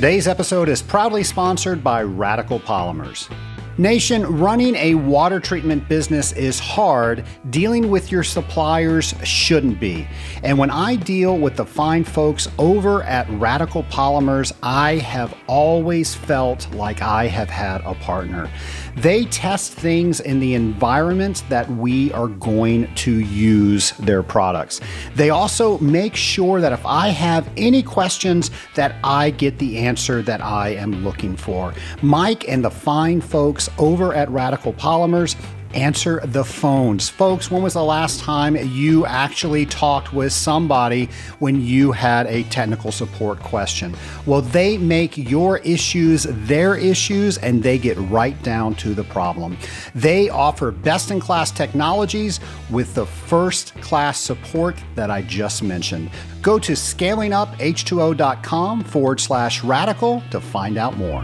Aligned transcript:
Today's 0.00 0.26
episode 0.26 0.70
is 0.70 0.80
proudly 0.80 1.22
sponsored 1.22 1.84
by 1.84 2.02
Radical 2.02 2.58
Polymers. 2.58 3.30
Nation, 3.76 4.24
running 4.24 4.74
a 4.76 4.94
water 4.94 5.38
treatment 5.38 5.86
business 5.90 6.32
is 6.32 6.58
hard. 6.58 7.22
Dealing 7.50 7.90
with 7.90 8.10
your 8.10 8.22
suppliers 8.22 9.12
shouldn't 9.24 9.78
be. 9.78 10.08
And 10.42 10.56
when 10.56 10.70
I 10.70 10.96
deal 10.96 11.36
with 11.36 11.56
the 11.56 11.66
fine 11.66 12.04
folks 12.04 12.48
over 12.58 13.02
at 13.02 13.28
Radical 13.28 13.82
Polymers, 13.84 14.52
I 14.62 14.96
have 14.96 15.36
always 15.46 16.14
felt 16.14 16.72
like 16.74 17.02
I 17.02 17.26
have 17.26 17.50
had 17.50 17.82
a 17.82 17.92
partner. 17.96 18.50
They 18.96 19.24
test 19.26 19.72
things 19.72 20.20
in 20.20 20.40
the 20.40 20.54
environment 20.54 21.44
that 21.48 21.70
we 21.70 22.12
are 22.12 22.28
going 22.28 22.92
to 22.96 23.20
use 23.20 23.92
their 23.92 24.22
products. 24.22 24.80
They 25.14 25.30
also 25.30 25.78
make 25.78 26.16
sure 26.16 26.60
that 26.60 26.72
if 26.72 26.84
I 26.84 27.08
have 27.08 27.48
any 27.56 27.82
questions 27.82 28.50
that 28.74 28.96
I 29.04 29.30
get 29.30 29.58
the 29.58 29.78
answer 29.78 30.22
that 30.22 30.40
I 30.40 30.70
am 30.70 31.04
looking 31.04 31.36
for. 31.36 31.74
Mike 32.02 32.48
and 32.48 32.64
the 32.64 32.70
fine 32.70 33.20
folks 33.20 33.68
over 33.78 34.14
at 34.14 34.28
Radical 34.30 34.72
Polymers 34.72 35.36
answer 35.74 36.20
the 36.24 36.44
phones. 36.44 37.08
Folks, 37.08 37.50
when 37.50 37.62
was 37.62 37.74
the 37.74 37.84
last 37.84 38.20
time 38.20 38.56
you 38.56 39.06
actually 39.06 39.66
talked 39.66 40.12
with 40.12 40.32
somebody 40.32 41.08
when 41.38 41.60
you 41.60 41.92
had 41.92 42.26
a 42.26 42.42
technical 42.44 42.92
support 42.92 43.40
question? 43.40 43.94
Well, 44.26 44.42
they 44.42 44.78
make 44.78 45.16
your 45.16 45.58
issues 45.58 46.24
their 46.28 46.76
issues 46.76 47.38
and 47.38 47.62
they 47.62 47.78
get 47.78 47.96
right 47.98 48.40
down 48.42 48.74
to 48.76 48.94
the 48.94 49.04
problem. 49.04 49.56
They 49.94 50.28
offer 50.28 50.70
best 50.70 51.10
in 51.10 51.20
class 51.20 51.50
technologies 51.50 52.40
with 52.70 52.94
the 52.94 53.06
first 53.06 53.74
class 53.80 54.18
support 54.18 54.76
that 54.94 55.10
I 55.10 55.22
just 55.22 55.62
mentioned. 55.62 56.10
Go 56.42 56.58
to 56.58 56.72
scalinguph2o.com 56.72 58.84
forward 58.84 59.20
slash 59.20 59.62
radical 59.62 60.22
to 60.30 60.40
find 60.40 60.78
out 60.78 60.96
more. 60.96 61.22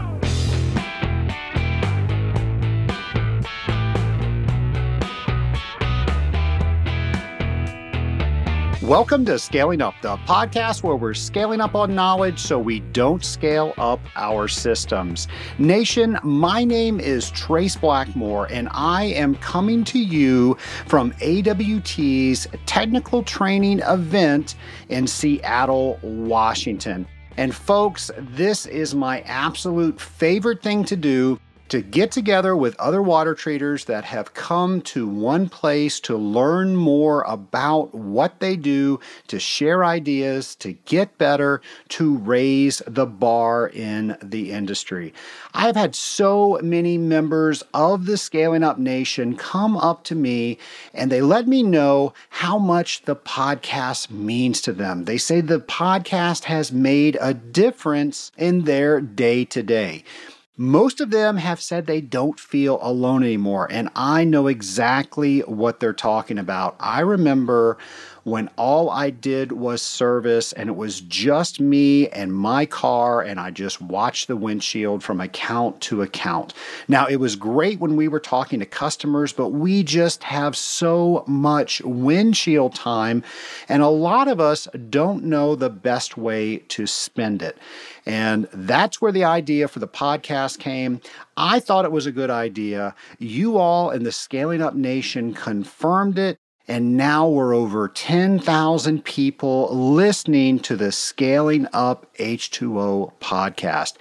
Welcome 8.87 9.25
to 9.25 9.37
Scaling 9.37 9.81
Up, 9.81 9.95
the 10.01 10.15
podcast 10.15 10.81
where 10.81 10.95
we're 10.95 11.13
scaling 11.13 11.59
up 11.59 11.75
on 11.75 11.93
knowledge 11.93 12.39
so 12.39 12.57
we 12.57 12.79
don't 12.79 13.21
scale 13.21 13.73
up 13.77 13.99
our 14.15 14.47
systems. 14.47 15.27
Nation, 15.57 16.17
my 16.23 16.63
name 16.63 17.01
is 17.01 17.29
Trace 17.31 17.75
Blackmore, 17.75 18.47
and 18.49 18.69
I 18.71 19.03
am 19.07 19.35
coming 19.35 19.83
to 19.83 19.99
you 19.99 20.55
from 20.85 21.11
AWT's 21.19 22.47
technical 22.65 23.23
training 23.23 23.79
event 23.79 24.55
in 24.87 25.05
Seattle, 25.05 25.99
Washington. 26.01 27.05
And 27.35 27.53
folks, 27.53 28.09
this 28.17 28.65
is 28.67 28.95
my 28.95 29.19
absolute 29.25 29.99
favorite 29.99 30.63
thing 30.63 30.85
to 30.85 30.95
do 30.95 31.41
to 31.69 31.81
get 31.81 32.11
together 32.11 32.55
with 32.55 32.79
other 32.79 33.01
water 33.01 33.35
treaters 33.35 33.85
that 33.85 34.05
have 34.05 34.33
come 34.33 34.81
to 34.81 35.07
one 35.07 35.49
place 35.49 35.99
to 36.01 36.15
learn 36.15 36.75
more 36.75 37.23
about 37.23 37.93
what 37.93 38.39
they 38.39 38.55
do, 38.55 38.99
to 39.27 39.39
share 39.39 39.83
ideas, 39.83 40.55
to 40.55 40.73
get 40.85 41.17
better, 41.17 41.61
to 41.89 42.17
raise 42.17 42.81
the 42.87 43.05
bar 43.05 43.67
in 43.67 44.17
the 44.21 44.51
industry. 44.51 45.13
I've 45.53 45.75
had 45.75 45.95
so 45.95 46.59
many 46.61 46.97
members 46.97 47.63
of 47.73 48.05
the 48.05 48.17
Scaling 48.17 48.63
Up 48.63 48.77
Nation 48.77 49.35
come 49.35 49.77
up 49.77 50.03
to 50.05 50.15
me 50.15 50.57
and 50.93 51.11
they 51.11 51.21
let 51.21 51.47
me 51.47 51.63
know 51.63 52.13
how 52.29 52.57
much 52.57 53.03
the 53.03 53.15
podcast 53.15 54.09
means 54.09 54.61
to 54.61 54.73
them. 54.73 55.05
They 55.05 55.17
say 55.17 55.41
the 55.41 55.59
podcast 55.59 56.45
has 56.45 56.71
made 56.71 57.17
a 57.19 57.33
difference 57.33 58.31
in 58.37 58.63
their 58.63 59.01
day 59.01 59.45
to 59.45 59.63
day. 59.63 60.03
Most 60.59 60.99
of 60.99 61.11
them 61.11 61.37
have 61.37 61.61
said 61.61 61.85
they 61.85 62.01
don't 62.01 62.39
feel 62.39 62.79
alone 62.81 63.21
anymore, 63.21 63.67
and 63.71 63.89
I 63.95 64.23
know 64.23 64.47
exactly 64.47 65.41
what 65.41 65.79
they're 65.79 65.93
talking 65.93 66.39
about. 66.39 66.75
I 66.79 67.01
remember 67.01 67.77
when 68.27 68.49
all 68.57 68.89
I 68.89 69.09
did 69.09 69.53
was 69.53 69.81
service 69.81 70.51
and 70.51 70.67
it 70.67 70.75
was 70.75 70.99
just 70.99 71.61
me 71.61 72.09
and 72.09 72.33
my 72.33 72.65
car, 72.65 73.21
and 73.21 73.39
I 73.39 73.51
just 73.51 73.81
watched 73.81 74.27
the 74.27 74.35
windshield 74.35 75.01
from 75.01 75.21
account 75.21 75.79
to 75.83 76.01
account. 76.01 76.53
Now, 76.89 77.07
it 77.07 77.21
was 77.21 77.37
great 77.37 77.79
when 77.79 77.95
we 77.95 78.09
were 78.09 78.19
talking 78.19 78.59
to 78.59 78.65
customers, 78.65 79.31
but 79.31 79.51
we 79.51 79.81
just 79.81 80.23
have 80.23 80.57
so 80.57 81.23
much 81.25 81.81
windshield 81.85 82.75
time, 82.75 83.23
and 83.69 83.81
a 83.81 83.87
lot 83.87 84.27
of 84.27 84.41
us 84.41 84.67
don't 84.89 85.23
know 85.23 85.55
the 85.55 85.69
best 85.69 86.17
way 86.17 86.57
to 86.57 86.85
spend 86.85 87.41
it. 87.41 87.57
And 88.05 88.49
that's 88.51 89.01
where 89.01 89.13
the 89.13 89.23
idea 89.23 89.69
for 89.69 89.79
the 89.79 89.87
podcast 89.87 90.59
came. 90.59 90.99
I 91.37 91.61
thought 91.61 91.85
it 91.85 91.93
was 91.93 92.05
a 92.05 92.11
good 92.11 92.29
idea. 92.29 92.93
You 93.19 93.57
all 93.57 93.89
in 93.89 94.03
the 94.03 94.11
Scaling 94.11 94.61
Up 94.61 94.75
Nation 94.75 95.33
confirmed 95.33 96.19
it. 96.19 96.39
And 96.69 96.97
now 96.97 97.29
we're 97.29 97.53
over 97.53 97.87
10,000 97.87 99.05
people 99.05 99.69
listening 99.73 100.59
to 100.59 100.75
the 100.75 100.91
Scaling 100.91 101.65
Up 101.71 102.13
H2O 102.17 103.13
podcast. 103.21 103.93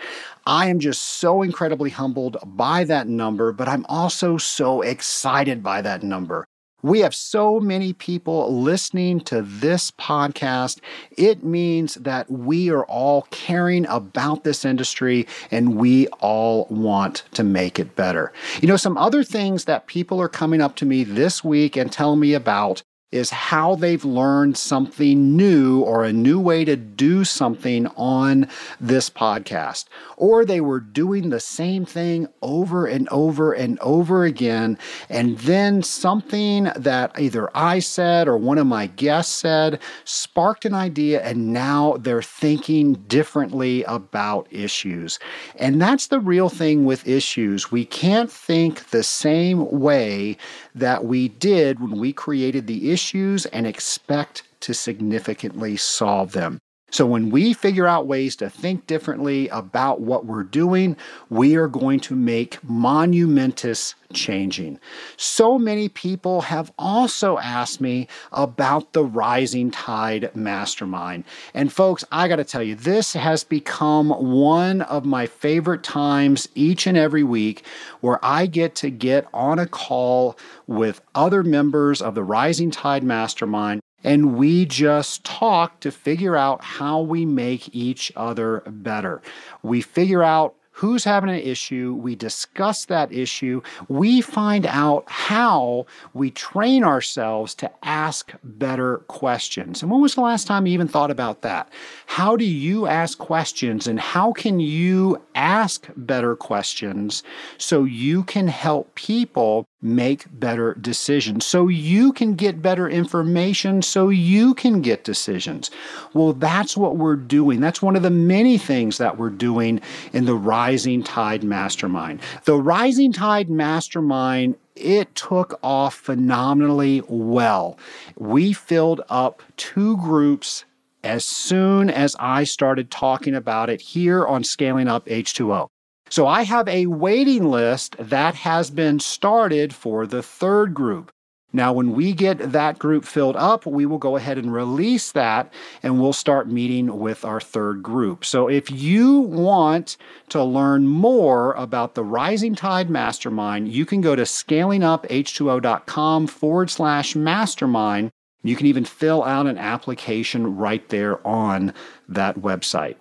I 0.46 0.68
am 0.68 0.80
just 0.80 1.00
so 1.00 1.42
incredibly 1.42 1.90
humbled 1.90 2.38
by 2.44 2.82
that 2.84 3.06
number, 3.06 3.52
but 3.52 3.68
I'm 3.68 3.86
also 3.86 4.36
so 4.36 4.82
excited 4.82 5.62
by 5.62 5.80
that 5.82 6.02
number. 6.02 6.44
We 6.86 7.00
have 7.00 7.16
so 7.16 7.58
many 7.58 7.92
people 7.94 8.62
listening 8.62 9.18
to 9.22 9.42
this 9.42 9.90
podcast. 9.90 10.78
It 11.10 11.42
means 11.42 11.94
that 11.96 12.30
we 12.30 12.70
are 12.70 12.84
all 12.84 13.22
caring 13.32 13.88
about 13.88 14.44
this 14.44 14.64
industry 14.64 15.26
and 15.50 15.74
we 15.74 16.06
all 16.20 16.68
want 16.70 17.24
to 17.32 17.42
make 17.42 17.80
it 17.80 17.96
better. 17.96 18.32
You 18.62 18.68
know, 18.68 18.76
some 18.76 18.96
other 18.98 19.24
things 19.24 19.64
that 19.64 19.88
people 19.88 20.20
are 20.20 20.28
coming 20.28 20.60
up 20.60 20.76
to 20.76 20.86
me 20.86 21.02
this 21.02 21.42
week 21.42 21.76
and 21.76 21.90
telling 21.90 22.20
me 22.20 22.34
about 22.34 22.84
is 23.16 23.30
how 23.30 23.74
they've 23.74 24.04
learned 24.04 24.56
something 24.56 25.36
new 25.36 25.80
or 25.80 26.04
a 26.04 26.12
new 26.12 26.38
way 26.38 26.64
to 26.64 26.76
do 26.76 27.24
something 27.24 27.86
on 27.96 28.48
this 28.80 29.10
podcast. 29.10 29.86
Or 30.16 30.44
they 30.44 30.60
were 30.60 30.80
doing 30.80 31.30
the 31.30 31.40
same 31.40 31.84
thing 31.84 32.28
over 32.42 32.86
and 32.86 33.08
over 33.08 33.52
and 33.52 33.78
over 33.80 34.24
again. 34.24 34.78
And 35.08 35.38
then 35.38 35.82
something 35.82 36.70
that 36.76 37.18
either 37.18 37.50
I 37.56 37.80
said 37.80 38.28
or 38.28 38.36
one 38.36 38.58
of 38.58 38.66
my 38.66 38.86
guests 38.86 39.34
said 39.34 39.80
sparked 40.04 40.64
an 40.64 40.74
idea, 40.74 41.22
and 41.22 41.52
now 41.52 41.96
they're 41.98 42.22
thinking 42.22 42.94
differently 43.08 43.82
about 43.84 44.46
issues. 44.50 45.18
And 45.56 45.80
that's 45.80 46.08
the 46.08 46.20
real 46.20 46.48
thing 46.48 46.84
with 46.84 47.08
issues. 47.08 47.72
We 47.72 47.84
can't 47.84 48.30
think 48.30 48.90
the 48.90 49.02
same 49.02 49.70
way 49.70 50.36
that 50.74 51.04
we 51.04 51.28
did 51.28 51.80
when 51.80 51.98
we 51.98 52.12
created 52.12 52.66
the 52.66 52.90
issues 53.06 53.46
and 53.46 53.68
expect 53.68 54.42
to 54.58 54.74
significantly 54.74 55.76
solve 55.76 56.32
them. 56.32 56.58
So, 56.92 57.04
when 57.04 57.30
we 57.30 57.52
figure 57.52 57.88
out 57.88 58.06
ways 58.06 58.36
to 58.36 58.48
think 58.48 58.86
differently 58.86 59.48
about 59.48 60.00
what 60.00 60.24
we're 60.24 60.44
doing, 60.44 60.96
we 61.28 61.56
are 61.56 61.66
going 61.66 61.98
to 62.00 62.14
make 62.14 62.62
monumentous 62.62 63.96
changing. 64.12 64.78
So 65.16 65.58
many 65.58 65.88
people 65.88 66.42
have 66.42 66.72
also 66.78 67.38
asked 67.38 67.80
me 67.80 68.06
about 68.30 68.92
the 68.92 69.04
Rising 69.04 69.72
Tide 69.72 70.30
Mastermind. 70.36 71.24
And, 71.54 71.72
folks, 71.72 72.04
I 72.12 72.28
got 72.28 72.36
to 72.36 72.44
tell 72.44 72.62
you, 72.62 72.76
this 72.76 73.14
has 73.14 73.42
become 73.42 74.10
one 74.10 74.82
of 74.82 75.04
my 75.04 75.26
favorite 75.26 75.82
times 75.82 76.48
each 76.54 76.86
and 76.86 76.96
every 76.96 77.24
week 77.24 77.64
where 78.00 78.24
I 78.24 78.46
get 78.46 78.76
to 78.76 78.90
get 78.90 79.26
on 79.34 79.58
a 79.58 79.66
call 79.66 80.38
with 80.68 81.00
other 81.16 81.42
members 81.42 82.00
of 82.00 82.14
the 82.14 82.22
Rising 82.22 82.70
Tide 82.70 83.02
Mastermind 83.02 83.80
and 84.06 84.36
we 84.36 84.64
just 84.64 85.24
talk 85.24 85.80
to 85.80 85.90
figure 85.90 86.36
out 86.36 86.62
how 86.62 87.00
we 87.00 87.26
make 87.26 87.74
each 87.74 88.12
other 88.14 88.62
better. 88.66 89.20
We 89.64 89.82
figure 89.82 90.22
out 90.22 90.54
who's 90.70 91.04
having 91.04 91.30
an 91.30 91.40
issue, 91.40 91.98
we 92.00 92.14
discuss 92.14 92.84
that 92.84 93.10
issue, 93.10 93.62
we 93.88 94.20
find 94.20 94.66
out 94.66 95.02
how 95.06 95.86
we 96.12 96.30
train 96.30 96.84
ourselves 96.84 97.54
to 97.54 97.70
ask 97.82 98.32
better 98.44 98.98
questions. 99.08 99.80
And 99.82 99.90
when 99.90 100.02
was 100.02 100.14
the 100.14 100.20
last 100.20 100.46
time 100.46 100.66
you 100.66 100.74
even 100.74 100.86
thought 100.86 101.10
about 101.10 101.40
that? 101.40 101.72
How 102.04 102.36
do 102.36 102.44
you 102.44 102.86
ask 102.86 103.16
questions 103.16 103.86
and 103.86 103.98
how 103.98 104.32
can 104.32 104.60
you 104.60 105.20
ask 105.34 105.88
better 105.96 106.36
questions 106.36 107.22
so 107.56 107.84
you 107.84 108.22
can 108.22 108.46
help 108.46 108.94
people 108.94 109.66
make 109.82 110.26
better 110.30 110.74
decisions, 110.74 111.44
so 111.44 111.68
you 111.68 112.12
can 112.12 112.34
get 112.34 112.62
better 112.62 112.88
information, 112.88 113.82
so 113.82 114.08
you 114.08 114.54
can 114.54 114.80
get 114.80 115.04
decisions. 115.04 115.70
Well, 116.14 116.32
that's 116.32 116.76
what 116.76 116.96
we're 116.96 117.16
doing. 117.16 117.60
That's 117.60 117.82
one 117.82 117.96
of 117.96 118.02
the 118.02 118.10
many 118.10 118.58
things 118.58 118.98
that 118.98 119.18
we're 119.18 119.30
doing 119.30 119.80
in 120.12 120.24
the 120.24 120.34
Rising 120.34 121.02
Tide 121.02 121.44
Mastermind. 121.44 122.20
The 122.44 122.60
Rising 122.60 123.12
Tide 123.12 123.50
Mastermind 123.50 124.56
it 124.74 125.14
took 125.14 125.58
off 125.62 125.94
phenomenally 125.94 127.02
well. 127.08 127.78
We 128.16 128.52
filled 128.52 129.00
up 129.08 129.42
two 129.56 129.96
groups 129.96 130.64
as 131.02 131.24
soon 131.24 131.88
as 131.88 132.16
I 132.18 132.44
started 132.44 132.90
talking 132.90 133.34
about 133.34 133.70
it 133.70 133.80
here 133.80 134.26
on 134.26 134.44
Scaling 134.44 134.88
Up 134.88 135.06
H2O. 135.06 135.68
So 136.08 136.26
I 136.26 136.42
have 136.42 136.68
a 136.68 136.86
waiting 136.86 137.50
list 137.50 137.96
that 137.98 138.36
has 138.36 138.70
been 138.70 139.00
started 139.00 139.74
for 139.74 140.06
the 140.06 140.22
third 140.22 140.72
group. 140.72 141.10
Now, 141.52 141.72
when 141.72 141.92
we 141.92 142.12
get 142.12 142.52
that 142.52 142.76
group 142.78 143.06
filled 143.06 143.36
up, 143.36 143.64
we 143.64 143.86
will 143.86 143.98
go 143.98 144.16
ahead 144.16 144.36
and 144.36 144.52
release 144.52 145.12
that 145.12 145.50
and 145.82 145.98
we'll 146.00 146.12
start 146.12 146.48
meeting 146.48 146.98
with 146.98 147.24
our 147.24 147.40
third 147.40 147.82
group. 147.82 148.26
So, 148.26 148.48
if 148.48 148.70
you 148.70 149.20
want 149.20 149.96
to 150.28 150.44
learn 150.44 150.86
more 150.86 151.54
about 151.54 151.94
the 151.94 152.04
Rising 152.04 152.54
Tide 152.54 152.90
Mastermind, 152.90 153.68
you 153.68 153.86
can 153.86 154.02
go 154.02 154.14
to 154.14 154.22
scalinguph2o.com 154.22 156.26
forward 156.26 156.68
slash 156.68 157.16
mastermind. 157.16 158.10
You 158.42 158.54
can 158.54 158.66
even 158.66 158.84
fill 158.84 159.24
out 159.24 159.46
an 159.46 159.56
application 159.56 160.56
right 160.56 160.86
there 160.90 161.26
on 161.26 161.72
that 162.08 162.36
website. 162.36 162.96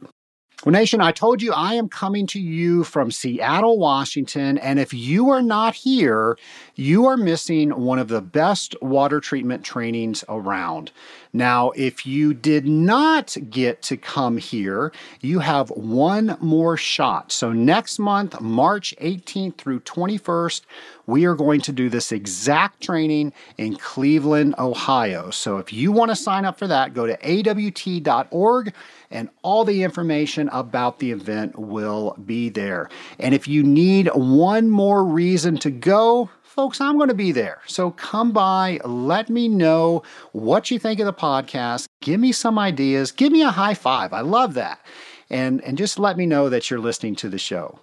Well, 0.66 0.72
Nation, 0.72 1.00
I 1.00 1.12
told 1.12 1.44
you 1.44 1.54
I 1.54 1.76
am 1.76 1.88
coming 1.88 2.26
to 2.26 2.40
you 2.40 2.84
from 2.84 3.12
Seattle, 3.12 3.78
Washington. 3.78 4.58
And 4.58 4.80
if 4.80 4.96
you 4.96 5.30
are 5.30 5.44
not 5.44 5.76
here, 5.76 6.40
you 6.74 7.06
are 7.06 7.18
missing 7.18 7.70
one 7.70 8.00
of 8.00 8.08
the 8.08 8.20
best 8.20 8.76
water 8.82 9.20
treatment 9.20 9.64
trainings 9.64 10.24
around. 10.28 10.92
Now, 11.32 11.70
if 11.76 12.08
you 12.08 12.34
did 12.34 12.66
not 12.66 13.38
get 13.50 13.84
to 13.84 13.98
come 13.98 14.38
here, 14.38 14.92
you 15.22 15.38
have 15.40 15.70
one 15.70 16.36
more 16.40 16.78
shot. 16.78 17.32
So, 17.32 17.52
next 17.52 18.00
month, 18.00 18.42
March 18.42 18.96
18th 19.00 19.58
through 19.58 19.82
21st, 19.82 20.62
we 21.06 21.26
are 21.26 21.36
going 21.36 21.62
to 21.62 21.74
do 21.74 21.90
this 21.90 22.12
exact 22.12 22.82
training 22.82 23.34
in 23.60 23.76
Cleveland, 23.76 24.56
Ohio. 24.58 25.30
So, 25.30 25.58
if 25.58 25.72
you 25.72 25.92
want 25.92 26.10
to 26.10 26.16
sign 26.16 26.44
up 26.44 26.58
for 26.58 26.66
that, 26.68 26.96
go 26.96 27.06
to 27.06 27.18
awt.org 27.18 28.74
and 29.16 29.30
all 29.42 29.64
the 29.64 29.82
information 29.82 30.50
about 30.50 31.00
the 31.00 31.12
event 31.12 31.58
will 31.58 32.16
be 32.26 32.50
there. 32.50 32.90
And 33.18 33.34
if 33.34 33.48
you 33.48 33.64
need 33.64 34.10
one 34.14 34.70
more 34.70 35.04
reason 35.06 35.58
to 35.60 35.72
go, 35.72 36.30
folks, 36.44 36.82
I'm 36.82 36.98
going 36.98 37.10
to 37.10 37.16
be 37.16 37.32
there. 37.32 37.62
So 37.66 37.92
come 37.92 38.32
by, 38.32 38.80
let 38.84 39.30
me 39.30 39.48
know 39.48 40.04
what 40.34 40.70
you 40.70 40.78
think 40.78 41.00
of 41.00 41.06
the 41.06 41.14
podcast, 41.14 41.86
give 42.02 42.20
me 42.20 42.32
some 42.32 42.60
ideas, 42.60 43.12
give 43.12 43.32
me 43.32 43.42
a 43.42 43.52
high 43.52 43.74
five. 43.74 44.14
I 44.14 44.22
love 44.22 44.54
that. 44.56 44.86
And, 45.30 45.64
and 45.64 45.78
just 45.78 45.98
let 45.98 46.18
me 46.18 46.26
know 46.26 46.50
that 46.50 46.70
you're 46.70 46.80
listening 46.80 47.16
to 47.16 47.30
the 47.30 47.40
show. 47.40 47.80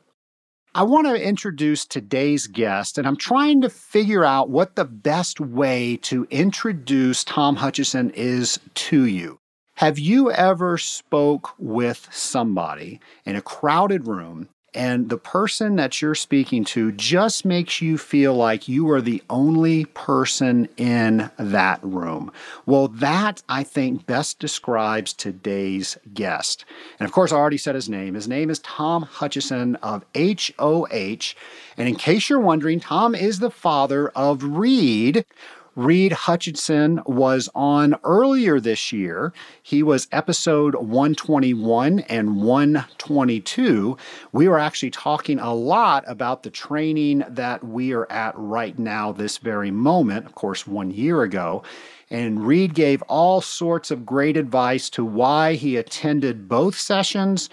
I 0.75 0.85
want 0.85 1.07
to 1.07 1.23
introduce 1.23 1.85
today's 1.85 2.47
guest, 2.47 2.97
and 2.97 3.07
I'm 3.07 3.17
trying 3.17 3.61
to 3.61 3.69
figure 3.69 4.25
out 4.25 4.49
what 4.49 4.75
the 4.75 4.87
best 4.87 5.39
way 5.39 5.99
to 5.99 6.27
introduce 6.31 7.25
Tom 7.25 7.57
Hutchison 7.57 8.11
is 8.11 8.59
to 8.75 9.05
you. 9.05 9.39
Have 9.83 9.99
you 9.99 10.31
ever 10.31 10.79
spoke 10.79 11.55
with 11.59 12.07
somebody 12.13 13.01
in 13.25 13.35
a 13.35 13.43
crowded 13.43 14.07
room 14.07 14.49
and 14.75 15.09
the 15.09 15.19
person 15.19 15.75
that 15.75 16.01
you're 16.01 16.15
speaking 16.15 16.65
to 16.67 16.93
just 16.93 17.45
makes 17.45 17.83
you 17.83 17.99
feel 17.99 18.33
like 18.33 18.69
you 18.69 18.89
are 18.93 19.01
the 19.01 19.25
only 19.29 19.87
person 19.87 20.69
in 20.77 21.33
that 21.37 21.81
room. 21.83 22.31
Well, 22.65 22.87
that 22.87 23.43
I 23.49 23.65
think 23.65 24.07
best 24.07 24.39
describes 24.39 25.13
today's 25.13 25.99
guest. 26.15 26.65
And 27.01 27.07
of 27.07 27.13
course, 27.13 27.33
I 27.33 27.37
already 27.37 27.59
said 27.59 27.75
his 27.75 27.89
name. 27.89 28.15
His 28.15 28.29
name 28.29 28.51
is 28.51 28.61
Tom 28.61 29.03
Hutchison 29.03 29.75
of 29.83 30.05
HOH. 30.15 31.35
And 31.77 31.89
in 31.89 31.97
case 31.97 32.31
you're 32.31 32.39
wondering, 32.39 32.79
Tom 32.79 33.17
is 33.17 33.41
the 33.41 33.51
father 33.51 34.11
of 34.11 34.45
Reed. 34.45 35.25
Reed 35.75 36.13
Hutchison 36.13 37.01
was 37.07 37.49
on 37.55 37.97
earlier 38.05 38.61
this 38.61 38.93
year. 38.93 39.33
He 39.63 39.83
was 39.83 40.07
episode 40.13 40.75
121 40.75 42.01
and 42.01 42.43
122. 42.43 43.97
We 44.33 44.49
were 44.49 44.59
actually 44.59 44.91
talking 44.91 45.39
a 45.39 45.55
lot 45.55 46.05
about 46.07 46.43
the 46.43 46.51
training 46.51 47.25
that 47.27 47.65
we 47.65 47.95
are 47.95 48.11
at 48.13 48.35
right 48.37 48.79
now, 48.79 49.13
this 49.13 49.39
very 49.39 49.71
moment, 49.71 50.27
of 50.27 50.35
course, 50.35 50.67
one 50.67 50.91
year 50.91 51.23
ago. 51.23 51.63
And 52.11 52.47
Reed 52.47 52.75
gave 52.75 53.01
all 53.03 53.41
sorts 53.41 53.91
of 53.91 54.05
great 54.05 54.37
advice 54.37 54.91
to 54.91 55.05
why 55.07 55.55
he 55.55 55.79
attended 55.79 56.51
both 56.51 56.79
sessions, 56.79 57.49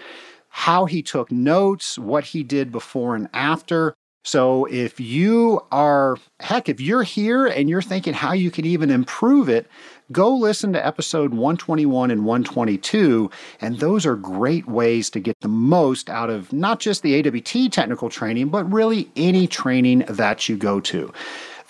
how 0.50 0.84
he 0.84 1.02
took 1.02 1.32
notes, 1.32 1.98
what 1.98 2.24
he 2.24 2.42
did 2.42 2.70
before 2.70 3.14
and 3.16 3.30
after. 3.32 3.94
So 4.22 4.66
if 4.66 5.00
you 5.00 5.60
are, 5.72 6.18
heck, 6.40 6.68
if 6.68 6.80
you're 6.80 7.02
here 7.02 7.46
and 7.46 7.70
you're 7.70 7.80
thinking 7.80 8.12
how 8.12 8.32
you 8.32 8.50
can 8.50 8.66
even 8.66 8.90
improve 8.90 9.48
it, 9.48 9.66
go 10.12 10.34
listen 10.34 10.72
to 10.74 10.86
episode 10.86 11.30
121 11.30 12.10
and 12.10 12.24
122. 12.26 13.30
And 13.60 13.78
those 13.78 14.04
are 14.04 14.16
great 14.16 14.66
ways 14.66 15.08
to 15.10 15.20
get 15.20 15.40
the 15.40 15.48
most 15.48 16.10
out 16.10 16.28
of 16.28 16.52
not 16.52 16.80
just 16.80 17.02
the 17.02 17.18
AWT 17.18 17.72
technical 17.72 18.10
training, 18.10 18.48
but 18.48 18.70
really 18.70 19.10
any 19.16 19.46
training 19.46 20.04
that 20.08 20.48
you 20.48 20.56
go 20.56 20.80
to. 20.80 21.12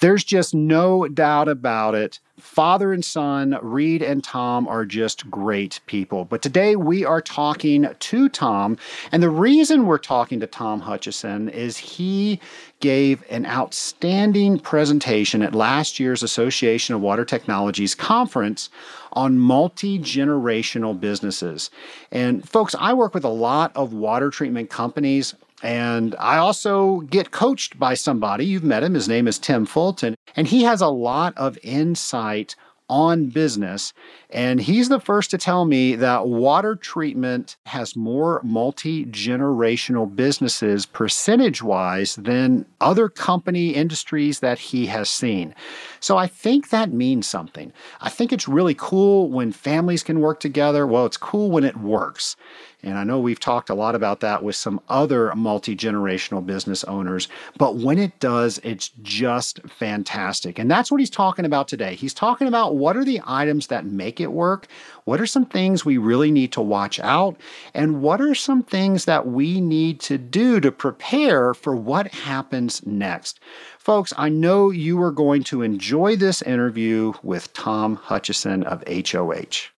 There's 0.01 0.25
just 0.25 0.55
no 0.55 1.07
doubt 1.09 1.49
about 1.49 1.95
it. 1.95 2.21
Father 2.39 2.95
and 2.95 3.05
son, 3.05 3.59
Reed 3.61 4.01
and 4.01 4.25
Tom, 4.25 4.67
are 4.67 4.87
just 4.87 5.31
great 5.31 5.81
people. 5.85 6.25
But 6.25 6.41
today 6.41 6.75
we 6.75 7.05
are 7.05 7.21
talking 7.21 7.87
to 7.99 8.29
Tom. 8.31 8.79
And 9.13 9.23
the 9.23 9.29
reason 9.29 9.85
we're 9.85 9.99
talking 9.99 10.41
to 10.41 10.47
Tom 10.47 10.81
Hutchison 10.81 11.51
is 11.51 11.77
he 11.77 12.41
gave 12.81 13.23
an 13.29 13.45
outstanding 13.45 14.59
presentation 14.59 15.43
at 15.43 15.55
last 15.55 16.01
year's 16.01 16.23
Association 16.23 16.95
of 16.95 17.03
Water 17.03 17.27
Technologies 17.27 17.95
conference 17.95 18.71
on 19.13 19.39
multi 19.39 19.99
generational 19.99 20.99
businesses. 20.99 21.71
And 22.11 22.49
folks, 22.49 22.75
I 22.79 22.95
work 22.95 23.13
with 23.13 23.25
a 23.25 23.29
lot 23.29 23.71
of 23.77 23.93
water 23.93 24.31
treatment 24.31 24.71
companies 24.71 25.35
and 25.63 26.15
I 26.19 26.39
also 26.39 27.01
get 27.01 27.31
coached 27.31 27.79
by 27.79 27.95
somebody. 27.95 28.47
You've 28.47 28.65
met 28.65 28.83
him. 28.83 28.95
His 28.95 29.09
name 29.09 29.29
is 29.29 29.39
Tim 29.39 29.67
Fulton. 29.67 30.15
And 30.37 30.47
he 30.47 30.63
has 30.63 30.81
a 30.81 30.89
lot 30.89 31.37
of 31.37 31.59
insight 31.63 32.57
on 32.89 33.29
business. 33.29 33.93
And 34.33 34.61
he's 34.61 34.89
the 34.89 35.01
first 35.01 35.31
to 35.31 35.39
tell 35.39 35.65
me 35.65 35.97
that 35.97 36.29
water 36.29 36.77
treatment 36.77 37.57
has 37.67 37.97
more 37.97 38.41
multi 38.45 39.05
generational 39.07 40.15
businesses 40.15 40.87
percentage 40.87 41.63
wise 41.63 42.15
than 42.17 42.65
other 42.81 43.09
company 43.09 43.71
industries 43.71 44.41
that 44.41 44.59
he 44.59 44.87
has 44.87 45.11
seen. 45.11 45.55
So 45.99 46.17
I 46.17 46.29
think 46.29 46.71
that 46.71 46.93
means 46.93 47.29
something. 47.29 47.73
I 48.01 48.09
think 48.09 48.33
it's 48.33 48.47
really 48.47 48.75
cool 48.75 49.31
when 49.31 49.53
families 49.53 50.03
can 50.03 50.21
work 50.21 50.41
together. 50.41 50.87
Well, 50.87 51.07
it's 51.07 51.17
cool 51.17 51.51
when 51.51 51.65
it 51.65 51.77
works. 51.77 52.37
And 52.83 52.97
I 52.97 53.05
know 53.05 53.19
we've 53.19 53.41
talked 53.41 53.69
a 53.69 53.75
lot 53.75 53.95
about 53.95 54.21
that 54.21 54.43
with 54.43 54.57
some 54.57 54.81
other 54.89 55.35
multi 55.35 55.77
generational 55.77 56.45
business 56.45 56.83
owners, 56.85 57.29
but 57.59 57.77
when 57.77 57.99
it 57.99 58.19
does, 58.21 58.59
it's 58.63 58.91
just 59.03 59.61
fantastic. 59.69 60.59
And 60.59 60.71
that's 60.71 60.91
what 60.91 61.01
he's 61.01 61.11
talking 61.11 61.45
about 61.45 61.69
today. 61.69 61.95
He's 61.95 62.15
talking 62.15 62.49
about 62.49 62.77
what 62.77 62.97
are 62.97 63.05
the 63.05 63.21
items 63.27 63.67
that 63.67 63.85
make 63.85 64.20
it 64.23 64.33
work, 64.33 64.67
what 65.05 65.21
are 65.21 65.27
some 65.27 65.47
things 65.47 65.85
we 65.85 65.99
really 65.99 66.31
need 66.31 66.53
to 66.53 66.61
watch 66.61 67.01
out, 67.01 67.37
and 67.75 68.03
what 68.03 68.21
are 68.21 68.35
some 68.35 68.63
things 68.63 69.05
that 69.05 69.27
we 69.27 69.61
need 69.61 70.01
to 70.01 70.19
do 70.19 70.61
to 70.61 70.71
prepare 70.73 71.55
for 71.55 71.75
what 71.75 72.09
happens 72.09 72.85
next. 72.87 73.41
Folks, 73.79 74.13
I 74.17 74.29
know 74.29 74.71
you 74.71 75.01
are 75.03 75.13
going 75.13 75.43
to 75.45 75.63
enjoy 75.63 76.17
this 76.17 76.43
interview 76.43 77.13
with 77.23 77.53
Tom 77.53 77.97
Hutchison 77.97 78.63
of 78.63 78.85
HOH. 78.87 79.71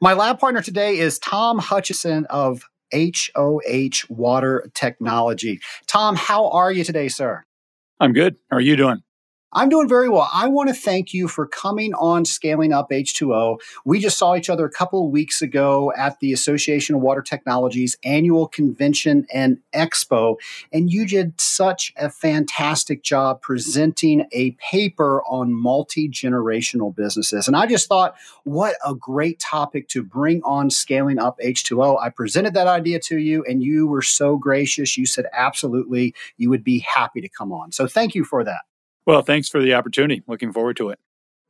My 0.00 0.14
lab 0.14 0.38
partner 0.38 0.62
today 0.62 0.98
is 0.98 1.18
Tom 1.18 1.58
Hutchison 1.58 2.26
of 2.30 2.62
HOH 2.92 4.06
Water 4.08 4.70
Technology. 4.74 5.60
Tom, 5.86 6.16
how 6.16 6.48
are 6.48 6.72
you 6.72 6.84
today, 6.84 7.08
sir? 7.08 7.44
I'm 8.00 8.12
good. 8.12 8.36
How 8.50 8.56
are 8.56 8.62
you 8.62 8.76
doing? 8.76 9.02
I'm 9.52 9.68
doing 9.68 9.88
very 9.88 10.08
well. 10.08 10.28
I 10.32 10.46
want 10.46 10.68
to 10.68 10.74
thank 10.74 11.12
you 11.12 11.26
for 11.26 11.44
coming 11.44 11.92
on 11.94 12.24
Scaling 12.24 12.72
Up 12.72 12.90
H2O. 12.90 13.58
We 13.84 13.98
just 13.98 14.16
saw 14.16 14.36
each 14.36 14.48
other 14.48 14.64
a 14.64 14.70
couple 14.70 15.04
of 15.04 15.10
weeks 15.10 15.42
ago 15.42 15.92
at 15.96 16.20
the 16.20 16.32
Association 16.32 16.94
of 16.94 17.00
Water 17.00 17.20
Technologies 17.20 17.96
annual 18.04 18.46
convention 18.46 19.26
and 19.32 19.58
expo, 19.74 20.36
and 20.72 20.92
you 20.92 21.04
did 21.04 21.40
such 21.40 21.92
a 21.96 22.08
fantastic 22.08 23.02
job 23.02 23.42
presenting 23.42 24.28
a 24.30 24.52
paper 24.52 25.20
on 25.22 25.52
multi 25.52 26.08
generational 26.08 26.94
businesses. 26.94 27.48
And 27.48 27.56
I 27.56 27.66
just 27.66 27.88
thought, 27.88 28.14
what 28.44 28.76
a 28.86 28.94
great 28.94 29.40
topic 29.40 29.88
to 29.88 30.04
bring 30.04 30.42
on 30.44 30.70
Scaling 30.70 31.18
Up 31.18 31.38
H2O. 31.44 32.00
I 32.00 32.10
presented 32.10 32.54
that 32.54 32.68
idea 32.68 33.00
to 33.00 33.18
you, 33.18 33.44
and 33.48 33.64
you 33.64 33.88
were 33.88 34.02
so 34.02 34.36
gracious. 34.36 34.96
You 34.96 35.06
said, 35.06 35.26
absolutely, 35.32 36.14
you 36.36 36.50
would 36.50 36.62
be 36.62 36.78
happy 36.78 37.20
to 37.20 37.28
come 37.28 37.52
on. 37.52 37.72
So 37.72 37.88
thank 37.88 38.14
you 38.14 38.22
for 38.22 38.44
that. 38.44 38.60
Well, 39.06 39.22
thanks 39.22 39.48
for 39.48 39.60
the 39.60 39.74
opportunity. 39.74 40.22
Looking 40.26 40.52
forward 40.52 40.76
to 40.76 40.90
it. 40.90 40.98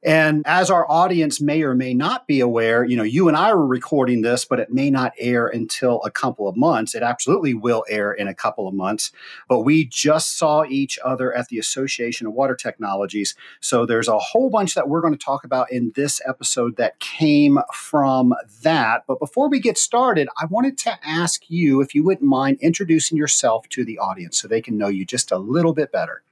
And 0.03 0.43
as 0.47 0.71
our 0.71 0.91
audience 0.91 1.43
may 1.43 1.63
or 1.63 1.75
may 1.75 1.93
not 1.93 2.27
be 2.27 2.41
aware, 2.41 2.85
you 2.85 2.97
know, 2.97 3.03
you 3.03 3.29
and 3.29 3.37
I 3.37 3.53
were 3.53 3.67
recording 3.67 4.23
this, 4.23 4.47
but 4.47 4.59
it 4.59 4.73
may 4.73 4.89
not 4.89 5.13
air 5.19 5.47
until 5.47 6.01
a 6.03 6.11
couple 6.11 6.49
of 6.49 6.57
months. 6.57 6.95
It 6.95 7.03
absolutely 7.03 7.53
will 7.53 7.85
air 7.87 8.11
in 8.11 8.27
a 8.27 8.35
couple 8.35 8.67
of 8.67 8.73
months. 8.73 9.13
But 9.47 9.61
we 9.61 9.85
just 9.85 10.39
saw 10.39 10.65
each 10.65 10.99
other 11.05 11.35
at 11.35 11.49
the 11.49 11.59
Association 11.59 12.27
of 12.27 12.33
Water 12.33 12.55
Technologies. 12.55 13.35
So 13.61 13.85
there's 13.85 14.09
a 14.09 14.19
whole 14.19 14.49
bunch 14.49 14.75
that 14.75 14.89
we're 14.89 15.03
going 15.03 15.13
to 15.13 15.23
talk 15.23 15.45
about 15.45 15.71
in 15.71 15.93
this 15.95 16.23
episode 16.27 16.77
that 16.77 16.99
came 16.99 17.59
from 17.75 18.33
that. 18.63 19.05
But 19.07 19.19
before 19.19 19.51
we 19.51 19.61
get 19.61 19.77
started, 19.77 20.29
I 20.41 20.47
wanted 20.47 20.79
to 20.79 20.99
ask 21.07 21.43
you 21.51 21.83
if 21.83 21.95
you 21.95 22.05
wouldn't 22.05 22.27
mind 22.27 22.57
introducing 22.63 23.19
yourself 23.19 23.69
to 23.71 23.85
the 23.85 23.99
audience 23.99 24.41
so 24.41 24.49
they 24.49 24.63
can 24.63 24.79
know 24.79 24.89
you 24.89 25.05
just 25.05 25.31
a 25.31 25.37
little 25.37 25.75
bit 25.75 25.93
better. 25.93 26.23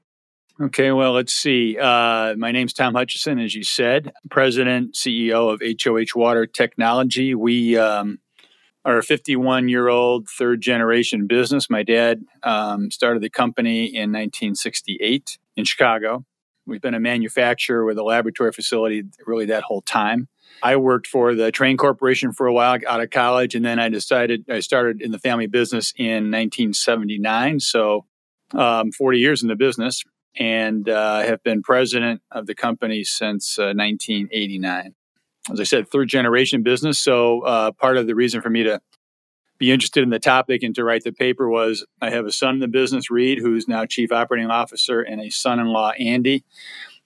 Okay, 0.60 0.90
well, 0.90 1.12
let's 1.12 1.32
see. 1.32 1.78
Uh, 1.78 2.34
my 2.36 2.50
name's 2.50 2.72
Tom 2.72 2.94
Hutchison, 2.94 3.38
as 3.38 3.54
you 3.54 3.62
said, 3.62 4.12
President, 4.28 4.94
CEO 4.94 5.52
of 5.52 5.62
HOH 5.62 6.18
Water 6.18 6.46
Technology. 6.46 7.32
We 7.32 7.76
um, 7.76 8.18
are 8.84 8.98
a 8.98 9.04
51 9.04 9.68
year 9.68 9.86
old 9.86 10.26
third 10.28 10.60
generation 10.60 11.28
business. 11.28 11.70
My 11.70 11.84
dad 11.84 12.24
um, 12.42 12.90
started 12.90 13.22
the 13.22 13.30
company 13.30 13.84
in 13.84 14.10
1968 14.10 15.38
in 15.54 15.64
Chicago. 15.64 16.24
We've 16.66 16.82
been 16.82 16.94
a 16.94 17.00
manufacturer 17.00 17.84
with 17.84 17.96
a 17.96 18.02
laboratory 18.02 18.50
facility 18.50 19.04
really 19.24 19.46
that 19.46 19.62
whole 19.62 19.82
time. 19.82 20.26
I 20.60 20.74
worked 20.74 21.06
for 21.06 21.36
the 21.36 21.52
Trane 21.52 21.78
Corporation 21.78 22.32
for 22.32 22.48
a 22.48 22.52
while 22.52 22.78
out 22.88 23.00
of 23.00 23.10
college, 23.10 23.54
and 23.54 23.64
then 23.64 23.78
I 23.78 23.90
decided 23.90 24.44
I 24.50 24.58
started 24.58 25.02
in 25.02 25.12
the 25.12 25.20
family 25.20 25.46
business 25.46 25.92
in 25.96 26.32
1979. 26.32 27.60
So, 27.60 28.06
um, 28.54 28.90
40 28.90 29.18
years 29.20 29.42
in 29.42 29.48
the 29.48 29.54
business 29.54 30.02
and 30.38 30.88
uh, 30.88 31.20
have 31.20 31.42
been 31.42 31.62
president 31.62 32.22
of 32.30 32.46
the 32.46 32.54
company 32.54 33.04
since 33.04 33.58
uh, 33.58 33.74
1989. 33.74 34.94
As 35.50 35.60
I 35.60 35.64
said, 35.64 35.88
third 35.88 36.08
generation 36.08 36.62
business. 36.62 36.98
So 36.98 37.40
uh, 37.40 37.72
part 37.72 37.96
of 37.96 38.06
the 38.06 38.14
reason 38.14 38.40
for 38.40 38.50
me 38.50 38.62
to 38.64 38.80
be 39.58 39.72
interested 39.72 40.02
in 40.02 40.10
the 40.10 40.20
topic 40.20 40.62
and 40.62 40.74
to 40.74 40.84
write 40.84 41.02
the 41.02 41.12
paper 41.12 41.48
was 41.48 41.84
I 42.00 42.10
have 42.10 42.26
a 42.26 42.32
son 42.32 42.54
in 42.54 42.60
the 42.60 42.68
business, 42.68 43.10
Reed, 43.10 43.38
who's 43.38 43.66
now 43.66 43.84
chief 43.86 44.12
operating 44.12 44.50
officer, 44.50 45.00
and 45.00 45.20
a 45.20 45.30
son-in-law, 45.30 45.92
Andy, 45.98 46.44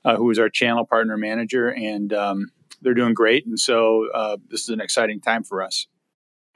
uh, 0.04 0.16
who 0.16 0.30
is 0.30 0.38
our 0.38 0.50
channel 0.50 0.84
partner 0.84 1.16
manager, 1.16 1.68
and 1.68 2.12
um, 2.12 2.50
they're 2.82 2.94
doing 2.94 3.14
great. 3.14 3.46
And 3.46 3.58
so 3.58 4.08
uh, 4.12 4.36
this 4.50 4.62
is 4.62 4.68
an 4.68 4.80
exciting 4.80 5.20
time 5.20 5.44
for 5.44 5.62
us. 5.62 5.86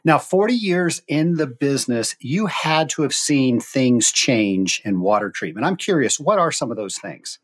Now, 0.07 0.19
40 0.19 0.55
years 0.55 1.03
in 1.09 1.35
the 1.35 1.49
business, 1.49 2.15
you 2.21 2.47
had 2.47 2.89
to 2.91 3.03
have 3.03 3.13
seen 3.13 3.59
things 3.59 4.13
change 4.13 4.81
in 4.85 5.01
water 5.01 5.31
treatment. 5.31 5.67
I'm 5.67 5.75
curious, 5.75 6.21
what 6.21 6.39
are 6.39 6.53
some 6.53 6.71
of 6.71 6.77
those 6.77 6.97
things? 6.97 7.41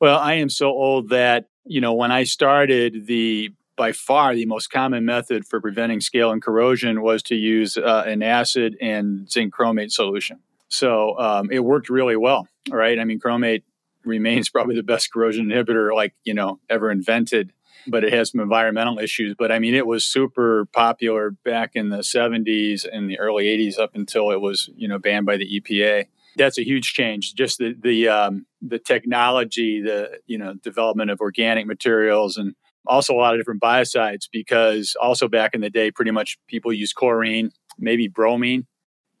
Well, 0.00 0.18
I 0.18 0.34
am 0.34 0.48
so 0.48 0.70
old 0.70 1.10
that, 1.10 1.46
you 1.64 1.80
know, 1.80 1.94
when 1.94 2.10
I 2.10 2.24
started, 2.24 3.06
the 3.06 3.52
by 3.76 3.92
far 3.92 4.34
the 4.34 4.44
most 4.44 4.72
common 4.72 5.04
method 5.04 5.46
for 5.46 5.60
preventing 5.60 6.00
scale 6.00 6.32
and 6.32 6.42
corrosion 6.42 7.00
was 7.00 7.22
to 7.24 7.36
use 7.36 7.76
uh, 7.76 8.02
an 8.06 8.24
acid 8.24 8.76
and 8.80 9.30
zinc 9.30 9.54
chromate 9.54 9.92
solution. 9.92 10.40
So 10.66 11.16
um, 11.20 11.48
it 11.52 11.60
worked 11.60 11.90
really 11.90 12.16
well, 12.16 12.48
right? 12.70 12.98
I 12.98 13.04
mean, 13.04 13.20
chromate 13.20 13.62
remains 14.04 14.48
probably 14.48 14.74
the 14.74 14.82
best 14.82 15.12
corrosion 15.12 15.46
inhibitor 15.46 15.94
like, 15.94 16.12
you 16.24 16.34
know, 16.34 16.58
ever 16.68 16.90
invented 16.90 17.52
but 17.86 18.04
it 18.04 18.12
has 18.12 18.30
some 18.30 18.40
environmental 18.40 18.98
issues. 18.98 19.34
But 19.38 19.52
I 19.52 19.58
mean, 19.58 19.74
it 19.74 19.86
was 19.86 20.04
super 20.04 20.66
popular 20.66 21.30
back 21.30 21.72
in 21.74 21.90
the 21.90 21.98
70s 21.98 22.86
and 22.90 23.10
the 23.10 23.18
early 23.18 23.44
80s 23.44 23.78
up 23.78 23.94
until 23.94 24.30
it 24.30 24.40
was, 24.40 24.70
you 24.76 24.88
know, 24.88 24.98
banned 24.98 25.26
by 25.26 25.36
the 25.36 25.60
EPA. 25.60 26.06
That's 26.36 26.58
a 26.58 26.64
huge 26.64 26.92
change. 26.94 27.34
Just 27.34 27.58
the 27.58 27.76
the 27.80 28.08
um, 28.08 28.46
the 28.60 28.80
technology, 28.80 29.80
the 29.80 30.18
you 30.26 30.36
know 30.36 30.54
development 30.54 31.10
of 31.10 31.20
organic 31.20 31.66
materials, 31.66 32.36
and 32.36 32.54
also 32.86 33.14
a 33.14 33.16
lot 33.16 33.34
of 33.34 33.40
different 33.40 33.62
biocides. 33.62 34.28
Because 34.32 34.96
also 35.00 35.28
back 35.28 35.54
in 35.54 35.60
the 35.60 35.70
day, 35.70 35.92
pretty 35.92 36.10
much 36.10 36.36
people 36.48 36.72
used 36.72 36.96
chlorine, 36.96 37.50
maybe 37.78 38.08
bromine. 38.08 38.66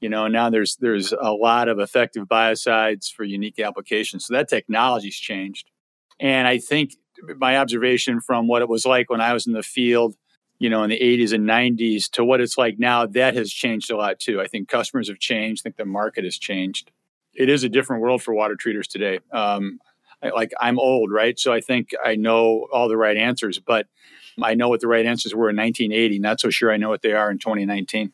You 0.00 0.08
know, 0.08 0.26
now 0.26 0.50
there's 0.50 0.76
there's 0.80 1.12
a 1.12 1.32
lot 1.32 1.68
of 1.68 1.78
effective 1.78 2.24
biocides 2.24 3.12
for 3.12 3.22
unique 3.22 3.60
applications. 3.60 4.26
So 4.26 4.34
that 4.34 4.48
technology's 4.48 5.16
changed, 5.16 5.70
and 6.18 6.48
I 6.48 6.58
think 6.58 6.94
my 7.36 7.58
observation 7.58 8.20
from 8.20 8.46
what 8.46 8.62
it 8.62 8.68
was 8.68 8.84
like 8.84 9.10
when 9.10 9.20
I 9.20 9.32
was 9.32 9.46
in 9.46 9.52
the 9.52 9.62
field, 9.62 10.16
you 10.58 10.70
know, 10.70 10.82
in 10.82 10.90
the 10.90 10.98
80s 10.98 11.32
and 11.32 11.48
90s 11.48 12.10
to 12.12 12.24
what 12.24 12.40
it's 12.40 12.56
like 12.56 12.78
now, 12.78 13.06
that 13.06 13.34
has 13.34 13.52
changed 13.52 13.90
a 13.90 13.96
lot 13.96 14.18
too. 14.18 14.40
I 14.40 14.46
think 14.46 14.68
customers 14.68 15.08
have 15.08 15.18
changed. 15.18 15.62
I 15.62 15.64
think 15.64 15.76
the 15.76 15.84
market 15.84 16.24
has 16.24 16.38
changed. 16.38 16.90
It 17.34 17.48
is 17.48 17.64
a 17.64 17.68
different 17.68 18.02
world 18.02 18.22
for 18.22 18.32
water 18.32 18.56
treaters 18.56 18.86
today. 18.86 19.20
Um, 19.32 19.80
I, 20.22 20.30
like 20.30 20.52
I'm 20.60 20.78
old, 20.78 21.10
right? 21.10 21.38
So 21.38 21.52
I 21.52 21.60
think 21.60 21.90
I 22.04 22.16
know 22.16 22.66
all 22.72 22.88
the 22.88 22.96
right 22.96 23.16
answers, 23.16 23.58
but 23.58 23.86
I 24.42 24.54
know 24.54 24.68
what 24.68 24.80
the 24.80 24.88
right 24.88 25.06
answers 25.06 25.34
were 25.34 25.50
in 25.50 25.56
1980. 25.56 26.18
Not 26.18 26.40
so 26.40 26.50
sure 26.50 26.72
I 26.72 26.76
know 26.76 26.88
what 26.88 27.02
they 27.02 27.12
are 27.12 27.30
in 27.30 27.38
2019. 27.38 28.12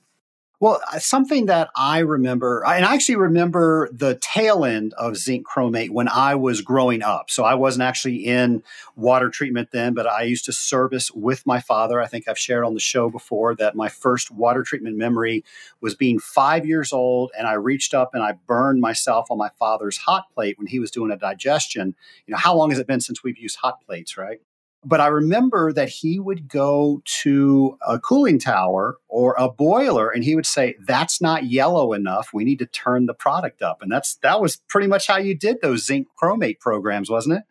Well, 0.61 0.79
uh, 0.93 0.99
something 0.99 1.47
that 1.47 1.71
I 1.75 2.01
remember, 2.01 2.63
and 2.67 2.85
I 2.85 2.93
actually 2.93 3.17
remember 3.17 3.89
the 3.95 4.17
tail 4.17 4.67
end 4.67 4.93
of 4.99 5.17
zinc 5.17 5.47
chromate 5.49 5.89
when 5.89 6.07
I 6.07 6.35
was 6.35 6.61
growing 6.61 7.03
up. 7.03 7.31
So 7.31 7.45
I 7.45 7.55
wasn't 7.55 7.85
actually 7.85 8.27
in 8.27 8.63
water 8.95 9.31
treatment 9.31 9.71
then, 9.73 9.95
but 9.95 10.07
I 10.07 10.25
used 10.25 10.45
to 10.45 10.53
service 10.53 11.11
with 11.13 11.47
my 11.47 11.61
father. 11.61 11.99
I 11.99 12.07
think 12.07 12.29
I've 12.29 12.39
shared 12.39 12.65
on 12.65 12.75
the 12.75 12.81
show 12.81 13.09
before 13.09 13.55
that 13.55 13.75
my 13.75 13.89
first 13.89 14.31
water 14.31 14.63
treatment 14.63 14.99
memory 14.99 15.45
was 15.81 15.95
being 15.95 16.19
five 16.19 16.67
years 16.67 16.93
old, 16.93 17.31
and 17.39 17.47
I 17.47 17.55
reached 17.55 17.95
up 17.95 18.11
and 18.13 18.23
I 18.23 18.33
burned 18.33 18.83
myself 18.83 19.31
on 19.31 19.39
my 19.39 19.49
father's 19.59 19.97
hot 19.97 20.27
plate 20.35 20.59
when 20.59 20.67
he 20.67 20.79
was 20.79 20.91
doing 20.91 21.11
a 21.11 21.17
digestion. 21.17 21.95
You 22.27 22.33
know, 22.33 22.39
how 22.39 22.55
long 22.55 22.69
has 22.69 22.79
it 22.79 22.87
been 22.87 23.01
since 23.01 23.25
we've 23.25 23.39
used 23.39 23.57
hot 23.57 23.81
plates, 23.87 24.19
right? 24.19 24.43
But 24.83 25.01
I 25.01 25.09
remember 25.09 25.73
that 25.75 25.91
he 25.91 26.19
would 26.19 26.49
go 26.49 27.03
to 27.23 27.77
a 27.87 27.99
cooling 27.99 28.39
tower 28.39 28.97
or 29.09 29.35
a 29.39 29.51
boiler 29.51 30.09
and 30.09 30.25
he 30.25 30.35
would 30.35 30.47
say, 30.47 30.75
That's 30.87 31.21
not 31.21 31.45
yellow 31.45 31.93
enough. 31.93 32.31
We 32.33 32.45
need 32.45 32.59
to 32.61 32.67
turn 32.67 33.07
the 33.07 33.15
product 33.15 33.61
up. 33.61 33.83
And 33.83 33.93
that's 33.93 34.15
that 34.17 34.41
was 34.41 34.63
pretty 34.69 34.87
much 34.87 35.07
how 35.07 35.19
you 35.19 35.35
did 35.35 35.61
those 35.61 35.85
zinc 35.85 36.07
chromate 36.21 36.61
programs, 36.61 37.11
wasn't 37.11 37.39
it? 37.39 37.45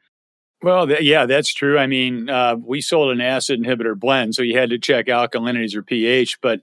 Well, 0.62 0.88
th- 0.88 1.02
yeah, 1.02 1.26
that's 1.26 1.54
true. 1.54 1.78
I 1.78 1.88
mean, 1.88 2.30
uh, 2.30 2.56
we 2.56 2.82
sold 2.82 3.12
an 3.12 3.22
acid 3.22 3.62
inhibitor 3.62 3.98
blend, 3.98 4.36
so 4.36 4.42
you 4.42 4.58
had 4.58 4.72
to 4.72 4.80
check 4.80 5.06
alkalinities 5.06 5.76
or 5.76 5.84
pH. 5.84 6.42
But 6.42 6.62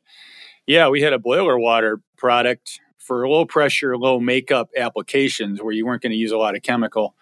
yeah, 0.66 0.88
we 0.88 1.00
had 1.00 1.12
a 1.12 1.18
boiler 1.18 1.58
water 1.58 2.00
product 2.18 2.80
for 2.98 3.26
low 3.28 3.46
pressure, 3.46 3.96
low 3.96 4.18
makeup 4.18 4.70
applications 4.76 5.62
where 5.62 5.72
you 5.72 5.86
weren't 5.86 6.02
going 6.02 6.12
to 6.12 6.18
use 6.18 6.32
a 6.32 6.36
lot 6.36 6.56
of 6.56 6.62
chemical. 6.62 7.14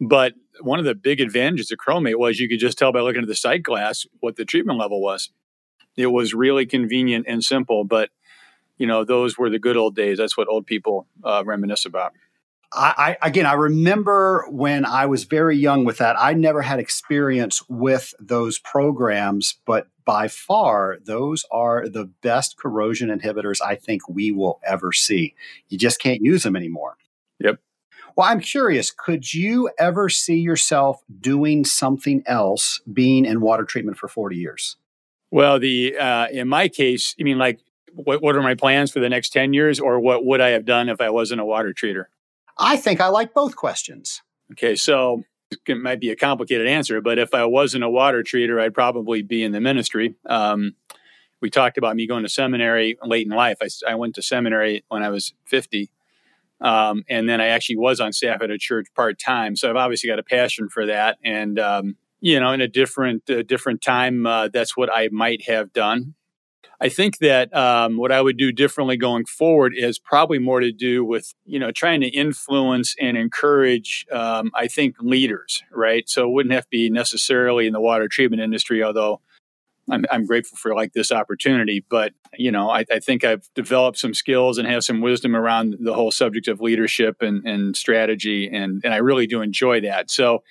But 0.00 0.34
one 0.60 0.78
of 0.78 0.84
the 0.84 0.94
big 0.94 1.20
advantages 1.20 1.70
of 1.70 1.78
chromate 1.78 2.18
was 2.18 2.40
you 2.40 2.48
could 2.48 2.58
just 2.58 2.78
tell 2.78 2.92
by 2.92 3.00
looking 3.00 3.22
at 3.22 3.28
the 3.28 3.34
sight 3.34 3.62
glass 3.62 4.06
what 4.20 4.36
the 4.36 4.44
treatment 4.44 4.78
level 4.78 5.00
was. 5.00 5.30
It 5.96 6.06
was 6.06 6.32
really 6.32 6.66
convenient 6.66 7.26
and 7.28 7.44
simple, 7.44 7.84
but 7.84 8.10
you 8.78 8.86
know 8.86 9.04
those 9.04 9.36
were 9.36 9.50
the 9.50 9.58
good 9.58 9.76
old 9.76 9.94
days. 9.94 10.18
That's 10.18 10.36
what 10.36 10.48
old 10.48 10.66
people 10.66 11.06
uh, 11.22 11.42
reminisce 11.44 11.84
about. 11.84 12.14
I, 12.72 13.16
I, 13.20 13.28
again, 13.28 13.46
I 13.46 13.54
remember 13.54 14.46
when 14.48 14.84
I 14.84 15.06
was 15.06 15.24
very 15.24 15.56
young 15.56 15.84
with 15.84 15.98
that. 15.98 16.16
I 16.18 16.34
never 16.34 16.62
had 16.62 16.78
experience 16.78 17.62
with 17.68 18.14
those 18.20 18.60
programs, 18.60 19.56
but 19.66 19.88
by 20.04 20.28
far, 20.28 20.98
those 21.04 21.44
are 21.50 21.88
the 21.88 22.04
best 22.22 22.56
corrosion 22.56 23.08
inhibitors 23.08 23.60
I 23.60 23.74
think 23.74 24.08
we 24.08 24.30
will 24.30 24.60
ever 24.64 24.92
see. 24.92 25.34
You 25.68 25.78
just 25.78 26.00
can't 26.00 26.20
use 26.22 26.44
them 26.44 26.54
anymore. 26.54 26.96
Yep. 27.40 27.58
Well, 28.20 28.28
I'm 28.28 28.40
curious, 28.40 28.90
could 28.90 29.32
you 29.32 29.70
ever 29.78 30.10
see 30.10 30.40
yourself 30.40 31.02
doing 31.22 31.64
something 31.64 32.22
else 32.26 32.82
being 32.92 33.24
in 33.24 33.40
water 33.40 33.64
treatment 33.64 33.96
for 33.96 34.08
40 34.08 34.36
years? 34.36 34.76
Well, 35.30 35.58
the 35.58 35.96
uh, 35.96 36.28
in 36.28 36.46
my 36.46 36.68
case, 36.68 37.14
I 37.18 37.22
mean 37.22 37.38
like 37.38 37.60
what, 37.94 38.22
what 38.22 38.36
are 38.36 38.42
my 38.42 38.54
plans 38.54 38.90
for 38.90 39.00
the 39.00 39.08
next 39.08 39.30
10 39.30 39.54
years 39.54 39.80
or 39.80 39.98
what 39.98 40.26
would 40.26 40.42
I 40.42 40.50
have 40.50 40.66
done 40.66 40.90
if 40.90 41.00
I 41.00 41.08
wasn't 41.08 41.40
a 41.40 41.46
water 41.46 41.72
treater? 41.72 42.04
I 42.58 42.76
think 42.76 43.00
I 43.00 43.06
like 43.06 43.32
both 43.32 43.56
questions. 43.56 44.20
Okay, 44.52 44.76
so 44.76 45.24
it 45.66 45.78
might 45.78 45.98
be 45.98 46.10
a 46.10 46.16
complicated 46.16 46.66
answer, 46.66 47.00
but 47.00 47.18
if 47.18 47.32
I 47.32 47.46
wasn't 47.46 47.84
a 47.84 47.88
water 47.88 48.22
treater, 48.22 48.60
I'd 48.60 48.74
probably 48.74 49.22
be 49.22 49.42
in 49.42 49.52
the 49.52 49.62
ministry. 49.62 50.14
Um, 50.26 50.74
we 51.40 51.48
talked 51.48 51.78
about 51.78 51.96
me 51.96 52.06
going 52.06 52.24
to 52.24 52.28
seminary 52.28 52.98
late 53.02 53.26
in 53.26 53.32
life. 53.32 53.56
I, 53.62 53.68
I 53.88 53.94
went 53.94 54.14
to 54.16 54.22
seminary 54.22 54.84
when 54.88 55.02
I 55.02 55.08
was 55.08 55.32
50 55.46 55.88
um, 56.60 57.04
and 57.08 57.28
then 57.28 57.40
I 57.40 57.48
actually 57.48 57.76
was 57.76 58.00
on 58.00 58.12
staff 58.12 58.42
at 58.42 58.50
a 58.50 58.58
church 58.58 58.86
part 58.94 59.18
time. 59.18 59.56
So 59.56 59.70
I've 59.70 59.76
obviously 59.76 60.08
got 60.08 60.18
a 60.18 60.22
passion 60.24 60.68
for 60.68 60.86
that. 60.86 61.18
And, 61.24 61.58
um, 61.58 61.96
you 62.20 62.38
know, 62.38 62.52
in 62.52 62.60
a 62.60 62.68
different, 62.68 63.24
different 63.46 63.82
time, 63.82 64.26
uh, 64.26 64.48
that's 64.48 64.76
what 64.76 64.90
I 64.92 65.08
might 65.10 65.46
have 65.48 65.72
done. 65.72 66.14
I 66.82 66.88
think 66.88 67.18
that 67.18 67.54
um, 67.54 67.98
what 67.98 68.10
I 68.10 68.22
would 68.22 68.38
do 68.38 68.52
differently 68.52 68.96
going 68.96 69.26
forward 69.26 69.74
is 69.76 69.98
probably 69.98 70.38
more 70.38 70.60
to 70.60 70.72
do 70.72 71.04
with, 71.04 71.34
you 71.44 71.58
know, 71.58 71.70
trying 71.70 72.00
to 72.00 72.08
influence 72.08 72.96
and 72.98 73.18
encourage, 73.18 74.06
um, 74.10 74.50
I 74.54 74.66
think, 74.66 74.96
leaders, 75.00 75.62
right? 75.70 76.08
So 76.08 76.26
it 76.26 76.32
wouldn't 76.32 76.54
have 76.54 76.64
to 76.64 76.70
be 76.70 76.88
necessarily 76.88 77.66
in 77.66 77.74
the 77.74 77.80
water 77.82 78.08
treatment 78.08 78.40
industry, 78.40 78.82
although 78.82 79.20
I'm, 79.90 80.04
I'm 80.10 80.26
grateful 80.26 80.56
for 80.56 80.74
like 80.74 80.92
this 80.92 81.12
opportunity. 81.12 81.84
But 81.88 82.12
you 82.34 82.50
know, 82.50 82.70
I, 82.70 82.84
I, 82.90 82.98
think 83.00 83.24
I've 83.24 83.48
developed 83.54 83.98
some 83.98 84.14
skills 84.14 84.58
and 84.58 84.68
have 84.68 84.84
some 84.84 85.00
wisdom 85.00 85.34
around 85.34 85.76
the 85.80 85.94
whole 85.94 86.10
subject 86.10 86.48
of 86.48 86.60
leadership 86.60 87.16
and, 87.20 87.46
and 87.46 87.76
strategy, 87.76 88.48
and 88.48 88.80
and 88.84 88.94
I 88.94 88.98
really 88.98 89.26
do 89.26 89.42
enjoy 89.42 89.80
that. 89.82 90.10
So, 90.10 90.42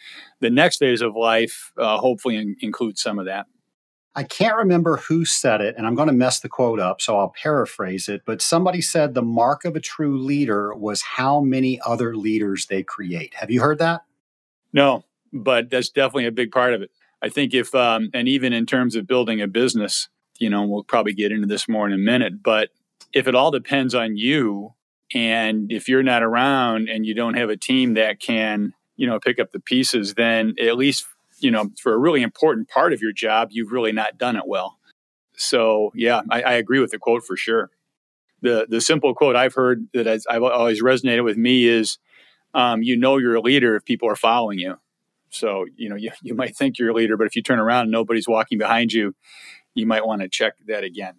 the 0.41 0.50
next 0.50 0.77
phase 0.77 1.01
of 1.01 1.15
life 1.15 1.72
uh, 1.77 1.98
hopefully 1.98 2.36
in, 2.36 2.55
includes 2.62 3.01
some 3.01 3.19
of 3.19 3.25
that. 3.25 3.46
I 4.15 4.24
can't 4.24 4.58
remember 4.58 4.98
who 4.98 5.24
said 5.24 5.62
it, 5.62 5.75
and 5.77 5.86
I'm 5.86 5.96
going 5.96 6.08
to 6.08 6.13
mess 6.13 6.39
the 6.39 6.50
quote 6.50 6.79
up, 6.79 7.00
so 7.00 7.17
I'll 7.17 7.34
paraphrase 7.41 8.10
it. 8.10 8.24
But 8.25 8.41
somebody 8.41 8.81
said 8.81 9.13
the 9.13 9.22
mark 9.22 9.65
of 9.65 9.75
a 9.75 9.79
true 9.79 10.17
leader 10.17 10.74
was 10.74 11.01
how 11.01 11.41
many 11.41 11.79
other 11.86 12.15
leaders 12.15 12.65
they 12.65 12.84
create. 12.84 13.36
Have 13.36 13.51
you 13.51 13.62
heard 13.62 13.77
that? 13.79 14.01
No, 14.74 15.03
but 15.31 15.69
that's 15.69 15.89
definitely 15.89 16.25
a 16.25 16.31
big 16.31 16.51
part 16.51 16.74
of 16.74 16.81
it. 16.81 16.91
I 17.21 17.29
think 17.29 17.53
if, 17.53 17.75
um, 17.75 18.09
and 18.13 18.27
even 18.27 18.53
in 18.53 18.65
terms 18.65 18.95
of 18.95 19.07
building 19.07 19.41
a 19.41 19.47
business, 19.47 20.09
you 20.39 20.49
know, 20.49 20.65
we'll 20.65 20.83
probably 20.83 21.13
get 21.13 21.31
into 21.31 21.47
this 21.47 21.67
more 21.67 21.85
in 21.85 21.93
a 21.93 21.97
minute, 21.97 22.41
but 22.41 22.69
if 23.13 23.27
it 23.27 23.35
all 23.35 23.51
depends 23.51 23.93
on 23.93 24.15
you, 24.15 24.73
and 25.13 25.71
if 25.71 25.89
you're 25.89 26.03
not 26.03 26.23
around 26.23 26.88
and 26.88 27.05
you 27.05 27.13
don't 27.13 27.33
have 27.33 27.49
a 27.49 27.57
team 27.57 27.95
that 27.95 28.19
can, 28.19 28.73
you 28.95 29.07
know, 29.07 29.19
pick 29.19 29.39
up 29.39 29.51
the 29.51 29.59
pieces, 29.59 30.13
then 30.13 30.53
at 30.61 30.77
least, 30.77 31.05
you 31.39 31.49
know, 31.49 31.69
for 31.81 31.93
a 31.93 31.97
really 31.97 32.21
important 32.21 32.69
part 32.69 32.93
of 32.93 33.01
your 33.01 33.11
job, 33.11 33.49
you've 33.51 33.71
really 33.71 33.91
not 33.91 34.17
done 34.17 34.35
it 34.35 34.47
well. 34.47 34.77
So, 35.35 35.91
yeah, 35.95 36.21
I, 36.29 36.41
I 36.41 36.53
agree 36.53 36.79
with 36.79 36.91
the 36.91 36.99
quote 36.99 37.23
for 37.23 37.38
sure. 37.38 37.71
The 38.41 38.67
the 38.69 38.81
simple 38.81 39.13
quote 39.13 39.35
I've 39.35 39.53
heard 39.53 39.88
that 39.93 40.05
has, 40.05 40.25
I've 40.29 40.43
always 40.43 40.81
resonated 40.81 41.23
with 41.23 41.38
me 41.38 41.65
is, 41.65 41.97
um, 42.53 42.83
"You 42.83 42.95
know 42.95 43.17
you're 43.17 43.35
a 43.35 43.41
leader 43.41 43.75
if 43.75 43.83
people 43.83 44.09
are 44.09 44.15
following 44.15 44.59
you." 44.59 44.77
So, 45.29 45.65
you 45.75 45.89
know, 45.89 45.95
you, 45.98 46.12
you 46.21 46.36
might 46.36 46.55
think 46.55 46.79
you're 46.79 46.89
a 46.89 46.93
leader, 46.93 47.17
but 47.17 47.27
if 47.27 47.36
you 47.36 47.41
turn 47.41 47.59
around 47.59 47.83
and 47.83 47.91
nobody's 47.91 48.27
walking 48.27 48.57
behind 48.57 48.93
you, 48.93 49.15
you 49.75 49.86
might 49.86 50.05
want 50.05 50.21
to 50.21 50.29
check 50.29 50.53
that 50.67 50.83
again. 50.83 51.15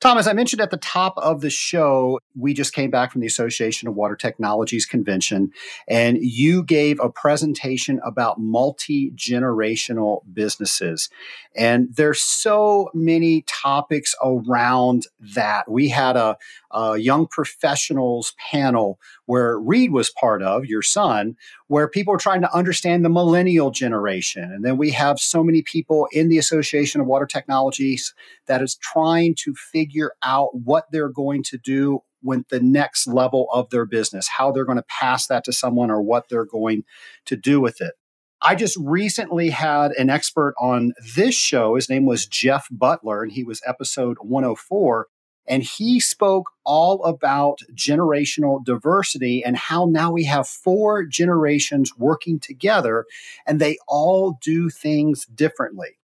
Thomas, 0.00 0.26
I 0.26 0.32
mentioned 0.32 0.62
at 0.62 0.70
the 0.70 0.78
top 0.78 1.12
of 1.18 1.42
the 1.42 1.50
show, 1.50 2.20
we 2.34 2.54
just 2.54 2.72
came 2.72 2.90
back 2.90 3.12
from 3.12 3.20
the 3.20 3.26
Association 3.26 3.86
of 3.86 3.94
Water 3.94 4.16
Technologies 4.16 4.86
convention, 4.86 5.50
and 5.86 6.16
you 6.18 6.62
gave 6.62 6.98
a 7.00 7.10
presentation 7.10 8.00
about 8.02 8.40
multi 8.40 9.10
generational 9.10 10.22
businesses. 10.32 11.10
And 11.54 11.94
there's 11.94 12.22
so 12.22 12.88
many 12.94 13.42
topics 13.42 14.14
around 14.24 15.06
that. 15.34 15.70
We 15.70 15.90
had 15.90 16.16
a, 16.16 16.38
a 16.72 16.96
young 16.96 17.26
professionals 17.26 18.34
panel 18.50 18.98
where 19.26 19.58
Reed 19.58 19.92
was 19.92 20.10
part 20.10 20.42
of, 20.42 20.66
your 20.66 20.82
son, 20.82 21.36
where 21.68 21.88
people 21.88 22.14
are 22.14 22.18
trying 22.18 22.40
to 22.42 22.54
understand 22.54 23.04
the 23.04 23.08
millennial 23.08 23.70
generation. 23.70 24.44
And 24.44 24.64
then 24.64 24.76
we 24.76 24.90
have 24.90 25.18
so 25.18 25.42
many 25.42 25.62
people 25.62 26.08
in 26.12 26.28
the 26.28 26.38
Association 26.38 27.00
of 27.00 27.06
Water 27.06 27.26
Technologies 27.26 28.14
that 28.46 28.62
is 28.62 28.76
trying 28.76 29.34
to 29.40 29.54
figure 29.54 30.12
out 30.22 30.50
what 30.54 30.86
they're 30.90 31.08
going 31.08 31.42
to 31.44 31.58
do 31.58 32.00
with 32.22 32.48
the 32.48 32.60
next 32.60 33.06
level 33.06 33.48
of 33.52 33.70
their 33.70 33.86
business, 33.86 34.28
how 34.28 34.52
they're 34.52 34.64
going 34.64 34.76
to 34.76 34.84
pass 34.88 35.26
that 35.26 35.44
to 35.44 35.52
someone 35.52 35.90
or 35.90 36.02
what 36.02 36.28
they're 36.28 36.44
going 36.44 36.84
to 37.26 37.36
do 37.36 37.60
with 37.60 37.80
it. 37.80 37.94
I 38.42 38.54
just 38.54 38.76
recently 38.80 39.50
had 39.50 39.92
an 39.92 40.08
expert 40.08 40.54
on 40.58 40.92
this 41.14 41.34
show. 41.34 41.74
His 41.74 41.90
name 41.90 42.06
was 42.06 42.26
Jeff 42.26 42.68
Butler, 42.70 43.22
and 43.22 43.32
he 43.32 43.44
was 43.44 43.60
episode 43.66 44.16
104. 44.20 45.08
And 45.46 45.62
he 45.62 45.98
spoke 45.98 46.50
all 46.64 47.04
about 47.04 47.60
generational 47.74 48.64
diversity 48.64 49.42
and 49.44 49.56
how 49.56 49.86
now 49.86 50.12
we 50.12 50.24
have 50.24 50.46
four 50.46 51.04
generations 51.04 51.96
working 51.96 52.38
together 52.38 53.04
and 53.46 53.60
they 53.60 53.78
all 53.88 54.38
do 54.42 54.70
things 54.70 55.26
differently. 55.26 55.98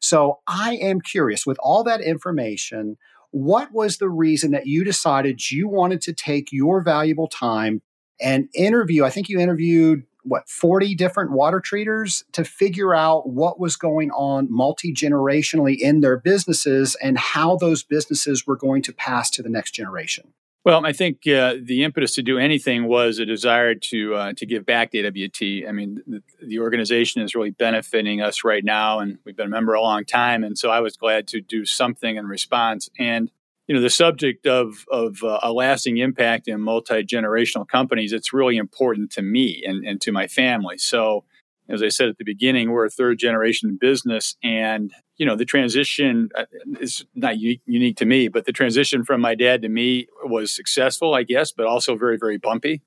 So 0.00 0.40
I 0.46 0.76
am 0.76 1.00
curious 1.00 1.46
with 1.46 1.58
all 1.60 1.84
that 1.84 2.00
information, 2.00 2.96
what 3.30 3.72
was 3.72 3.98
the 3.98 4.10
reason 4.10 4.50
that 4.50 4.66
you 4.66 4.84
decided 4.84 5.50
you 5.50 5.68
wanted 5.68 6.00
to 6.02 6.12
take 6.12 6.52
your 6.52 6.82
valuable 6.82 7.28
time 7.28 7.82
and 8.20 8.48
interview? 8.54 9.04
I 9.04 9.10
think 9.10 9.28
you 9.28 9.40
interviewed 9.40 10.04
what 10.22 10.48
40 10.48 10.94
different 10.94 11.32
water 11.32 11.60
treaters 11.60 12.24
to 12.32 12.44
figure 12.44 12.94
out 12.94 13.28
what 13.28 13.58
was 13.58 13.76
going 13.76 14.10
on 14.10 14.46
multi-generationally 14.50 15.76
in 15.78 16.00
their 16.00 16.16
businesses 16.16 16.96
and 17.02 17.18
how 17.18 17.56
those 17.56 17.82
businesses 17.82 18.46
were 18.46 18.56
going 18.56 18.82
to 18.82 18.92
pass 18.92 19.30
to 19.30 19.42
the 19.42 19.50
next 19.50 19.72
generation 19.72 20.32
well, 20.64 20.86
I 20.86 20.92
think 20.92 21.26
uh, 21.26 21.54
the 21.60 21.82
impetus 21.82 22.14
to 22.14 22.22
do 22.22 22.38
anything 22.38 22.86
was 22.86 23.18
a 23.18 23.26
desire 23.26 23.74
to 23.74 24.14
uh, 24.14 24.32
to 24.34 24.46
give 24.46 24.64
back 24.64 24.92
to 24.92 25.04
AWT. 25.04 25.68
I 25.68 25.72
mean, 25.72 26.00
the, 26.06 26.22
the, 26.40 26.60
organization 26.60 27.20
is 27.20 27.34
really 27.34 27.50
benefiting 27.50 28.20
us 28.20 28.44
right 28.44 28.64
now, 28.64 29.00
and 29.00 29.18
we've 29.24 29.36
been 29.36 29.46
a 29.46 29.50
member 29.50 29.74
a 29.74 29.80
long 29.80 30.04
time. 30.04 30.44
And 30.44 30.56
so 30.56 30.70
I 30.70 30.78
was 30.78 30.96
glad 30.96 31.26
to 31.28 31.40
do 31.40 31.64
something 31.64 32.14
in 32.14 32.26
response. 32.26 32.88
And 32.96 33.32
you 33.66 33.74
know 33.74 33.80
the 33.80 33.90
subject 33.90 34.46
of 34.46 34.84
of 34.90 35.22
uh, 35.22 35.38
a 35.42 35.52
lasting 35.52 35.98
impact 35.98 36.48
in 36.48 36.60
multi 36.60 37.02
generational 37.04 37.66
companies 37.66 38.12
it's 38.12 38.32
really 38.32 38.56
important 38.56 39.10
to 39.12 39.22
me 39.22 39.62
and, 39.64 39.86
and 39.86 40.00
to 40.00 40.12
my 40.12 40.26
family. 40.26 40.78
So 40.78 41.24
as 41.68 41.82
i 41.82 41.88
said 41.88 42.08
at 42.08 42.18
the 42.18 42.24
beginning 42.24 42.70
we're 42.70 42.84
a 42.84 42.90
third 42.90 43.18
generation 43.18 43.78
business 43.80 44.36
and 44.42 44.92
you 45.16 45.24
know 45.24 45.36
the 45.36 45.44
transition 45.44 46.28
uh, 46.34 46.44
is 46.80 47.04
not 47.14 47.38
unique, 47.38 47.62
unique 47.66 47.96
to 47.96 48.04
me 48.04 48.28
but 48.28 48.44
the 48.44 48.52
transition 48.52 49.04
from 49.04 49.20
my 49.20 49.34
dad 49.34 49.62
to 49.62 49.68
me 49.68 50.06
was 50.24 50.52
successful 50.52 51.14
i 51.14 51.22
guess 51.22 51.52
but 51.52 51.66
also 51.66 51.96
very 51.96 52.16
very 52.18 52.38
bumpy. 52.38 52.82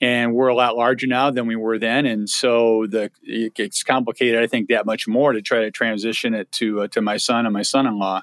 And 0.00 0.34
we're 0.34 0.48
a 0.48 0.56
lot 0.56 0.76
larger 0.76 1.06
now 1.06 1.30
than 1.30 1.46
we 1.46 1.54
were 1.54 1.78
then. 1.78 2.04
And 2.04 2.28
so 2.28 2.84
the 2.88 3.10
it 3.22 3.54
gets 3.54 3.82
complicated 3.82 4.42
i 4.42 4.46
think 4.46 4.68
that 4.68 4.86
much 4.86 5.06
more 5.06 5.32
to 5.32 5.40
try 5.40 5.60
to 5.60 5.70
transition 5.70 6.34
it 6.34 6.50
to 6.52 6.82
uh, 6.82 6.88
to 6.88 7.00
my 7.00 7.16
son 7.16 7.46
and 7.46 7.52
my 7.52 7.62
son-in-law 7.62 8.22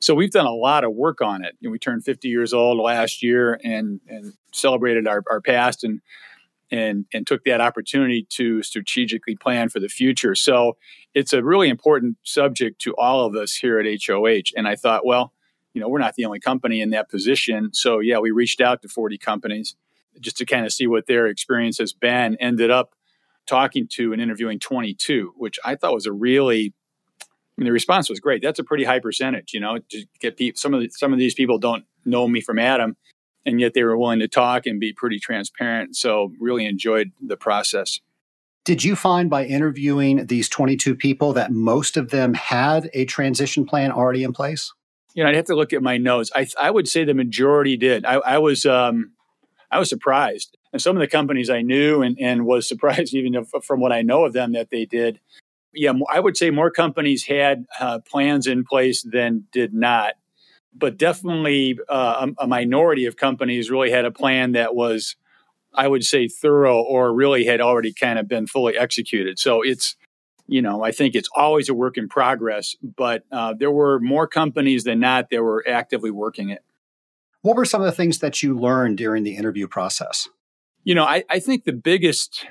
so 0.00 0.14
we've 0.14 0.30
done 0.30 0.46
a 0.46 0.54
lot 0.54 0.84
of 0.84 0.92
work 0.92 1.20
on 1.20 1.44
it. 1.44 1.56
we 1.62 1.78
turned 1.78 2.04
50 2.04 2.28
years 2.28 2.52
old 2.52 2.78
last 2.78 3.22
year 3.22 3.60
and, 3.62 4.00
and 4.08 4.32
celebrated 4.52 5.06
our, 5.06 5.22
our 5.30 5.40
past 5.40 5.84
and 5.84 6.00
and 6.70 7.06
and 7.12 7.26
took 7.26 7.44
that 7.44 7.60
opportunity 7.60 8.26
to 8.30 8.62
strategically 8.62 9.36
plan 9.36 9.68
for 9.68 9.80
the 9.80 9.88
future. 9.88 10.34
So 10.34 10.76
it's 11.14 11.32
a 11.32 11.42
really 11.42 11.68
important 11.68 12.16
subject 12.22 12.80
to 12.82 12.94
all 12.96 13.24
of 13.24 13.34
us 13.34 13.56
here 13.56 13.80
at 13.80 13.86
HOH. 14.06 14.56
And 14.56 14.68
I 14.68 14.76
thought, 14.76 15.04
well, 15.04 15.32
you 15.74 15.80
know, 15.80 15.88
we're 15.88 15.98
not 15.98 16.14
the 16.14 16.24
only 16.24 16.40
company 16.40 16.80
in 16.80 16.90
that 16.90 17.10
position. 17.10 17.70
So 17.72 17.98
yeah, 17.98 18.18
we 18.18 18.30
reached 18.30 18.60
out 18.60 18.82
to 18.82 18.88
40 18.88 19.18
companies 19.18 19.76
just 20.20 20.36
to 20.38 20.46
kind 20.46 20.64
of 20.64 20.72
see 20.72 20.86
what 20.86 21.06
their 21.06 21.26
experience 21.26 21.78
has 21.78 21.92
been. 21.92 22.36
Ended 22.36 22.70
up 22.70 22.94
talking 23.46 23.88
to 23.88 24.12
and 24.12 24.22
interviewing 24.22 24.58
22, 24.58 25.34
which 25.36 25.58
I 25.64 25.74
thought 25.74 25.94
was 25.94 26.06
a 26.06 26.12
really 26.12 26.72
mean, 27.60 27.66
the 27.66 27.72
response 27.72 28.08
was 28.08 28.20
great. 28.20 28.42
That's 28.42 28.58
a 28.58 28.64
pretty 28.64 28.84
high 28.84 29.00
percentage, 29.00 29.52
you 29.52 29.60
know, 29.60 29.78
to 29.90 30.04
get 30.20 30.36
people, 30.36 30.58
some 30.58 30.74
of 30.74 30.80
the, 30.80 30.90
some 30.90 31.12
of 31.12 31.18
these 31.18 31.34
people 31.34 31.58
don't 31.58 31.84
know 32.04 32.26
me 32.26 32.40
from 32.40 32.58
Adam 32.58 32.96
and 33.46 33.60
yet 33.60 33.74
they 33.74 33.82
were 33.82 33.96
willing 33.96 34.20
to 34.20 34.28
talk 34.28 34.66
and 34.66 34.80
be 34.80 34.92
pretty 34.92 35.18
transparent. 35.18 35.96
So 35.96 36.32
really 36.38 36.66
enjoyed 36.66 37.12
the 37.20 37.36
process. 37.36 38.00
Did 38.64 38.84
you 38.84 38.94
find 38.94 39.30
by 39.30 39.46
interviewing 39.46 40.26
these 40.26 40.48
22 40.48 40.94
people 40.94 41.32
that 41.32 41.50
most 41.50 41.96
of 41.96 42.10
them 42.10 42.34
had 42.34 42.90
a 42.92 43.06
transition 43.06 43.64
plan 43.64 43.90
already 43.90 44.22
in 44.22 44.32
place? 44.32 44.72
You 45.14 45.24
know, 45.24 45.30
I'd 45.30 45.36
have 45.36 45.46
to 45.46 45.56
look 45.56 45.72
at 45.72 45.82
my 45.82 45.96
notes. 45.96 46.30
I, 46.34 46.46
I 46.60 46.70
would 46.70 46.88
say 46.88 47.04
the 47.04 47.14
majority 47.14 47.76
did. 47.76 48.04
I, 48.04 48.14
I 48.14 48.38
was 48.38 48.66
um, 48.66 49.12
I 49.70 49.78
was 49.78 49.88
surprised, 49.88 50.56
and 50.72 50.80
some 50.80 50.94
of 50.94 51.00
the 51.00 51.08
companies 51.08 51.50
I 51.50 51.62
knew 51.62 52.02
and, 52.02 52.16
and 52.20 52.46
was 52.46 52.68
surprised 52.68 53.14
even 53.14 53.44
from 53.44 53.80
what 53.80 53.92
I 53.92 54.02
know 54.02 54.24
of 54.24 54.34
them 54.34 54.52
that 54.52 54.70
they 54.70 54.84
did 54.84 55.18
yeah, 55.72 55.92
I 56.12 56.20
would 56.20 56.36
say 56.36 56.50
more 56.50 56.70
companies 56.70 57.24
had 57.26 57.66
uh, 57.78 58.00
plans 58.00 58.46
in 58.46 58.64
place 58.64 59.02
than 59.02 59.44
did 59.52 59.72
not, 59.72 60.14
but 60.74 60.96
definitely 60.96 61.78
uh, 61.88 62.26
a, 62.38 62.44
a, 62.44 62.46
minority 62.46 63.06
of 63.06 63.16
companies 63.16 63.70
really 63.70 63.90
had 63.90 64.04
a 64.04 64.10
plan 64.10 64.52
that 64.52 64.74
was, 64.74 65.16
I 65.74 65.86
would 65.88 66.04
say, 66.04 66.28
thorough 66.28 66.80
or 66.80 67.14
really 67.14 67.44
had 67.44 67.60
already 67.60 67.92
kind 67.92 68.18
of 68.18 68.28
been 68.28 68.46
fully 68.46 68.76
executed. 68.76 69.38
So 69.38 69.62
it's, 69.62 69.96
you 70.46 70.60
know, 70.60 70.82
I 70.82 70.90
think 70.90 71.14
it's 71.14 71.28
always 71.34 71.68
a 71.68 71.74
work 71.74 71.96
in 71.96 72.08
progress, 72.08 72.74
but 72.82 73.22
uh, 73.30 73.54
there 73.56 73.70
were 73.70 74.00
more 74.00 74.26
companies 74.26 74.84
than 74.84 74.98
not 74.98 75.30
that 75.30 75.42
were 75.42 75.64
actively 75.68 76.10
working 76.10 76.50
it. 76.50 76.64
What 77.42 77.56
were 77.56 77.64
some 77.64 77.80
of 77.80 77.86
the 77.86 77.92
things 77.92 78.18
that 78.18 78.42
you 78.42 78.58
learned 78.58 78.98
during 78.98 79.22
the 79.22 79.36
interview 79.36 79.66
process? 79.66 80.28
You 80.82 80.94
know, 80.94 81.04
I, 81.04 81.24
I 81.30 81.38
think 81.38 81.64
the 81.64 81.72
biggest 81.72 82.46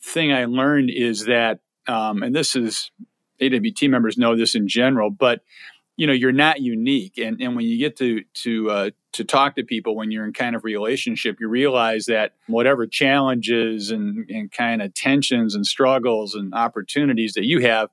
thing 0.00 0.32
I 0.32 0.44
learned 0.44 0.90
is 0.90 1.24
that 1.24 1.60
um, 1.88 2.22
and 2.22 2.34
this 2.34 2.54
is 2.54 2.90
AWT 3.40 3.82
members 3.84 4.18
know 4.18 4.36
this 4.36 4.54
in 4.54 4.68
general, 4.68 5.10
but 5.10 5.40
you 5.96 6.06
know 6.06 6.12
you're 6.12 6.32
not 6.32 6.60
unique, 6.60 7.18
and 7.18 7.40
and 7.40 7.56
when 7.56 7.64
you 7.64 7.78
get 7.78 7.96
to 7.96 8.22
to 8.34 8.70
uh, 8.70 8.90
to 9.12 9.24
talk 9.24 9.56
to 9.56 9.64
people 9.64 9.96
when 9.96 10.10
you're 10.10 10.24
in 10.24 10.32
kind 10.32 10.54
of 10.54 10.64
relationship, 10.64 11.38
you 11.40 11.48
realize 11.48 12.06
that 12.06 12.34
whatever 12.46 12.86
challenges 12.86 13.90
and 13.90 14.28
and 14.30 14.52
kind 14.52 14.82
of 14.82 14.94
tensions 14.94 15.54
and 15.54 15.66
struggles 15.66 16.34
and 16.34 16.54
opportunities 16.54 17.34
that 17.34 17.46
you 17.46 17.60
have, 17.60 17.90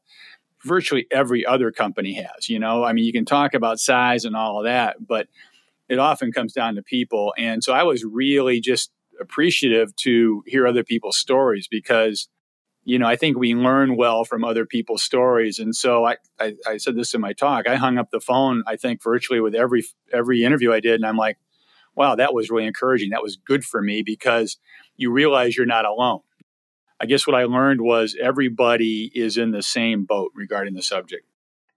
virtually 0.64 1.08
every 1.12 1.46
other 1.46 1.72
company 1.72 2.14
has. 2.14 2.50
You 2.50 2.60
know, 2.60 2.84
I 2.84 2.94
mean, 2.94 3.06
you 3.06 3.14
can 3.14 3.26
talk 3.26 3.54
about 3.54 3.80
size 3.80 4.26
and 4.26 4.36
all 4.36 4.60
of 4.60 4.66
that, 4.66 4.98
but 5.08 5.28
it 5.88 6.00
often 6.00 6.32
comes 6.32 6.54
down 6.54 6.76
to 6.76 6.84
people. 6.84 7.34
And 7.38 7.64
so 7.64 7.74
I 7.74 7.84
was 7.84 8.04
really 8.04 8.60
just 8.60 8.92
appreciative 9.22 9.96
to 9.96 10.44
hear 10.46 10.68
other 10.68 10.84
people's 10.84 11.18
stories 11.18 11.68
because 11.70 12.28
you 12.86 13.00
know, 13.00 13.08
I 13.08 13.16
think 13.16 13.38
we 13.38 13.56
learn 13.56 13.98
well 13.98 14.24
from 14.24 14.46
other 14.46 14.66
people's 14.66 15.04
stories. 15.04 15.58
And 15.58 15.76
so 15.76 16.06
I, 16.06 16.18
I, 16.40 16.54
I, 16.68 16.78
said 16.78 16.96
this 16.96 17.16
in 17.16 17.20
my 17.20 17.34
talk. 17.34 17.68
I 17.68 17.76
hung 17.76 17.98
up 17.98 18.12
the 18.12 18.20
phone, 18.20 18.64
I 18.68 18.76
think, 18.76 19.02
virtually 19.04 19.42
with 19.42 19.56
every 19.56 19.84
every 20.14 20.44
interview 20.44 20.72
I 20.72 20.80
did. 20.80 20.96
And 20.96 21.06
I'm 21.06 21.18
like, 21.18 21.38
wow, 21.96 22.16
that 22.16 22.34
was 22.34 22.52
really 22.52 22.68
encouraging. 22.68 23.10
That 23.10 23.24
was 23.24 23.38
good 23.38 23.66
for 23.66 23.82
me 23.82 24.04
because 24.04 24.58
you 24.98 25.12
realize 25.12 25.58
you're 25.58 25.66
not 25.66 25.86
alone. 25.86 26.22
I 27.00 27.08
guess 27.08 27.26
what 27.26 27.36
I 27.36 27.44
learned 27.46 27.82
was 27.82 28.16
everybody 28.22 29.12
is 29.14 29.36
in 29.36 29.52
the 29.52 29.64
same 29.64 30.06
boat 30.06 30.32
regarding 30.36 30.76
the 30.76 30.84
subject. 30.84 31.26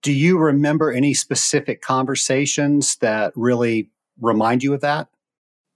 Do 0.02 0.12
you 0.12 0.38
remember 0.38 0.92
any 0.92 1.14
specific 1.14 1.80
conversations 1.80 2.96
that 2.96 3.32
really 3.34 3.90
remind 4.20 4.62
you 4.62 4.74
of 4.74 4.82
that? 4.82 5.08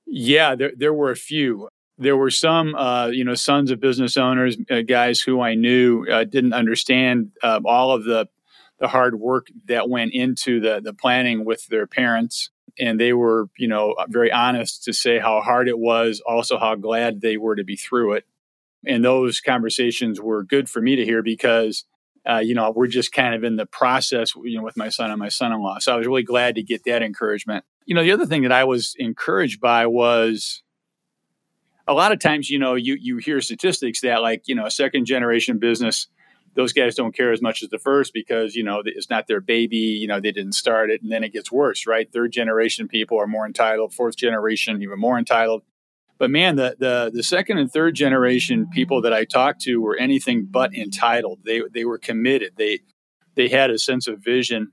Yeah, 0.07 0.55
there, 0.55 0.73
there 0.77 0.93
were 0.93 1.11
a 1.11 1.17
few 1.17 1.69
there 1.99 2.17
were 2.17 2.31
some, 2.31 2.75
uh, 2.75 3.09
you 3.09 3.25
know, 3.25 3.35
sons 3.35 3.71
of 3.71 3.81
business 3.81 4.17
owners, 4.17 4.57
uh, 4.71 4.83
guys 4.83 5.21
who 5.21 5.41
I 5.41 5.55
knew 5.55 6.07
uh, 6.07 6.25
didn't 6.25 6.53
understand 6.55 7.33
uh, 7.43 7.61
all 7.65 7.93
of 7.93 8.05
the 8.05 8.29
the 8.79 8.89
hard 8.89 9.15
work 9.21 9.47
that 9.67 9.89
went 9.89 10.13
into 10.13 10.59
the 10.61 10.81
the 10.81 10.93
planning 10.93 11.45
with 11.45 11.67
their 11.69 11.87
parents, 11.87 12.51
and 12.79 12.99
they 12.99 13.13
were, 13.13 13.49
you 13.57 13.69
know, 13.69 13.95
very 14.09 14.33
honest 14.33 14.85
to 14.85 14.93
say 14.93 15.19
how 15.19 15.41
hard 15.41 15.69
it 15.69 15.79
was, 15.79 16.21
also 16.27 16.59
how 16.59 16.75
glad 16.75 17.21
they 17.21 17.37
were 17.37 17.55
to 17.55 17.65
be 17.65 17.77
through 17.77 18.15
it. 18.15 18.25
And 18.85 19.05
those 19.05 19.41
conversations 19.41 20.21
were 20.21 20.43
good 20.43 20.69
for 20.69 20.81
me 20.81 20.97
to 20.97 21.05
hear 21.05 21.23
because, 21.23 21.85
uh, 22.29 22.39
you 22.39 22.55
know, 22.55 22.73
we're 22.75 22.89
just 22.89 23.13
kind 23.13 23.35
of 23.35 23.45
in 23.45 23.55
the 23.55 23.67
process, 23.67 24.33
you 24.43 24.57
know, 24.57 24.65
with 24.65 24.77
my 24.77 24.89
son 24.89 25.11
and 25.13 25.21
my 25.21 25.29
son-in-law. 25.29 25.79
So 25.79 25.95
I 25.95 25.97
was 25.97 26.07
really 26.09 26.25
glad 26.25 26.57
to 26.57 26.63
get 26.65 26.83
that 26.87 27.03
encouragement. 27.03 27.65
You 27.87 27.95
know, 27.95 28.03
the 28.03 28.11
other 28.11 28.27
thing 28.27 28.43
that 28.43 28.51
I 28.51 28.65
was 28.65 28.97
encouraged 28.99 29.61
by 29.61 29.87
was 29.87 30.65
a 31.87 31.95
lot 31.95 32.13
of 32.13 32.21
times, 32.21 32.51
you 32.51 32.59
know, 32.59 32.75
you 32.75 32.97
you 33.01 33.19
hear 33.19 33.41
statistics 33.41 34.01
that 34.03 34.23
like 34.23 34.43
you 34.47 34.55
know 34.55 34.67
a 34.67 34.71
second 34.71 35.07
generation 35.07 35.59
business, 35.59 36.07
those 36.55 36.73
guys 36.73 36.95
don't 36.95 37.15
care 37.15 37.33
as 37.33 37.43
much 37.43 37.63
as 37.63 37.71
the 37.71 37.79
first 37.79 38.13
because 38.13 38.55
you 38.55 38.63
know 38.63 38.83
it's 38.85 39.11
not 39.11 39.27
their 39.27 39.41
baby. 39.41 39.77
You 39.77 40.07
know, 40.07 40.21
they 40.21 40.33
didn't 40.33 40.53
start 40.53 40.91
it, 40.91 41.03
and 41.03 41.11
then 41.11 41.25
it 41.25 41.33
gets 41.33 41.51
worse, 41.51 41.87
right? 41.87 42.11
Third 42.11 42.33
generation 42.33 42.89
people 42.89 43.19
are 43.19 43.27
more 43.27 43.47
entitled. 43.47 43.95
Fourth 43.95 44.17
generation 44.17 44.83
even 44.83 44.99
more 44.99 45.19
entitled. 45.19 45.63
But 46.19 46.31
man, 46.31 46.57
the 46.57 46.77
the 46.79 47.11
the 47.13 47.23
second 47.23 47.59
and 47.59 47.71
third 47.71 47.95
generation 47.95 48.69
people 48.73 49.03
that 49.03 49.13
I 49.13 49.25
talked 49.25 49.61
to 49.63 49.81
were 49.81 49.97
anything 49.97 50.47
but 50.49 50.75
entitled. 50.75 51.41
They 51.45 51.63
they 51.73 51.85
were 51.85 51.99
committed. 51.99 52.53
They 52.57 52.81
they 53.35 53.49
had 53.49 53.71
a 53.71 53.79
sense 53.79 54.07
of 54.07 54.21
vision, 54.21 54.73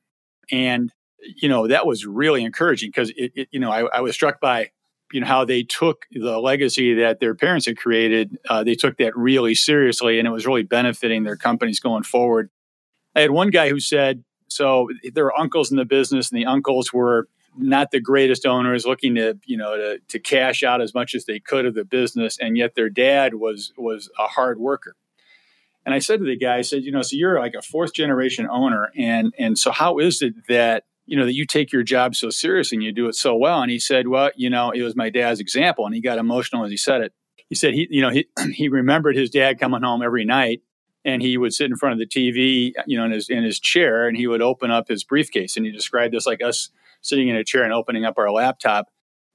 and 0.51 0.93
you 1.21 1.49
know 1.49 1.67
that 1.67 1.87
was 1.87 2.05
really 2.05 2.43
encouraging 2.43 2.89
because 2.89 3.09
it, 3.17 3.31
it, 3.35 3.47
you 3.51 3.59
know 3.59 3.71
I, 3.71 3.97
I 3.97 4.01
was 4.01 4.13
struck 4.13 4.39
by 4.39 4.69
you 5.11 5.21
know 5.21 5.27
how 5.27 5.45
they 5.45 5.63
took 5.63 6.05
the 6.11 6.39
legacy 6.39 6.93
that 6.95 7.19
their 7.19 7.35
parents 7.35 7.65
had 7.65 7.77
created 7.77 8.37
uh, 8.49 8.63
they 8.63 8.75
took 8.75 8.97
that 8.97 9.15
really 9.17 9.55
seriously 9.55 10.19
and 10.19 10.27
it 10.27 10.31
was 10.31 10.45
really 10.45 10.63
benefiting 10.63 11.23
their 11.23 11.37
companies 11.37 11.79
going 11.79 12.03
forward. 12.03 12.49
I 13.15 13.21
had 13.21 13.31
one 13.31 13.49
guy 13.49 13.69
who 13.69 13.79
said 13.79 14.23
so 14.47 14.89
there 15.13 15.23
were 15.23 15.39
uncles 15.39 15.71
in 15.71 15.77
the 15.77 15.85
business 15.85 16.31
and 16.31 16.39
the 16.39 16.45
uncles 16.45 16.91
were 16.91 17.27
not 17.57 17.91
the 17.91 17.99
greatest 17.99 18.45
owners 18.45 18.85
looking 18.85 19.15
to 19.15 19.37
you 19.45 19.57
know 19.57 19.75
to, 19.75 19.99
to 20.07 20.19
cash 20.19 20.63
out 20.63 20.81
as 20.81 20.93
much 20.93 21.15
as 21.15 21.25
they 21.25 21.39
could 21.39 21.65
of 21.65 21.75
the 21.75 21.85
business 21.85 22.37
and 22.39 22.57
yet 22.57 22.75
their 22.75 22.89
dad 22.89 23.35
was 23.35 23.73
was 23.77 24.09
a 24.19 24.27
hard 24.27 24.59
worker. 24.59 24.95
And 25.85 25.95
i 25.95 25.99
said 25.99 26.19
to 26.19 26.25
the 26.25 26.37
guy 26.37 26.57
i 26.57 26.61
said 26.61 26.83
you 26.83 26.91
know 26.91 27.01
so 27.01 27.15
you're 27.15 27.39
like 27.39 27.55
a 27.55 27.61
fourth 27.61 27.93
generation 27.93 28.47
owner 28.49 28.91
and 28.95 29.33
and 29.39 29.57
so 29.57 29.71
how 29.71 29.97
is 29.97 30.21
it 30.21 30.35
that 30.47 30.83
you 31.09 31.17
know, 31.17 31.25
that 31.25 31.33
you 31.33 31.43
take 31.43 31.73
your 31.73 31.81
job 31.81 32.15
so 32.15 32.29
seriously 32.29 32.75
and 32.75 32.83
you 32.83 32.91
do 32.91 33.07
it 33.07 33.15
so 33.15 33.35
well. 33.35 33.63
And 33.63 33.71
he 33.71 33.79
said, 33.79 34.07
well, 34.07 34.29
you 34.35 34.47
know, 34.47 34.69
it 34.69 34.83
was 34.83 34.95
my 34.95 35.09
dad's 35.09 35.39
example. 35.39 35.87
And 35.87 35.95
he 35.95 36.01
got 36.01 36.19
emotional 36.19 36.63
as 36.63 36.69
he 36.69 36.77
said 36.77 37.01
it. 37.01 37.13
He 37.47 37.55
said 37.55 37.73
he, 37.73 37.87
you 37.89 38.01
know, 38.01 38.11
he, 38.11 38.27
he 38.53 38.69
remembered 38.69 39.15
his 39.15 39.31
dad 39.31 39.59
coming 39.59 39.81
home 39.81 40.03
every 40.03 40.23
night 40.23 40.61
and 41.03 41.23
he 41.23 41.35
would 41.35 41.51
sit 41.51 41.65
in 41.65 41.77
front 41.77 41.93
of 41.93 41.99
the 41.99 42.05
TV, 42.05 42.73
you 42.85 42.95
know, 42.95 43.05
in 43.05 43.11
his, 43.11 43.27
in 43.27 43.43
his 43.43 43.59
chair 43.59 44.07
and 44.07 44.17
he 44.17 44.27
would 44.27 44.43
open 44.43 44.69
up 44.69 44.87
his 44.87 45.03
briefcase. 45.03 45.57
And 45.57 45.65
he 45.65 45.71
described 45.71 46.13
this 46.13 46.27
like 46.27 46.43
us 46.43 46.69
sitting 47.01 47.27
in 47.27 47.35
a 47.35 47.43
chair 47.43 47.63
and 47.63 47.73
opening 47.73 48.05
up 48.05 48.19
our 48.19 48.31
laptop. 48.31 48.85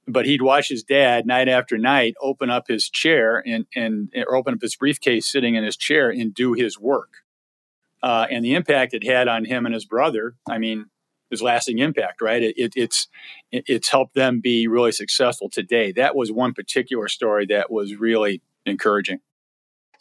But 0.07 0.25
he'd 0.25 0.41
watch 0.41 0.69
his 0.69 0.83
dad 0.83 1.25
night 1.25 1.49
after 1.49 1.77
night 1.77 2.13
open 2.21 2.49
up 2.49 2.69
his 2.69 2.89
chair 2.89 3.43
and, 3.45 3.65
and 3.75 4.13
or 4.15 4.37
open 4.37 4.53
up 4.53 4.61
his 4.61 4.77
briefcase 4.77 5.29
sitting 5.29 5.55
in 5.55 5.65
his 5.65 5.75
chair 5.75 6.09
and 6.09 6.33
do 6.33 6.53
his 6.53 6.79
work. 6.79 7.09
Uh, 8.01 8.27
and 8.29 8.45
the 8.45 8.53
impact 8.53 8.93
it 8.93 9.03
had 9.03 9.27
on 9.27 9.43
him 9.43 9.65
and 9.65 9.73
his 9.73 9.85
brother. 9.85 10.35
I 10.47 10.59
mean, 10.59 10.85
is 11.31 11.41
lasting 11.41 11.79
impact, 11.79 12.21
right? 12.21 12.41
It, 12.41 12.57
it, 12.57 12.73
it's 12.75 13.07
it's 13.51 13.89
helped 13.89 14.15
them 14.15 14.41
be 14.41 14.67
really 14.67 14.91
successful 14.91 15.49
today. 15.49 15.91
That 15.91 16.15
was 16.15 16.31
one 16.31 16.53
particular 16.53 17.07
story 17.07 17.45
that 17.47 17.71
was 17.71 17.95
really 17.95 18.41
encouraging. 18.65 19.19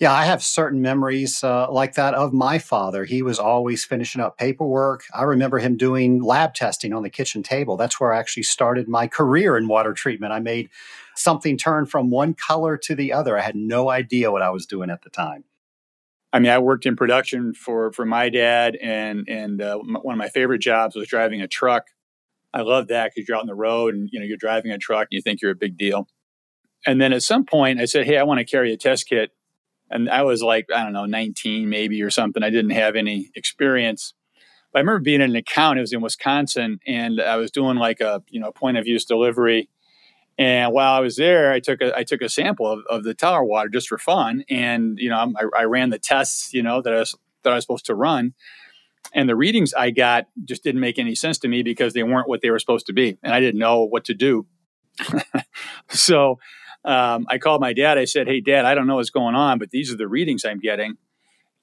Yeah, 0.00 0.12
I 0.12 0.24
have 0.24 0.42
certain 0.42 0.82
memories 0.82 1.44
uh, 1.44 1.70
like 1.70 1.94
that 1.94 2.14
of 2.14 2.32
my 2.32 2.58
father. 2.58 3.04
He 3.04 3.22
was 3.22 3.38
always 3.38 3.84
finishing 3.84 4.20
up 4.20 4.36
paperwork. 4.36 5.04
I 5.14 5.22
remember 5.22 5.58
him 5.60 5.76
doing 5.76 6.20
lab 6.20 6.54
testing 6.54 6.92
on 6.92 7.04
the 7.04 7.10
kitchen 7.10 7.44
table. 7.44 7.76
That's 7.76 8.00
where 8.00 8.12
I 8.12 8.18
actually 8.18 8.42
started 8.42 8.88
my 8.88 9.06
career 9.06 9.56
in 9.56 9.68
water 9.68 9.92
treatment. 9.92 10.32
I 10.32 10.40
made 10.40 10.68
something 11.14 11.56
turn 11.56 11.86
from 11.86 12.10
one 12.10 12.34
color 12.34 12.76
to 12.78 12.96
the 12.96 13.12
other. 13.12 13.38
I 13.38 13.42
had 13.42 13.54
no 13.54 13.88
idea 13.88 14.32
what 14.32 14.42
I 14.42 14.50
was 14.50 14.66
doing 14.66 14.90
at 14.90 15.02
the 15.02 15.10
time. 15.10 15.44
I 16.34 16.40
mean, 16.40 16.50
I 16.50 16.58
worked 16.58 16.84
in 16.84 16.96
production 16.96 17.54
for 17.54 17.92
for 17.92 18.04
my 18.04 18.28
dad, 18.28 18.76
and 18.82 19.24
and 19.28 19.62
uh, 19.62 19.78
one 19.78 20.14
of 20.14 20.18
my 20.18 20.28
favorite 20.28 20.58
jobs 20.58 20.96
was 20.96 21.06
driving 21.06 21.40
a 21.40 21.46
truck. 21.46 21.84
I 22.52 22.62
love 22.62 22.88
that 22.88 23.12
because 23.14 23.28
you're 23.28 23.36
out 23.36 23.42
on 23.42 23.46
the 23.46 23.54
road 23.54 23.94
and 23.94 24.08
you 24.12 24.18
know 24.18 24.26
you're 24.26 24.36
driving 24.36 24.72
a 24.72 24.78
truck 24.78 25.02
and 25.02 25.12
you 25.12 25.22
think 25.22 25.40
you're 25.40 25.52
a 25.52 25.56
big 25.56 25.78
deal. 25.78 26.08
And 26.84 27.00
then 27.00 27.12
at 27.12 27.22
some 27.22 27.44
point, 27.46 27.80
I 27.80 27.84
said, 27.84 28.04
"Hey, 28.04 28.18
I 28.18 28.24
want 28.24 28.38
to 28.38 28.44
carry 28.44 28.72
a 28.72 28.76
test 28.76 29.08
kit," 29.08 29.30
and 29.92 30.10
I 30.10 30.22
was 30.22 30.42
like, 30.42 30.66
I 30.74 30.82
don't 30.82 30.92
know, 30.92 31.06
19 31.06 31.68
maybe 31.68 32.02
or 32.02 32.10
something. 32.10 32.42
I 32.42 32.50
didn't 32.50 32.72
have 32.72 32.96
any 32.96 33.30
experience. 33.36 34.12
But 34.72 34.80
I 34.80 34.82
remember 34.82 35.04
being 35.04 35.20
in 35.20 35.30
an 35.30 35.36
account. 35.36 35.78
It 35.78 35.82
was 35.82 35.92
in 35.92 36.00
Wisconsin, 36.00 36.80
and 36.84 37.20
I 37.20 37.36
was 37.36 37.52
doing 37.52 37.76
like 37.76 38.00
a 38.00 38.24
you 38.28 38.40
know 38.40 38.50
point 38.50 38.76
of 38.76 38.88
use 38.88 39.04
delivery 39.04 39.68
and 40.36 40.72
while 40.72 40.92
I 40.94 41.00
was 41.00 41.16
there, 41.16 41.52
I 41.52 41.60
took 41.60 41.80
a 41.80 41.96
I 41.96 42.02
took 42.02 42.20
a 42.20 42.28
sample 42.28 42.70
of, 42.70 42.80
of 42.90 43.04
the 43.04 43.14
teller 43.14 43.44
water 43.44 43.68
just 43.68 43.88
for 43.88 43.98
fun, 43.98 44.44
and 44.48 44.98
you 44.98 45.08
know 45.08 45.32
I, 45.36 45.60
I, 45.60 45.64
ran 45.64 45.90
the 45.90 45.98
tests 45.98 46.52
you 46.52 46.62
know 46.62 46.82
that 46.82 46.92
I 46.92 46.98
was 46.98 47.14
that 47.42 47.52
I 47.52 47.56
was 47.56 47.64
supposed 47.64 47.86
to 47.86 47.94
run, 47.94 48.34
and 49.12 49.28
the 49.28 49.36
readings 49.36 49.72
I 49.74 49.90
got 49.90 50.26
just 50.44 50.64
didn't 50.64 50.80
make 50.80 50.98
any 50.98 51.14
sense 51.14 51.38
to 51.38 51.48
me 51.48 51.62
because 51.62 51.92
they 51.92 52.02
weren't 52.02 52.28
what 52.28 52.40
they 52.42 52.50
were 52.50 52.58
supposed 52.58 52.86
to 52.86 52.92
be, 52.92 53.16
and 53.22 53.32
I 53.32 53.38
didn't 53.38 53.60
know 53.60 53.84
what 53.84 54.04
to 54.06 54.14
do. 54.14 54.46
so 55.88 56.38
um, 56.84 57.26
I 57.28 57.38
called 57.38 57.60
my 57.60 57.72
dad. 57.72 57.96
I 57.96 58.04
said, 58.04 58.26
"Hey, 58.26 58.40
Dad, 58.40 58.64
I 58.64 58.74
don't 58.74 58.88
know 58.88 58.96
what's 58.96 59.10
going 59.10 59.36
on, 59.36 59.58
but 59.58 59.70
these 59.70 59.92
are 59.92 59.96
the 59.96 60.08
readings 60.08 60.44
I'm 60.44 60.60
getting." 60.60 60.96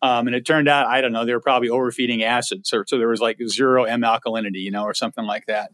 Um, 0.02 0.28
and 0.28 0.36
it 0.36 0.46
turned 0.48 0.68
out 0.68 0.88
I 0.88 1.02
don't 1.02 1.12
know 1.12 1.26
they 1.26 1.34
were 1.34 1.42
probably 1.42 1.70
overfeeding 1.70 2.24
acid, 2.24 2.66
so, 2.66 2.84
so 2.88 2.98
there 2.98 3.10
was 3.10 3.22
like 3.22 3.38
zero 3.48 3.84
M 3.84 4.02
alkalinity, 4.02 4.62
you 4.62 4.72
know, 4.72 4.84
or 4.84 4.94
something 4.94 5.26
like 5.26 5.46
that. 5.48 5.72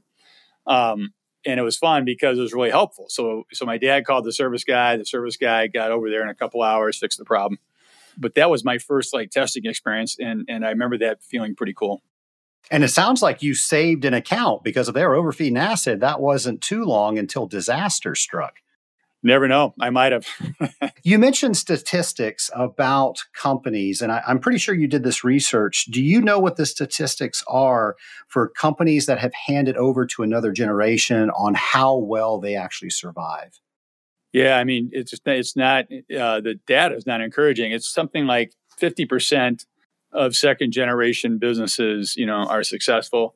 Um, 0.66 1.14
and 1.46 1.60
it 1.60 1.64
was 1.64 1.78
fun 1.78 2.06
because 2.06 2.38
it 2.38 2.42
was 2.42 2.54
really 2.54 2.70
helpful. 2.70 3.06
So, 3.10 3.44
so 3.54 3.66
my 3.66 3.78
dad 3.78 4.06
called 4.06 4.26
the 4.26 4.34
service 4.34 4.64
guy. 4.64 4.98
The 4.98 5.06
service 5.06 5.38
guy 5.38 5.68
got 5.68 5.92
over 5.92 6.10
there 6.10 6.24
in 6.24 6.30
a 6.30 6.36
couple 6.36 6.62
hours, 6.62 6.98
fixed 6.98 7.18
the 7.18 7.26
problem. 7.26 7.60
But 8.18 8.36
that 8.36 8.50
was 8.50 8.66
my 8.66 8.78
first 8.80 9.14
like 9.14 9.30
testing 9.30 9.66
experience, 9.66 10.18
and 10.20 10.46
and 10.50 10.66
I 10.66 10.70
remember 10.70 10.98
that 11.00 11.22
feeling 11.24 11.56
pretty 11.56 11.74
cool. 11.74 12.02
And 12.70 12.84
it 12.84 12.90
sounds 12.90 13.22
like 13.22 13.44
you 13.44 13.54
saved 13.54 14.04
an 14.06 14.14
account 14.14 14.64
because 14.64 14.90
if 14.90 14.96
they 14.96 15.06
were 15.06 15.16
overfeeding 15.16 15.58
acid, 15.58 16.02
that 16.02 16.20
wasn't 16.20 16.62
too 16.62 16.84
long 16.84 17.18
until 17.18 17.48
disaster 17.48 18.14
struck. 18.14 18.56
Never 19.24 19.48
know. 19.48 19.74
I 19.80 19.90
might 19.90 20.12
have. 20.12 20.28
you 21.04 21.18
mentioned 21.18 21.58
statistics 21.58 22.52
about 22.54 23.24
companies, 23.34 24.02
and 24.02 24.12
I, 24.12 24.22
am 24.28 24.40
pretty 24.40 24.60
sure 24.60 24.76
you 24.76 24.88
did 24.88 25.04
this 25.04 25.24
research. 25.24 25.86
Do 25.86 26.04
you 26.04 26.22
know 26.22 26.40
what 26.40 26.56
the 26.56 26.68
statistics 26.68 27.44
are 27.48 27.96
for 28.28 28.50
companies 28.50 29.08
that 29.08 29.18
have 29.18 29.34
handed 29.34 29.76
over 29.76 30.06
to 30.06 30.22
another 30.22 30.52
generation 30.52 31.32
on 31.32 31.56
how 31.56 31.96
well 31.98 32.40
they 32.40 32.56
actually 32.56 32.92
survive? 32.92 33.60
Yeah, 34.34 34.58
I 34.58 34.64
mean, 34.64 34.92
it's 34.94 35.10
just, 35.12 35.24
it's 35.26 35.56
not 35.56 35.86
uh, 35.86 36.42
the 36.42 36.60
data 36.68 36.96
is 36.96 37.08
not 37.08 37.22
encouraging. 37.22 37.72
It's 37.72 37.92
something 37.92 38.28
like 38.28 38.54
50% 38.80 39.66
of 40.14 40.36
second 40.36 40.72
generation 40.72 41.40
businesses, 41.40 42.16
you 42.16 42.28
know, 42.28 42.46
are 42.46 42.64
successful. 42.64 43.34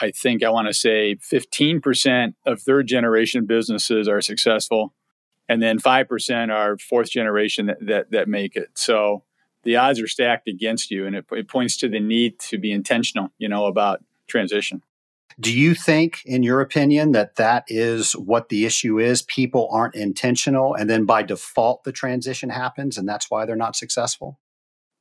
I 0.00 0.12
think 0.12 0.44
I 0.44 0.50
want 0.50 0.68
to 0.68 0.74
say 0.74 1.16
15% 1.16 2.34
of 2.46 2.62
third 2.62 2.86
generation 2.86 3.44
businesses 3.44 4.06
are 4.08 4.20
successful 4.20 4.94
and 5.48 5.62
then 5.62 5.78
5% 5.78 6.52
are 6.52 6.78
fourth 6.78 7.10
generation 7.10 7.66
that, 7.66 7.86
that, 7.86 8.10
that 8.10 8.28
make 8.28 8.56
it. 8.56 8.70
So 8.74 9.22
the 9.62 9.76
odds 9.76 10.00
are 10.00 10.08
stacked 10.08 10.48
against 10.48 10.90
you. 10.90 11.06
And 11.06 11.16
it, 11.16 11.26
it 11.32 11.48
points 11.48 11.76
to 11.78 11.88
the 11.88 12.00
need 12.00 12.38
to 12.40 12.58
be 12.58 12.72
intentional, 12.72 13.30
you 13.38 13.48
know, 13.48 13.66
about 13.66 14.02
transition. 14.28 14.82
Do 15.38 15.52
you 15.52 15.74
think, 15.74 16.22
in 16.24 16.42
your 16.42 16.62
opinion, 16.62 17.12
that 17.12 17.36
that 17.36 17.64
is 17.68 18.12
what 18.12 18.48
the 18.48 18.64
issue 18.64 18.98
is? 18.98 19.20
People 19.20 19.68
aren't 19.70 19.94
intentional, 19.94 20.74
and 20.74 20.88
then 20.88 21.04
by 21.04 21.22
default, 21.22 21.84
the 21.84 21.92
transition 21.92 22.48
happens, 22.48 22.96
and 22.96 23.06
that's 23.06 23.30
why 23.30 23.44
they're 23.44 23.54
not 23.54 23.76
successful? 23.76 24.40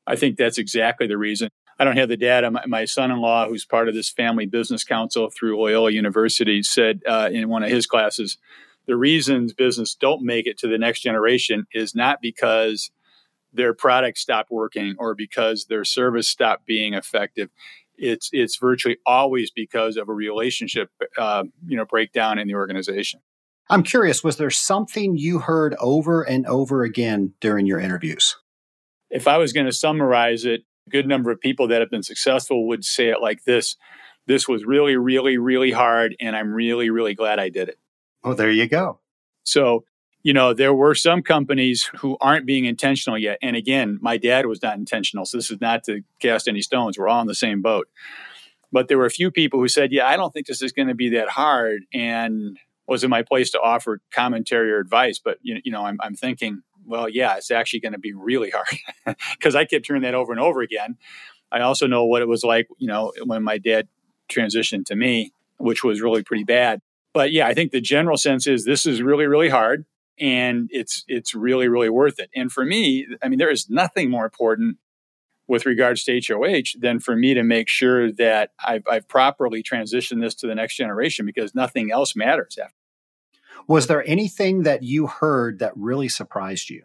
I 0.06 0.18
think 0.18 0.36
that's 0.36 0.58
exactly 0.58 1.08
the 1.08 1.18
reason. 1.18 1.50
I 1.80 1.86
don't 1.86 1.96
have 1.96 2.10
the 2.10 2.18
data. 2.18 2.52
My, 2.52 2.66
my 2.68 2.86
son-in-law, 2.86 3.48
who's 3.48 3.64
part 3.64 3.88
of 3.88 3.96
this 3.96 4.10
family 4.10 4.46
business 4.46 4.84
council 4.84 5.30
through 5.30 5.58
Loyola 5.58 5.92
University, 5.92 6.62
said 6.64 7.02
uh, 7.08 7.30
in 7.32 7.48
one 7.48 7.64
of 7.64 7.70
his 7.70 7.86
classes, 7.86 8.38
the 8.88 8.96
reasons 8.96 9.54
business 9.54 9.96
don't 9.96 10.24
make 10.24 10.48
it 10.48 10.58
to 10.60 10.68
the 10.68 10.78
next 10.78 11.02
generation 11.02 11.66
is 11.74 11.96
not 11.96 12.22
because 12.22 12.92
their 13.54 13.74
product 13.74 14.18
stopped 14.18 14.52
working 14.52 14.96
or 14.98 15.16
because 15.16 15.66
their 15.66 15.86
service 15.86 16.28
stopped 16.28 16.66
being 16.66 16.94
effective. 16.94 17.50
It's 17.98 18.30
it's 18.34 18.58
virtually 18.58 18.98
always 19.06 19.52
because 19.52 19.96
of 19.96 20.10
a 20.10 20.14
relationship, 20.14 20.90
uh, 21.18 21.46
you 21.66 21.78
know, 21.78 21.86
breakdown 21.86 22.38
in 22.38 22.48
the 22.48 22.56
organization. 22.56 23.22
I'm 23.70 23.84
curious, 23.84 24.24
was 24.24 24.38
there 24.38 24.52
something 24.52 25.18
you 25.18 25.40
heard 25.40 25.76
over 25.80 26.22
and 26.22 26.46
over 26.46 26.84
again 26.84 27.34
during 27.40 27.66
your 27.66 27.80
interviews? 27.80 28.36
If 29.10 29.28
I 29.28 29.38
was 29.38 29.54
going 29.54 29.66
to 29.66 29.72
summarize 29.72 30.46
it, 30.46 30.66
a 30.86 30.90
good 30.90 31.08
number 31.08 31.32
of 31.32 31.40
people 31.40 31.68
that 31.70 31.80
have 31.80 31.90
been 31.90 32.04
successful 32.04 32.68
would 32.68 32.86
say 32.86 33.08
it 33.08 33.22
like 33.22 33.46
this 33.46 33.78
This 34.28 34.48
was 34.48 34.66
really, 34.66 34.98
really, 34.98 35.38
really 35.38 35.72
hard, 35.72 36.16
and 36.20 36.36
I'm 36.36 36.52
really, 36.54 36.90
really 36.90 37.16
glad 37.16 37.40
I 37.40 37.50
did 37.50 37.70
it. 37.70 37.80
Oh, 38.26 38.34
there 38.34 38.52
you 38.52 38.68
go. 38.68 39.00
So, 39.44 39.86
you 40.24 40.34
know, 40.34 40.54
there 40.54 40.74
were 40.74 40.96
some 40.96 41.22
companies 41.22 41.90
who 42.00 42.18
aren't 42.20 42.46
being 42.46 42.66
intentional 42.66 43.18
yet. 43.18 43.38
And 43.42 43.56
again, 43.56 44.00
my 44.02 44.18
dad 44.18 44.48
was 44.48 44.62
not 44.62 44.78
intentional. 44.78 45.26
So 45.26 45.38
this 45.38 45.52
is 45.52 45.62
not 45.62 45.84
to 45.86 46.02
cast 46.20 46.48
any 46.48 46.62
stones. 46.62 46.98
We're 46.98 47.08
all 47.08 47.22
in 47.22 47.28
the 47.28 47.36
same 47.36 47.62
boat. 47.62 47.88
But 48.72 48.88
there 48.88 48.98
were 48.98 49.06
a 49.06 49.12
few 49.12 49.32
people 49.32 49.60
who 49.60 49.68
said, 49.68 49.92
Yeah, 49.94 50.08
I 50.08 50.18
don't 50.18 50.34
think 50.34 50.48
this 50.48 50.62
is 50.62 50.74
going 50.74 50.88
to 50.88 50.96
be 50.96 51.10
that 51.10 51.30
hard. 51.30 51.84
And 51.94 52.58
was 52.88 53.04
in 53.04 53.10
my 53.10 53.24
place 53.24 53.52
to 53.52 53.62
offer 53.62 54.00
commentary 54.12 54.72
or 54.72 54.80
advice. 54.80 55.20
But 55.24 55.38
you, 55.42 55.60
you 55.64 55.72
know, 55.72 55.86
I'm, 55.86 55.98
I'm 56.02 56.16
thinking, 56.16 56.62
well, 56.86 57.10
yeah, 57.10 57.36
it's 57.36 57.52
actually 57.52 57.80
going 57.80 57.94
to 57.94 58.00
be 58.00 58.14
really 58.14 58.52
hard 58.52 58.68
because 59.38 59.56
I 59.56 59.66
kept 59.66 59.88
hearing 59.88 60.04
that 60.04 60.14
over 60.14 60.32
and 60.32 60.42
over 60.42 60.62
again. 60.62 60.98
I 61.52 61.62
also 61.62 61.88
know 61.88 62.06
what 62.06 62.22
it 62.22 62.28
was 62.28 62.44
like, 62.44 62.68
you 62.78 62.88
know, 62.88 63.12
when 63.24 63.44
my 63.44 63.58
dad 63.58 63.88
transitioned 64.30 64.86
to 64.86 64.96
me, 64.96 65.32
which 65.58 65.84
was 65.84 66.02
really 66.02 66.24
pretty 66.24 66.44
bad. 66.44 66.82
But 67.16 67.32
yeah, 67.32 67.48
I 67.48 67.54
think 67.54 67.72
the 67.72 67.80
general 67.80 68.18
sense 68.18 68.46
is 68.46 68.66
this 68.66 68.86
is 68.86 69.02
really, 69.02 69.26
really 69.26 69.48
hard 69.48 69.86
and 70.20 70.70
it's 70.70 71.06
it's 71.08 71.34
really, 71.34 71.70
really 71.70 71.88
worth 71.90 72.20
it. 72.20 72.30
And 72.36 72.52
for 72.52 72.66
me, 72.66 73.08
I 73.24 73.30
mean, 73.30 73.40
there 73.40 73.50
is 73.50 73.70
nothing 73.70 74.12
more 74.12 74.26
important 74.26 74.80
with 75.48 75.66
regards 75.66 76.04
to 76.04 76.20
HOH 76.20 76.78
than 76.78 77.00
for 77.00 77.16
me 77.16 77.34
to 77.34 77.42
make 77.42 77.70
sure 77.70 78.12
that 78.12 78.52
I've, 78.66 78.84
I've 78.90 79.08
properly 79.08 79.64
transitioned 79.64 80.20
this 80.20 80.36
to 80.36 80.48
the 80.48 80.56
next 80.56 80.76
generation 80.76 81.26
because 81.26 81.56
nothing 81.56 81.90
else 81.90 82.18
matters 82.18 82.58
after. 82.62 82.76
Was 83.66 83.88
there 83.88 84.06
anything 84.06 84.64
that 84.64 84.84
you 84.84 85.08
heard 85.08 85.60
that 85.60 85.72
really 85.78 86.10
surprised 86.10 86.70
you? 86.70 86.84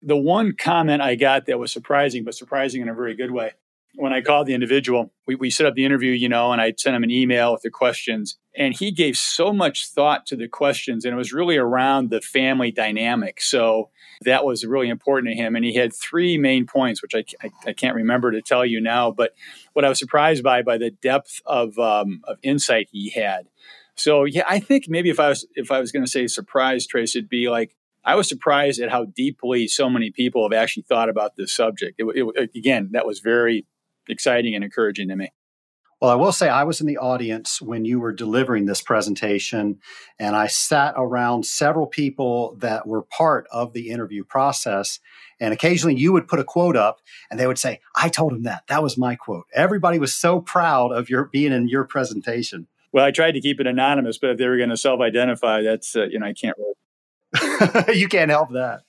The 0.00 0.16
one 0.16 0.54
comment 0.56 1.02
I 1.02 1.16
got 1.16 1.44
that 1.46 1.58
was 1.58 1.70
surprising, 1.70 2.24
but 2.24 2.34
surprising 2.34 2.80
in 2.80 2.88
a 2.88 2.94
very 2.94 3.14
good 3.14 3.30
way, 3.30 3.52
when 3.96 4.12
I 4.12 4.20
called 4.20 4.46
the 4.46 4.54
individual, 4.54 5.12
we, 5.26 5.34
we 5.34 5.50
set 5.50 5.66
up 5.66 5.74
the 5.74 5.84
interview, 5.84 6.12
you 6.12 6.28
know, 6.28 6.52
and 6.52 6.60
I 6.60 6.72
sent 6.76 6.94
him 6.94 7.02
an 7.02 7.10
email 7.10 7.52
with 7.52 7.62
the 7.62 7.70
questions. 7.70 8.38
And 8.56 8.74
he 8.74 8.90
gave 8.90 9.16
so 9.16 9.52
much 9.52 9.88
thought 9.88 10.26
to 10.26 10.36
the 10.36 10.48
questions, 10.48 11.04
and 11.04 11.12
it 11.12 11.16
was 11.16 11.32
really 11.32 11.56
around 11.56 12.10
the 12.10 12.20
family 12.20 12.70
dynamic. 12.70 13.40
So 13.40 13.90
that 14.22 14.44
was 14.44 14.64
really 14.64 14.88
important 14.88 15.34
to 15.34 15.42
him. 15.42 15.56
And 15.56 15.64
he 15.64 15.74
had 15.74 15.92
three 15.94 16.38
main 16.38 16.66
points, 16.66 17.02
which 17.02 17.14
I, 17.14 17.24
I, 17.42 17.50
I 17.66 17.72
can't 17.72 17.96
remember 17.96 18.30
to 18.30 18.42
tell 18.42 18.64
you 18.64 18.80
now. 18.80 19.10
But 19.10 19.34
what 19.72 19.84
I 19.84 19.88
was 19.88 19.98
surprised 19.98 20.42
by, 20.42 20.62
by 20.62 20.78
the 20.78 20.90
depth 20.90 21.40
of, 21.44 21.78
um, 21.78 22.22
of 22.24 22.38
insight 22.42 22.88
he 22.92 23.10
had. 23.10 23.48
So 23.96 24.24
yeah, 24.24 24.44
I 24.46 24.60
think 24.60 24.88
maybe 24.88 25.10
if 25.10 25.18
I 25.18 25.30
was 25.30 25.46
if 25.54 25.70
I 25.72 25.80
was 25.80 25.90
going 25.90 26.04
to 26.04 26.10
say 26.10 26.26
surprise, 26.26 26.86
Trace, 26.86 27.16
it'd 27.16 27.30
be 27.30 27.48
like 27.48 27.74
I 28.04 28.14
was 28.14 28.28
surprised 28.28 28.80
at 28.80 28.90
how 28.90 29.06
deeply 29.06 29.66
so 29.66 29.88
many 29.88 30.10
people 30.10 30.44
have 30.44 30.56
actually 30.56 30.84
thought 30.84 31.08
about 31.08 31.36
this 31.36 31.54
subject. 31.54 31.98
It, 31.98 32.04
it, 32.14 32.50
again, 32.54 32.90
that 32.92 33.06
was 33.06 33.20
very 33.20 33.66
exciting 34.08 34.54
and 34.54 34.64
encouraging 34.64 35.08
to 35.08 35.16
me. 35.16 35.32
Well, 36.00 36.10
I 36.10 36.14
will 36.14 36.32
say 36.32 36.50
I 36.50 36.64
was 36.64 36.82
in 36.82 36.86
the 36.86 36.98
audience 36.98 37.62
when 37.62 37.86
you 37.86 37.98
were 38.00 38.12
delivering 38.12 38.66
this 38.66 38.82
presentation, 38.82 39.78
and 40.18 40.36
I 40.36 40.46
sat 40.46 40.94
around 40.94 41.46
several 41.46 41.86
people 41.86 42.54
that 42.58 42.86
were 42.86 43.00
part 43.02 43.46
of 43.50 43.72
the 43.72 43.88
interview 43.88 44.22
process. 44.22 45.00
And 45.40 45.54
occasionally 45.54 45.96
you 45.96 46.12
would 46.12 46.28
put 46.28 46.38
a 46.38 46.44
quote 46.44 46.76
up 46.76 47.00
and 47.30 47.40
they 47.40 47.46
would 47.46 47.58
say, 47.58 47.80
I 47.94 48.08
told 48.10 48.32
him 48.32 48.42
that. 48.42 48.64
That 48.68 48.82
was 48.82 48.98
my 48.98 49.16
quote. 49.16 49.46
Everybody 49.54 49.98
was 49.98 50.14
so 50.14 50.40
proud 50.40 50.92
of 50.92 51.08
your 51.08 51.24
being 51.24 51.52
in 51.52 51.68
your 51.68 51.84
presentation. 51.84 52.66
Well, 52.92 53.04
I 53.04 53.10
tried 53.10 53.32
to 53.32 53.40
keep 53.40 53.60
it 53.60 53.66
anonymous, 53.66 54.18
but 54.18 54.30
if 54.30 54.38
they 54.38 54.46
were 54.46 54.56
going 54.56 54.70
to 54.70 54.76
self 54.76 55.00
identify, 55.00 55.62
that's, 55.62 55.96
uh, 55.96 56.04
you 56.04 56.18
know, 56.18 56.26
I 56.26 56.32
can't 56.32 56.56
really. 56.58 57.94
you 57.98 58.08
can't 58.08 58.30
help 58.30 58.52
that. 58.52 58.82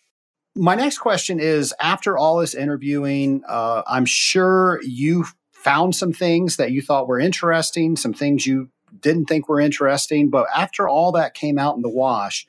My 0.57 0.75
next 0.75 0.97
question 0.97 1.39
is 1.39 1.73
after 1.79 2.17
all 2.17 2.37
this 2.37 2.55
interviewing, 2.55 3.43
uh, 3.47 3.83
I'm 3.85 4.05
sure 4.05 4.81
you 4.83 5.25
found 5.51 5.95
some 5.95 6.13
things 6.13 6.55
that 6.57 6.71
you 6.71 6.81
thought 6.81 7.07
were 7.07 7.19
interesting, 7.19 7.95
some 7.95 8.13
things 8.13 8.47
you 8.47 8.69
didn't 8.99 9.25
think 9.25 9.47
were 9.47 9.59
interesting. 9.59 10.29
But 10.29 10.47
after 10.55 10.87
all 10.87 11.11
that 11.13 11.33
came 11.33 11.59
out 11.59 11.75
in 11.75 11.81
the 11.81 11.89
wash, 11.89 12.47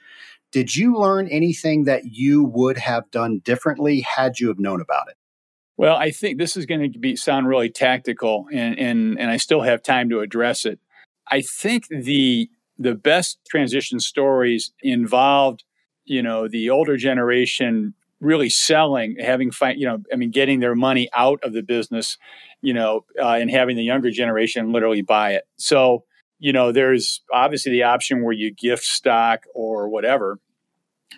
did 0.53 0.75
you 0.75 0.97
learn 0.97 1.29
anything 1.29 1.85
that 1.85 2.07
you 2.07 2.45
would 2.45 2.79
have 2.79 3.11
done 3.11 3.41
differently 3.45 4.01
had 4.01 4.41
you 4.41 4.49
have 4.49 4.59
known 4.59 4.81
about 4.81 5.09
it? 5.09 5.17
Well, 5.77 5.97
I 5.97 6.11
think 6.11 6.39
this 6.39 6.57
is 6.57 6.67
going 6.67 6.93
to 6.93 6.99
be 6.99 7.15
sound 7.15 7.47
really 7.47 7.71
tactical, 7.71 8.47
and 8.53 8.77
and 8.79 9.19
and 9.19 9.31
I 9.31 9.37
still 9.37 9.61
have 9.61 9.83
time 9.83 10.09
to 10.11 10.21
address 10.21 10.65
it. 10.65 10.81
I 11.29 11.41
think 11.43 11.87
the 11.89 12.51
the 12.79 12.95
best 12.95 13.39
transition 13.49 14.01
stories 14.01 14.73
involved, 14.81 15.65
you 16.05 16.23
know, 16.23 16.49
the 16.49 16.71
older 16.71 16.97
generation 16.97 17.95
really 18.21 18.51
selling, 18.51 19.17
having 19.21 19.51
you 19.77 19.87
know, 19.87 20.03
I 20.13 20.17
mean, 20.17 20.31
getting 20.31 20.61
their 20.61 20.75
money 20.75 21.09
out 21.15 21.41
of 21.43 21.53
the 21.53 21.63
business, 21.63 22.19
you 22.61 22.75
know, 22.75 23.05
uh, 23.21 23.35
and 23.35 23.51
having 23.51 23.77
the 23.77 23.85
younger 23.85 24.11
generation 24.11 24.73
literally 24.73 25.03
buy 25.03 25.33
it. 25.33 25.45
So, 25.57 26.05
you 26.39 26.53
know, 26.53 26.73
there's 26.73 27.23
obviously 27.33 27.73
the 27.73 27.85
option 27.85 28.23
where 28.23 28.33
you 28.33 28.53
gift 28.53 28.85
stock 28.85 29.45
or 29.55 29.89
whatever, 29.89 30.39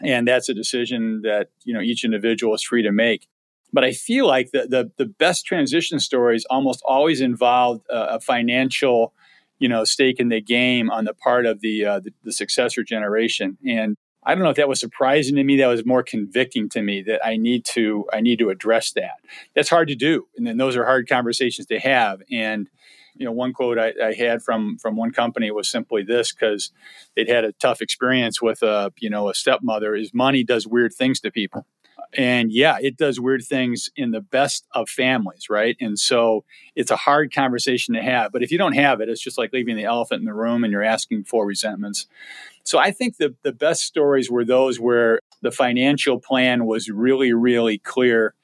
and 0.02 0.26
that's 0.26 0.48
a 0.48 0.54
decision 0.54 1.22
that 1.22 1.48
you 1.64 1.74
know 1.74 1.80
each 1.80 2.04
individual 2.04 2.54
is 2.54 2.62
free 2.62 2.82
to 2.82 2.92
make. 2.92 3.26
But 3.72 3.84
I 3.84 3.92
feel 3.92 4.26
like 4.26 4.50
the 4.50 4.66
the, 4.66 4.90
the 4.96 5.06
best 5.06 5.46
transition 5.46 6.00
stories 6.00 6.46
almost 6.48 6.82
always 6.86 7.20
involved 7.20 7.86
a, 7.90 8.14
a 8.14 8.20
financial, 8.20 9.12
you 9.58 9.68
know, 9.68 9.84
stake 9.84 10.20
in 10.20 10.28
the 10.28 10.40
game 10.40 10.90
on 10.90 11.04
the 11.04 11.14
part 11.14 11.46
of 11.46 11.60
the, 11.60 11.84
uh, 11.84 12.00
the 12.00 12.12
the 12.24 12.32
successor 12.32 12.82
generation, 12.82 13.58
and 13.66 13.96
I 14.22 14.34
don't 14.34 14.44
know 14.44 14.50
if 14.50 14.56
that 14.56 14.68
was 14.68 14.80
surprising 14.80 15.36
to 15.36 15.44
me. 15.44 15.56
That 15.56 15.68
was 15.68 15.86
more 15.86 16.02
convicting 16.02 16.68
to 16.70 16.82
me 16.82 17.02
that 17.02 17.24
I 17.24 17.36
need 17.36 17.64
to 17.66 18.06
I 18.12 18.20
need 18.20 18.38
to 18.40 18.50
address 18.50 18.92
that. 18.92 19.16
That's 19.54 19.70
hard 19.70 19.88
to 19.88 19.94
do, 19.94 20.26
and 20.36 20.46
then 20.46 20.58
those 20.58 20.76
are 20.76 20.84
hard 20.84 21.08
conversations 21.08 21.66
to 21.68 21.78
have. 21.78 22.22
And 22.30 22.68
you 23.14 23.24
know, 23.24 23.32
one 23.32 23.52
quote 23.52 23.78
I, 23.78 23.92
I 24.02 24.12
had 24.14 24.42
from 24.42 24.78
from 24.78 24.96
one 24.96 25.12
company 25.12 25.50
was 25.50 25.68
simply 25.68 26.02
this 26.02 26.32
because 26.32 26.70
they'd 27.16 27.28
had 27.28 27.44
a 27.44 27.52
tough 27.52 27.80
experience 27.80 28.42
with 28.42 28.62
a 28.62 28.92
you 28.98 29.10
know 29.10 29.28
a 29.28 29.34
stepmother. 29.34 29.94
Is 29.94 30.12
money 30.12 30.44
does 30.44 30.66
weird 30.66 30.92
things 30.92 31.20
to 31.20 31.30
people, 31.30 31.66
and 32.12 32.50
yeah, 32.50 32.78
it 32.80 32.96
does 32.96 33.20
weird 33.20 33.42
things 33.44 33.90
in 33.96 34.10
the 34.10 34.20
best 34.20 34.66
of 34.74 34.88
families, 34.88 35.48
right? 35.48 35.76
And 35.80 35.98
so 35.98 36.44
it's 36.74 36.90
a 36.90 36.96
hard 36.96 37.32
conversation 37.32 37.94
to 37.94 38.02
have. 38.02 38.32
But 38.32 38.42
if 38.42 38.50
you 38.50 38.58
don't 38.58 38.74
have 38.74 39.00
it, 39.00 39.08
it's 39.08 39.20
just 39.20 39.38
like 39.38 39.52
leaving 39.52 39.76
the 39.76 39.84
elephant 39.84 40.20
in 40.20 40.26
the 40.26 40.34
room 40.34 40.64
and 40.64 40.72
you're 40.72 40.82
asking 40.82 41.24
for 41.24 41.46
resentments. 41.46 42.06
So 42.64 42.78
I 42.78 42.90
think 42.90 43.16
the, 43.16 43.34
the 43.42 43.52
best 43.52 43.82
stories 43.82 44.30
were 44.30 44.44
those 44.44 44.78
where 44.78 45.20
the 45.42 45.50
financial 45.50 46.20
plan 46.20 46.66
was 46.66 46.88
really, 46.88 47.32
really 47.32 47.78
clear 47.78 48.34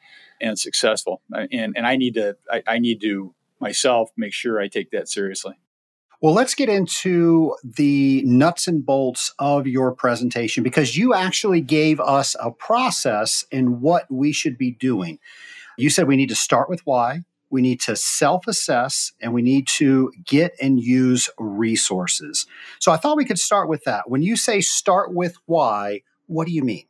and 0.40 0.58
successful. 0.58 1.22
Uh, 1.34 1.46
and, 1.52 1.74
and 1.76 1.86
I 1.86 1.96
need 1.96 2.14
to, 2.14 2.36
I, 2.50 2.62
I 2.66 2.78
need 2.78 3.00
to 3.02 3.34
myself 3.60 4.10
make 4.16 4.32
sure 4.32 4.60
I 4.60 4.68
take 4.68 4.90
that 4.90 5.08
seriously. 5.08 5.54
Well, 6.22 6.32
let's 6.32 6.54
get 6.54 6.70
into 6.70 7.54
the 7.62 8.22
nuts 8.24 8.66
and 8.66 8.84
bolts 8.84 9.34
of 9.38 9.66
your 9.66 9.92
presentation 9.92 10.62
because 10.62 10.96
you 10.96 11.12
actually 11.12 11.60
gave 11.60 12.00
us 12.00 12.34
a 12.40 12.50
process 12.50 13.44
in 13.50 13.82
what 13.82 14.10
we 14.10 14.32
should 14.32 14.56
be 14.56 14.70
doing. 14.70 15.18
You 15.76 15.90
said 15.90 16.08
we 16.08 16.16
need 16.16 16.30
to 16.30 16.34
start 16.34 16.70
with 16.70 16.80
why, 16.86 17.20
we 17.50 17.62
need 17.62 17.80
to 17.82 17.96
self 17.96 18.46
assess, 18.46 19.12
and 19.20 19.32
we 19.32 19.42
need 19.42 19.66
to 19.68 20.12
get 20.24 20.54
and 20.60 20.80
use 20.80 21.30
resources. 21.38 22.46
So 22.80 22.92
I 22.92 22.96
thought 22.96 23.16
we 23.16 23.24
could 23.24 23.38
start 23.38 23.68
with 23.68 23.84
that. 23.84 24.10
When 24.10 24.22
you 24.22 24.36
say 24.36 24.60
start 24.60 25.14
with 25.14 25.36
why, 25.46 26.02
what 26.26 26.46
do 26.46 26.52
you 26.52 26.62
mean? 26.62 26.86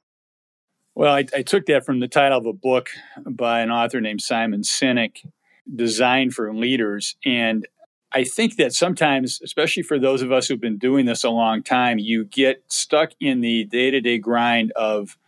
Well, 0.95 1.15
I, 1.15 1.27
I 1.35 1.43
took 1.43 1.67
that 1.67 1.85
from 1.85 2.01
the 2.01 2.09
title 2.09 2.39
of 2.39 2.47
a 2.47 2.55
book 2.55 2.89
by 3.27 3.61
an 3.61 3.71
author 3.71 4.01
named 4.01 4.23
Simon 4.23 4.63
Sinek, 4.63 5.27
Designed 5.75 6.33
for 6.33 6.55
Leaders. 6.55 7.17
And 7.25 7.69
I 8.13 8.25
think 8.25 8.57
that 8.57 8.73
sometimes, 8.73 9.41
especially 9.45 9.83
for 9.83 9.99
those 9.99 10.23
of 10.23 10.33
us 10.33 10.49
who've 10.49 10.61
been 10.61 10.79
doing 10.79 11.05
this 11.05 11.23
a 11.23 11.29
long 11.29 11.63
time, 11.63 11.99
you 11.99 12.25
get 12.25 12.63
stuck 12.69 13.11
in 13.21 13.43
the 13.43 13.65
day 13.65 13.91
to 13.91 14.01
day 14.01 14.17
grind 14.17 14.73
of, 14.73 15.19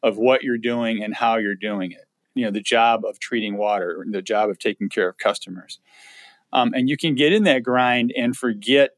of 0.00 0.16
what 0.16 0.44
you're 0.44 0.58
doing 0.58 1.02
and 1.02 1.12
how 1.12 1.38
you're 1.38 1.56
doing 1.56 1.90
it 1.90 2.05
you 2.36 2.44
know 2.44 2.50
the 2.52 2.60
job 2.60 3.04
of 3.04 3.18
treating 3.18 3.56
water, 3.56 4.06
the 4.08 4.22
job 4.22 4.50
of 4.50 4.58
taking 4.58 4.88
care 4.88 5.08
of 5.08 5.18
customers, 5.18 5.80
um, 6.52 6.72
and 6.74 6.88
you 6.88 6.96
can 6.96 7.16
get 7.16 7.32
in 7.32 7.42
that 7.44 7.64
grind 7.64 8.12
and 8.16 8.36
forget 8.36 8.90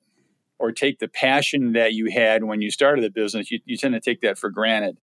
or 0.59 0.73
take 0.73 0.99
the 0.99 1.09
passion 1.09 1.73
that 1.73 1.95
you 1.95 2.11
had 2.11 2.45
when 2.45 2.61
you 2.61 2.71
started 2.71 3.03
the 3.03 3.11
business. 3.11 3.51
You, 3.51 3.61
you 3.65 3.77
tend 3.77 3.95
to 3.95 4.01
take 4.01 4.21
that 4.23 4.37
for 4.37 4.51
granted. 4.51 4.99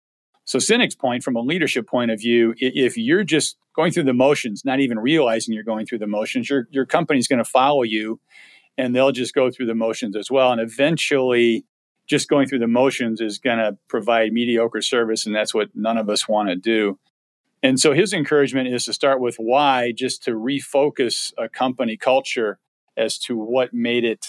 So 0.45 0.59
Sinek's 0.59 0.97
point, 0.97 1.23
from 1.23 1.37
a 1.37 1.41
leadership 1.41 1.87
point 1.87 2.11
of 2.11 2.21
view, 2.21 2.55
if 2.59 2.99
you're 2.99 3.25
just 3.25 3.57
going 3.75 3.93
through 3.93 4.05
the 4.05 4.13
motions, 4.13 4.65
not 4.65 4.81
even 4.81 4.99
realizing 4.99 5.55
you're 5.55 5.63
going 5.63 5.87
through 5.87 6.01
the 6.01 6.07
motions, 6.07 6.51
your 6.51 6.69
your 6.71 6.85
company's 6.85 7.29
going 7.29 7.39
to 7.39 7.51
follow 7.51 7.83
you, 7.83 8.21
and 8.77 8.95
they'll 8.95 9.13
just 9.13 9.33
go 9.33 9.51
through 9.51 9.67
the 9.67 9.75
motions 9.75 10.17
as 10.17 10.31
well, 10.31 10.53
and 10.53 10.61
eventually. 10.61 11.65
Just 12.07 12.29
going 12.29 12.47
through 12.47 12.59
the 12.59 12.69
motions 12.69 13.23
is 13.23 13.39
going 13.39 13.57
to 13.57 13.79
provide 13.89 14.31
mediocre 14.31 14.83
service, 14.83 15.25
and 15.25 15.35
that's 15.35 15.55
what 15.55 15.71
none 15.75 15.97
of 15.97 16.11
us 16.11 16.29
want 16.29 16.51
to 16.51 16.55
do. 16.55 16.99
And 17.65 17.81
so 17.81 17.95
his 17.95 18.13
encouragement 18.13 18.69
is 18.69 18.85
to 18.85 18.93
start 18.93 19.21
with 19.21 19.37
why, 19.37 19.91
just 19.97 20.23
to 20.25 20.33
refocus 20.33 21.33
a 21.39 21.49
company 21.49 21.97
culture 21.97 22.59
as 22.95 23.17
to 23.21 23.39
what 23.39 23.73
made 23.73 24.05
it 24.05 24.27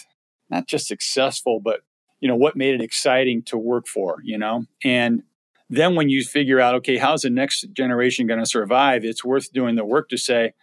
not 0.50 0.68
just 0.68 0.88
successful, 0.88 1.60
but 1.60 1.82
you 2.22 2.30
know 2.30 2.36
what 2.38 2.56
made 2.56 2.76
it 2.76 2.82
exciting 2.82 3.44
to 3.44 3.58
work 3.58 3.88
for. 3.88 4.20
You 4.24 4.38
know, 4.38 4.64
and 4.86 5.24
then 5.70 5.96
when 5.96 6.08
you 6.08 6.24
figure 6.24 6.62
out, 6.62 6.76
okay, 6.76 6.96
how's 6.96 7.24
the 7.24 7.30
next 7.30 7.68
generation 7.74 8.26
going 8.26 8.40
to 8.40 8.46
survive? 8.46 9.04
It's 9.04 9.26
worth 9.26 9.52
doing 9.52 9.76
the 9.76 9.84
work 9.84 10.08
to 10.10 10.18
say, 10.18 10.54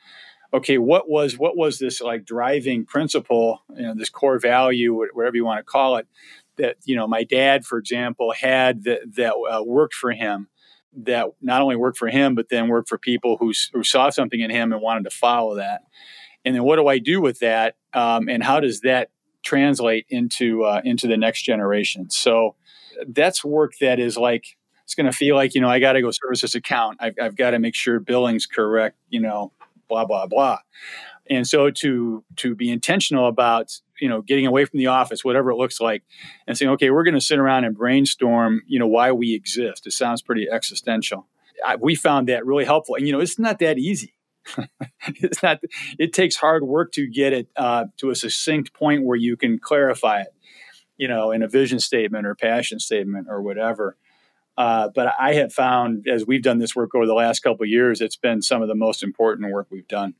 okay, 0.54 0.78
what 0.78 1.10
was 1.10 1.36
what 1.36 1.58
was 1.58 1.78
this 1.78 2.00
like 2.00 2.24
driving 2.24 2.86
principle, 2.86 3.60
you 3.76 3.82
know, 3.82 3.94
this 3.94 4.08
core 4.08 4.38
value, 4.38 4.94
whatever 5.12 5.36
you 5.36 5.44
want 5.44 5.58
to 5.58 5.70
call 5.70 5.96
it, 5.96 6.06
that 6.56 6.76
you 6.84 6.96
know 6.96 7.06
my 7.06 7.22
dad, 7.22 7.66
for 7.66 7.76
example, 7.76 8.32
had 8.32 8.84
that 8.84 9.00
that 9.16 9.34
uh, 9.34 9.62
worked 9.62 9.94
for 9.94 10.12
him 10.12 10.48
that 10.94 11.28
not 11.40 11.62
only 11.62 11.76
worked 11.76 11.98
for 11.98 12.08
him, 12.08 12.34
but 12.34 12.48
then 12.48 12.68
worked 12.68 12.88
for 12.88 12.98
people 12.98 13.36
who, 13.38 13.52
who 13.72 13.82
saw 13.82 14.10
something 14.10 14.40
in 14.40 14.50
him 14.50 14.72
and 14.72 14.82
wanted 14.82 15.04
to 15.04 15.10
follow 15.10 15.56
that. 15.56 15.82
And 16.44 16.54
then 16.54 16.64
what 16.64 16.76
do 16.76 16.86
I 16.88 16.98
do 16.98 17.20
with 17.20 17.38
that? 17.40 17.76
Um, 17.94 18.28
and 18.28 18.42
how 18.42 18.60
does 18.60 18.80
that 18.80 19.10
translate 19.42 20.06
into 20.08 20.64
uh, 20.64 20.80
into 20.84 21.06
the 21.06 21.16
next 21.16 21.42
generation? 21.42 22.10
So 22.10 22.56
that's 23.06 23.44
work 23.44 23.74
that 23.80 23.98
is 23.98 24.16
like 24.16 24.56
it's 24.84 24.94
going 24.94 25.10
to 25.10 25.16
feel 25.16 25.36
like 25.36 25.54
you 25.54 25.60
know 25.60 25.68
I 25.68 25.78
got 25.78 25.92
to 25.92 26.02
go 26.02 26.10
service 26.10 26.40
this 26.40 26.54
account. 26.54 26.98
I've, 27.00 27.14
I've 27.20 27.36
got 27.36 27.50
to 27.50 27.58
make 27.58 27.74
sure 27.74 28.00
billing's 28.00 28.46
correct. 28.46 28.96
You 29.08 29.20
know, 29.20 29.52
blah 29.88 30.04
blah 30.04 30.26
blah. 30.26 30.58
And 31.30 31.46
so 31.46 31.70
to 31.70 32.24
to 32.36 32.54
be 32.54 32.70
intentional 32.70 33.28
about 33.28 33.80
you 34.02 34.08
know 34.08 34.20
getting 34.20 34.46
away 34.46 34.64
from 34.64 34.78
the 34.78 34.88
office 34.88 35.24
whatever 35.24 35.50
it 35.52 35.56
looks 35.56 35.80
like 35.80 36.02
and 36.46 36.58
saying 36.58 36.72
okay 36.72 36.90
we're 36.90 37.04
going 37.04 37.14
to 37.14 37.20
sit 37.20 37.38
around 37.38 37.64
and 37.64 37.76
brainstorm 37.76 38.60
you 38.66 38.78
know 38.78 38.88
why 38.88 39.12
we 39.12 39.34
exist. 39.34 39.86
It 39.86 39.92
sounds 39.92 40.20
pretty 40.20 40.48
existential. 40.50 41.28
I, 41.64 41.76
we 41.76 41.94
found 41.94 42.28
that 42.28 42.44
really 42.44 42.64
helpful 42.64 42.96
and 42.96 43.06
you 43.06 43.12
know 43.12 43.20
it's 43.20 43.38
not 43.38 43.60
that 43.60 43.78
easy. 43.78 44.14
It's 45.06 45.42
not 45.42 45.60
it 45.98 46.12
takes 46.12 46.36
hard 46.36 46.64
work 46.64 46.92
to 46.92 47.08
get 47.08 47.32
it 47.32 47.48
uh, 47.56 47.84
to 47.98 48.10
a 48.10 48.14
succinct 48.16 48.74
point 48.74 49.04
where 49.04 49.16
you 49.16 49.36
can 49.36 49.58
clarify 49.58 50.22
it 50.22 50.34
you 50.96 51.06
know 51.06 51.30
in 51.30 51.42
a 51.42 51.48
vision 51.48 51.78
statement 51.78 52.26
or 52.26 52.34
passion 52.34 52.80
statement 52.80 53.28
or 53.30 53.40
whatever. 53.40 53.96
Uh, 54.58 54.90
but 54.94 55.14
i 55.18 55.32
have 55.32 55.50
found 55.50 56.06
as 56.06 56.26
we've 56.26 56.42
done 56.42 56.58
this 56.58 56.76
work 56.76 56.94
over 56.94 57.06
the 57.06 57.14
last 57.14 57.40
couple 57.40 57.64
years 57.64 58.02
it's 58.02 58.18
been 58.18 58.42
some 58.42 58.60
of 58.60 58.68
the 58.68 58.74
most 58.74 59.02
important 59.02 59.50
work 59.50 59.66
we've 59.70 59.88
done 59.88 60.14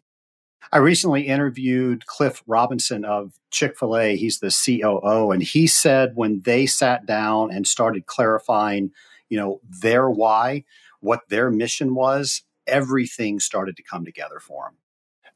I 0.70 0.78
recently 0.78 1.22
interviewed 1.26 2.06
Cliff 2.06 2.42
Robinson 2.46 3.04
of 3.04 3.32
Chick 3.50 3.78
fil 3.78 3.96
A. 3.96 4.16
He's 4.16 4.38
the 4.38 4.50
COO. 4.50 5.30
And 5.30 5.42
he 5.42 5.66
said 5.66 6.12
when 6.14 6.40
they 6.42 6.66
sat 6.66 7.04
down 7.06 7.50
and 7.50 7.66
started 7.66 8.06
clarifying, 8.06 8.92
you 9.28 9.38
know, 9.38 9.60
their 9.68 10.08
why, 10.08 10.64
what 11.00 11.28
their 11.28 11.50
mission 11.50 11.94
was, 11.94 12.42
everything 12.66 13.40
started 13.40 13.76
to 13.76 13.82
come 13.82 14.04
together 14.04 14.38
for 14.40 14.66
them. 14.66 14.76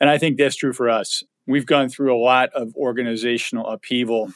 And 0.01 0.11
I 0.11 0.19
think 0.19 0.39
that's 0.39 0.57
true 0.57 0.73
for 0.73 0.89
us. 0.89 1.23
We've 1.47 1.67
gone 1.67 1.89
through 1.89 2.15
a 2.15 2.19
lot 2.19 2.51
of 2.51 2.75
organizational 2.77 3.67
upheaval 3.67 4.33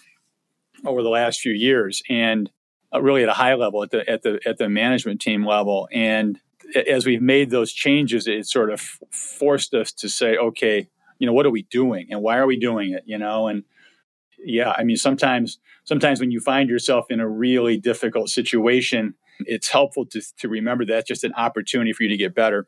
over 0.84 1.02
the 1.02 1.08
last 1.08 1.40
few 1.40 1.52
years 1.52 2.02
and 2.08 2.50
uh, 2.92 3.00
really 3.02 3.22
at 3.22 3.28
a 3.28 3.34
high 3.34 3.54
level 3.54 3.82
at 3.82 3.90
the 3.90 4.08
at 4.08 4.22
the 4.22 4.40
at 4.46 4.58
the 4.58 4.68
management 4.68 5.20
team 5.20 5.44
level 5.44 5.88
and 5.92 6.40
as 6.74 7.06
we've 7.06 7.22
made 7.22 7.50
those 7.50 7.72
changes, 7.72 8.26
it 8.26 8.46
sort 8.46 8.70
of 8.70 8.80
forced 9.10 9.74
us 9.74 9.92
to 9.92 10.08
say, 10.08 10.36
okay, 10.36 10.88
you 11.18 11.26
know, 11.26 11.32
what 11.32 11.46
are 11.46 11.50
we 11.50 11.62
doing 11.62 12.08
and 12.10 12.22
why 12.22 12.38
are 12.38 12.46
we 12.46 12.56
doing 12.56 12.92
it? 12.92 13.02
You 13.06 13.18
know, 13.18 13.48
and 13.48 13.64
yeah, 14.38 14.74
I 14.76 14.84
mean, 14.84 14.96
sometimes, 14.96 15.58
sometimes 15.84 16.20
when 16.20 16.30
you 16.30 16.40
find 16.40 16.68
yourself 16.68 17.10
in 17.10 17.20
a 17.20 17.28
really 17.28 17.76
difficult 17.76 18.30
situation, 18.30 19.14
it's 19.40 19.68
helpful 19.68 20.06
to, 20.06 20.22
to 20.38 20.48
remember 20.48 20.84
that's 20.84 21.08
just 21.08 21.24
an 21.24 21.34
opportunity 21.36 21.92
for 21.92 22.02
you 22.04 22.08
to 22.10 22.16
get 22.16 22.34
better. 22.34 22.66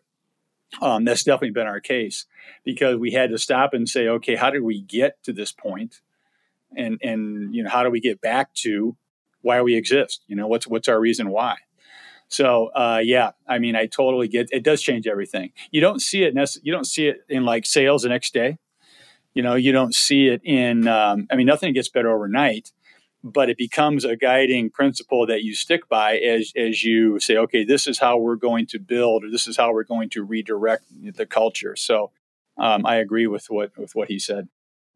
Um, 0.80 1.04
that's 1.04 1.24
definitely 1.24 1.50
been 1.50 1.66
our 1.66 1.80
case 1.80 2.26
because 2.64 2.96
we 2.96 3.12
had 3.12 3.30
to 3.30 3.38
stop 3.38 3.74
and 3.74 3.88
say, 3.88 4.08
okay, 4.08 4.36
how 4.36 4.50
did 4.50 4.62
we 4.62 4.80
get 4.80 5.22
to 5.24 5.32
this 5.32 5.52
point? 5.52 6.00
And, 6.76 6.98
and, 7.02 7.54
you 7.54 7.62
know, 7.62 7.70
how 7.70 7.82
do 7.82 7.90
we 7.90 8.00
get 8.00 8.20
back 8.20 8.54
to 8.54 8.96
why 9.42 9.60
we 9.60 9.74
exist? 9.74 10.22
You 10.26 10.36
know, 10.36 10.46
what's, 10.46 10.66
what's 10.66 10.88
our 10.88 10.98
reason 10.98 11.28
why? 11.28 11.56
So 12.32 12.68
uh, 12.68 13.00
yeah, 13.04 13.32
I 13.46 13.58
mean, 13.58 13.76
I 13.76 13.86
totally 13.86 14.26
get 14.26 14.48
it. 14.52 14.62
Does 14.62 14.82
change 14.82 15.06
everything. 15.06 15.52
You 15.70 15.80
don't 15.80 16.00
see 16.00 16.22
it. 16.24 16.34
Nece- 16.34 16.60
you 16.62 16.72
don't 16.72 16.86
see 16.86 17.08
it 17.08 17.24
in 17.28 17.44
like 17.44 17.66
sales 17.66 18.02
the 18.02 18.08
next 18.08 18.32
day. 18.32 18.56
You 19.34 19.42
know, 19.42 19.54
you 19.54 19.72
don't 19.72 19.94
see 19.94 20.28
it 20.28 20.40
in. 20.44 20.88
Um, 20.88 21.26
I 21.30 21.36
mean, 21.36 21.46
nothing 21.46 21.74
gets 21.74 21.88
better 21.88 22.10
overnight, 22.10 22.72
but 23.22 23.50
it 23.50 23.58
becomes 23.58 24.04
a 24.04 24.16
guiding 24.16 24.70
principle 24.70 25.26
that 25.26 25.42
you 25.42 25.54
stick 25.54 25.88
by 25.88 26.16
as 26.16 26.52
as 26.56 26.82
you 26.82 27.20
say, 27.20 27.36
okay, 27.36 27.64
this 27.64 27.86
is 27.86 27.98
how 27.98 28.16
we're 28.16 28.36
going 28.36 28.66
to 28.68 28.78
build, 28.78 29.24
or 29.24 29.30
this 29.30 29.46
is 29.46 29.56
how 29.58 29.72
we're 29.72 29.84
going 29.84 30.08
to 30.10 30.24
redirect 30.24 30.84
the 31.16 31.26
culture. 31.26 31.76
So 31.76 32.12
um, 32.56 32.86
I 32.86 32.96
agree 32.96 33.26
with 33.26 33.46
what 33.50 33.76
with 33.76 33.94
what 33.94 34.08
he 34.08 34.18
said. 34.18 34.48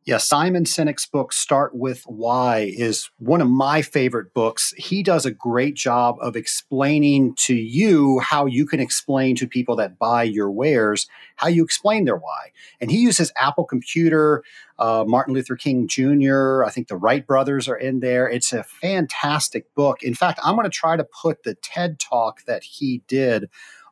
Yeah, 0.06 0.18
Simon 0.18 0.62
Sinek's 0.66 1.04
book, 1.04 1.32
Start 1.32 1.74
With 1.74 2.04
Why, 2.06 2.72
is 2.76 3.10
one 3.18 3.40
of 3.40 3.50
my 3.50 3.82
favorite 3.82 4.32
books. 4.32 4.72
He 4.76 5.02
does 5.02 5.26
a 5.26 5.32
great 5.32 5.74
job 5.74 6.14
of 6.20 6.36
explaining 6.36 7.34
to 7.40 7.56
you 7.56 8.20
how 8.20 8.46
you 8.46 8.66
can 8.66 8.78
explain 8.78 9.34
to 9.34 9.48
people 9.48 9.74
that 9.76 9.98
buy 9.98 10.22
your 10.22 10.48
wares 10.48 11.08
how 11.36 11.48
you 11.48 11.62
explain 11.62 12.04
their 12.04 12.16
why. 12.16 12.52
And 12.80 12.90
he 12.90 12.98
uses 12.98 13.32
Apple 13.36 13.64
Computer, 13.64 14.42
uh, 14.78 15.04
Martin 15.06 15.34
Luther 15.34 15.56
King 15.56 15.86
Jr., 15.86 16.64
I 16.64 16.70
think 16.70 16.88
the 16.88 16.96
Wright 16.96 17.26
brothers 17.26 17.68
are 17.68 17.76
in 17.76 18.00
there. 18.00 18.28
It's 18.28 18.52
a 18.52 18.62
fantastic 18.62 19.72
book. 19.74 20.02
In 20.02 20.14
fact, 20.14 20.40
I'm 20.42 20.56
going 20.56 20.64
to 20.64 20.70
try 20.70 20.96
to 20.96 21.04
put 21.04 21.42
the 21.42 21.54
TED 21.56 21.98
talk 21.98 22.44
that 22.46 22.62
he 22.62 23.02
did 23.06 23.48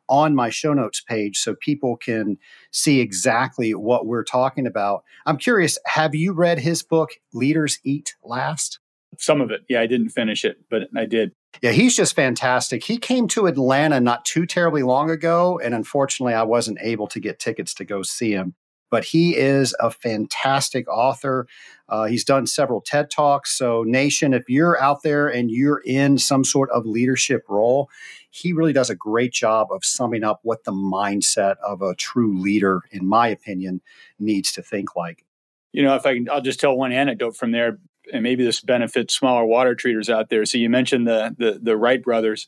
on 0.09 0.35
my 0.35 0.49
show 0.49 0.73
notes 0.73 1.01
page 1.01 1.37
so 1.37 1.55
people 1.55 1.97
can 1.97 2.37
see 2.71 2.99
exactly 2.99 3.73
what 3.73 4.05
we're 4.05 4.23
talking 4.23 4.67
about. 4.67 5.03
I'm 5.25 5.37
curious, 5.37 5.77
have 5.85 6.15
you 6.15 6.33
read 6.33 6.59
his 6.59 6.83
book, 6.83 7.11
Leaders 7.33 7.79
Eat 7.83 8.15
Last? 8.23 8.79
Some 9.17 9.41
of 9.41 9.51
it. 9.51 9.61
Yeah, 9.69 9.81
I 9.81 9.87
didn't 9.87 10.09
finish 10.09 10.43
it, 10.43 10.57
but 10.69 10.83
I 10.95 11.05
did. 11.05 11.31
Yeah, 11.61 11.71
he's 11.71 11.95
just 11.95 12.15
fantastic. 12.15 12.83
He 12.83 12.97
came 12.97 13.27
to 13.29 13.47
Atlanta 13.47 14.01
not 14.01 14.25
too 14.25 14.45
terribly 14.45 14.83
long 14.83 15.09
ago, 15.09 15.59
and 15.63 15.73
unfortunately, 15.73 16.33
I 16.33 16.43
wasn't 16.43 16.79
able 16.81 17.07
to 17.07 17.19
get 17.19 17.39
tickets 17.39 17.73
to 17.75 17.85
go 17.85 18.03
see 18.03 18.31
him 18.31 18.55
but 18.95 19.03
he 19.03 19.35
is 19.35 19.75
a 19.79 19.91
fantastic 19.91 20.87
author. 20.87 21.47
Uh, 21.89 22.05
he's 22.05 22.23
done 22.23 22.47
several 22.47 22.81
TED 22.81 23.09
Talks. 23.09 23.57
So, 23.57 23.83
Nation, 23.83 24.33
if 24.33 24.47
you're 24.47 24.81
out 24.81 25.03
there 25.03 25.27
and 25.27 25.51
you're 25.51 25.81
in 25.85 26.17
some 26.17 26.43
sort 26.43 26.69
of 26.71 26.85
leadership 26.85 27.43
role, 27.49 27.89
he 28.35 28.53
really 28.53 28.73
does 28.73 28.89
a 28.89 28.95
great 28.95 29.31
job 29.31 29.67
of 29.71 29.85
summing 29.85 30.23
up 30.23 30.39
what 30.43 30.63
the 30.63 30.71
mindset 30.71 31.55
of 31.65 31.81
a 31.81 31.95
true 31.95 32.37
leader, 32.37 32.81
in 32.91 33.07
my 33.07 33.27
opinion, 33.27 33.81
needs 34.19 34.51
to 34.53 34.61
think 34.61 34.95
like. 34.95 35.25
You 35.71 35.83
know, 35.83 35.95
if 35.95 36.05
I 36.05 36.15
can, 36.15 36.29
I'll 36.29 36.41
just 36.41 36.59
tell 36.59 36.75
one 36.75 36.91
anecdote 36.91 37.35
from 37.35 37.51
there, 37.51 37.77
and 38.11 38.23
maybe 38.23 38.43
this 38.43 38.61
benefits 38.61 39.13
smaller 39.13 39.45
water 39.45 39.75
treaters 39.75 40.09
out 40.09 40.29
there. 40.29 40.45
So, 40.45 40.57
you 40.57 40.69
mentioned 40.69 41.07
the 41.07 41.35
the, 41.37 41.59
the 41.61 41.77
Wright 41.77 42.01
brothers. 42.01 42.47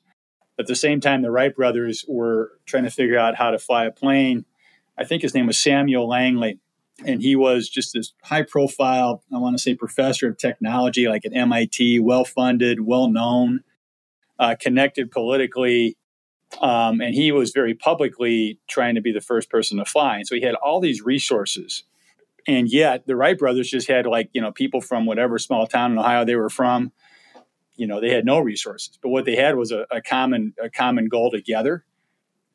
At 0.59 0.65
the 0.65 0.75
same 0.75 0.99
time, 0.99 1.21
the 1.21 1.29
Wright 1.29 1.55
brothers 1.55 2.03
were 2.07 2.53
trying 2.65 2.83
to 2.83 2.89
figure 2.89 3.17
out 3.17 3.35
how 3.35 3.51
to 3.51 3.59
fly 3.59 3.85
a 3.85 3.91
plane 3.91 4.45
I 4.97 5.03
think 5.03 5.21
his 5.21 5.33
name 5.33 5.47
was 5.47 5.59
Samuel 5.59 6.07
Langley. 6.07 6.59
And 7.05 7.21
he 7.21 7.35
was 7.35 7.69
just 7.69 7.93
this 7.93 8.13
high 8.23 8.41
profile, 8.41 9.23
I 9.31 9.37
want 9.37 9.55
to 9.55 9.61
say, 9.61 9.75
professor 9.75 10.29
of 10.29 10.37
technology, 10.37 11.07
like 11.07 11.25
at 11.25 11.35
MIT, 11.35 11.99
well 11.99 12.25
funded, 12.25 12.79
well 12.81 13.07
known, 13.07 13.63
uh, 14.39 14.55
connected 14.59 15.11
politically. 15.11 15.97
Um, 16.61 17.01
and 17.01 17.13
he 17.13 17.31
was 17.31 17.51
very 17.51 17.73
publicly 17.73 18.59
trying 18.69 18.95
to 18.95 19.01
be 19.01 19.11
the 19.11 19.21
first 19.21 19.49
person 19.49 19.77
to 19.77 19.85
fly. 19.85 20.17
And 20.17 20.27
so 20.27 20.35
he 20.35 20.41
had 20.41 20.55
all 20.55 20.79
these 20.79 21.01
resources. 21.01 21.83
And 22.47 22.69
yet 22.69 23.05
the 23.05 23.17
Wright 23.17 23.37
brothers 23.37 23.69
just 23.69 23.89
had 23.89 24.05
like, 24.05 24.29
you 24.31 24.41
know, 24.41 24.51
people 24.51 24.79
from 24.79 25.05
whatever 25.05 25.37
small 25.37 25.67
town 25.67 25.91
in 25.91 25.97
Ohio 25.97 26.23
they 26.23 26.35
were 26.35 26.49
from, 26.49 26.93
you 27.75 27.85
know, 27.85 27.99
they 27.99 28.11
had 28.11 28.25
no 28.25 28.39
resources. 28.39 28.97
But 29.01 29.09
what 29.09 29.25
they 29.25 29.35
had 29.35 29.55
was 29.55 29.71
a, 29.71 29.85
a 29.91 30.01
common 30.01 30.53
a 30.61 30.69
common 30.69 31.09
goal 31.09 31.29
together 31.31 31.83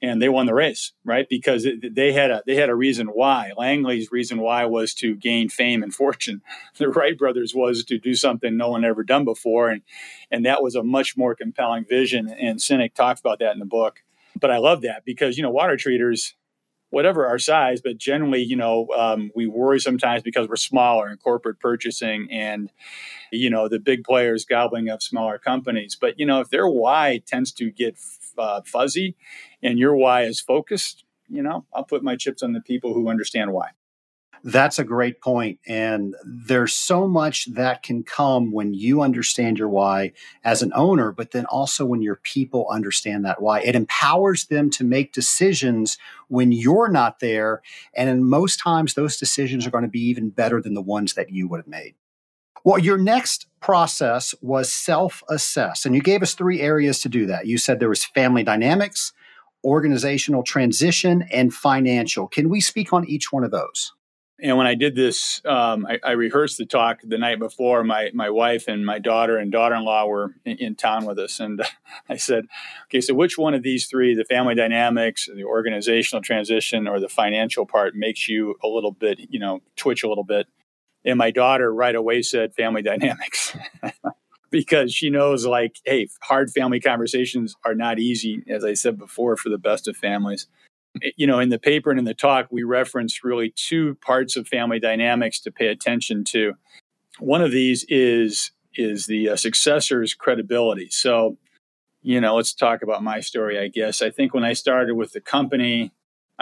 and 0.03 0.21
they 0.21 0.29
won 0.29 0.47
the 0.47 0.55
race, 0.55 0.93
right? 1.05 1.29
Because 1.29 1.65
it, 1.65 1.95
they 1.95 2.12
had 2.12 2.33
a 2.33 2.43
they 2.45 2.57
had 2.57 2.69
a 2.69 2.75
reason 2.75 3.07
why. 3.07 3.53
Langley's 3.57 4.11
reason 4.11 4.41
why 4.41 4.65
was 4.67 4.93
to 4.95 5.15
gain 5.15 5.49
fame 5.49 5.83
and 5.83 5.95
fortune. 6.03 6.43
The 6.77 6.88
Wright 6.88 7.17
brothers 7.17 7.55
was 7.55 7.85
to 7.85 7.99
do 7.99 8.15
something 8.15 8.57
no 8.57 8.71
one 8.71 8.85
ever 8.85 9.05
done 9.05 9.25
before, 9.25 9.71
and 9.71 9.83
and 10.31 10.45
that 10.45 10.62
was 10.62 10.75
a 10.75 10.83
much 10.83 11.17
more 11.17 11.35
compelling 11.35 11.85
vision. 11.88 12.29
And 12.29 12.59
Sinek 12.59 12.95
talks 12.95 13.21
about 13.21 13.38
that 13.38 13.53
in 13.53 13.61
the 13.61 13.65
book. 13.65 14.03
But 14.38 14.51
I 14.51 14.59
love 14.59 14.83
that 14.83 15.05
because 15.05 15.37
you 15.37 15.45
know 15.45 15.51
water 15.51 15.77
treaters, 15.77 16.35
whatever 16.91 17.27
our 17.27 17.38
size, 17.38 17.81
but 17.81 17.97
generally 17.97 18.43
you 18.43 18.57
know 18.57 18.88
um, 18.97 19.31
we 19.37 19.47
worry 19.47 19.79
sometimes 19.79 20.23
because 20.23 20.49
we're 20.49 20.57
smaller 20.57 21.09
in 21.09 21.17
corporate 21.19 21.61
purchasing 21.61 22.29
and 22.33 22.73
you 23.31 23.51
know 23.51 23.69
the 23.69 23.79
big 23.79 24.03
players 24.03 24.45
gobbling 24.45 24.88
up 24.88 25.01
smaller 25.01 25.38
companies. 25.38 25.97
But 26.01 26.19
you 26.19 26.27
know 26.27 26.41
if 26.41 26.51
their 26.51 26.67
why 26.67 27.23
tends 27.25 27.53
to 27.53 27.71
get 27.71 27.99
uh, 28.39 28.63
fuzzy 28.65 29.17
and 29.63 29.79
your 29.79 29.97
why 29.97 30.23
is 30.23 30.41
focused, 30.41 31.05
you 31.29 31.43
know, 31.43 31.65
I'll 31.73 31.85
put 31.85 32.03
my 32.03 32.17
chips 32.17 32.43
on 32.43 32.53
the 32.53 32.61
people 32.61 32.95
who 32.95 33.09
understand 33.09 33.53
why. 33.53 33.71
That's 34.45 34.81
a 34.81 34.85
great 34.85 35.21
point. 35.21 35.61
And 35.69 36.17
there's 36.25 36.75
so 36.75 37.07
much 37.07 37.47
that 37.53 37.85
can 37.85 38.03
come 38.03 38.51
when 38.51 38.75
you 38.75 39.01
understand 39.01 39.59
your 39.59 39.69
why 39.69 40.13
as 40.43 40.63
an 40.63 40.73
owner, 40.75 41.13
but 41.13 41.31
then 41.31 41.47
also 41.47 41.87
when 41.87 42.03
your 42.03 42.17
people 42.17 42.67
understand 42.69 43.25
that 43.25 43.41
why. 43.41 43.61
It 43.61 43.77
empowers 43.77 44.47
them 44.47 44.69
to 44.71 44.85
make 44.85 45.13
decisions 45.13 45.97
when 46.27 46.51
you're 46.51 46.89
not 46.89 47.21
there. 47.21 47.63
And 47.95 48.09
in 48.09 48.25
most 48.25 48.57
times, 48.57 48.95
those 48.95 49.17
decisions 49.17 49.65
are 49.67 49.71
going 49.71 49.85
to 49.85 49.89
be 49.89 50.03
even 50.09 50.31
better 50.31 50.61
than 50.61 50.75
the 50.75 50.83
ones 50.83 51.15
that 51.15 51.31
you 51.31 51.47
would 51.47 51.59
have 51.59 51.69
made. 51.69 51.95
Well, 52.65 52.79
your 52.79 52.98
next 52.98 53.46
process 53.60 54.35
was 54.40 54.73
self 54.73 55.23
assess. 55.29 55.85
And 55.85 55.94
you 55.94 56.02
gave 56.02 56.23
us 56.23 56.35
three 56.35 56.60
areas 56.60 57.00
to 57.00 57.08
do 57.08 57.27
that. 57.27 57.46
You 57.46 57.58
said 57.58 57.81
there 57.81 57.88
was 57.88 58.04
family 58.04 58.42
dynamics, 58.42 59.13
organizational 59.65 60.42
transition, 60.42 61.23
and 61.33 61.52
financial. 61.52 62.29
Can 62.29 62.48
we 62.48 62.60
speak 62.60 62.92
on 62.92 63.08
each 63.08 63.33
one 63.33 63.44
of 63.44 63.50
those? 63.50 63.92
And 64.40 64.56
when 64.56 64.67
I 64.67 64.75
did 64.75 64.96
this, 64.96 65.40
um, 65.44 65.87
I, 65.87 66.00
I, 66.02 66.10
rehearsed 66.13 66.58
the 66.58 66.67
talk 66.67 66.98
the 67.04 67.17
night 67.17 67.38
before. 67.38 67.85
My 67.85 68.10
my 68.13 68.29
wife 68.29 68.67
and 68.67 68.85
my 68.85 68.98
daughter 68.98 69.37
and 69.37 69.52
daughter 69.52 69.77
in 69.77 69.85
law 69.85 70.06
were 70.06 70.35
in, 70.44 70.56
in, 70.56 70.75
town 70.75 71.04
with 71.04 71.21
us, 71.21 71.38
and 71.38 71.63
I 72.08 72.17
said, 72.17 72.46
"Okay, 72.87 73.00
so 73.00 73.15
which 73.15 73.38
one 73.38 73.54
of 73.54 73.63
these 73.63 73.87
three, 73.87 74.17
the 74.17 74.25
family 74.25 74.56
dynamics, 74.56 75.29
the 75.33 75.44
organizational 75.44 76.23
transition, 76.23 76.88
or 76.88 76.98
the 76.98 77.08
financial 77.08 77.67
part, 77.67 77.94
makes 77.94 78.29
you 78.29 78.56
a 78.65 78.67
little 78.67 78.90
bit, 78.90 79.21
you 79.31 79.38
know, 79.38 79.60
twitch 79.77 80.02
a 80.02 80.08
little 80.08 80.25
bit?" 80.25 80.48
And 81.05 81.19
my 81.19 81.31
daughter 81.31 81.73
right 81.73 81.94
away 81.94 82.23
said, 82.23 82.55
"Family 82.55 82.83
dynamics." 82.83 83.57
because 84.50 84.92
she 84.92 85.09
knows 85.09 85.46
like 85.46 85.77
hey 85.87 86.07
hard 86.21 86.50
family 86.50 86.79
conversations 86.79 87.57
are 87.65 87.75
not 87.75 87.98
easy 87.98 88.44
as 88.50 88.67
i 88.67 88.75
said 88.75 88.98
before 88.98 89.35
for 89.35 89.48
the 89.48 89.57
best 89.57 89.88
of 89.88 89.96
families 89.96 90.46
you 91.17 91.27
know, 91.27 91.38
in 91.38 91.48
the 91.48 91.59
paper 91.59 91.90
and 91.90 91.98
in 91.98 92.05
the 92.05 92.15
talk, 92.15 92.48
we 92.50 92.63
reference 92.63 93.25
really 93.25 93.53
two 93.57 93.96
parts 93.96 94.37
of 94.37 94.46
family 94.46 94.79
dynamics 94.79 95.40
to 95.40 95.50
pay 95.50 95.69
attention 95.69 96.25
to. 96.25 96.55
One 97.19 97.42
of 97.42 97.50
these 97.50 97.85
is 97.88 98.53
is 98.75 99.07
the 99.07 99.31
uh, 99.31 99.37
successor's 99.37 100.15
credibility. 100.15 100.88
So, 100.90 101.37
you 102.00 102.21
know, 102.21 102.37
let's 102.37 102.55
talk 102.55 102.83
about 102.83 103.03
my 103.03 103.21
story. 103.21 103.59
I 103.59 103.69
guess 103.69 104.00
I 104.00 104.11
think 104.11 104.33
when 104.33 104.44
I 104.44 104.55
started 104.55 104.94
with 104.94 105.13
the 105.13 105.21
company, 105.21 105.92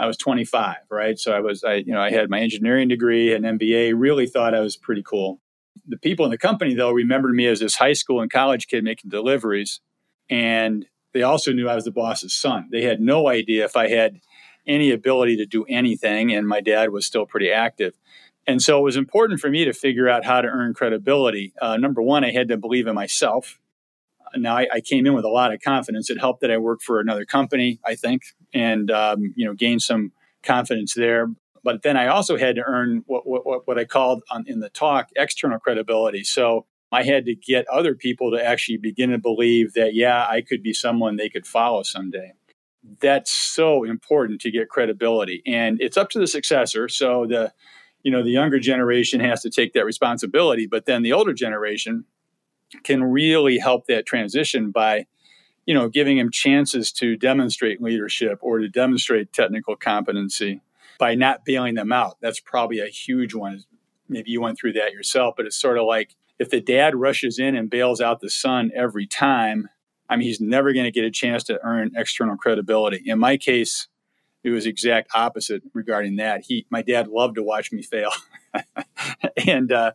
I 0.01 0.07
was 0.07 0.17
25, 0.17 0.77
right? 0.89 1.19
So 1.19 1.31
I 1.31 1.41
was, 1.41 1.63
I 1.63 1.75
you 1.75 1.93
know, 1.93 2.01
I 2.01 2.09
had 2.09 2.27
my 2.27 2.39
engineering 2.39 2.87
degree, 2.87 3.35
and 3.35 3.45
MBA. 3.45 3.93
Really 3.95 4.25
thought 4.25 4.55
I 4.55 4.59
was 4.59 4.75
pretty 4.75 5.03
cool. 5.03 5.39
The 5.87 5.97
people 5.97 6.25
in 6.25 6.31
the 6.31 6.39
company, 6.39 6.73
though, 6.73 6.89
remembered 6.89 7.35
me 7.35 7.45
as 7.45 7.59
this 7.59 7.75
high 7.75 7.93
school 7.93 8.19
and 8.19 8.31
college 8.31 8.65
kid 8.67 8.83
making 8.83 9.11
deliveries, 9.11 9.79
and 10.27 10.87
they 11.13 11.21
also 11.21 11.53
knew 11.53 11.69
I 11.69 11.75
was 11.75 11.85
the 11.85 11.91
boss's 11.91 12.33
son. 12.33 12.67
They 12.71 12.81
had 12.81 12.99
no 12.99 13.27
idea 13.27 13.63
if 13.63 13.75
I 13.75 13.89
had 13.89 14.19
any 14.65 14.89
ability 14.89 15.37
to 15.37 15.45
do 15.45 15.65
anything, 15.69 16.33
and 16.33 16.47
my 16.47 16.61
dad 16.61 16.89
was 16.89 17.05
still 17.05 17.27
pretty 17.27 17.51
active. 17.51 17.93
And 18.47 18.59
so 18.59 18.79
it 18.79 18.83
was 18.83 18.97
important 18.97 19.39
for 19.39 19.51
me 19.51 19.65
to 19.65 19.73
figure 19.73 20.09
out 20.09 20.25
how 20.25 20.41
to 20.41 20.47
earn 20.47 20.73
credibility. 20.73 21.53
Uh, 21.61 21.77
number 21.77 22.01
one, 22.01 22.23
I 22.23 22.31
had 22.31 22.47
to 22.47 22.57
believe 22.57 22.87
in 22.87 22.95
myself. 22.95 23.59
Now 24.35 24.57
I, 24.57 24.67
I, 24.73 24.81
came 24.81 25.05
in 25.05 25.13
with 25.13 25.25
a 25.25 25.29
lot 25.29 25.53
of 25.53 25.61
confidence. 25.61 26.09
It 26.09 26.19
helped 26.19 26.41
that 26.41 26.51
I 26.51 26.57
worked 26.57 26.83
for 26.83 26.99
another 26.99 27.25
company, 27.25 27.79
I 27.85 27.95
think, 27.95 28.23
and 28.53 28.89
um, 28.91 29.33
you 29.35 29.45
know 29.45 29.53
gained 29.53 29.81
some 29.81 30.11
confidence 30.43 30.93
there. 30.93 31.27
But 31.63 31.83
then 31.83 31.97
I 31.97 32.07
also 32.07 32.37
had 32.37 32.55
to 32.55 32.63
earn 32.65 33.03
what 33.07 33.27
what, 33.27 33.67
what 33.67 33.77
I 33.77 33.85
called 33.85 34.23
on, 34.31 34.45
in 34.47 34.59
the 34.59 34.69
talk 34.69 35.09
external 35.15 35.59
credibility. 35.59 36.23
So 36.23 36.65
I 36.91 37.03
had 37.03 37.25
to 37.25 37.35
get 37.35 37.67
other 37.67 37.95
people 37.95 38.31
to 38.31 38.43
actually 38.43 38.77
begin 38.77 39.11
to 39.11 39.17
believe 39.17 39.73
that 39.73 39.93
yeah, 39.93 40.25
I 40.29 40.41
could 40.41 40.61
be 40.63 40.73
someone 40.73 41.15
they 41.15 41.29
could 41.29 41.45
follow 41.45 41.83
someday 41.83 42.33
that's 42.99 43.31
so 43.31 43.83
important 43.83 44.41
to 44.41 44.51
get 44.51 44.69
credibility 44.69 45.41
and 45.45 45.79
it's 45.79 45.97
up 45.97 46.09
to 46.09 46.19
the 46.19 46.25
successor 46.25 46.89
so 46.89 47.25
the 47.27 47.51
you 48.03 48.11
know 48.11 48.23
the 48.23 48.31
younger 48.31 48.59
generation 48.59 49.19
has 49.19 49.41
to 49.41 49.49
take 49.49 49.73
that 49.73 49.85
responsibility 49.85 50.65
but 50.65 50.85
then 50.85 51.03
the 51.03 51.13
older 51.13 51.33
generation 51.33 52.05
can 52.83 53.03
really 53.03 53.57
help 53.57 53.87
that 53.87 54.05
transition 54.05 54.71
by 54.71 55.05
you 55.65 55.73
know 55.73 55.89
giving 55.89 56.17
them 56.17 56.31
chances 56.31 56.91
to 56.91 57.15
demonstrate 57.15 57.81
leadership 57.81 58.39
or 58.41 58.59
to 58.59 58.67
demonstrate 58.67 59.33
technical 59.33 59.75
competency 59.75 60.61
by 60.99 61.15
not 61.15 61.45
bailing 61.45 61.75
them 61.75 61.91
out 61.91 62.17
that's 62.21 62.39
probably 62.39 62.79
a 62.79 62.87
huge 62.87 63.33
one 63.33 63.63
maybe 64.07 64.31
you 64.31 64.41
went 64.41 64.57
through 64.57 64.73
that 64.73 64.93
yourself 64.93 65.35
but 65.37 65.45
it's 65.45 65.59
sort 65.59 65.77
of 65.77 65.85
like 65.85 66.15
if 66.39 66.49
the 66.49 66.61
dad 66.61 66.95
rushes 66.95 67.37
in 67.37 67.55
and 67.55 67.69
bails 67.69 68.01
out 68.01 68.19
the 68.19 68.29
son 68.29 68.71
every 68.75 69.05
time 69.05 69.69
I 70.11 70.17
mean, 70.17 70.27
he's 70.27 70.41
never 70.41 70.73
going 70.73 70.83
to 70.83 70.91
get 70.91 71.05
a 71.05 71.09
chance 71.09 71.45
to 71.45 71.57
earn 71.63 71.91
external 71.95 72.35
credibility. 72.35 73.01
In 73.05 73.17
my 73.17 73.37
case, 73.37 73.87
it 74.43 74.49
was 74.49 74.65
exact 74.65 75.11
opposite 75.15 75.63
regarding 75.73 76.17
that. 76.17 76.41
He, 76.45 76.65
my 76.69 76.81
dad, 76.81 77.07
loved 77.07 77.35
to 77.35 77.43
watch 77.43 77.71
me 77.71 77.81
fail, 77.81 78.11
and 79.47 79.71
uh, 79.71 79.93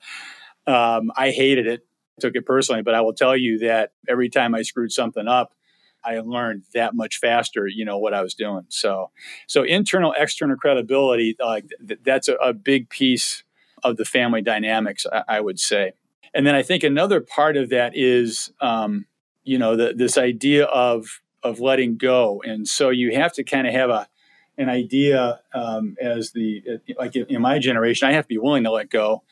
um, 0.67 1.13
I 1.15 1.33
hated 1.33 1.67
it. 1.67 1.87
Took 2.21 2.35
it 2.35 2.47
personally, 2.47 2.83
but 2.83 2.95
I 2.95 3.03
will 3.03 3.13
tell 3.13 3.37
you 3.37 3.59
that 3.59 3.93
every 4.09 4.31
time 4.31 4.55
I 4.55 4.63
screwed 4.63 4.91
something 4.91 5.29
up, 5.29 5.53
I 6.05 6.19
learned 6.21 6.63
that 6.73 6.95
much 6.95 7.19
faster. 7.19 7.67
You 7.67 7.85
know 7.85 7.99
what 7.99 8.15
I 8.15 8.23
was 8.23 8.33
doing. 8.35 8.65
So, 8.69 9.11
so 9.47 9.65
internal, 9.65 10.15
external 10.17 10.57
credibility, 10.57 11.37
uh, 11.39 11.61
th- 11.87 12.01
that's 12.05 12.29
a, 12.29 12.35
a, 12.37 12.53
big 12.55 12.89
piece 12.89 13.43
of 13.83 13.97
the 13.97 14.05
family 14.05 14.41
dynamics, 14.41 15.05
I, 15.13 15.23
I, 15.29 15.41
would 15.41 15.59
say. 15.59 15.93
And 16.33 16.47
then 16.47 16.55
I 16.55 16.63
think 16.63 16.85
another 16.85 17.21
part 17.21 17.57
of 17.57 17.71
that 17.71 17.93
is 17.95 18.53
um, 18.61 19.07
you 19.47 19.59
know 19.59 19.77
the, 19.77 19.95
this 19.97 20.19
idea 20.19 20.65
of 20.67 21.23
of 21.43 21.61
letting 21.61 21.97
go 21.97 22.43
and 22.45 22.69
so 22.69 22.91
you 22.91 23.15
have 23.15 23.33
to 23.33 23.45
kind 23.45 23.67
of 23.67 23.73
have 23.73 23.89
a 23.89 24.09
an 24.59 24.69
idea 24.69 25.41
um, 25.55 25.97
as 26.01 26.33
the 26.33 26.63
like 26.99 27.15
in 27.15 27.41
my 27.41 27.59
generation 27.59 28.09
i 28.09 28.13
have 28.13 28.25
to 28.25 28.29
be 28.29 28.39
willing 28.39 28.65
to 28.65 28.71
let 28.71 28.91
go 28.91 29.23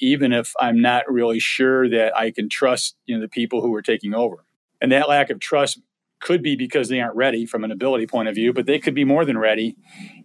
even 0.00 0.32
if 0.32 0.52
i'm 0.60 0.80
not 0.80 1.04
really 1.08 1.40
sure 1.40 1.88
that 1.88 2.16
i 2.16 2.30
can 2.30 2.48
trust 2.48 2.96
you 3.06 3.14
know 3.14 3.20
the 3.20 3.28
people 3.28 3.60
who 3.62 3.74
are 3.74 3.82
taking 3.82 4.14
over. 4.14 4.44
And 4.80 4.92
that 4.92 5.08
lack 5.08 5.30
of 5.30 5.40
trust 5.40 5.80
could 6.20 6.42
be 6.42 6.56
because 6.56 6.88
they 6.88 7.00
aren't 7.00 7.16
ready 7.16 7.46
from 7.46 7.64
an 7.64 7.70
ability 7.70 8.06
point 8.06 8.28
of 8.28 8.34
view 8.34 8.52
but 8.52 8.66
they 8.66 8.78
could 8.78 8.94
be 8.94 9.04
more 9.04 9.24
than 9.24 9.38
ready. 9.38 9.76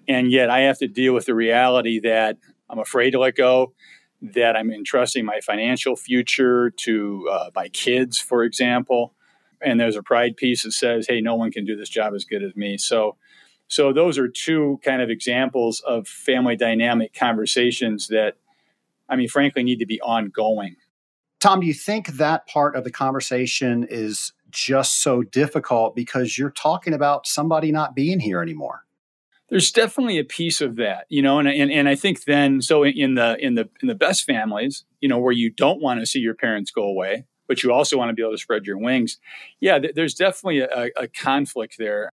And 0.08 0.32
yet 0.32 0.50
i 0.50 0.60
have 0.62 0.78
to 0.80 0.88
deal 0.88 1.14
with 1.14 1.26
the 1.26 1.36
reality 1.36 2.00
that 2.02 2.38
i'm 2.70 2.80
afraid 2.80 3.12
to 3.12 3.20
let 3.20 3.36
go 3.36 3.74
that 4.22 4.56
i'm 4.56 4.72
entrusting 4.72 5.24
my 5.26 5.40
financial 5.42 5.96
future 5.96 6.72
to 6.72 7.28
uh, 7.32 7.50
my 7.56 7.70
kids 7.70 8.20
for 8.20 8.44
example. 8.44 9.14
And 9.62 9.80
there's 9.80 9.98
a 9.98 10.04
pride 10.04 10.38
piece 10.38 10.64
that 10.64 10.72
says, 10.72 11.08
"Hey, 11.10 11.22
no 11.22 11.36
one 11.36 11.52
can 11.52 11.66
do 11.66 11.76
this 11.76 11.90
job 11.90 12.14
as 12.14 12.24
good 12.24 12.44
as 12.44 12.56
me." 12.56 12.78
So, 12.78 13.18
so 13.68 13.92
those 13.94 14.18
are 14.18 14.28
two 14.28 14.80
kind 14.84 15.02
of 15.02 15.10
examples 15.10 15.82
of 15.86 16.08
family 16.08 16.56
dynamic 16.56 17.14
conversations 17.14 18.08
that, 18.08 18.36
I 19.10 19.16
mean, 19.16 19.28
frankly, 19.28 19.64
need 19.64 19.80
to 19.80 19.86
be 19.86 20.02
ongoing. 20.02 20.76
Tom, 21.40 21.62
do 21.62 21.68
you 21.68 21.74
think 21.74 22.08
that 22.08 22.48
part 22.48 22.76
of 22.76 22.84
the 22.84 22.92
conversation 22.92 23.88
is 23.90 24.34
just 24.50 25.02
so 25.02 25.24
difficult 25.24 25.96
because 25.96 26.38
you're 26.38 26.52
talking 26.52 26.94
about 26.94 27.28
somebody 27.28 27.72
not 27.72 27.96
being 27.96 28.20
here 28.20 28.42
anymore? 28.42 28.84
There's 29.50 29.72
definitely 29.72 30.20
a 30.20 30.24
piece 30.24 30.62
of 30.62 30.76
that, 30.76 31.06
you 31.10 31.22
know, 31.22 31.40
and, 31.40 31.48
and 31.48 31.72
and 31.72 31.90
I 31.90 31.96
think 31.96 32.26
then 32.26 32.62
so 32.62 32.84
in 32.84 33.16
the 33.16 33.36
in 33.40 33.56
the 33.56 33.68
in 33.82 33.88
the 33.88 33.96
best 33.96 34.26
families, 34.26 34.86
you 35.02 35.10
know, 35.10 35.18
where 35.18 35.32
you 35.32 35.50
don't 35.50 35.82
want 35.82 36.00
to 36.02 36.06
see 36.06 36.20
your 36.20 36.36
parents 36.36 36.70
go 36.70 36.84
away, 36.84 37.26
but 37.48 37.64
you 37.64 37.74
also 37.74 37.98
want 37.98 38.10
to 38.10 38.14
be 38.14 38.22
able 38.22 38.34
to 38.34 38.38
spread 38.38 38.66
your 38.66 38.78
wings. 38.78 39.18
Yeah, 39.60 39.80
th- 39.80 39.96
there's 39.96 40.14
definitely 40.14 40.60
a, 40.60 40.90
a, 40.96 41.08
conflict 41.08 41.78
there. 41.80 42.12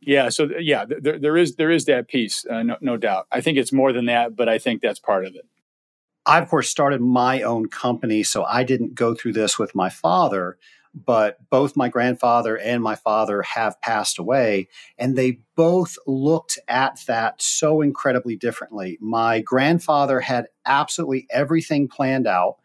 Yeah, 0.00 0.28
so 0.28 0.48
th- 0.48 0.64
yeah, 0.64 0.84
th- 0.84 1.02
there, 1.02 1.18
there 1.20 1.36
is 1.36 1.54
there 1.54 1.70
is 1.70 1.84
that 1.84 2.08
piece, 2.08 2.44
uh, 2.50 2.64
no, 2.64 2.76
no 2.80 2.96
doubt. 2.96 3.28
I 3.30 3.40
think 3.40 3.58
it's 3.58 3.72
more 3.72 3.92
than 3.92 4.06
that, 4.06 4.34
but 4.34 4.48
I 4.48 4.58
think 4.58 4.82
that's 4.82 4.98
part 4.98 5.24
of 5.24 5.36
it. 5.36 5.46
I, 6.26 6.40
of 6.40 6.48
course, 6.48 6.68
started 6.68 7.00
my 7.00 7.42
own 7.42 7.68
company, 7.68 8.24
so 8.24 8.44
I 8.44 8.64
didn't 8.64 8.94
go 8.94 9.14
through 9.14 9.34
this 9.34 9.58
with 9.58 9.76
my 9.76 9.88
father, 9.88 10.58
but 10.92 11.38
both 11.50 11.76
my 11.76 11.88
grandfather 11.88 12.58
and 12.58 12.82
my 12.82 12.96
father 12.96 13.42
have 13.42 13.80
passed 13.80 14.18
away, 14.18 14.68
and 14.98 15.14
they 15.14 15.40
both 15.54 15.96
looked 16.06 16.58
at 16.66 17.00
that 17.06 17.40
so 17.40 17.80
incredibly 17.80 18.34
differently. 18.34 18.98
My 19.00 19.40
grandfather 19.40 20.20
had 20.20 20.48
absolutely 20.64 21.26
everything 21.30 21.86
planned 21.86 22.26
out. 22.26 22.56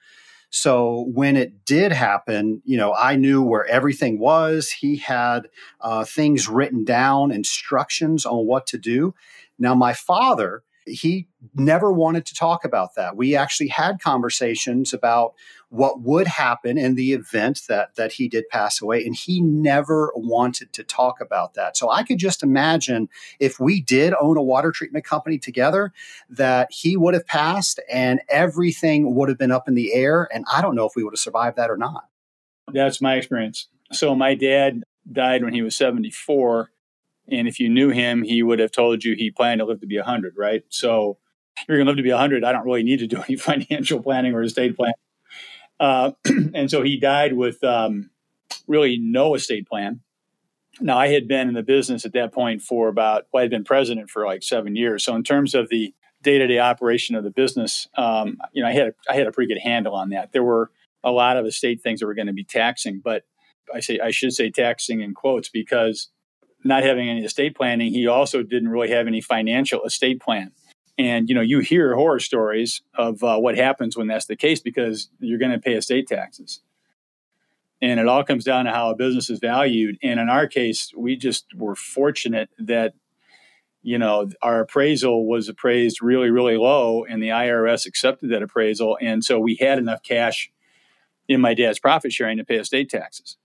So 0.49 1.05
when 1.13 1.37
it 1.37 1.63
did 1.63 1.91
happen, 1.91 2.61
you 2.65 2.77
know, 2.77 2.93
I 2.93 3.15
knew 3.15 3.41
where 3.41 3.65
everything 3.67 4.19
was. 4.19 4.71
He 4.71 4.97
had 4.97 5.47
uh, 5.79 6.03
things 6.03 6.49
written 6.49 6.83
down, 6.83 7.31
instructions 7.31 8.25
on 8.25 8.45
what 8.45 8.67
to 8.67 8.77
do. 8.77 9.13
Now, 9.59 9.75
my 9.75 9.93
father, 9.93 10.63
he 10.91 11.27
never 11.55 11.91
wanted 11.91 12.25
to 12.27 12.35
talk 12.35 12.65
about 12.65 12.95
that. 12.95 13.15
We 13.15 13.35
actually 13.35 13.69
had 13.69 14.01
conversations 14.01 14.93
about 14.93 15.33
what 15.69 16.01
would 16.01 16.27
happen 16.27 16.77
in 16.77 16.95
the 16.95 17.13
event 17.13 17.61
that 17.69 17.95
that 17.95 18.13
he 18.13 18.27
did 18.27 18.47
pass 18.49 18.81
away 18.81 19.05
and 19.05 19.15
he 19.15 19.39
never 19.41 20.11
wanted 20.15 20.73
to 20.73 20.83
talk 20.83 21.21
about 21.21 21.53
that. 21.53 21.77
So 21.77 21.89
i 21.89 22.03
could 22.03 22.17
just 22.17 22.43
imagine 22.43 23.07
if 23.39 23.59
we 23.59 23.81
did 23.81 24.13
own 24.19 24.37
a 24.37 24.43
water 24.43 24.71
treatment 24.71 25.05
company 25.05 25.37
together 25.37 25.93
that 26.29 26.69
he 26.71 26.97
would 26.97 27.13
have 27.13 27.25
passed 27.25 27.79
and 27.89 28.21
everything 28.27 29.15
would 29.15 29.29
have 29.29 29.37
been 29.37 29.51
up 29.51 29.67
in 29.67 29.75
the 29.75 29.93
air 29.93 30.27
and 30.33 30.45
i 30.51 30.61
don't 30.61 30.75
know 30.75 30.85
if 30.85 30.93
we 30.95 31.03
would 31.03 31.13
have 31.13 31.19
survived 31.19 31.57
that 31.57 31.69
or 31.69 31.77
not. 31.77 32.05
That's 32.71 33.01
my 33.01 33.15
experience. 33.15 33.67
So 33.91 34.15
my 34.15 34.35
dad 34.35 34.83
died 35.11 35.43
when 35.43 35.53
he 35.53 35.61
was 35.61 35.75
74 35.75 36.71
and 37.31 37.47
if 37.47 37.59
you 37.59 37.69
knew 37.69 37.89
him 37.89 38.21
he 38.21 38.43
would 38.43 38.59
have 38.59 38.71
told 38.71 39.03
you 39.03 39.15
he 39.15 39.31
planned 39.31 39.59
to 39.59 39.65
live 39.65 39.79
to 39.79 39.87
be 39.87 39.97
100 39.97 40.33
right 40.37 40.63
so 40.69 41.17
you're 41.67 41.77
going 41.77 41.85
to 41.85 41.91
live 41.91 41.97
to 41.97 42.03
be 42.03 42.11
100. 42.11 42.43
I 42.43 42.51
don't 42.51 42.65
really 42.65 42.83
need 42.83 42.99
to 42.99 43.07
do 43.07 43.21
any 43.27 43.35
financial 43.35 44.01
planning 44.01 44.33
or 44.33 44.41
estate 44.41 44.75
planning. 44.75 44.93
Uh, 45.79 46.11
and 46.53 46.69
so 46.69 46.81
he 46.81 46.99
died 46.99 47.33
with 47.33 47.63
um, 47.63 48.09
really 48.67 48.97
no 48.97 49.35
estate 49.35 49.67
plan. 49.67 50.01
Now, 50.79 50.97
I 50.97 51.09
had 51.09 51.27
been 51.27 51.49
in 51.49 51.53
the 51.53 51.63
business 51.63 52.05
at 52.05 52.13
that 52.13 52.31
point 52.31 52.61
for 52.61 52.87
about, 52.87 53.25
well, 53.31 53.41
I 53.41 53.43
had 53.43 53.51
been 53.51 53.63
president 53.63 54.09
for 54.09 54.25
like 54.25 54.41
seven 54.41 54.75
years. 54.75 55.03
So, 55.03 55.15
in 55.15 55.23
terms 55.23 55.53
of 55.53 55.69
the 55.69 55.93
day 56.21 56.37
to 56.37 56.47
day 56.47 56.59
operation 56.59 57.15
of 57.15 57.23
the 57.23 57.29
business, 57.29 57.87
um, 57.97 58.37
you 58.53 58.63
know, 58.63 58.69
I 58.69 58.71
had, 58.71 58.87
a, 58.87 58.93
I 59.09 59.15
had 59.15 59.27
a 59.27 59.31
pretty 59.31 59.53
good 59.53 59.61
handle 59.61 59.93
on 59.93 60.09
that. 60.09 60.31
There 60.31 60.43
were 60.43 60.71
a 61.03 61.11
lot 61.11 61.35
of 61.35 61.45
estate 61.45 61.81
things 61.81 61.99
that 61.99 62.05
were 62.05 62.13
going 62.13 62.27
to 62.27 62.33
be 62.33 62.45
taxing, 62.45 63.01
but 63.03 63.23
I 63.73 63.81
say, 63.81 63.99
I 63.99 64.11
should 64.11 64.33
say 64.33 64.49
taxing 64.49 65.01
in 65.01 65.13
quotes 65.13 65.49
because 65.49 66.09
not 66.63 66.83
having 66.83 67.09
any 67.09 67.23
estate 67.23 67.55
planning, 67.55 67.91
he 67.91 68.07
also 68.07 68.43
didn't 68.43 68.69
really 68.69 68.89
have 68.89 69.07
any 69.07 69.21
financial 69.21 69.83
estate 69.83 70.21
plan. 70.21 70.51
And 70.97 71.29
you 71.29 71.35
know, 71.35 71.41
you 71.41 71.59
hear 71.59 71.95
horror 71.95 72.19
stories 72.19 72.81
of 72.93 73.23
uh, 73.23 73.37
what 73.37 73.55
happens 73.55 73.97
when 73.97 74.07
that's 74.07 74.25
the 74.25 74.35
case 74.35 74.59
because 74.59 75.09
you're 75.19 75.39
going 75.39 75.51
to 75.51 75.59
pay 75.59 75.73
estate 75.73 76.07
taxes. 76.07 76.61
And 77.81 77.99
it 77.99 78.07
all 78.07 78.23
comes 78.23 78.43
down 78.43 78.65
to 78.65 78.71
how 78.71 78.91
a 78.91 78.95
business 78.95 79.29
is 79.29 79.39
valued. 79.39 79.97
And 80.03 80.19
in 80.19 80.29
our 80.29 80.45
case, 80.45 80.91
we 80.95 81.15
just 81.15 81.47
were 81.55 81.75
fortunate 81.75 82.49
that 82.59 82.93
you 83.81 83.97
know 83.97 84.29
our 84.41 84.59
appraisal 84.59 85.27
was 85.27 85.49
appraised 85.49 86.01
really, 86.01 86.29
really 86.29 86.57
low, 86.57 87.03
and 87.03 87.21
the 87.21 87.29
IRS 87.29 87.85
accepted 87.85 88.29
that 88.31 88.43
appraisal, 88.43 88.97
and 89.01 89.23
so 89.23 89.39
we 89.39 89.55
had 89.55 89.79
enough 89.79 90.03
cash 90.03 90.51
in 91.27 91.41
my 91.41 91.53
dad's 91.53 91.79
profit 91.79 92.11
sharing 92.11 92.37
to 92.37 92.43
pay 92.43 92.57
estate 92.57 92.89
taxes. 92.89 93.37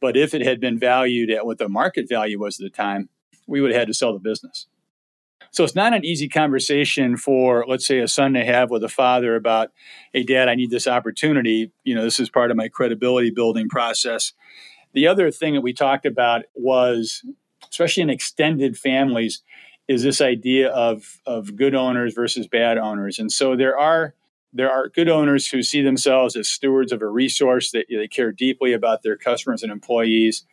But 0.00 0.16
if 0.16 0.34
it 0.34 0.42
had 0.42 0.60
been 0.60 0.78
valued 0.78 1.30
at 1.30 1.46
what 1.46 1.58
the 1.58 1.68
market 1.68 2.08
value 2.08 2.38
was 2.38 2.60
at 2.60 2.64
the 2.64 2.70
time, 2.70 3.08
we 3.46 3.60
would 3.60 3.72
have 3.72 3.80
had 3.80 3.88
to 3.88 3.94
sell 3.94 4.12
the 4.12 4.18
business. 4.18 4.66
So 5.50 5.64
it's 5.64 5.74
not 5.74 5.94
an 5.94 6.04
easy 6.04 6.28
conversation 6.28 7.16
for, 7.16 7.64
let's 7.66 7.86
say, 7.86 8.00
a 8.00 8.08
son 8.08 8.34
to 8.34 8.44
have 8.44 8.70
with 8.70 8.84
a 8.84 8.88
father 8.88 9.34
about, 9.34 9.70
hey, 10.12 10.22
dad, 10.22 10.48
I 10.48 10.54
need 10.54 10.70
this 10.70 10.86
opportunity. 10.86 11.72
You 11.84 11.94
know, 11.94 12.02
this 12.02 12.20
is 12.20 12.28
part 12.28 12.50
of 12.50 12.56
my 12.56 12.68
credibility 12.68 13.30
building 13.30 13.68
process. 13.68 14.34
The 14.92 15.06
other 15.06 15.30
thing 15.30 15.54
that 15.54 15.62
we 15.62 15.72
talked 15.72 16.06
about 16.06 16.42
was, 16.54 17.24
especially 17.70 18.02
in 18.02 18.10
extended 18.10 18.78
families, 18.78 19.42
is 19.86 20.02
this 20.02 20.20
idea 20.20 20.68
of, 20.68 21.18
of 21.24 21.56
good 21.56 21.74
owners 21.74 22.12
versus 22.12 22.46
bad 22.46 22.76
owners. 22.76 23.18
And 23.18 23.32
so 23.32 23.56
there 23.56 23.78
are 23.78 24.14
there 24.52 24.70
are 24.70 24.88
good 24.88 25.08
owners 25.08 25.48
who 25.48 25.62
see 25.62 25.82
themselves 25.82 26.36
as 26.36 26.48
stewards 26.48 26.92
of 26.92 27.02
a 27.02 27.06
resource 27.06 27.70
that 27.72 27.86
they 27.90 28.08
care 28.08 28.32
deeply 28.32 28.72
about 28.72 29.02
their 29.02 29.16
customers 29.16 29.62
and 29.62 29.70
employees. 29.70 30.44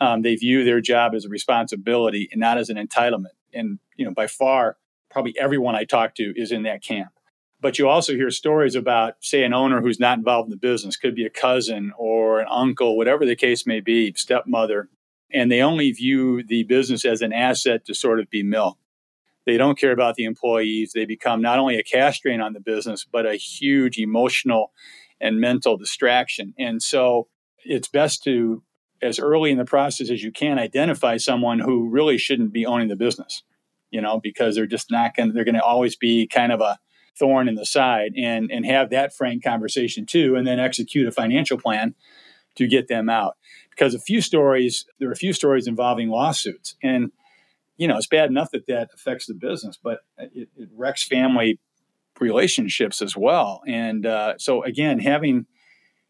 Um, 0.00 0.22
they 0.22 0.36
view 0.36 0.64
their 0.64 0.80
job 0.80 1.14
as 1.14 1.24
a 1.24 1.28
responsibility 1.28 2.28
and 2.32 2.40
not 2.40 2.58
as 2.58 2.70
an 2.70 2.76
entitlement. 2.76 3.36
And 3.52 3.78
you 3.96 4.04
know, 4.04 4.12
by 4.12 4.26
far, 4.26 4.76
probably 5.10 5.34
everyone 5.38 5.74
I 5.74 5.84
talk 5.84 6.14
to 6.16 6.32
is 6.36 6.52
in 6.52 6.62
that 6.64 6.82
camp. 6.82 7.10
But 7.60 7.78
you 7.78 7.88
also 7.88 8.14
hear 8.14 8.30
stories 8.30 8.74
about, 8.74 9.16
say, 9.20 9.44
an 9.44 9.52
owner 9.52 9.82
who's 9.82 10.00
not 10.00 10.16
involved 10.16 10.46
in 10.46 10.50
the 10.50 10.56
business, 10.56 10.96
could 10.96 11.14
be 11.14 11.26
a 11.26 11.30
cousin 11.30 11.92
or 11.98 12.40
an 12.40 12.46
uncle, 12.50 12.96
whatever 12.96 13.26
the 13.26 13.36
case 13.36 13.66
may 13.66 13.80
be, 13.80 14.14
stepmother, 14.14 14.88
and 15.30 15.52
they 15.52 15.60
only 15.60 15.92
view 15.92 16.42
the 16.42 16.62
business 16.64 17.04
as 17.04 17.20
an 17.20 17.34
asset 17.34 17.84
to 17.84 17.94
sort 17.94 18.18
of 18.18 18.30
be 18.30 18.42
milked. 18.42 18.80
They 19.50 19.56
don't 19.56 19.76
care 19.76 19.90
about 19.90 20.14
the 20.14 20.26
employees. 20.26 20.92
They 20.94 21.06
become 21.06 21.42
not 21.42 21.58
only 21.58 21.76
a 21.76 21.82
cash 21.82 22.20
drain 22.20 22.40
on 22.40 22.52
the 22.52 22.60
business, 22.60 23.04
but 23.04 23.26
a 23.26 23.34
huge 23.34 23.98
emotional 23.98 24.70
and 25.20 25.40
mental 25.40 25.76
distraction. 25.76 26.54
And 26.56 26.80
so 26.80 27.26
it's 27.64 27.88
best 27.88 28.22
to, 28.22 28.62
as 29.02 29.18
early 29.18 29.50
in 29.50 29.58
the 29.58 29.64
process 29.64 30.08
as 30.08 30.22
you 30.22 30.30
can, 30.30 30.60
identify 30.60 31.16
someone 31.16 31.58
who 31.58 31.88
really 31.88 32.16
shouldn't 32.16 32.52
be 32.52 32.64
owning 32.64 32.86
the 32.86 32.94
business, 32.94 33.42
you 33.90 34.00
know, 34.00 34.20
because 34.20 34.54
they're 34.54 34.66
just 34.66 34.88
not 34.88 35.16
going 35.16 35.30
to, 35.30 35.32
they're 35.34 35.42
going 35.42 35.56
to 35.56 35.64
always 35.64 35.96
be 35.96 36.28
kind 36.28 36.52
of 36.52 36.60
a 36.60 36.78
thorn 37.18 37.48
in 37.48 37.56
the 37.56 37.66
side 37.66 38.12
and, 38.16 38.52
and 38.52 38.64
have 38.64 38.90
that 38.90 39.12
frank 39.12 39.42
conversation 39.42 40.06
too, 40.06 40.36
and 40.36 40.46
then 40.46 40.60
execute 40.60 41.08
a 41.08 41.12
financial 41.12 41.58
plan 41.58 41.96
to 42.54 42.68
get 42.68 42.86
them 42.86 43.10
out. 43.10 43.36
Because 43.70 43.94
a 43.94 43.98
few 43.98 44.20
stories, 44.20 44.86
there 45.00 45.08
are 45.08 45.12
a 45.12 45.16
few 45.16 45.32
stories 45.32 45.66
involving 45.66 46.08
lawsuits. 46.08 46.76
And 46.84 47.10
you 47.80 47.88
know, 47.88 47.96
it's 47.96 48.06
bad 48.06 48.28
enough 48.28 48.50
that 48.50 48.66
that 48.66 48.90
affects 48.94 49.24
the 49.24 49.32
business, 49.32 49.78
but 49.82 50.00
it, 50.18 50.50
it 50.54 50.68
wrecks 50.76 51.02
family 51.02 51.58
relationships 52.20 53.00
as 53.00 53.16
well. 53.16 53.62
And 53.66 54.04
uh, 54.04 54.34
so 54.36 54.62
again, 54.62 54.98
having 54.98 55.46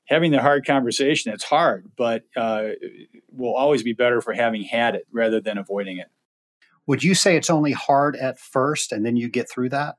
having 0.06 0.32
the 0.32 0.42
hard 0.42 0.66
conversation, 0.66 1.32
it's 1.32 1.44
hard, 1.44 1.92
but 1.96 2.24
uh, 2.36 2.70
will 3.30 3.54
always 3.54 3.84
be 3.84 3.92
better 3.92 4.20
for 4.20 4.32
having 4.32 4.64
had 4.64 4.96
it 4.96 5.06
rather 5.12 5.40
than 5.40 5.58
avoiding 5.58 5.98
it. 5.98 6.08
Would 6.88 7.04
you 7.04 7.14
say 7.14 7.36
it's 7.36 7.50
only 7.50 7.70
hard 7.70 8.16
at 8.16 8.40
first 8.40 8.90
and 8.90 9.06
then 9.06 9.16
you 9.16 9.28
get 9.28 9.48
through 9.48 9.68
that? 9.68 9.94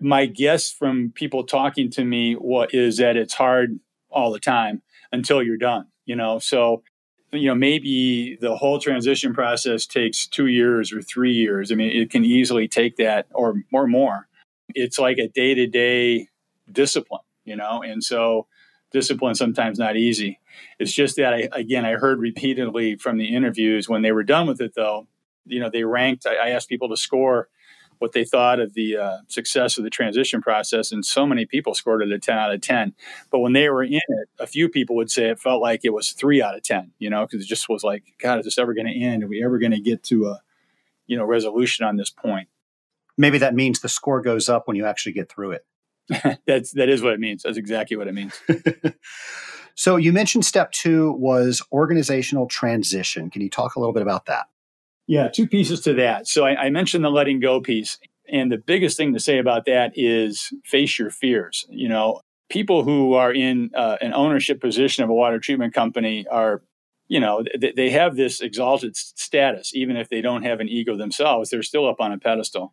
My 0.00 0.26
guess 0.26 0.72
from 0.72 1.12
people 1.14 1.44
talking 1.44 1.88
to 1.92 2.04
me 2.04 2.32
what 2.32 2.74
is 2.74 2.96
that 2.96 3.16
it's 3.16 3.34
hard 3.34 3.78
all 4.10 4.32
the 4.32 4.40
time 4.40 4.82
until 5.12 5.40
you're 5.40 5.56
done, 5.56 5.86
you 6.04 6.16
know. 6.16 6.40
So 6.40 6.82
you 7.32 7.48
know 7.48 7.54
maybe 7.54 8.36
the 8.40 8.56
whole 8.56 8.78
transition 8.78 9.32
process 9.34 9.86
takes 9.86 10.26
two 10.26 10.46
years 10.46 10.92
or 10.92 11.02
three 11.02 11.32
years. 11.32 11.72
I 11.72 11.74
mean 11.74 11.90
it 11.90 12.10
can 12.10 12.24
easily 12.24 12.68
take 12.68 12.96
that 12.96 13.26
or 13.32 13.54
or 13.72 13.86
more. 13.86 14.28
It's 14.74 14.98
like 14.98 15.18
a 15.18 15.28
day-to-day 15.28 16.28
discipline 16.70 17.22
you 17.44 17.56
know 17.56 17.82
and 17.82 18.02
so 18.02 18.46
discipline 18.92 19.34
sometimes 19.34 19.78
not 19.78 19.96
easy. 19.96 20.38
It's 20.78 20.92
just 20.92 21.16
that 21.16 21.32
I, 21.32 21.48
again 21.52 21.84
i 21.84 21.92
heard 21.92 22.18
repeatedly 22.20 22.96
from 22.96 23.18
the 23.18 23.34
interviews 23.34 23.88
when 23.88 24.02
they 24.02 24.12
were 24.12 24.22
done 24.22 24.46
with 24.46 24.60
it 24.60 24.74
though 24.74 25.06
you 25.46 25.60
know 25.60 25.70
they 25.70 25.84
ranked 25.84 26.26
i, 26.26 26.34
I 26.34 26.48
asked 26.50 26.68
people 26.68 26.88
to 26.90 26.96
score 26.96 27.48
what 28.02 28.12
they 28.12 28.24
thought 28.24 28.58
of 28.58 28.74
the 28.74 28.96
uh, 28.96 29.18
success 29.28 29.78
of 29.78 29.84
the 29.84 29.90
transition 29.90 30.42
process, 30.42 30.90
and 30.90 31.06
so 31.06 31.24
many 31.24 31.46
people 31.46 31.72
scored 31.72 32.02
it 32.02 32.10
a 32.10 32.18
10 32.18 32.36
out 32.36 32.52
of 32.52 32.60
10. 32.60 32.94
But 33.30 33.38
when 33.38 33.52
they 33.52 33.68
were 33.68 33.84
in 33.84 33.94
it, 33.94 34.28
a 34.40 34.46
few 34.46 34.68
people 34.68 34.96
would 34.96 35.10
say 35.10 35.30
it 35.30 35.38
felt 35.38 35.62
like 35.62 35.84
it 35.84 35.94
was 35.94 36.10
three 36.10 36.42
out 36.42 36.56
of 36.56 36.64
10, 36.64 36.90
you 36.98 37.08
know, 37.08 37.24
because 37.24 37.44
it 37.44 37.48
just 37.48 37.68
was 37.68 37.84
like, 37.84 38.02
God, 38.20 38.40
is 38.40 38.44
this 38.44 38.58
ever 38.58 38.74
going 38.74 38.88
to 38.88 39.00
end? 39.00 39.22
Are 39.22 39.28
we 39.28 39.42
ever 39.42 39.58
going 39.60 39.70
to 39.70 39.80
get 39.80 40.02
to 40.04 40.26
a, 40.26 40.40
you 41.06 41.16
know, 41.16 41.24
resolution 41.24 41.86
on 41.86 41.96
this 41.96 42.10
point? 42.10 42.48
Maybe 43.16 43.38
that 43.38 43.54
means 43.54 43.78
the 43.78 43.88
score 43.88 44.20
goes 44.20 44.48
up 44.48 44.66
when 44.66 44.76
you 44.76 44.84
actually 44.84 45.12
get 45.12 45.30
through 45.30 45.52
it. 45.52 45.64
That's 46.46 46.72
that 46.72 46.88
is 46.88 47.02
what 47.02 47.12
it 47.12 47.20
means. 47.20 47.44
That's 47.44 47.56
exactly 47.56 47.96
what 47.96 48.08
it 48.08 48.14
means. 48.14 48.34
so 49.76 49.94
you 49.94 50.12
mentioned 50.12 50.44
step 50.44 50.72
two 50.72 51.12
was 51.12 51.62
organizational 51.70 52.48
transition. 52.48 53.30
Can 53.30 53.42
you 53.42 53.48
talk 53.48 53.76
a 53.76 53.78
little 53.78 53.92
bit 53.92 54.02
about 54.02 54.26
that? 54.26 54.46
Yeah, 55.06 55.28
two 55.28 55.46
pieces 55.46 55.80
to 55.82 55.94
that. 55.94 56.28
So 56.28 56.44
I, 56.44 56.66
I, 56.66 56.70
mentioned 56.70 57.04
the 57.04 57.10
letting 57.10 57.40
go 57.40 57.60
piece. 57.60 57.98
And 58.28 58.50
the 58.50 58.58
biggest 58.58 58.96
thing 58.96 59.12
to 59.14 59.20
say 59.20 59.38
about 59.38 59.66
that 59.66 59.92
is 59.94 60.52
face 60.64 60.98
your 60.98 61.10
fears. 61.10 61.66
You 61.68 61.88
know, 61.88 62.20
people 62.48 62.84
who 62.84 63.14
are 63.14 63.32
in 63.32 63.70
uh, 63.74 63.96
an 64.00 64.12
ownership 64.14 64.60
position 64.60 65.02
of 65.02 65.10
a 65.10 65.14
water 65.14 65.38
treatment 65.38 65.74
company 65.74 66.26
are, 66.28 66.62
you 67.08 67.18
know, 67.18 67.42
th- 67.42 67.74
they 67.74 67.90
have 67.90 68.16
this 68.16 68.40
exalted 68.40 68.96
status, 68.96 69.74
even 69.74 69.96
if 69.96 70.08
they 70.08 70.20
don't 70.20 70.44
have 70.44 70.60
an 70.60 70.68
ego 70.68 70.96
themselves, 70.96 71.50
they're 71.50 71.62
still 71.62 71.88
up 71.88 72.00
on 72.00 72.12
a 72.12 72.18
pedestal. 72.18 72.72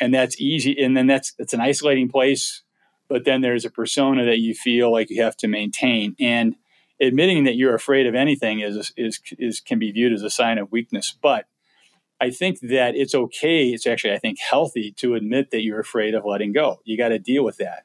And 0.00 0.14
that's 0.14 0.40
easy. 0.40 0.80
And 0.80 0.96
then 0.96 1.06
that's, 1.06 1.34
it's 1.38 1.54
an 1.54 1.60
isolating 1.60 2.08
place. 2.08 2.62
But 3.08 3.24
then 3.24 3.40
there's 3.40 3.64
a 3.64 3.70
persona 3.70 4.24
that 4.26 4.38
you 4.38 4.54
feel 4.54 4.92
like 4.92 5.10
you 5.10 5.22
have 5.22 5.36
to 5.38 5.48
maintain. 5.48 6.14
And 6.20 6.54
admitting 7.00 7.44
that 7.44 7.56
you're 7.56 7.74
afraid 7.74 8.06
of 8.06 8.14
anything 8.14 8.60
is, 8.60 8.92
is, 8.96 9.20
is 9.38 9.60
can 9.60 9.78
be 9.78 9.90
viewed 9.90 10.12
as 10.12 10.22
a 10.22 10.30
sign 10.30 10.58
of 10.58 10.70
weakness. 10.70 11.16
But 11.20 11.46
I 12.20 12.30
think 12.30 12.60
that 12.60 12.94
it's 12.94 13.14
okay. 13.14 13.68
It's 13.68 13.86
actually, 13.86 14.12
I 14.12 14.18
think, 14.18 14.38
healthy 14.38 14.92
to 14.98 15.14
admit 15.14 15.50
that 15.50 15.62
you're 15.62 15.80
afraid 15.80 16.14
of 16.14 16.24
letting 16.24 16.52
go. 16.52 16.80
You 16.84 16.96
got 16.96 17.08
to 17.08 17.18
deal 17.18 17.44
with 17.44 17.56
that 17.58 17.84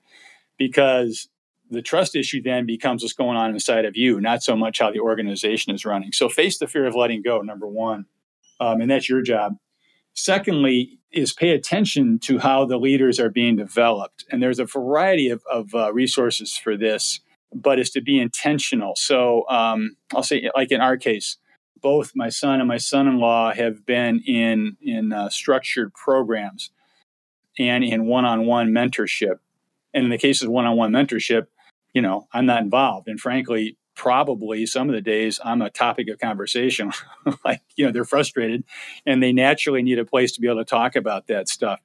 because 0.57 1.29
the 1.69 1.81
trust 1.81 2.15
issue 2.15 2.41
then 2.41 2.65
becomes 2.65 3.01
what's 3.01 3.13
going 3.13 3.37
on 3.37 3.51
inside 3.51 3.85
of 3.85 3.95
you, 3.95 4.21
not 4.21 4.43
so 4.43 4.55
much 4.55 4.79
how 4.79 4.91
the 4.91 4.99
organization 4.99 5.73
is 5.73 5.85
running. 5.85 6.11
So 6.11 6.29
face 6.29 6.57
the 6.57 6.67
fear 6.67 6.85
of 6.85 6.95
letting 6.95 7.21
go, 7.21 7.41
number 7.41 7.67
one, 7.67 8.05
um, 8.59 8.81
and 8.81 8.91
that's 8.91 9.09
your 9.09 9.21
job. 9.21 9.55
Secondly, 10.13 10.99
is 11.11 11.33
pay 11.33 11.51
attention 11.51 12.19
to 12.19 12.39
how 12.39 12.65
the 12.65 12.77
leaders 12.77 13.19
are 13.19 13.29
being 13.29 13.55
developed. 13.55 14.25
And 14.29 14.43
there's 14.43 14.59
a 14.59 14.65
variety 14.65 15.29
of, 15.29 15.43
of 15.49 15.73
uh, 15.73 15.93
resources 15.93 16.55
for 16.57 16.77
this, 16.77 17.21
but 17.53 17.79
it's 17.79 17.89
to 17.91 18.01
be 18.01 18.19
intentional. 18.19 18.93
So 18.97 19.47
um, 19.49 19.95
I'll 20.13 20.23
say, 20.23 20.49
like 20.55 20.71
in 20.71 20.81
our 20.81 20.97
case, 20.97 21.37
both 21.85 22.13
my 22.15 22.29
son 22.29 22.59
and 22.59 22.67
my 22.67 22.77
son-in-law 22.77 23.53
have 23.53 23.85
been 23.85 24.19
in 24.25 24.75
in 24.81 25.13
uh, 25.13 25.29
structured 25.29 25.93
programs 25.93 26.71
and 27.59 27.83
in 27.83 28.07
one-on-one 28.07 28.71
mentorship. 28.71 29.35
And 29.93 30.05
in 30.05 30.09
the 30.09 30.17
case 30.17 30.41
of 30.41 30.49
one-on-one 30.49 30.91
mentorship, 30.91 31.45
you 31.93 32.01
know, 32.01 32.25
I'm 32.33 32.47
not 32.47 32.63
involved. 32.63 33.07
And 33.07 33.19
frankly, 33.19 33.77
probably 33.93 34.65
some 34.65 34.89
of 34.89 34.95
the 34.95 35.01
days 35.01 35.39
I'm 35.45 35.61
a 35.61 35.69
topic 35.69 36.09
of 36.09 36.17
conversation. 36.17 36.91
like, 37.45 37.61
you 37.75 37.85
know, 37.85 37.91
they're 37.91 38.03
frustrated 38.03 38.63
and 39.05 39.21
they 39.21 39.31
naturally 39.31 39.83
need 39.83 39.99
a 39.99 40.05
place 40.05 40.31
to 40.31 40.41
be 40.41 40.47
able 40.47 40.61
to 40.61 40.65
talk 40.65 40.95
about 40.95 41.27
that 41.27 41.47
stuff. 41.47 41.81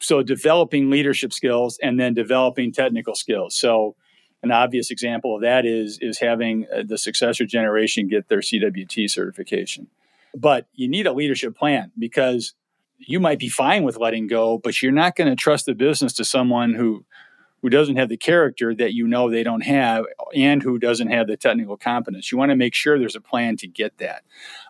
So 0.00 0.22
developing 0.22 0.88
leadership 0.88 1.34
skills 1.34 1.78
and 1.82 2.00
then 2.00 2.14
developing 2.14 2.72
technical 2.72 3.14
skills. 3.14 3.54
So 3.54 3.94
an 4.42 4.52
obvious 4.52 4.90
example 4.90 5.34
of 5.34 5.42
that 5.42 5.66
is 5.66 5.98
is 6.00 6.18
having 6.18 6.66
uh, 6.72 6.82
the 6.86 6.98
successor 6.98 7.44
generation 7.44 8.08
get 8.08 8.28
their 8.28 8.40
CWT 8.40 9.10
certification. 9.10 9.88
But 10.34 10.66
you 10.74 10.88
need 10.88 11.06
a 11.06 11.12
leadership 11.12 11.56
plan 11.56 11.90
because 11.98 12.54
you 12.98 13.20
might 13.20 13.38
be 13.38 13.48
fine 13.48 13.84
with 13.84 13.96
letting 13.96 14.26
go, 14.26 14.58
but 14.58 14.82
you're 14.82 14.92
not 14.92 15.16
going 15.16 15.30
to 15.30 15.36
trust 15.36 15.66
the 15.66 15.74
business 15.74 16.12
to 16.14 16.24
someone 16.24 16.74
who 16.74 17.04
who 17.62 17.70
doesn't 17.70 17.96
have 17.96 18.08
the 18.08 18.16
character 18.16 18.74
that 18.74 18.94
you 18.94 19.08
know 19.08 19.28
they 19.28 19.42
don't 19.42 19.62
have 19.62 20.04
and 20.34 20.62
who 20.62 20.78
doesn't 20.78 21.08
have 21.08 21.26
the 21.26 21.36
technical 21.36 21.76
competence. 21.76 22.30
You 22.30 22.38
want 22.38 22.50
to 22.50 22.56
make 22.56 22.74
sure 22.74 22.98
there's 22.98 23.16
a 23.16 23.20
plan 23.20 23.56
to 23.56 23.66
get 23.66 23.98
that. 23.98 24.22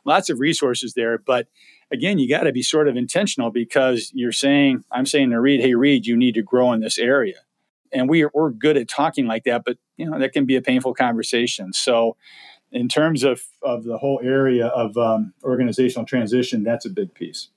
Lots 0.06 0.30
of 0.30 0.40
resources 0.40 0.94
there, 0.94 1.18
but 1.18 1.48
again, 1.90 2.18
you 2.18 2.28
got 2.28 2.44
to 2.44 2.52
be 2.52 2.62
sort 2.62 2.88
of 2.88 2.96
intentional 2.96 3.50
because 3.50 4.10
you're 4.14 4.32
saying, 4.32 4.84
I'm 4.90 5.06
saying 5.06 5.30
to 5.30 5.40
Reed, 5.40 5.60
hey, 5.60 5.74
Reed, 5.74 6.06
you 6.06 6.16
need 6.16 6.34
to 6.34 6.42
grow 6.42 6.72
in 6.72 6.80
this 6.80 6.98
area. 6.98 7.36
And 7.92 8.08
we 8.08 8.24
are, 8.24 8.30
we're 8.34 8.50
good 8.50 8.76
at 8.76 8.88
talking 8.88 9.26
like 9.26 9.44
that, 9.44 9.62
but 9.64 9.78
you 9.96 10.08
know, 10.08 10.18
that 10.18 10.32
can 10.32 10.44
be 10.44 10.56
a 10.56 10.62
painful 10.62 10.94
conversation. 10.94 11.72
So 11.72 12.16
in 12.70 12.88
terms 12.88 13.24
of, 13.24 13.42
of 13.62 13.84
the 13.84 13.98
whole 13.98 14.20
area 14.22 14.66
of 14.66 14.96
um, 14.96 15.32
organizational 15.42 16.06
transition, 16.06 16.62
that's 16.62 16.84
a 16.84 16.90
big 16.90 17.14
piece. 17.14 17.48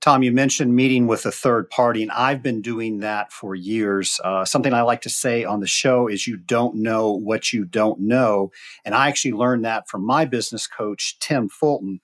Tom, 0.00 0.22
you 0.22 0.30
mentioned 0.30 0.76
meeting 0.76 1.08
with 1.08 1.26
a 1.26 1.32
third 1.32 1.68
party, 1.68 2.00
and 2.02 2.12
I've 2.12 2.40
been 2.40 2.62
doing 2.62 3.00
that 3.00 3.32
for 3.32 3.56
years. 3.56 4.20
Uh, 4.22 4.44
something 4.44 4.72
I 4.72 4.82
like 4.82 5.00
to 5.00 5.10
say 5.10 5.42
on 5.42 5.58
the 5.58 5.66
show 5.66 6.06
is 6.06 6.28
you 6.28 6.36
don't 6.36 6.76
know 6.76 7.10
what 7.10 7.52
you 7.52 7.64
don't 7.64 7.98
know. 7.98 8.52
And 8.84 8.94
I 8.94 9.08
actually 9.08 9.32
learned 9.32 9.64
that 9.64 9.88
from 9.88 10.06
my 10.06 10.24
business 10.24 10.68
coach, 10.68 11.18
Tim 11.18 11.48
Fulton. 11.48 12.00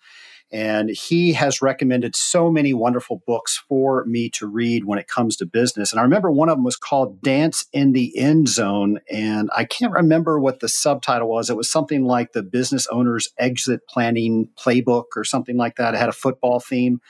And 0.53 0.90
he 0.90 1.32
has 1.32 1.62
recommended 1.62 2.14
so 2.14 2.50
many 2.50 2.74
wonderful 2.74 3.22
books 3.26 3.62
for 3.68 4.05
me 4.05 4.28
to 4.30 4.46
read 4.46 4.84
when 4.84 4.98
it 4.98 5.09
comes 5.09 5.36
to 5.36 5.46
business. 5.46 5.92
And 5.92 5.98
I 5.98 6.03
remember 6.03 6.30
one 6.30 6.50
of 6.50 6.57
them 6.57 6.64
was 6.64 6.76
called 6.76 7.22
Dance 7.22 7.64
in 7.72 7.92
the 7.92 8.16
End 8.18 8.48
Zone. 8.48 9.00
And 9.11 9.48
I 9.57 9.64
can't 9.64 9.92
remember 9.92 10.38
what 10.38 10.61
the 10.61 10.68
subtitle 10.68 11.28
was. 11.28 11.48
It 11.48 11.57
was 11.57 11.70
something 11.70 12.05
like 12.05 12.32
the 12.32 12.42
Business 12.42 12.86
Owner's 12.88 13.30
Exit 13.38 13.86
Planning 13.88 14.50
Playbook 14.59 15.07
or 15.16 15.24
something 15.24 15.57
like 15.57 15.76
that. 15.76 15.94
It 15.94 15.98
had 15.98 16.11
a 16.11 16.12
football 16.12 16.61
theme. 16.61 17.00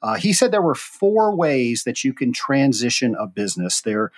Uh, 0.00 0.14
he 0.14 0.32
said 0.32 0.50
there 0.50 0.62
were 0.62 0.74
four 0.74 1.34
ways 1.34 1.84
that 1.84 2.04
you 2.04 2.12
can 2.12 2.32
transition 2.32 3.16
a 3.18 3.26
business. 3.26 3.80
There 3.80 4.10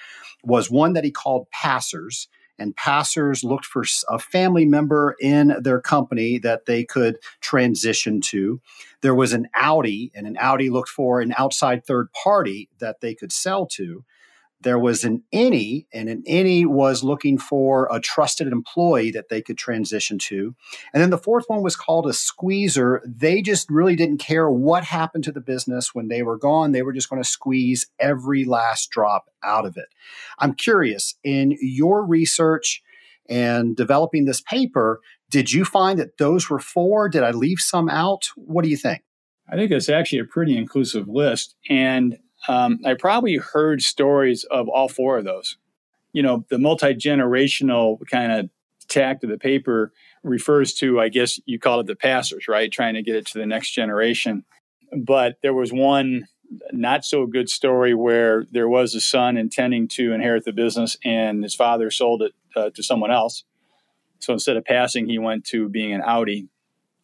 was 0.43 0.70
one 0.70 0.95
that 0.95 1.05
he 1.05 1.11
called 1.11 1.51
passers, 1.51 2.28
and 2.59 2.77
passers 2.77 3.45
looked 3.45 3.65
for 3.65 3.85
a 4.09 4.19
family 4.19 4.65
member 4.65 5.17
in 5.21 5.57
their 5.61 5.81
company 5.81 6.39
that 6.39 6.67
they 6.67 6.85
could 6.85 7.19
transition 7.41 8.21
to. 8.21 8.61
There 9.01 9.15
was 9.15 9.33
an 9.33 9.49
outie, 9.57 10.11
and 10.15 10.27
an 10.27 10.37
outie 10.37 10.71
looked 10.71 10.89
for 10.89 11.21
an 11.21 11.35
outside 11.37 11.85
third 11.85 12.09
party 12.13 12.69
that 12.79 13.01
they 13.01 13.15
could 13.15 13.33
sell 13.33 13.67
to 13.67 14.05
there 14.65 14.79
was 14.79 15.05
an 15.05 15.23
any, 15.33 15.87
and 15.93 16.09
an 16.09 16.25
any 16.27 16.67
was 16.67 17.05
looking 17.05 17.39
for 17.39 17.89
a 17.93 18.01
trusted 18.01 18.49
employee 18.49 19.12
that 19.12 19.29
they 19.29 19.41
could 19.41 19.57
transition 19.57 20.19
to. 20.19 20.55
And 20.93 21.03
then 21.03 21.11
the 21.11 21.19
fourth 21.19 21.45
one 21.47 21.62
was 21.62 21.77
called 21.77 22.07
a 22.07 22.12
squeezer. 22.12 23.01
They 23.07 23.41
just 23.43 23.71
really 23.71 23.95
didn't 23.95 24.19
care 24.19 24.51
what 24.51 24.85
happened 24.85 25.25
to 25.25 25.33
the 25.33 25.41
business 25.41 25.95
when 25.95 26.09
they 26.09 26.23
were 26.23 26.39
gone. 26.39 26.73
They 26.73 26.83
were 26.83 26.93
just 26.93 27.09
going 27.09 27.23
to 27.23 27.29
squeeze 27.29 27.87
every 28.01 28.45
last 28.45 28.91
drop 28.91 29.27
out 29.45 29.67
of 29.67 29.77
it. 29.77 29.87
I'm 30.39 30.55
curious, 30.55 31.15
in 31.23 31.57
your 31.61 32.05
research 32.05 32.83
and 33.29 33.77
developing 33.77 34.25
this 34.25 34.41
paper, 34.41 35.01
did 35.31 35.53
you 35.53 35.65
find 35.65 35.99
that 35.99 36.19
those 36.19 36.51
were 36.51 36.59
four? 36.59 37.09
Did 37.09 37.23
I 37.23 37.31
leave 37.31 37.59
some 37.59 37.89
out? 37.89 38.31
What 38.37 38.65
do 38.65 38.71
you 38.71 38.77
think? 38.77 39.03
I 39.51 39.57
think 39.57 39.71
it's 39.71 39.89
actually 39.89 40.21
a 40.21 40.25
pretty 40.25 40.57
inclusive 40.57 41.09
list. 41.09 41.55
And 41.69 42.19
um, 42.49 42.80
I 42.84 42.95
probably 42.95 43.36
heard 43.36 43.82
stories 43.82 44.45
of 44.45 44.68
all 44.68 44.88
four 44.88 45.18
of 45.18 45.24
those. 45.24 45.57
You 46.12 46.22
know, 46.22 46.45
the 46.49 46.59
multi 46.59 46.95
generational 46.95 47.99
kind 48.11 48.32
of 48.32 48.51
tack 48.88 49.22
of 49.22 49.30
the 49.30 49.38
paper 49.38 49.92
refers 50.22 50.74
to, 50.74 51.01
I 51.01 51.09
guess 51.09 51.40
you 51.47 51.59
call 51.59 51.80
it 51.80 51.86
the 51.86 51.97
passers, 51.97 52.49
right? 52.49 52.70
Trying 52.70 52.95
to 52.95 53.03
get 53.03 53.16
it 53.16 53.26
to 53.26 53.38
the 53.38 53.47
next 53.47 53.72
generation. 53.72 54.45
But 54.97 55.36
there 55.42 55.55
was 55.55 55.72
one 55.72 56.28
not 56.72 57.05
so 57.05 57.26
good 57.26 57.49
story 57.49 57.95
where 57.95 58.47
there 58.53 58.68
was 58.68 58.95
a 58.95 59.01
son 59.01 59.36
intending 59.36 59.88
to 59.88 60.12
inherit 60.12 60.45
the 60.45 60.53
business 60.53 60.97
and 61.05 61.42
his 61.42 61.55
father 61.55 61.90
sold 61.90 62.22
it 62.22 62.32
uh, 62.55 62.70
to 62.70 62.82
someone 62.82 63.11
else. 63.11 63.45
So 64.20 64.32
instead 64.32 64.57
of 64.57 64.64
passing, 64.64 65.09
he 65.09 65.18
went 65.18 65.45
to 65.47 65.68
being 65.68 65.92
an 65.92 66.03
outie 66.03 66.49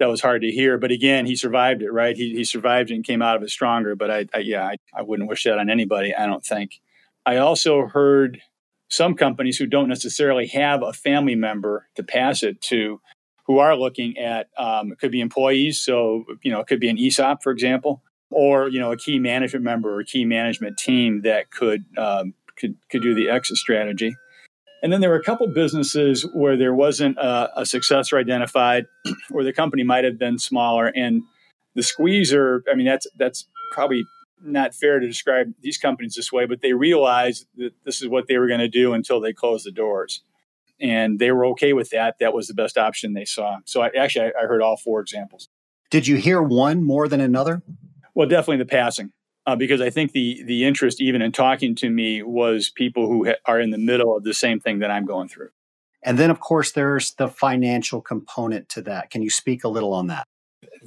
that 0.01 0.09
was 0.09 0.23
hard 0.23 0.43
to 0.43 0.51
hear. 0.51 0.79
But 0.79 0.91
again, 0.91 1.27
he 1.27 1.37
survived 1.37 1.83
it, 1.83 1.93
right? 1.93 2.17
He, 2.17 2.35
he 2.35 2.43
survived 2.43 2.91
it 2.91 2.95
and 2.95 3.05
came 3.05 3.23
out 3.23 3.37
of 3.37 3.43
it 3.43 3.51
stronger. 3.51 3.95
But 3.95 4.11
I, 4.11 4.27
I 4.35 4.39
yeah, 4.39 4.65
I, 4.65 4.77
I 4.95 5.03
wouldn't 5.03 5.29
wish 5.29 5.45
that 5.45 5.59
on 5.59 5.71
anybody, 5.71 6.13
I 6.15 6.27
don't 6.27 6.45
think. 6.45 6.81
I 7.25 7.37
also 7.37 7.87
heard 7.87 8.41
some 8.89 9.15
companies 9.15 9.59
who 9.59 9.67
don't 9.67 9.89
necessarily 9.89 10.49
have 10.49 10.83
a 10.83 10.93
family 10.93 11.37
member 11.37 11.87
to 11.95 12.03
pass 12.03 12.43
it 12.43 12.61
to 12.63 13.01
who 13.47 13.59
are 13.59 13.77
looking 13.77 14.17
at 14.19 14.49
um, 14.57 14.93
it 14.93 14.99
could 14.99 15.13
be 15.13 15.21
employees 15.21 15.81
so 15.81 16.25
you 16.43 16.51
know 16.51 16.61
it 16.61 16.67
could 16.67 16.81
be 16.81 16.89
an 16.89 16.97
esop 16.97 17.43
for 17.43 17.53
example 17.53 18.03
or 18.31 18.69
you 18.69 18.81
know 18.81 18.91
a 18.91 18.97
key 18.97 19.19
management 19.19 19.65
member 19.65 19.97
or 19.97 20.03
key 20.03 20.25
management 20.25 20.77
team 20.77 21.23
that 21.23 21.51
could 21.51 21.85
um, 21.97 22.35
could, 22.57 22.77
could 22.91 23.03
do 23.03 23.15
the 23.15 23.29
exit 23.29 23.57
strategy 23.57 24.17
and 24.83 24.93
then 24.93 25.01
there 25.01 25.11
were 25.11 25.17
a 25.17 25.23
couple 25.23 25.47
businesses 25.49 26.27
where 26.33 26.57
there 26.57 26.75
wasn't 26.75 27.19
a, 27.19 27.61
a 27.61 27.67
successor 27.67 28.19
identified, 28.19 28.87
or 29.31 29.45
the 29.45 29.53
company 29.53 29.83
might 29.83 30.05
have 30.05 30.19
been 30.19 30.39
smaller. 30.39 30.87
And 30.87 31.23
the 31.75 31.83
squeezer, 31.83 32.65
I 32.71 32.75
mean, 32.75 32.87
that's 32.87 33.07
that's 33.17 33.47
probably 33.73 34.05
not 34.43 34.75
fair 34.75 34.99
to 34.99 35.07
describe 35.07 35.53
these 35.61 35.77
companies 35.77 36.15
this 36.15 36.33
way, 36.33 36.47
but 36.47 36.63
they 36.63 36.73
realized 36.73 37.47
that 37.57 37.73
this 37.85 38.01
is 38.01 38.09
what 38.09 38.27
they 38.27 38.39
were 38.39 38.49
going 38.49 38.61
to 38.61 38.69
do 38.69 38.95
until 38.95 39.21
they 39.21 39.35
closed 39.35 39.67
the 39.67 39.71
doors. 39.71 40.23
And 40.81 41.19
they 41.19 41.31
were 41.31 41.45
okay 41.47 41.75
with 41.75 41.91
that. 41.91 42.17
That 42.21 42.33
was 42.33 42.49
the 42.49 42.55
best 42.55 42.79
option 42.79 43.13
they 43.13 43.27
saw. 43.27 43.59
So 43.67 43.83
I, 43.83 43.91
actually, 43.99 44.27
I, 44.27 44.45
I 44.45 44.47
heard 44.47 44.63
all 44.63 44.79
four 44.79 45.01
examples. 45.01 45.51
Did 45.91 46.07
you 46.07 46.17
hear 46.17 46.41
one 46.41 46.83
more 46.83 47.07
than 47.07 47.21
another? 47.21 47.63
Well, 48.15 48.27
definitely 48.27 48.59
the 48.59 48.71
passing 48.71 49.13
uh, 49.47 49.57
because 49.57 49.81
I 49.81 49.91
think 49.91 50.13
the 50.13 50.43
the 50.45 50.65
interest, 50.65 51.01
even 51.01 51.23
in 51.23 51.33
talking 51.33 51.75
to 51.77 51.91
me, 51.91 52.23
was 52.23 52.71
people 52.71 53.07
who 53.07 53.27
ha- 53.27 53.37
are 53.47 53.61
in 53.61 53.71
the 53.71 53.79
middle 53.79 54.17
of 54.17 54.25
the 54.25 54.35
same 54.35 54.61
thing 54.61 54.81
that 54.81 54.91
I'm 54.91 55.07
going 55.07 55.29
through. 55.29 55.51
And 56.03 56.19
then, 56.19 56.31
of 56.31 56.41
course, 56.41 56.73
there's 56.73 57.13
the 57.15 57.29
financial 57.29 58.01
component 58.01 58.69
to 58.71 58.83
that. 58.83 59.11
Can 59.11 59.23
you 59.23 59.31
speak 59.31 59.65
a 59.65 59.69
little 59.69 59.93
on 59.93 60.07
that? 60.07 60.27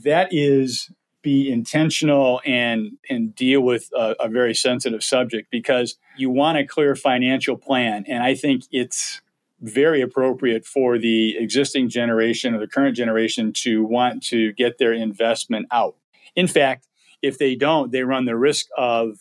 That 0.04 0.30
is 0.32 0.92
be 1.22 1.50
intentional 1.52 2.42
and 2.46 2.98
and 3.10 3.34
deal 3.34 3.62
with 3.62 3.90
a, 3.96 4.16
a 4.20 4.30
very 4.30 4.54
sensitive 4.54 5.04
subject 5.04 5.50
because 5.50 5.98
you 6.18 6.30
want 6.30 6.58
a 6.58 6.66
clear 6.66 6.96
financial 6.96 7.58
plan, 7.58 8.06
and 8.08 8.24
I 8.24 8.36
think 8.36 8.64
it's 8.72 9.22
very 9.62 10.02
appropriate 10.02 10.66
for 10.66 10.98
the 10.98 11.38
existing 11.38 11.88
generation 11.88 12.54
or 12.54 12.60
the 12.60 12.68
current 12.68 12.98
generation 12.98 13.54
to 13.54 13.84
want 13.86 14.22
to 14.22 14.52
get 14.54 14.78
their 14.78 14.92
investment 14.92 15.66
out. 15.72 15.96
In 16.36 16.48
fact, 16.48 16.86
if 17.24 17.40
they 17.40 17.56
don't, 17.56 17.92
they 17.92 18.04
run 18.04 18.26
the 18.26 18.38
risk 18.38 18.68
of 18.78 19.18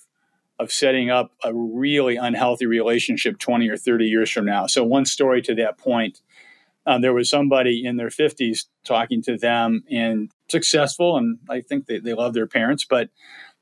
of 0.58 0.70
setting 0.70 1.10
up 1.10 1.32
a 1.42 1.52
really 1.52 2.16
unhealthy 2.16 2.66
relationship 2.66 3.38
20 3.38 3.68
or 3.68 3.76
30 3.76 4.04
years 4.04 4.30
from 4.30 4.44
now. 4.44 4.66
So 4.66 4.84
one 4.84 5.06
story 5.06 5.42
to 5.42 5.54
that 5.56 5.78
point, 5.78 6.20
um, 6.86 7.00
there 7.00 7.14
was 7.14 7.30
somebody 7.30 7.84
in 7.84 7.96
their 7.96 8.10
50s 8.10 8.66
talking 8.84 9.22
to 9.22 9.36
them 9.36 9.82
and 9.90 10.30
successful, 10.48 11.16
and 11.16 11.38
I 11.48 11.62
think 11.62 11.86
they, 11.86 11.98
they 11.98 12.12
love 12.12 12.34
their 12.34 12.46
parents, 12.46 12.84
but 12.84 13.08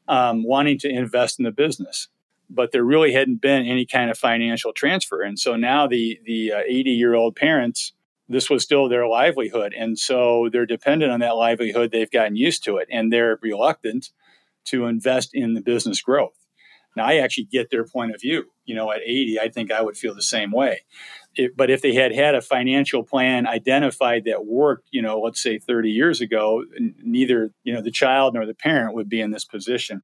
um, 0.09 0.43
wanting 0.43 0.78
to 0.80 0.91
invest 0.91 1.38
in 1.38 1.45
the 1.45 1.53
business. 1.53 2.09
But 2.51 2.72
there 2.72 2.84
really 2.84 3.12
hadn't 3.12 3.41
been 3.41 3.64
any 3.64 3.86
kind 3.86 4.11
of 4.11 4.18
financial 4.18 4.72
transfer. 4.72 5.22
And 5.22 5.38
so 5.38 5.55
now 5.55 5.86
the 5.86 6.18
the 6.24 6.53
80 6.66 6.91
uh, 6.91 6.95
year 6.95 7.14
old 7.14 7.36
parents 7.36 7.93
this 8.30 8.49
was 8.49 8.62
still 8.62 8.88
their 8.88 9.09
livelihood. 9.09 9.74
And 9.76 9.99
so 9.99 10.49
they're 10.53 10.64
dependent 10.64 11.11
on 11.11 11.18
that 11.18 11.34
livelihood. 11.34 11.91
They've 11.91 12.11
gotten 12.11 12.36
used 12.36 12.62
to 12.64 12.76
it 12.76 12.86
and 12.91 13.12
they're 13.12 13.41
reluctant 13.43 14.11
to 14.70 14.86
invest 14.86 15.30
in 15.32 15.54
the 15.54 15.60
business 15.60 16.00
growth. 16.00 16.34
Now, 16.96 17.06
I 17.06 17.16
actually 17.16 17.44
get 17.44 17.70
their 17.70 17.84
point 17.84 18.14
of 18.14 18.20
view. 18.20 18.46
You 18.64 18.74
know, 18.74 18.90
at 18.90 19.00
80, 19.02 19.40
I 19.40 19.48
think 19.48 19.70
I 19.70 19.82
would 19.82 19.96
feel 19.96 20.14
the 20.14 20.22
same 20.22 20.50
way. 20.50 20.82
It, 21.34 21.56
but 21.56 21.70
if 21.70 21.82
they 21.82 21.94
had 21.94 22.12
had 22.12 22.34
a 22.34 22.40
financial 22.40 23.04
plan 23.04 23.46
identified 23.46 24.24
that 24.24 24.44
worked, 24.44 24.88
you 24.90 25.02
know, 25.02 25.20
let's 25.20 25.42
say 25.42 25.58
30 25.58 25.90
years 25.90 26.20
ago, 26.20 26.64
neither, 27.02 27.52
you 27.62 27.72
know, 27.72 27.82
the 27.82 27.90
child 27.90 28.34
nor 28.34 28.46
the 28.46 28.54
parent 28.54 28.94
would 28.94 29.08
be 29.08 29.20
in 29.20 29.30
this 29.30 29.44
position. 29.44 30.02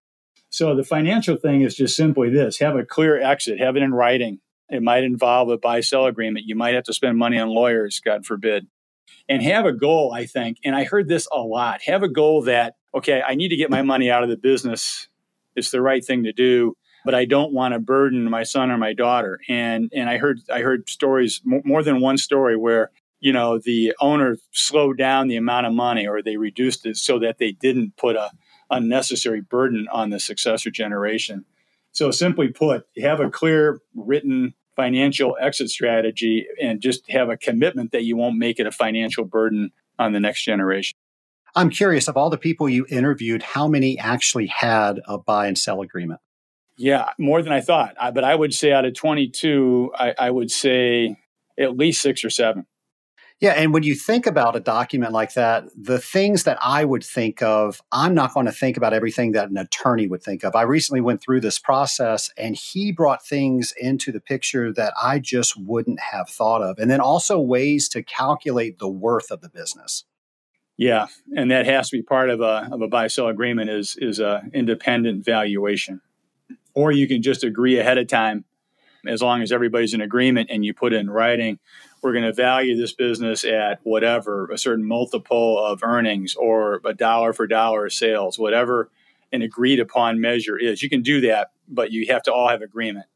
So 0.50 0.74
the 0.76 0.84
financial 0.84 1.36
thing 1.36 1.62
is 1.62 1.74
just 1.74 1.96
simply 1.96 2.30
this 2.30 2.58
have 2.58 2.76
a 2.76 2.84
clear 2.84 3.20
exit, 3.20 3.58
have 3.58 3.76
it 3.76 3.82
in 3.82 3.92
writing. 3.92 4.40
It 4.68 4.82
might 4.82 5.04
involve 5.04 5.48
a 5.48 5.58
buy 5.58 5.80
sell 5.80 6.06
agreement. 6.06 6.46
You 6.46 6.56
might 6.56 6.74
have 6.74 6.84
to 6.84 6.92
spend 6.92 7.18
money 7.18 7.38
on 7.38 7.48
lawyers, 7.48 8.00
God 8.00 8.24
forbid. 8.24 8.66
And 9.28 9.42
have 9.42 9.66
a 9.66 9.72
goal, 9.72 10.12
I 10.12 10.26
think. 10.26 10.58
And 10.64 10.76
I 10.76 10.84
heard 10.84 11.08
this 11.08 11.26
a 11.32 11.40
lot 11.40 11.82
have 11.82 12.02
a 12.02 12.08
goal 12.08 12.42
that 12.42 12.76
okay, 12.94 13.22
I 13.26 13.34
need 13.34 13.48
to 13.48 13.56
get 13.56 13.70
my 13.70 13.82
money 13.82 14.10
out 14.10 14.22
of 14.22 14.28
the 14.28 14.36
business. 14.36 15.08
It's 15.54 15.70
the 15.70 15.82
right 15.82 16.04
thing 16.04 16.24
to 16.24 16.32
do, 16.32 16.76
but 17.04 17.14
I 17.14 17.24
don't 17.24 17.52
want 17.52 17.74
to 17.74 17.78
burden 17.78 18.30
my 18.30 18.42
son 18.42 18.70
or 18.70 18.78
my 18.78 18.92
daughter. 18.92 19.40
And 19.48 19.90
and 19.94 20.08
I 20.08 20.18
heard 20.18 20.40
I 20.52 20.60
heard 20.60 20.88
stories 20.88 21.40
more 21.44 21.82
than 21.82 22.00
one 22.00 22.18
story 22.18 22.56
where 22.56 22.90
you 23.20 23.32
know 23.32 23.58
the 23.58 23.94
owner 24.00 24.36
slowed 24.52 24.98
down 24.98 25.28
the 25.28 25.36
amount 25.36 25.66
of 25.66 25.72
money 25.72 26.06
or 26.06 26.22
they 26.22 26.36
reduced 26.36 26.86
it 26.86 26.96
so 26.96 27.18
that 27.18 27.38
they 27.38 27.52
didn't 27.52 27.96
put 27.96 28.16
a 28.16 28.30
unnecessary 28.70 29.40
burden 29.40 29.86
on 29.92 30.10
the 30.10 30.20
successor 30.20 30.70
generation. 30.70 31.44
So 31.92 32.10
simply 32.10 32.48
put, 32.48 32.86
have 33.00 33.20
a 33.20 33.30
clear 33.30 33.80
written 33.94 34.54
financial 34.76 35.36
exit 35.40 35.70
strategy 35.70 36.46
and 36.60 36.80
just 36.80 37.10
have 37.10 37.30
a 37.30 37.36
commitment 37.36 37.92
that 37.92 38.04
you 38.04 38.16
won't 38.16 38.36
make 38.36 38.60
it 38.60 38.66
a 38.66 38.70
financial 38.70 39.24
burden 39.24 39.72
on 39.98 40.12
the 40.12 40.20
next 40.20 40.44
generation. 40.44 40.96
I'm 41.54 41.70
curious 41.70 42.06
of 42.06 42.16
all 42.18 42.28
the 42.28 42.38
people 42.38 42.68
you 42.68 42.86
interviewed, 42.90 43.42
how 43.42 43.66
many 43.66 43.98
actually 43.98 44.46
had 44.46 45.00
a 45.06 45.16
buy 45.16 45.46
and 45.46 45.56
sell 45.56 45.80
agreement? 45.80 46.20
Yeah, 46.76 47.08
more 47.18 47.40
than 47.40 47.52
I 47.52 47.62
thought. 47.62 47.94
I, 47.98 48.10
but 48.10 48.24
I 48.24 48.34
would 48.34 48.52
say 48.52 48.72
out 48.72 48.84
of 48.84 48.94
22, 48.94 49.92
I, 49.94 50.14
I 50.18 50.30
would 50.30 50.50
say 50.50 51.16
at 51.58 51.74
least 51.74 52.02
six 52.02 52.22
or 52.22 52.28
seven. 52.28 52.66
Yeah, 53.38 53.52
and 53.52 53.74
when 53.74 53.82
you 53.82 53.94
think 53.94 54.26
about 54.26 54.56
a 54.56 54.60
document 54.60 55.12
like 55.12 55.34
that, 55.34 55.64
the 55.76 55.98
things 55.98 56.44
that 56.44 56.56
I 56.62 56.86
would 56.86 57.04
think 57.04 57.42
of, 57.42 57.82
I'm 57.92 58.14
not 58.14 58.32
going 58.32 58.46
to 58.46 58.52
think 58.52 58.78
about 58.78 58.94
everything 58.94 59.32
that 59.32 59.50
an 59.50 59.58
attorney 59.58 60.06
would 60.08 60.22
think 60.22 60.42
of. 60.42 60.56
I 60.56 60.62
recently 60.62 61.02
went 61.02 61.20
through 61.20 61.42
this 61.42 61.58
process 61.58 62.30
and 62.38 62.56
he 62.56 62.92
brought 62.92 63.26
things 63.26 63.74
into 63.78 64.10
the 64.10 64.20
picture 64.20 64.72
that 64.72 64.94
I 65.00 65.18
just 65.18 65.54
wouldn't 65.54 66.00
have 66.00 66.30
thought 66.30 66.62
of. 66.62 66.78
And 66.78 66.90
then 66.90 67.00
also 67.00 67.38
ways 67.38 67.90
to 67.90 68.02
calculate 68.02 68.78
the 68.78 68.88
worth 68.88 69.30
of 69.30 69.42
the 69.42 69.50
business. 69.50 70.04
Yeah, 70.78 71.06
and 71.34 71.50
that 71.50 71.66
has 71.66 71.90
to 71.90 71.96
be 71.96 72.02
part 72.02 72.30
of 72.30 72.40
a 72.40 72.68
of 72.70 72.82
a 72.82 72.88
buy 72.88 73.06
sell 73.08 73.28
agreement 73.28 73.70
is 73.70 73.96
is 73.98 74.20
a 74.20 74.42
independent 74.52 75.24
valuation. 75.24 76.02
Or 76.74 76.92
you 76.92 77.08
can 77.08 77.22
just 77.22 77.44
agree 77.44 77.78
ahead 77.78 77.96
of 77.96 78.08
time 78.08 78.44
as 79.06 79.22
long 79.22 79.40
as 79.40 79.52
everybody's 79.52 79.94
in 79.94 80.00
agreement 80.00 80.50
and 80.50 80.64
you 80.64 80.74
put 80.74 80.92
in 80.92 81.08
writing 81.08 81.58
we're 82.06 82.12
going 82.12 82.24
to 82.24 82.32
value 82.32 82.76
this 82.76 82.92
business 82.92 83.44
at 83.44 83.80
whatever 83.82 84.48
a 84.52 84.56
certain 84.56 84.86
multiple 84.86 85.58
of 85.58 85.82
earnings 85.82 86.36
or 86.36 86.80
a 86.84 86.94
dollar 86.94 87.32
for 87.32 87.48
dollar 87.48 87.90
sales 87.90 88.38
whatever 88.38 88.88
an 89.32 89.42
agreed 89.42 89.80
upon 89.80 90.20
measure 90.20 90.56
is 90.56 90.84
you 90.84 90.88
can 90.88 91.02
do 91.02 91.20
that 91.20 91.50
but 91.66 91.90
you 91.90 92.06
have 92.06 92.22
to 92.22 92.32
all 92.32 92.48
have 92.48 92.62
agreement 92.62 93.06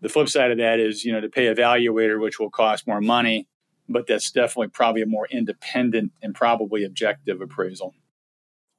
the 0.00 0.08
flip 0.08 0.28
side 0.28 0.52
of 0.52 0.58
that 0.58 0.78
is 0.78 1.04
you 1.04 1.10
know 1.10 1.20
to 1.20 1.28
pay 1.28 1.48
a 1.48 1.56
valuator 1.56 2.20
which 2.20 2.38
will 2.38 2.50
cost 2.50 2.86
more 2.86 3.00
money 3.00 3.48
but 3.88 4.06
that's 4.06 4.30
definitely 4.30 4.68
probably 4.68 5.02
a 5.02 5.06
more 5.06 5.26
independent 5.32 6.12
and 6.22 6.32
probably 6.32 6.84
objective 6.84 7.40
appraisal 7.40 7.96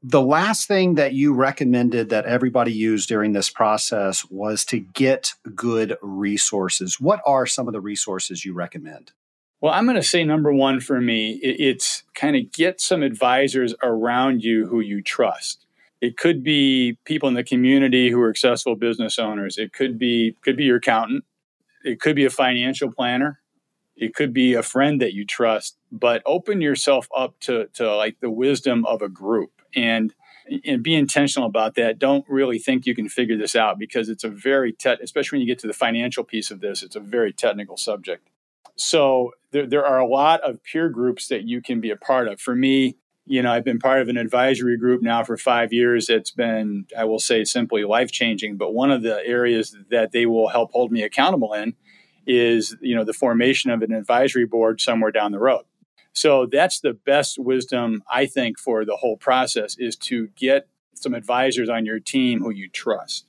the 0.01 0.21
last 0.21 0.65
thing 0.65 0.95
that 0.95 1.13
you 1.13 1.33
recommended 1.33 2.09
that 2.09 2.25
everybody 2.25 2.71
use 2.71 3.05
during 3.05 3.33
this 3.33 3.51
process 3.51 4.25
was 4.31 4.65
to 4.65 4.79
get 4.79 5.33
good 5.53 5.95
resources. 6.01 6.99
What 6.99 7.21
are 7.23 7.45
some 7.45 7.67
of 7.67 7.73
the 7.73 7.81
resources 7.81 8.43
you 8.43 8.53
recommend? 8.53 9.11
Well, 9.61 9.73
I'm 9.73 9.85
going 9.85 9.95
to 9.95 10.03
say 10.03 10.23
number 10.23 10.51
one 10.51 10.79
for 10.79 10.99
me, 10.99 11.33
it's 11.43 12.03
kind 12.15 12.35
of 12.35 12.51
get 12.51 12.81
some 12.81 13.03
advisors 13.03 13.75
around 13.83 14.43
you 14.43 14.67
who 14.67 14.79
you 14.79 15.03
trust. 15.03 15.67
It 16.01 16.17
could 16.17 16.43
be 16.43 16.97
people 17.05 17.29
in 17.29 17.35
the 17.35 17.43
community 17.43 18.09
who 18.09 18.19
are 18.21 18.33
successful 18.33 18.75
business 18.75 19.19
owners. 19.19 19.59
It 19.59 19.71
could 19.71 19.99
be 19.99 20.35
could 20.41 20.57
be 20.57 20.63
your 20.65 20.77
accountant. 20.77 21.25
It 21.85 22.01
could 22.01 22.15
be 22.15 22.25
a 22.25 22.31
financial 22.31 22.91
planner. 22.91 23.39
It 23.95 24.15
could 24.15 24.33
be 24.33 24.55
a 24.55 24.63
friend 24.63 24.99
that 24.99 25.13
you 25.13 25.25
trust. 25.25 25.77
But 25.91 26.23
open 26.25 26.59
yourself 26.59 27.07
up 27.15 27.39
to 27.41 27.67
to 27.75 27.95
like 27.95 28.19
the 28.19 28.31
wisdom 28.31 28.83
of 28.87 29.03
a 29.03 29.09
group 29.09 29.51
and 29.75 30.15
and 30.65 30.81
be 30.81 30.95
intentional 30.95 31.47
about 31.47 31.75
that. 31.75 31.99
Don't 31.99 32.25
really 32.27 32.57
think 32.57 32.87
you 32.87 32.95
can 32.95 33.09
figure 33.09 33.37
this 33.37 33.55
out 33.55 33.77
because 33.77 34.09
it's 34.09 34.23
a 34.23 34.29
very 34.29 34.73
te- 34.73 34.97
especially 35.03 35.37
when 35.37 35.47
you 35.47 35.53
get 35.53 35.59
to 35.59 35.67
the 35.67 35.73
financial 35.73 36.23
piece 36.23 36.49
of 36.49 36.61
this. 36.61 36.81
It's 36.81 36.95
a 36.95 36.99
very 36.99 37.31
technical 37.31 37.77
subject. 37.77 38.30
So 38.83 39.33
there, 39.51 39.67
there 39.67 39.85
are 39.85 39.99
a 39.99 40.07
lot 40.07 40.41
of 40.41 40.63
peer 40.63 40.89
groups 40.89 41.27
that 41.27 41.43
you 41.43 41.61
can 41.61 41.81
be 41.81 41.91
a 41.91 41.95
part 41.95 42.27
of. 42.27 42.41
For 42.41 42.55
me, 42.55 42.97
you 43.27 43.41
know, 43.43 43.51
I've 43.51 43.63
been 43.63 43.77
part 43.77 44.01
of 44.01 44.09
an 44.09 44.17
advisory 44.17 44.75
group 44.75 45.03
now 45.03 45.23
for 45.23 45.37
five 45.37 45.71
years. 45.71 46.09
It's 46.09 46.31
been, 46.31 46.87
I 46.97 47.05
will 47.05 47.19
say, 47.19 47.43
simply 47.43 47.83
life 47.83 48.11
changing. 48.11 48.57
But 48.57 48.73
one 48.73 48.89
of 48.89 49.03
the 49.03 49.23
areas 49.25 49.77
that 49.91 50.11
they 50.11 50.25
will 50.25 50.49
help 50.49 50.71
hold 50.71 50.91
me 50.91 51.03
accountable 51.03 51.53
in 51.53 51.75
is, 52.25 52.75
you 52.81 52.95
know, 52.95 53.03
the 53.03 53.13
formation 53.13 53.69
of 53.69 53.83
an 53.83 53.93
advisory 53.93 54.45
board 54.45 54.81
somewhere 54.81 55.11
down 55.11 55.31
the 55.31 55.39
road. 55.39 55.63
So 56.13 56.47
that's 56.47 56.79
the 56.79 56.93
best 56.93 57.37
wisdom, 57.37 58.03
I 58.11 58.25
think, 58.25 58.57
for 58.57 58.83
the 58.83 58.97
whole 58.97 59.15
process 59.15 59.77
is 59.77 59.95
to 59.97 60.29
get 60.35 60.67
some 60.95 61.13
advisors 61.13 61.69
on 61.69 61.85
your 61.85 61.99
team 61.99 62.41
who 62.41 62.49
you 62.49 62.67
trust. 62.67 63.27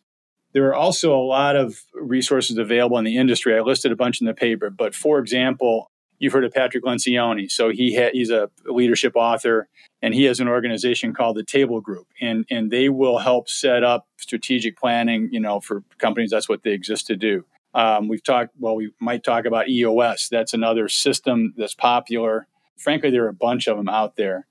There 0.53 0.69
are 0.69 0.75
also 0.75 1.15
a 1.15 1.25
lot 1.25 1.57
of 1.57 1.83
resources 1.95 2.59
available 2.59 2.99
in 2.99 3.05
the 3.05 3.17
industry. 3.17 3.57
I 3.57 3.61
listed 3.61 3.93
a 3.93 3.97
bunch 3.97 4.21
in 4.21 4.27
the 4.27 4.35
paper, 4.35 4.71
but 4.71 4.95
for 4.95 5.19
example, 5.19 5.91
you've 6.19 6.33
heard 6.33 6.45
of 6.45 6.53
Patrick 6.53 6.85
Lencioni. 6.85 7.51
So 7.51 7.71
he 7.71 7.97
ha- 7.97 8.11
he's 8.13 8.31
a 8.31 8.51
leadership 8.67 9.15
author, 9.17 9.69
and 10.01 10.15
he 10.15 10.25
has 10.25 10.41
an 10.41 10.49
organization 10.49 11.13
called 11.15 11.37
the 11.37 11.45
Table 11.45 11.81
Group, 11.81 12.07
and 12.21 12.47
and 12.51 12.71
they 12.71 12.89
will 12.89 13.19
help 13.19 13.49
set 13.49 13.83
up 13.83 14.07
strategic 14.19 14.79
planning. 14.79 15.29
You 15.33 15.41
know, 15.41 15.61
for 15.61 15.83
companies, 15.99 16.31
that's 16.31 16.49
what 16.49 16.63
they 16.63 16.73
exist 16.73 17.07
to 17.09 17.17
do. 17.17 17.45
Um, 17.75 18.09
we've 18.09 18.23
talked. 18.23 18.53
Well, 18.59 18.77
we 18.77 18.93
might 19.01 19.25
talk 19.25 19.47
about 19.47 19.69
EOS. 19.69 20.29
That's 20.31 20.55
another 20.55 20.89
system 20.89 21.55
that's 21.57 21.75
popular. 21.75 22.47
Frankly, 22.79 23.11
there 23.11 23.25
are 23.25 23.29
a 23.29 23.35
bunch 23.35 23.67
of 23.69 23.77
them 23.77 23.89
out 23.89 24.17
there, 24.17 24.47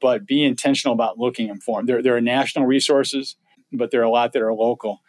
but 0.00 0.26
be 0.26 0.44
intentional 0.44 0.94
about 0.94 1.18
looking 1.18 1.48
informed. 1.48 1.88
There, 1.88 2.02
there 2.02 2.16
are 2.16 2.20
national 2.20 2.66
resources, 2.66 3.36
but 3.72 3.90
there 3.90 4.00
are 4.00 4.04
a 4.04 4.10
lot 4.10 4.32
that 4.32 4.42
are 4.42 4.54
local. 4.54 5.00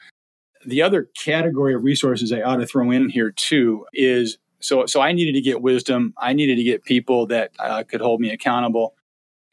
The 0.66 0.82
other 0.82 1.10
category 1.18 1.74
of 1.74 1.84
resources 1.84 2.32
I 2.32 2.42
ought 2.42 2.58
to 2.58 2.66
throw 2.66 2.92
in 2.92 3.10
here 3.10 3.32
too 3.32 3.86
is 3.94 4.38
so 4.60 4.86
so 4.86 5.02
I 5.02 5.12
needed 5.12 5.34
to 5.34 5.42
get 5.42 5.62
wisdom. 5.62 6.14
I 6.18 6.34
needed 6.34 6.56
to 6.56 6.64
get 6.64 6.84
people 6.84 7.28
that 7.28 7.52
uh, 7.60 7.84
could 7.84 8.02
hold 8.02 8.20
me 8.20 8.32
accountable. 8.32 8.96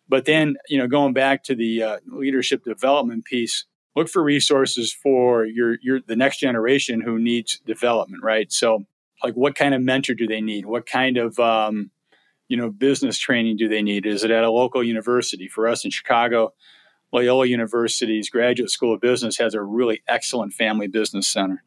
But 0.09 0.25
then, 0.25 0.57
you 0.69 0.79
know, 0.79 0.87
going 0.87 1.13
back 1.13 1.45
to 1.45 1.55
the 1.55 1.83
uh, 1.83 1.99
leadership 2.07 2.65
development 2.65 3.25
piece, 3.25 3.65
look 3.97 4.09
for 4.09 4.23
resources 4.23 4.93
for 4.93 5.45
your 5.45 5.79
your 5.83 6.01
the 6.01 6.17
next 6.17 6.39
generation 6.39 7.01
who 7.01 7.19
needs 7.19 7.61
development, 7.67 8.23
right? 8.23 8.53
So, 8.53 8.87
like, 9.23 9.35
what 9.35 9.55
kind 9.55 9.75
of 9.75 9.83
mentor 9.83 10.15
do 10.15 10.27
they 10.27 10.41
need? 10.41 10.67
What 10.67 10.87
kind 10.87 11.17
of 11.17 11.39
um, 11.39 11.91
you 12.49 12.57
know 12.57 12.71
business 12.71 13.19
training 13.19 13.57
do 13.57 13.69
they 13.69 13.83
need? 13.83 14.07
Is 14.07 14.25
it 14.25 14.31
at 14.31 14.45
a 14.45 14.51
local 14.51 14.83
university? 14.83 15.49
For 15.49 15.69
us 15.69 15.85
in 15.85 15.91
Chicago, 15.91 16.53
Loyola 17.13 17.47
University's 17.47 18.31
Graduate 18.31 18.71
School 18.71 18.95
of 18.95 19.01
Business 19.01 19.37
has 19.39 19.55
a 19.55 19.63
really 19.63 20.03
excellent 20.09 20.53
family 20.53 20.89
business 20.89 21.29
center. 21.29 21.63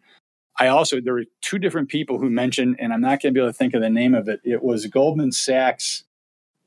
I 0.59 0.67
also, 0.67 1.01
there 1.01 1.13
were 1.13 1.25
two 1.41 1.59
different 1.59 1.89
people 1.89 2.17
who 2.17 2.29
mentioned, 2.29 2.77
and 2.79 2.93
I'm 2.93 3.01
not 3.01 3.21
going 3.21 3.33
to 3.33 3.37
be 3.37 3.41
able 3.41 3.51
to 3.51 3.57
think 3.57 3.73
of 3.73 3.81
the 3.81 3.89
name 3.89 4.15
of 4.15 4.27
it. 4.27 4.39
It 4.43 4.63
was 4.63 4.85
Goldman 4.87 5.31
Sachs. 5.31 6.03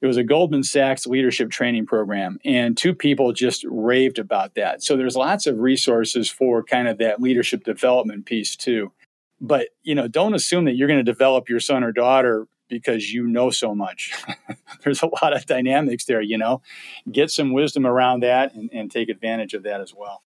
It 0.01 0.07
was 0.07 0.17
a 0.17 0.23
Goldman 0.23 0.63
Sachs 0.63 1.07
leadership 1.07 1.51
training 1.51 1.87
program, 1.87 2.39
and 2.45 2.77
two 2.77 2.95
people 2.95 3.33
just 3.33 3.65
raved 3.69 4.19
about 4.19 4.55
that. 4.55 4.83
So 4.83 4.97
there's 4.97 5.17
lots 5.17 5.47
of 5.47 5.59
resources 5.59 6.29
for 6.29 6.63
kind 6.63 6.87
of 6.87 6.99
that 6.99 7.21
leadership 7.21 7.65
development 7.65 8.27
piece 8.27 8.55
too. 8.55 8.93
But 9.41 9.69
you 9.83 9.95
know, 9.95 10.07
don't 10.07 10.35
assume 10.35 10.67
that 10.67 10.77
you're 10.77 10.89
going 10.89 11.05
to 11.05 11.13
develop 11.13 11.49
your 11.49 11.61
son 11.61 11.83
or 11.83 11.91
daughter 11.91 12.47
because 12.69 13.13
you 13.13 13.27
know 13.27 13.51
so 13.51 13.75
much. 13.75 14.13
there's 14.83 15.03
a 15.03 15.11
lot 15.23 15.35
of 15.35 15.47
dynamics 15.47 16.05
there. 16.05 16.21
You 16.21 16.39
know, 16.39 16.63
get 17.11 17.31
some 17.31 17.53
wisdom 17.53 17.87
around 17.87 18.23
that 18.23 18.55
and, 18.55 18.71
and 18.73 18.91
take 18.91 19.09
advantage 19.09 19.55
of 19.55 19.63
that 19.65 19.81
as 19.81 19.95
well. 19.95 20.23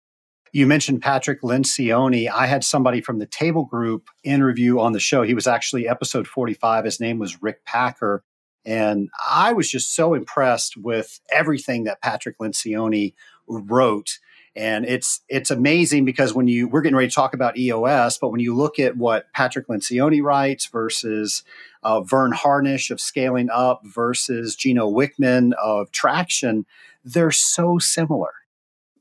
You 0.54 0.66
mentioned 0.66 1.02
Patrick 1.02 1.42
Lencioni. 1.42 2.30
I 2.30 2.48
had 2.48 2.64
somebody 2.64 3.02
from 3.02 3.20
the 3.20 3.26
Table 3.26 3.66
Group 3.66 4.08
interview 4.24 4.80
on 4.80 4.94
the 4.94 5.00
show. 5.00 5.24
He 5.24 5.34
was 5.34 5.48
actually 5.48 5.88
episode 5.88 6.28
45. 6.28 6.86
His 6.86 7.00
name 7.00 7.20
was 7.20 7.42
Rick 7.42 7.66
Packer. 7.66 8.24
And 8.66 9.10
I 9.30 9.54
was 9.54 9.70
just 9.70 9.96
so 9.96 10.14
impressed 10.14 10.76
with 10.76 11.20
everything 11.32 11.86
that 11.86 12.02
Patrick 12.02 12.38
Lencioni 12.38 13.14
wrote. 13.48 14.20
And 14.56 14.86
it's 14.86 15.22
it's 15.30 15.52
amazing 15.52 16.06
because 16.06 16.34
when 16.34 16.48
you 16.48 16.68
we're 16.68 16.82
getting 16.82 16.96
ready 16.96 17.10
to 17.10 17.16
talk 17.16 17.34
about 17.34 17.58
EOS, 17.58 18.18
but 18.18 18.30
when 18.30 18.40
you 18.40 18.56
look 18.56 18.80
at 18.80 18.98
what 18.98 19.32
Patrick 19.32 19.68
Lencioni 19.68 20.22
writes 20.22 20.66
versus 20.66 21.44
uh, 21.84 22.02
Verne 22.02 22.32
Harnish 22.32 22.92
of 22.92 23.00
Scaling 23.00 23.50
Up 23.52 23.82
versus 23.84 24.56
Gino 24.56 24.90
Wickman 24.92 25.54
of 25.54 25.92
Traction, 25.92 26.66
they're 27.04 27.32
so 27.32 27.78
similar. 27.80 28.32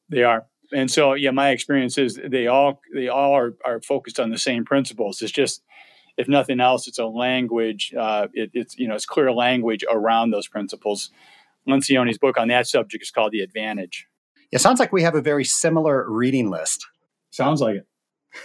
They 0.09 0.23
are. 0.23 0.47
And 0.73 0.91
so 0.91 1.15
yeah 1.15 1.31
my 1.31 1.51
experience 1.51 1.97
is 1.99 2.19
they 2.25 2.47
all 2.47 2.81
they 2.95 3.09
all 3.09 3.33
are, 3.33 3.55
are 3.65 3.81
focused 3.81 4.19
on 4.19 4.31
the 4.31 4.39
same 4.39 4.65
principles. 4.65 5.23
It's 5.23 5.33
just 5.33 5.63
if 6.17 6.29
nothing 6.29 6.61
else 6.61 6.89
it's 6.89 6.99
a 6.99 7.07
language 7.07 7.93
uh, 7.99 8.29
it, 8.33 8.51
it's 8.53 8.77
you 8.79 8.89
know 8.89 8.95
it's 8.95 9.07
clear 9.07 9.33
language 9.33 9.85
around 9.91 10.31
those 10.31 10.49
principles. 10.49 11.11
Lencioni's 11.69 12.19
book 12.19 12.39
on 12.39 12.49
that 12.49 12.67
subject 12.67 13.03
is 13.03 13.11
called 13.11 13.33
the 13.33 13.41
advantage. 13.41 14.07
It 14.53 14.61
sounds 14.61 14.79
like 14.79 14.93
we 14.93 15.03
have 15.03 15.17
a 15.17 15.21
very 15.21 15.45
similar 15.45 16.09
reading 16.09 16.51
list. 16.51 16.87
Sounds 17.31 17.61
like 17.61 17.77
it 17.77 17.87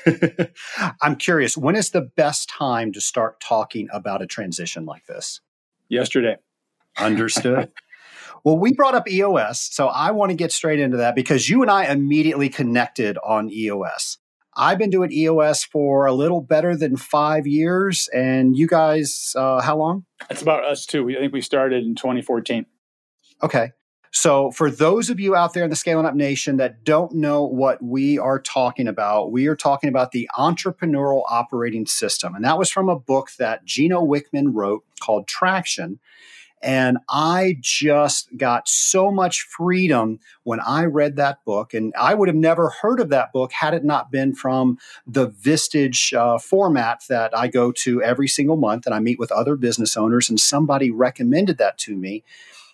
i'm 1.02 1.16
curious 1.16 1.58
when 1.58 1.76
is 1.76 1.92
the 1.92 2.02
best 2.02 2.50
time 2.50 2.92
to 2.92 3.02
start 3.02 3.40
talking 3.40 3.88
about 3.92 4.22
a 4.22 4.28
transition 4.28 4.86
like 4.86 5.06
this 5.06 5.42
yesterday 5.90 6.38
understood 6.98 7.72
Well, 8.44 8.58
we 8.58 8.74
brought 8.74 8.96
up 8.96 9.08
EOS, 9.08 9.70
so 9.72 9.88
I 9.88 10.12
want 10.12 10.32
to 10.32 10.36
get 10.36 10.52
straight 10.52 10.80
into 10.80 10.98
that 10.98 11.14
because 11.14 11.48
you 11.48 11.62
and 11.62 11.70
I 11.70 11.86
immediately 11.86 12.50
connected 12.50 13.18
on 13.24 13.52
EOS. 13.52 14.18
I've 14.56 14.78
been 14.78 14.90
doing 14.90 15.12
EOS 15.12 15.64
for 15.64 16.06
a 16.06 16.14
little 16.14 16.42
better 16.42 16.76
than 16.76 16.98
five 16.98 17.48
years, 17.48 18.10
and 18.14 18.58
you 18.58 18.68
guys, 18.68 19.34
uh, 19.38 19.62
how 19.62 19.78
long? 19.78 20.06
It's 20.30 20.42
about 20.42 20.66
us 20.66 20.86
too. 20.86 21.08
I 21.10 21.22
think 21.22 21.34
we 21.34 21.42
started 21.42 21.86
in 21.86 21.96
2014. 21.96 22.66
Okay. 23.44 23.72
So, 24.14 24.52
for 24.52 24.70
those 24.70 25.10
of 25.10 25.22
you 25.22 25.36
out 25.36 25.54
there 25.54 25.64
in 25.64 25.70
the 25.70 25.76
Scaling 25.76 26.06
Up 26.06 26.16
Nation 26.16 26.58
that 26.58 26.84
don't 26.84 27.14
know 27.14 27.44
what 27.44 27.82
we 27.82 28.20
are 28.20 28.40
talking 28.40 28.88
about, 28.88 29.32
we 29.32 29.48
are 29.48 29.56
talking 29.56 29.90
about 29.90 30.12
the 30.12 30.30
entrepreneurial 30.38 31.24
operating 31.30 31.86
system. 31.86 32.36
And 32.36 32.44
that 32.44 32.58
was 32.58 32.70
from 32.70 32.90
a 32.90 33.00
book 33.00 33.32
that 33.40 33.64
Gino 33.64 34.06
Wickman 34.06 34.50
wrote 34.54 34.84
called 35.00 35.28
Traction. 35.28 36.00
And 36.62 37.00
I 37.10 37.58
just 37.62 38.36
got 38.38 38.68
so 38.68 39.12
much 39.12 39.42
freedom 39.42 40.20
when 40.44 40.60
I 40.60 40.86
read 40.86 41.16
that 41.16 41.44
book. 41.46 41.74
And 41.74 41.94
I 41.98 42.14
would 42.14 42.28
have 42.28 42.36
never 42.36 42.70
heard 42.70 43.00
of 43.00 43.10
that 43.10 43.34
book 43.34 43.52
had 43.52 43.74
it 43.74 43.84
not 43.84 44.12
been 44.12 44.36
from 44.36 44.78
the 45.08 45.30
Vistage 45.30 46.14
uh, 46.14 46.38
format 46.38 47.04
that 47.10 47.36
I 47.36 47.48
go 47.48 47.72
to 47.78 48.04
every 48.04 48.28
single 48.28 48.58
month. 48.58 48.86
And 48.86 48.94
I 48.94 49.00
meet 49.00 49.18
with 49.18 49.32
other 49.32 49.56
business 49.56 49.98
owners, 49.98 50.30
and 50.30 50.40
somebody 50.40 50.92
recommended 50.92 51.58
that 51.58 51.78
to 51.80 51.96
me. 51.96 52.24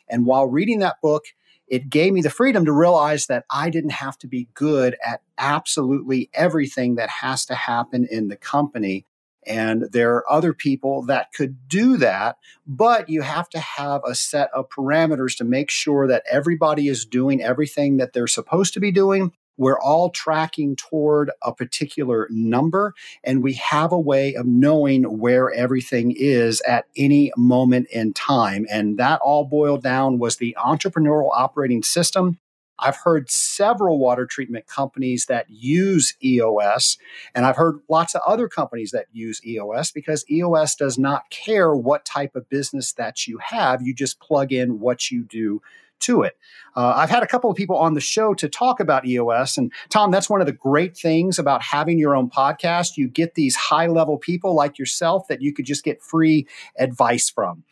And 0.09 0.25
while 0.25 0.47
reading 0.47 0.79
that 0.79 1.01
book, 1.01 1.25
it 1.67 1.89
gave 1.89 2.13
me 2.13 2.21
the 2.21 2.29
freedom 2.29 2.65
to 2.65 2.71
realize 2.71 3.27
that 3.27 3.45
I 3.51 3.69
didn't 3.69 3.91
have 3.91 4.17
to 4.19 4.27
be 4.27 4.47
good 4.53 4.95
at 5.05 5.21
absolutely 5.37 6.29
everything 6.33 6.95
that 6.95 7.09
has 7.09 7.45
to 7.47 7.55
happen 7.55 8.07
in 8.09 8.29
the 8.29 8.37
company. 8.37 9.05
And 9.45 9.83
there 9.91 10.15
are 10.15 10.31
other 10.31 10.53
people 10.53 11.03
that 11.03 11.33
could 11.33 11.67
do 11.67 11.97
that, 11.97 12.37
but 12.65 13.09
you 13.09 13.21
have 13.21 13.49
to 13.49 13.59
have 13.59 14.01
a 14.05 14.15
set 14.15 14.49
of 14.53 14.69
parameters 14.69 15.37
to 15.37 15.45
make 15.45 15.69
sure 15.69 16.07
that 16.07 16.23
everybody 16.29 16.87
is 16.87 17.05
doing 17.05 17.41
everything 17.41 17.97
that 17.97 18.13
they're 18.13 18.27
supposed 18.27 18.73
to 18.73 18.79
be 18.79 18.91
doing 18.91 19.31
we're 19.57 19.79
all 19.79 20.09
tracking 20.09 20.75
toward 20.75 21.31
a 21.43 21.53
particular 21.53 22.27
number, 22.29 22.93
and 23.23 23.43
we 23.43 23.53
have 23.53 23.91
a 23.91 23.99
way 23.99 24.35
of 24.35 24.45
knowing 24.45 25.19
where 25.19 25.51
everything 25.51 26.13
is 26.15 26.61
at 26.61 26.85
any 26.95 27.31
moment 27.35 27.87
in 27.91 28.13
time. 28.13 28.65
And 28.69 28.97
that 28.97 29.19
all 29.21 29.45
boiled 29.45 29.83
down 29.83 30.19
was 30.19 30.37
the 30.37 30.55
entrepreneurial 30.59 31.31
operating 31.33 31.83
system. 31.83 32.39
I've 32.79 32.97
heard 32.97 33.29
several 33.29 33.97
water 33.97 34.27
treatment 34.27 34.67
companies 34.67 35.25
that 35.25 35.47
use 35.49 36.13
EOS, 36.23 36.97
and 37.33 37.45
I've 37.45 37.55
heard 37.55 37.79
lots 37.89 38.13
of 38.13 38.21
other 38.25 38.47
companies 38.47 38.91
that 38.91 39.07
use 39.11 39.43
EOS 39.45 39.91
because 39.91 40.29
EOS 40.29 40.75
does 40.75 40.97
not 40.97 41.29
care 41.31 41.75
what 41.75 42.05
type 42.05 42.35
of 42.35 42.49
business 42.49 42.93
that 42.93 43.25
you 43.27 43.39
have. 43.39 43.81
You 43.81 43.95
just 43.95 44.19
plug 44.19 44.53
in 44.53 44.79
what 44.79 45.09
you 45.09 45.23
do 45.23 45.61
to 46.01 46.23
it. 46.23 46.37
Uh, 46.75 46.93
I've 46.95 47.09
had 47.09 47.23
a 47.23 47.27
couple 47.27 47.49
of 47.49 47.57
people 47.57 47.75
on 47.75 47.95
the 47.95 48.01
show 48.01 48.33
to 48.35 48.47
talk 48.47 48.79
about 48.79 49.05
EOS. 49.05 49.57
And 49.57 49.71
Tom, 49.89 50.11
that's 50.11 50.29
one 50.29 50.41
of 50.41 50.47
the 50.47 50.53
great 50.53 50.95
things 50.95 51.39
about 51.39 51.63
having 51.63 51.97
your 51.97 52.15
own 52.15 52.29
podcast. 52.29 52.97
You 52.97 53.07
get 53.07 53.33
these 53.33 53.55
high 53.55 53.87
level 53.87 54.17
people 54.17 54.53
like 54.53 54.77
yourself 54.77 55.27
that 55.27 55.41
you 55.41 55.53
could 55.53 55.65
just 55.65 55.83
get 55.83 56.03
free 56.03 56.47
advice 56.77 57.29
from. 57.29 57.63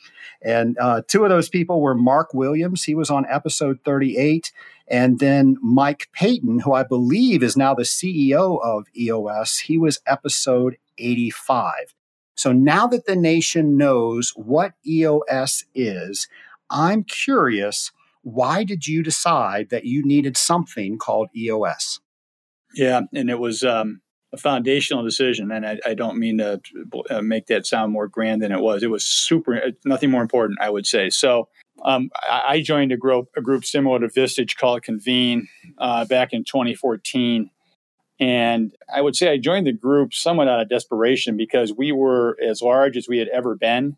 And 0.41 0.77
uh, 0.79 1.03
two 1.07 1.23
of 1.23 1.29
those 1.29 1.49
people 1.49 1.81
were 1.81 1.95
Mark 1.95 2.33
Williams, 2.33 2.83
he 2.83 2.95
was 2.95 3.09
on 3.09 3.25
episode 3.29 3.79
38, 3.85 4.51
and 4.87 5.19
then 5.19 5.57
Mike 5.61 6.09
Paton, 6.13 6.59
who 6.59 6.73
I 6.73 6.83
believe 6.83 7.41
is 7.41 7.57
now 7.57 7.73
the 7.73 7.83
CEO 7.83 8.59
of 8.63 8.85
EOS, 8.95 9.59
he 9.59 9.77
was 9.77 9.99
episode 10.05 10.77
85. 10.97 11.95
So 12.35 12.51
now 12.51 12.85
that 12.87 13.05
the 13.05 13.15
nation 13.15 13.77
knows 13.77 14.33
what 14.35 14.73
EOS 14.85 15.65
is, 15.73 16.27
I'm 16.69 17.03
curious 17.03 17.91
why 18.25 18.63
did 18.63 18.87
you 18.87 19.03
decide 19.03 19.69
that 19.69 19.85
you 19.85 20.03
needed 20.03 20.35
something 20.35 20.97
called 20.97 21.29
EOS? 21.35 21.99
Yeah, 22.73 23.01
and 23.13 23.29
it 23.29 23.37
was 23.37 23.61
um, 23.61 24.01
a 24.33 24.37
foundational 24.37 25.03
decision, 25.03 25.51
and 25.51 25.63
I, 25.63 25.77
I 25.85 25.93
don't 25.93 26.17
mean 26.17 26.39
to 26.39 26.59
uh, 27.11 27.21
make 27.21 27.45
that 27.47 27.67
sound 27.67 27.93
more 27.93 28.07
grand 28.07 28.41
than 28.41 28.51
it 28.51 28.61
was. 28.61 28.81
It 28.81 28.89
was 28.89 29.05
super, 29.05 29.55
uh, 29.55 29.71
nothing 29.85 30.09
more 30.09 30.23
important, 30.23 30.57
I 30.59 30.71
would 30.71 30.87
say. 30.87 31.11
So 31.11 31.49
um, 31.83 32.09
I 32.27 32.61
joined 32.61 32.91
a 32.91 32.97
group, 32.97 33.27
a 33.37 33.41
group 33.41 33.63
similar 33.63 33.99
to 33.99 34.07
Vistage 34.07 34.57
called 34.57 34.81
Convene 34.81 35.47
uh, 35.77 36.05
back 36.05 36.33
in 36.33 36.43
2014. 36.43 37.51
And 38.19 38.75
I 38.91 39.01
would 39.01 39.15
say 39.15 39.31
I 39.31 39.37
joined 39.37 39.67
the 39.67 39.71
group 39.73 40.15
somewhat 40.15 40.47
out 40.47 40.61
of 40.61 40.69
desperation 40.69 41.37
because 41.37 41.71
we 41.71 41.91
were 41.91 42.37
as 42.43 42.63
large 42.63 42.97
as 42.97 43.07
we 43.07 43.19
had 43.19 43.27
ever 43.27 43.55
been 43.55 43.97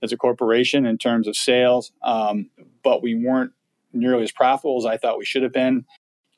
as 0.00 0.12
a 0.12 0.16
corporation 0.16 0.86
in 0.86 0.96
terms 0.96 1.26
of 1.26 1.34
sales, 1.34 1.90
um, 2.04 2.50
but 2.84 3.02
we 3.02 3.16
weren't 3.16 3.52
nearly 3.94 4.24
as 4.24 4.32
profitable 4.32 4.78
as 4.78 4.86
I 4.86 4.96
thought 4.96 5.18
we 5.18 5.24
should 5.24 5.42
have 5.42 5.52
been. 5.52 5.84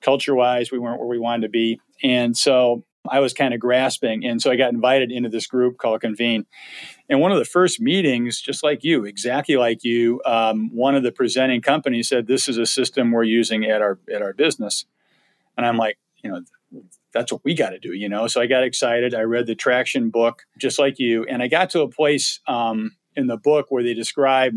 Culture 0.02 0.34
wise, 0.34 0.70
we 0.70 0.78
weren't 0.78 0.98
where 0.98 1.08
we 1.08 1.18
wanted 1.18 1.42
to 1.42 1.48
be. 1.48 1.80
And 2.02 2.36
so 2.36 2.84
I 3.08 3.20
was 3.20 3.32
kind 3.32 3.54
of 3.54 3.60
grasping. 3.60 4.24
And 4.24 4.40
so 4.40 4.50
I 4.50 4.56
got 4.56 4.72
invited 4.72 5.10
into 5.10 5.28
this 5.28 5.46
group 5.46 5.78
called 5.78 6.00
Convene. 6.00 6.46
And 7.08 7.20
one 7.20 7.32
of 7.32 7.38
the 7.38 7.44
first 7.44 7.80
meetings, 7.80 8.40
just 8.40 8.62
like 8.62 8.84
you, 8.84 9.04
exactly 9.04 9.56
like 9.56 9.84
you, 9.84 10.20
um, 10.24 10.70
one 10.74 10.94
of 10.94 11.02
the 11.02 11.12
presenting 11.12 11.62
companies 11.62 12.08
said, 12.08 12.26
This 12.26 12.48
is 12.48 12.58
a 12.58 12.66
system 12.66 13.12
we're 13.12 13.24
using 13.24 13.64
at 13.64 13.80
our 13.80 13.98
at 14.12 14.22
our 14.22 14.32
business. 14.32 14.84
And 15.56 15.64
I'm 15.64 15.76
like, 15.76 15.98
you 16.22 16.30
know, 16.30 16.42
that's 17.12 17.32
what 17.32 17.44
we 17.44 17.54
got 17.54 17.70
to 17.70 17.78
do, 17.78 17.92
you 17.92 18.08
know. 18.08 18.26
So 18.26 18.40
I 18.40 18.46
got 18.46 18.64
excited. 18.64 19.14
I 19.14 19.22
read 19.22 19.46
the 19.46 19.54
traction 19.54 20.10
book, 20.10 20.42
just 20.58 20.78
like 20.78 20.98
you, 20.98 21.24
and 21.24 21.42
I 21.42 21.48
got 21.48 21.70
to 21.70 21.80
a 21.80 21.88
place 21.88 22.40
um, 22.46 22.96
in 23.14 23.26
the 23.26 23.38
book 23.38 23.66
where 23.70 23.82
they 23.82 23.94
describe 23.94 24.54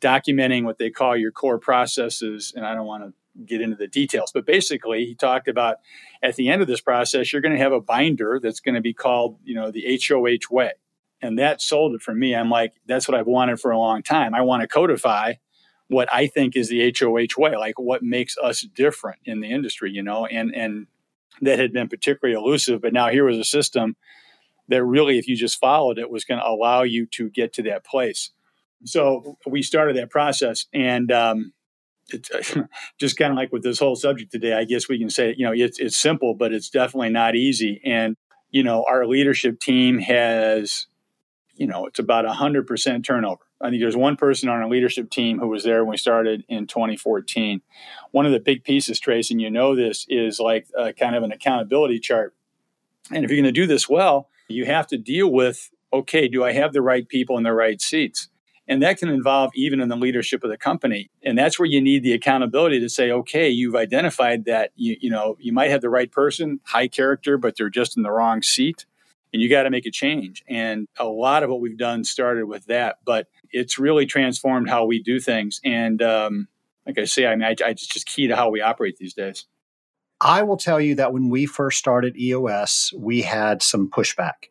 documenting 0.00 0.64
what 0.64 0.78
they 0.78 0.90
call 0.90 1.16
your 1.16 1.32
core 1.32 1.58
processes. 1.58 2.52
And 2.54 2.64
I 2.64 2.74
don't 2.74 2.86
want 2.86 3.04
to 3.04 3.12
get 3.44 3.60
into 3.60 3.76
the 3.76 3.86
details, 3.86 4.32
but 4.32 4.46
basically, 4.46 5.04
he 5.04 5.14
talked 5.14 5.48
about 5.48 5.76
at 6.22 6.36
the 6.36 6.48
end 6.48 6.60
of 6.60 6.68
this 6.68 6.80
process, 6.80 7.32
you're 7.32 7.42
going 7.42 7.54
to 7.54 7.62
have 7.62 7.72
a 7.72 7.80
binder 7.80 8.40
that's 8.42 8.60
going 8.60 8.74
to 8.74 8.80
be 8.80 8.92
called, 8.92 9.38
you 9.44 9.54
know, 9.54 9.70
the 9.70 10.00
HOH 10.08 10.52
way. 10.52 10.72
And 11.20 11.38
that 11.38 11.60
sold 11.60 11.94
it 11.94 12.02
for 12.02 12.14
me. 12.14 12.34
I'm 12.34 12.50
like, 12.50 12.74
that's 12.86 13.08
what 13.08 13.18
I've 13.18 13.26
wanted 13.26 13.60
for 13.60 13.70
a 13.70 13.78
long 13.78 14.02
time. 14.02 14.34
I 14.34 14.42
want 14.42 14.62
to 14.62 14.68
codify 14.68 15.34
what 15.88 16.12
I 16.12 16.26
think 16.26 16.54
is 16.54 16.68
the 16.68 16.94
HOH 16.96 17.40
way, 17.40 17.56
like 17.56 17.78
what 17.78 18.02
makes 18.02 18.36
us 18.38 18.60
different 18.60 19.20
in 19.24 19.40
the 19.40 19.50
industry, 19.50 19.90
you 19.90 20.02
know, 20.02 20.26
and, 20.26 20.54
and 20.54 20.86
that 21.40 21.58
had 21.58 21.72
been 21.72 21.88
particularly 21.88 22.38
elusive. 22.38 22.80
But 22.82 22.92
now 22.92 23.08
here 23.08 23.24
was 23.24 23.38
a 23.38 23.44
system 23.44 23.96
that 24.68 24.84
really, 24.84 25.18
if 25.18 25.26
you 25.26 25.34
just 25.34 25.58
followed 25.58 25.98
it, 25.98 26.10
was 26.10 26.24
going 26.24 26.40
to 26.40 26.46
allow 26.46 26.82
you 26.82 27.06
to 27.06 27.30
get 27.30 27.52
to 27.54 27.62
that 27.64 27.84
place. 27.84 28.30
So 28.84 29.36
we 29.46 29.62
started 29.62 29.96
that 29.96 30.10
process, 30.10 30.66
and 30.72 31.10
um, 31.10 31.52
just 32.98 33.16
kind 33.16 33.32
of 33.32 33.36
like 33.36 33.52
with 33.52 33.62
this 33.62 33.78
whole 33.78 33.96
subject 33.96 34.32
today. 34.32 34.54
I 34.54 34.64
guess 34.64 34.88
we 34.88 34.98
can 34.98 35.10
say, 35.10 35.34
you 35.36 35.44
know, 35.44 35.52
it's 35.52 35.78
it's 35.78 35.96
simple, 35.96 36.34
but 36.34 36.52
it's 36.52 36.70
definitely 36.70 37.10
not 37.10 37.34
easy. 37.34 37.80
And 37.84 38.16
you 38.50 38.62
know, 38.62 38.84
our 38.88 39.06
leadership 39.06 39.60
team 39.60 39.98
has, 39.98 40.86
you 41.54 41.66
know, 41.66 41.86
it's 41.86 41.98
about 41.98 42.24
a 42.24 42.32
hundred 42.32 42.66
percent 42.66 43.04
turnover. 43.04 43.42
I 43.60 43.70
think 43.70 43.82
there's 43.82 43.96
one 43.96 44.16
person 44.16 44.48
on 44.48 44.62
our 44.62 44.68
leadership 44.68 45.10
team 45.10 45.40
who 45.40 45.48
was 45.48 45.64
there 45.64 45.84
when 45.84 45.90
we 45.90 45.96
started 45.96 46.44
in 46.48 46.66
2014. 46.68 47.60
One 48.12 48.24
of 48.24 48.32
the 48.32 48.38
big 48.38 48.62
pieces, 48.62 49.00
Trace, 49.00 49.32
and 49.32 49.40
you 49.40 49.50
know 49.50 49.74
this, 49.74 50.06
is 50.08 50.38
like 50.38 50.68
a, 50.78 50.92
kind 50.92 51.16
of 51.16 51.24
an 51.24 51.32
accountability 51.32 51.98
chart. 51.98 52.34
And 53.10 53.24
if 53.24 53.30
you're 53.30 53.42
going 53.42 53.52
to 53.52 53.60
do 53.60 53.66
this 53.66 53.88
well, 53.88 54.28
you 54.48 54.64
have 54.66 54.86
to 54.88 54.98
deal 54.98 55.30
with 55.30 55.70
okay, 55.90 56.28
do 56.28 56.44
I 56.44 56.52
have 56.52 56.74
the 56.74 56.82
right 56.82 57.08
people 57.08 57.38
in 57.38 57.44
the 57.44 57.52
right 57.52 57.80
seats? 57.80 58.28
And 58.68 58.82
that 58.82 58.98
can 58.98 59.08
involve 59.08 59.50
even 59.54 59.80
in 59.80 59.88
the 59.88 59.96
leadership 59.96 60.44
of 60.44 60.50
the 60.50 60.58
company. 60.58 61.10
And 61.22 61.38
that's 61.38 61.58
where 61.58 61.66
you 61.66 61.80
need 61.80 62.02
the 62.02 62.12
accountability 62.12 62.78
to 62.80 62.88
say, 62.90 63.10
okay, 63.10 63.48
you've 63.48 63.74
identified 63.74 64.44
that 64.44 64.72
you, 64.76 64.96
you 65.00 65.10
know, 65.10 65.36
you 65.40 65.52
might 65.52 65.70
have 65.70 65.80
the 65.80 65.88
right 65.88 66.12
person, 66.12 66.60
high 66.64 66.86
character, 66.86 67.38
but 67.38 67.56
they're 67.56 67.70
just 67.70 67.96
in 67.96 68.02
the 68.02 68.10
wrong 68.10 68.42
seat. 68.42 68.84
And 69.32 69.40
you 69.40 69.48
got 69.48 69.62
to 69.62 69.70
make 69.70 69.86
a 69.86 69.90
change. 69.90 70.44
And 70.48 70.86
a 70.98 71.06
lot 71.06 71.42
of 71.42 71.50
what 71.50 71.60
we've 71.60 71.78
done 71.78 72.04
started 72.04 72.44
with 72.44 72.66
that, 72.66 72.98
but 73.04 73.28
it's 73.50 73.78
really 73.78 74.06
transformed 74.06 74.68
how 74.68 74.84
we 74.84 75.02
do 75.02 75.18
things. 75.18 75.60
And 75.64 76.02
um, 76.02 76.48
like 76.86 76.98
I 76.98 77.04
say, 77.04 77.26
I 77.26 77.36
mean, 77.36 77.44
I, 77.44 77.54
I 77.64 77.72
just 77.72 78.06
key 78.06 78.26
to 78.28 78.36
how 78.36 78.50
we 78.50 78.60
operate 78.60 78.96
these 78.98 79.14
days. 79.14 79.46
I 80.20 80.42
will 80.42 80.56
tell 80.56 80.80
you 80.80 80.94
that 80.96 81.12
when 81.12 81.30
we 81.30 81.46
first 81.46 81.78
started 81.78 82.16
EOS, 82.16 82.92
we 82.96 83.22
had 83.22 83.62
some 83.62 83.88
pushback. 83.88 84.48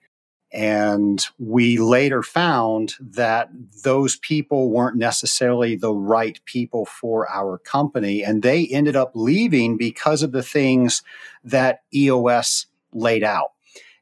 And 0.51 1.25
we 1.37 1.77
later 1.77 2.23
found 2.23 2.93
that 3.01 3.49
those 3.83 4.15
people 4.15 4.69
weren't 4.69 4.95
necessarily 4.95 5.75
the 5.75 5.93
right 5.93 6.39
people 6.45 6.85
for 6.85 7.29
our 7.29 7.57
company. 7.57 8.23
And 8.23 8.41
they 8.41 8.65
ended 8.67 8.95
up 8.95 9.11
leaving 9.13 9.75
because 9.75 10.23
of 10.23 10.31
the 10.31 10.43
things 10.43 11.03
that 11.43 11.81
EOS 11.93 12.67
laid 12.93 13.23
out. 13.23 13.51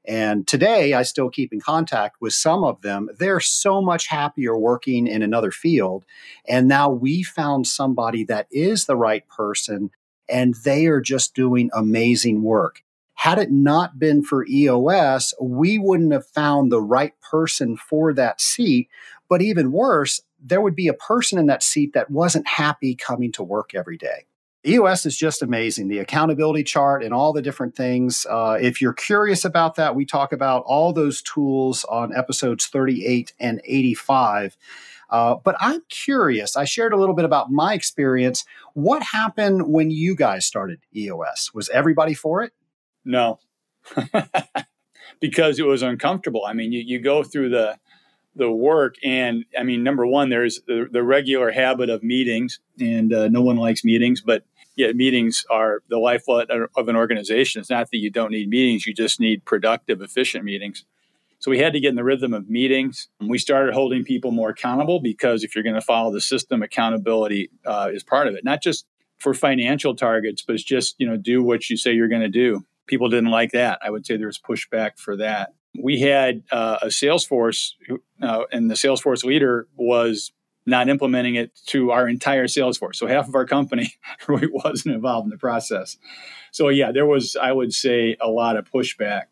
And 0.07 0.45
today, 0.45 0.93
I 0.93 1.01
still 1.01 1.29
keep 1.29 1.51
in 1.51 1.59
contact 1.59 2.17
with 2.21 2.33
some 2.33 2.63
of 2.63 2.81
them. 2.81 3.09
They're 3.17 3.39
so 3.39 3.81
much 3.81 4.07
happier 4.07 4.55
working 4.55 5.07
in 5.07 5.23
another 5.23 5.51
field. 5.51 6.05
And 6.47 6.67
now 6.67 6.89
we 6.91 7.23
found 7.23 7.65
somebody 7.65 8.23
that 8.25 8.47
is 8.51 8.85
the 8.85 8.95
right 8.95 9.27
person, 9.27 9.89
and 10.29 10.53
they 10.63 10.85
are 10.85 11.01
just 11.01 11.33
doing 11.33 11.71
amazing 11.73 12.43
work. 12.43 12.83
Had 13.15 13.39
it 13.39 13.51
not 13.51 13.97
been 13.97 14.23
for 14.23 14.45
EOS, 14.45 15.33
we 15.41 15.77
wouldn't 15.77 16.13
have 16.13 16.27
found 16.27 16.71
the 16.71 16.81
right 16.81 17.13
person 17.21 17.77
for 17.77 18.13
that 18.13 18.39
seat. 18.39 18.89
But 19.27 19.41
even 19.41 19.71
worse, 19.71 20.21
there 20.39 20.61
would 20.61 20.75
be 20.75 20.87
a 20.87 20.93
person 20.93 21.39
in 21.39 21.47
that 21.47 21.63
seat 21.63 21.93
that 21.93 22.11
wasn't 22.11 22.47
happy 22.47 22.93
coming 22.93 23.31
to 23.33 23.43
work 23.43 23.73
every 23.73 23.97
day. 23.97 24.25
EOS 24.67 25.05
is 25.05 25.15
just 25.15 25.41
amazing. 25.43 25.87
The 25.87 25.99
accountability 25.99 26.63
chart 26.63 27.03
and 27.03 27.13
all 27.13 27.33
the 27.33 27.41
different 27.41 27.75
things. 27.75 28.25
Uh, 28.29 28.57
if 28.59 28.81
you're 28.81 28.93
curious 28.93 29.45
about 29.45 29.75
that, 29.75 29.95
we 29.95 30.05
talk 30.05 30.33
about 30.33 30.63
all 30.65 30.91
those 30.91 31.21
tools 31.21 31.83
on 31.85 32.15
episodes 32.15 32.65
38 32.65 33.33
and 33.39 33.61
85. 33.63 34.57
Uh, 35.09 35.35
but 35.35 35.55
I'm 35.59 35.81
curious. 35.89 36.57
I 36.57 36.65
shared 36.65 36.93
a 36.93 36.97
little 36.97 37.13
bit 37.13 37.25
about 37.25 37.51
my 37.51 37.73
experience. 37.73 38.43
What 38.73 39.03
happened 39.03 39.67
when 39.67 39.91
you 39.91 40.15
guys 40.15 40.45
started 40.45 40.79
EOS? 40.95 41.51
Was 41.53 41.69
everybody 41.69 42.15
for 42.15 42.41
it? 42.43 42.51
No, 43.05 43.39
because 45.19 45.59
it 45.59 45.65
was 45.65 45.83
uncomfortable. 45.83 46.43
I 46.45 46.53
mean, 46.53 46.71
you, 46.71 46.81
you 46.85 46.99
go 46.99 47.23
through 47.23 47.49
the 47.49 47.77
the 48.35 48.51
work. 48.51 48.95
And 49.03 49.45
I 49.57 49.63
mean, 49.63 49.83
number 49.83 50.05
one, 50.05 50.29
there's 50.29 50.61
the, 50.67 50.87
the 50.91 51.03
regular 51.03 51.51
habit 51.51 51.89
of 51.89 52.03
meetings, 52.03 52.59
and 52.79 53.13
uh, 53.13 53.27
no 53.29 53.41
one 53.41 53.57
likes 53.57 53.83
meetings, 53.83 54.21
but 54.21 54.43
yet 54.75 54.95
meetings 54.95 55.45
are 55.49 55.81
the 55.89 55.97
lifeblood 55.97 56.51
of 56.51 56.87
an 56.89 56.95
organization. 56.95 57.61
It's 57.61 57.69
not 57.69 57.89
that 57.91 57.97
you 57.97 58.09
don't 58.09 58.31
need 58.31 58.49
meetings, 58.49 58.85
you 58.85 58.93
just 58.93 59.19
need 59.19 59.45
productive, 59.45 60.01
efficient 60.01 60.43
meetings. 60.43 60.85
So 61.39 61.51
we 61.51 61.59
had 61.59 61.73
to 61.73 61.79
get 61.79 61.89
in 61.89 61.95
the 61.95 62.03
rhythm 62.03 62.33
of 62.33 62.49
meetings. 62.49 63.07
We 63.19 63.37
started 63.37 63.73
holding 63.73 64.03
people 64.03 64.31
more 64.31 64.49
accountable 64.49 64.99
because 64.99 65.43
if 65.43 65.53
you're 65.53 65.63
going 65.63 65.75
to 65.75 65.81
follow 65.81 66.11
the 66.11 66.21
system, 66.21 66.63
accountability 66.63 67.51
uh, 67.65 67.89
is 67.93 68.03
part 68.03 68.27
of 68.27 68.35
it. 68.35 68.43
Not 68.43 68.63
just 68.63 68.85
for 69.19 69.33
financial 69.33 69.95
targets, 69.95 70.41
but 70.41 70.55
it's 70.55 70.63
just 70.63 70.95
you 70.97 71.07
know 71.07 71.17
do 71.17 71.43
what 71.43 71.69
you 71.69 71.77
say 71.77 71.93
you're 71.93 72.07
going 72.07 72.21
to 72.21 72.29
do. 72.29 72.65
People 72.87 73.09
didn't 73.09 73.31
like 73.31 73.51
that. 73.51 73.79
I 73.83 73.89
would 73.89 74.05
say 74.05 74.17
there 74.17 74.27
was 74.27 74.39
pushback 74.39 74.97
for 74.97 75.17
that. 75.17 75.53
We 75.77 75.99
had 75.99 76.43
uh, 76.51 76.77
a 76.83 76.87
Salesforce, 76.87 77.73
uh, 78.21 78.43
and 78.51 78.69
the 78.69 78.75
Salesforce 78.75 79.23
leader 79.23 79.67
was 79.75 80.31
not 80.65 80.89
implementing 80.89 81.35
it 81.35 81.51
to 81.67 81.91
our 81.91 82.07
entire 82.07 82.45
Salesforce. 82.45 82.95
So 82.95 83.07
half 83.07 83.27
of 83.27 83.35
our 83.35 83.45
company 83.45 83.93
really 84.27 84.47
wasn't 84.51 84.95
involved 84.95 85.25
in 85.25 85.29
the 85.29 85.37
process. 85.37 85.97
So 86.51 86.69
yeah, 86.69 86.91
there 86.91 87.05
was, 87.05 87.35
I 87.35 87.51
would 87.51 87.73
say, 87.73 88.17
a 88.19 88.29
lot 88.29 88.57
of 88.57 88.65
pushback. 88.71 89.23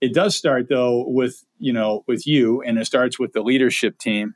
It 0.00 0.12
does 0.12 0.36
start 0.36 0.68
though 0.68 1.04
with 1.08 1.44
you 1.58 1.72
know 1.72 2.04
with 2.06 2.26
you, 2.26 2.62
and 2.62 2.78
it 2.78 2.84
starts 2.84 3.18
with 3.18 3.32
the 3.32 3.40
leadership 3.40 3.98
team. 3.98 4.34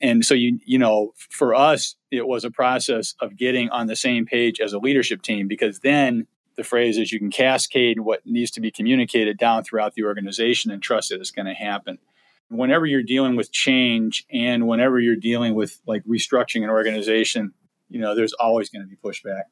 And 0.00 0.24
so 0.24 0.34
you 0.34 0.60
you 0.64 0.78
know 0.78 1.12
for 1.16 1.54
us 1.54 1.96
it 2.10 2.26
was 2.26 2.44
a 2.44 2.50
process 2.50 3.14
of 3.20 3.36
getting 3.36 3.70
on 3.70 3.86
the 3.88 3.96
same 3.96 4.24
page 4.24 4.60
as 4.60 4.72
a 4.72 4.78
leadership 4.78 5.22
team 5.22 5.48
because 5.48 5.80
then 5.80 6.28
the 6.60 6.64
phrase 6.64 6.98
is 6.98 7.10
you 7.10 7.18
can 7.18 7.30
cascade 7.30 8.00
what 8.00 8.26
needs 8.26 8.50
to 8.50 8.60
be 8.60 8.70
communicated 8.70 9.38
down 9.38 9.64
throughout 9.64 9.94
the 9.94 10.04
organization 10.04 10.70
and 10.70 10.82
trust 10.82 11.08
that 11.08 11.18
it's 11.18 11.30
going 11.30 11.46
to 11.46 11.54
happen. 11.54 11.98
Whenever 12.50 12.84
you're 12.84 13.02
dealing 13.02 13.34
with 13.34 13.50
change 13.50 14.26
and 14.30 14.68
whenever 14.68 15.00
you're 15.00 15.16
dealing 15.16 15.54
with 15.54 15.80
like 15.86 16.04
restructuring 16.04 16.62
an 16.62 16.68
organization, 16.68 17.54
you 17.88 17.98
know, 17.98 18.14
there's 18.14 18.34
always 18.34 18.68
going 18.68 18.82
to 18.82 18.88
be 18.88 18.96
pushback. 18.96 19.44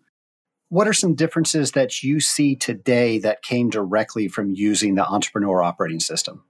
What 0.69 0.87
are 0.87 0.93
some 0.93 1.15
differences 1.15 1.73
that 1.73 2.03
you 2.03 2.21
see 2.21 2.55
today 2.55 3.19
that 3.21 3.41
came 3.43 3.71
directly 3.71 4.29
from 4.29 4.51
using 4.51 4.95
the 4.95 5.07
entrepreneur 5.07 5.63
operating 5.63 6.01
system? 6.01 6.45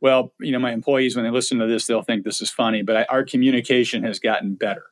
Well, 0.00 0.32
you 0.38 0.52
know, 0.52 0.60
my 0.60 0.72
employees, 0.72 1.16
when 1.16 1.24
they 1.24 1.32
listen 1.32 1.58
to 1.58 1.66
this, 1.66 1.88
they'll 1.88 2.02
think 2.02 2.22
this 2.22 2.40
is 2.40 2.50
funny, 2.50 2.82
but 2.82 2.96
I, 2.96 3.04
our 3.08 3.24
communication 3.24 4.04
has 4.04 4.20
gotten 4.20 4.54
better. 4.54 4.84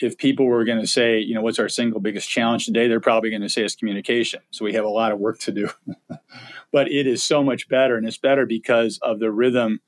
If 0.00 0.18
people 0.18 0.46
were 0.46 0.64
going 0.64 0.80
to 0.80 0.86
say, 0.86 1.18
you 1.18 1.34
know, 1.34 1.40
what's 1.40 1.58
our 1.58 1.68
single 1.68 2.00
biggest 2.00 2.28
challenge 2.28 2.66
today, 2.66 2.86
they're 2.86 3.00
probably 3.00 3.30
going 3.30 3.42
to 3.42 3.48
say 3.48 3.62
it's 3.62 3.74
communication. 3.74 4.40
So 4.50 4.64
we 4.64 4.74
have 4.74 4.84
a 4.84 4.90
lot 4.90 5.12
of 5.12 5.18
work 5.18 5.38
to 5.40 5.52
do. 5.52 5.70
but 6.72 6.90
it 6.90 7.06
is 7.06 7.24
so 7.24 7.42
much 7.42 7.68
better, 7.68 7.96
and 7.96 8.06
it's 8.06 8.18
better 8.18 8.44
because 8.44 8.98
of 9.02 9.20
the 9.20 9.30
rhythm 9.30 9.80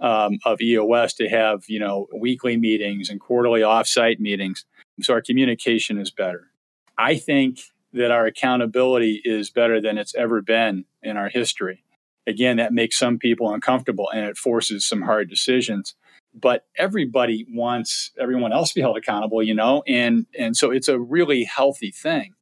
um, 0.00 0.38
of 0.44 0.60
EOS 0.60 1.14
to 1.14 1.28
have, 1.28 1.64
you 1.68 1.78
know, 1.78 2.08
weekly 2.14 2.56
meetings 2.56 3.10
and 3.10 3.20
quarterly 3.20 3.60
offsite 3.60 4.18
meetings. 4.18 4.64
So 5.02 5.14
our 5.14 5.22
communication 5.22 5.98
is 5.98 6.10
better. 6.10 6.50
I 6.96 7.16
think 7.16 7.60
that 7.92 8.10
our 8.10 8.26
accountability 8.26 9.22
is 9.24 9.50
better 9.50 9.80
than 9.80 9.98
it's 9.98 10.14
ever 10.14 10.42
been 10.42 10.84
in 11.02 11.16
our 11.16 11.28
history. 11.28 11.84
Again, 12.26 12.56
that 12.56 12.72
makes 12.72 12.98
some 12.98 13.18
people 13.18 13.52
uncomfortable 13.52 14.10
and 14.10 14.24
it 14.24 14.36
forces 14.36 14.86
some 14.86 15.02
hard 15.02 15.28
decisions. 15.28 15.94
But 16.34 16.66
everybody 16.76 17.46
wants 17.48 18.10
everyone 18.18 18.52
else 18.52 18.70
to 18.70 18.74
be 18.76 18.80
held 18.80 18.96
accountable, 18.96 19.42
you 19.42 19.54
know, 19.54 19.82
and 19.86 20.26
and 20.36 20.56
so 20.56 20.70
it's 20.70 20.88
a 20.88 20.98
really 20.98 21.44
healthy 21.44 21.90
thing. 21.90 22.34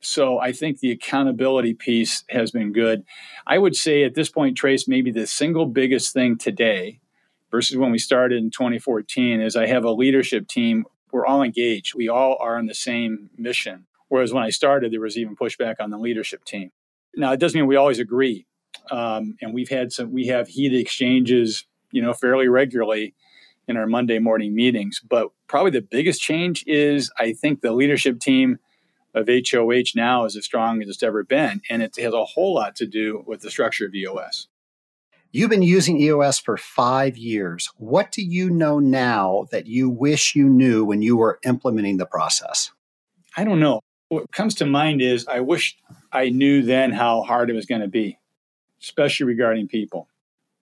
So 0.00 0.38
I 0.38 0.52
think 0.52 0.80
the 0.80 0.90
accountability 0.90 1.74
piece 1.74 2.24
has 2.28 2.50
been 2.50 2.72
good. 2.72 3.04
I 3.46 3.58
would 3.58 3.74
say 3.74 4.04
at 4.04 4.14
this 4.14 4.28
point, 4.28 4.56
Trace, 4.56 4.86
maybe 4.86 5.10
the 5.10 5.26
single 5.26 5.66
biggest 5.66 6.12
thing 6.12 6.38
today 6.38 7.00
versus 7.50 7.76
when 7.76 7.90
we 7.90 7.98
started 7.98 8.38
in 8.38 8.50
2014 8.50 9.40
is 9.40 9.56
I 9.56 9.66
have 9.66 9.84
a 9.84 9.90
leadership 9.90 10.48
team. 10.48 10.84
We're 11.12 11.26
all 11.26 11.42
engaged. 11.42 11.94
We 11.94 12.08
all 12.08 12.36
are 12.40 12.56
on 12.58 12.66
the 12.66 12.74
same 12.74 13.30
mission. 13.36 13.86
Whereas 14.08 14.32
when 14.32 14.44
I 14.44 14.50
started, 14.50 14.92
there 14.92 15.00
was 15.00 15.16
even 15.16 15.34
pushback 15.34 15.76
on 15.80 15.90
the 15.90 15.98
leadership 15.98 16.44
team. 16.44 16.70
Now, 17.14 17.32
it 17.32 17.40
doesn't 17.40 17.58
mean 17.58 17.66
we 17.66 17.76
always 17.76 17.98
agree. 17.98 18.46
Um, 18.90 19.36
and 19.40 19.54
we've 19.54 19.70
had 19.70 19.92
some, 19.92 20.12
we 20.12 20.26
have 20.26 20.48
heated 20.48 20.78
exchanges, 20.78 21.66
you 21.90 22.02
know, 22.02 22.12
fairly 22.12 22.46
regularly 22.46 23.14
in 23.68 23.76
our 23.76 23.86
Monday 23.86 24.18
morning 24.18 24.54
meetings. 24.54 25.00
But 25.06 25.30
probably 25.48 25.70
the 25.70 25.82
biggest 25.82 26.20
change 26.20 26.64
is 26.66 27.10
I 27.18 27.32
think 27.32 27.60
the 27.60 27.72
leadership 27.72 28.20
team 28.20 28.58
of 29.14 29.28
HOH 29.28 29.92
now 29.94 30.24
is 30.24 30.36
as 30.36 30.44
strong 30.44 30.82
as 30.82 30.88
it's 30.88 31.02
ever 31.02 31.24
been. 31.24 31.62
And 31.70 31.82
it 31.82 31.96
has 31.98 32.12
a 32.12 32.24
whole 32.24 32.54
lot 32.54 32.76
to 32.76 32.86
do 32.86 33.24
with 33.26 33.40
the 33.40 33.50
structure 33.50 33.86
of 33.86 33.94
EOS. 33.94 34.48
You've 35.32 35.50
been 35.50 35.62
using 35.62 36.00
EOS 36.00 36.38
for 36.38 36.56
five 36.56 37.16
years. 37.16 37.70
What 37.76 38.12
do 38.12 38.22
you 38.22 38.48
know 38.50 38.78
now 38.78 39.46
that 39.50 39.66
you 39.66 39.90
wish 39.90 40.34
you 40.34 40.48
knew 40.48 40.84
when 40.84 41.02
you 41.02 41.16
were 41.16 41.38
implementing 41.44 41.96
the 41.96 42.06
process? 42.06 42.70
I 43.36 43.44
don't 43.44 43.60
know 43.60 43.80
what 44.08 44.30
comes 44.32 44.54
to 44.56 44.66
mind 44.66 45.02
is 45.02 45.26
I 45.26 45.40
wish 45.40 45.76
I 46.12 46.30
knew 46.30 46.62
then 46.62 46.92
how 46.92 47.22
hard 47.22 47.50
it 47.50 47.54
was 47.54 47.66
going 47.66 47.80
to 47.80 47.88
be, 47.88 48.18
especially 48.80 49.26
regarding 49.26 49.68
people. 49.68 50.08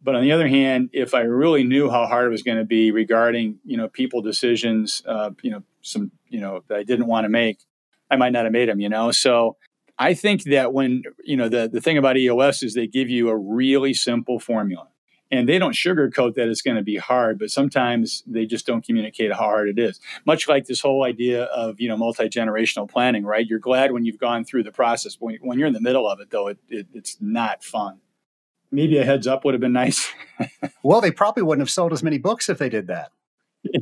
But 0.04 0.14
on 0.14 0.22
the 0.22 0.32
other 0.32 0.46
hand, 0.46 0.90
if 0.92 1.14
I 1.14 1.20
really 1.20 1.64
knew 1.64 1.88
how 1.88 2.06
hard 2.06 2.26
it 2.26 2.30
was 2.30 2.42
going 2.42 2.58
to 2.58 2.64
be 2.64 2.90
regarding, 2.90 3.58
you 3.64 3.78
know, 3.78 3.88
people 3.88 4.20
decisions, 4.20 5.02
uh, 5.06 5.30
you 5.40 5.50
know, 5.50 5.62
some, 5.80 6.12
you 6.28 6.40
know, 6.40 6.62
that 6.68 6.76
I 6.76 6.82
didn't 6.82 7.06
want 7.06 7.24
to 7.24 7.30
make, 7.30 7.58
I 8.10 8.16
might 8.16 8.32
not 8.32 8.44
have 8.44 8.52
made 8.52 8.68
them, 8.68 8.80
you 8.80 8.90
know. 8.90 9.10
So 9.12 9.56
I 9.98 10.12
think 10.12 10.44
that 10.44 10.74
when, 10.74 11.04
you 11.24 11.38
know, 11.38 11.48
the, 11.48 11.70
the 11.72 11.80
thing 11.80 11.96
about 11.96 12.18
EOS 12.18 12.62
is 12.62 12.74
they 12.74 12.86
give 12.86 13.08
you 13.08 13.30
a 13.30 13.36
really 13.36 13.94
simple 13.94 14.38
formula. 14.38 14.88
And 15.30 15.48
they 15.48 15.58
don't 15.58 15.74
sugarcoat 15.74 16.34
that 16.34 16.48
it's 16.48 16.60
going 16.60 16.76
to 16.76 16.82
be 16.82 16.96
hard 16.96 17.38
but 17.38 17.50
sometimes 17.50 18.22
they 18.26 18.44
just 18.44 18.66
don't 18.66 18.84
communicate 18.84 19.32
how 19.32 19.38
hard 19.38 19.68
it 19.68 19.78
is. 19.78 19.98
Much 20.26 20.46
like 20.46 20.66
this 20.66 20.80
whole 20.80 21.02
idea 21.02 21.44
of 21.44 21.80
you 21.80 21.88
know 21.88 21.96
multi-generational 21.96 22.88
planning 22.88 23.24
right? 23.24 23.44
You're 23.44 23.58
glad 23.58 23.90
when 23.90 24.04
you've 24.04 24.18
gone 24.18 24.44
through 24.44 24.64
the 24.64 24.70
process. 24.70 25.16
When, 25.18 25.36
when 25.36 25.58
you're 25.58 25.66
in 25.66 25.72
the 25.72 25.80
middle 25.80 26.08
of 26.08 26.20
it 26.20 26.30
though 26.30 26.48
it, 26.48 26.58
it, 26.68 26.86
it's 26.92 27.16
not 27.20 27.64
fun 27.64 28.00
maybe 28.74 28.98
a 28.98 29.04
heads 29.04 29.26
up 29.26 29.44
would 29.44 29.54
have 29.54 29.60
been 29.60 29.72
nice 29.72 30.12
well 30.82 31.00
they 31.00 31.10
probably 31.10 31.42
wouldn't 31.42 31.62
have 31.62 31.70
sold 31.70 31.92
as 31.92 32.02
many 32.02 32.18
books 32.18 32.48
if 32.48 32.58
they 32.58 32.68
did 32.68 32.86
that 32.86 33.10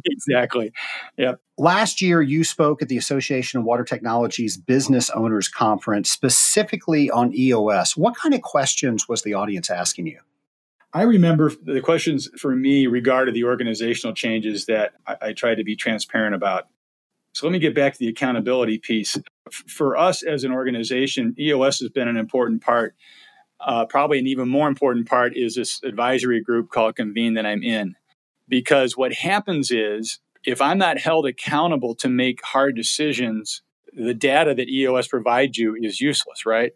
exactly 0.05 0.73
yep 1.17 1.41
last 1.59 2.01
year 2.01 2.23
you 2.23 2.45
spoke 2.45 2.83
at 2.83 2.89
the 2.89 2.97
association 2.97 3.59
of 3.59 3.65
water 3.65 3.85
technologies 3.85 4.57
business 4.57 5.11
owners 5.11 5.49
conference 5.49 6.11
specifically 6.11 7.11
on 7.11 7.35
eos 7.35 7.97
what 7.97 8.17
kind 8.17 8.35
of 8.35 8.43
questions 8.43 9.09
was 9.09 9.23
the 9.23 9.35
audience 9.35 9.71
asking 9.71 10.07
you 10.07 10.21
I 10.95 11.03
remember 11.03 11.51
the 11.63 11.81
questions 11.81 12.29
for 12.37 12.55
me 12.55 12.87
regarded 12.87 13.35
the 13.35 13.45
organizational 13.45 14.15
changes 14.15 14.67
that 14.67 14.93
I, 15.07 15.17
I 15.23 15.33
tried 15.33 15.55
to 15.55 15.65
be 15.65 15.75
transparent 15.75 16.35
about. 16.35 16.69
So 17.35 17.47
let 17.47 17.53
me 17.53 17.59
get 17.59 17.75
back 17.75 17.95
to 17.95 17.99
the 17.99 18.09
accountability 18.09 18.79
piece. 18.79 19.19
For 19.51 19.97
us 19.97 20.23
as 20.23 20.45
an 20.45 20.53
organization, 20.53 21.35
EOS 21.39 21.81
has 21.81 21.89
been 21.89 22.09
an 22.09 22.19
important 22.19 22.63
part. 22.63 22.95
Uh, 23.65 23.87
probably 23.87 24.19
an 24.19 24.27
even 24.27 24.49
more 24.49 24.69
important 24.69 25.09
part 25.09 25.37
is 25.37 25.55
this 25.55 25.81
advisory 25.85 26.41
group 26.41 26.71
called 26.71 26.97
Convene 26.97 27.35
that 27.35 27.47
I'm 27.47 27.63
in. 27.63 27.95
Because 28.49 28.97
what 28.97 29.13
happens 29.13 29.71
is, 29.71 30.19
if 30.45 30.61
I'm 30.61 30.79
not 30.79 30.99
held 30.99 31.27
accountable 31.27 31.95
to 31.97 32.09
make 32.09 32.43
hard 32.45 32.75
decisions, 32.75 33.63
the 33.93 34.15
data 34.15 34.55
that 34.55 34.69
EOS 34.69 35.07
provides 35.07 35.57
you 35.57 35.77
is 35.81 36.01
useless, 36.01 36.45
right? 36.45 36.73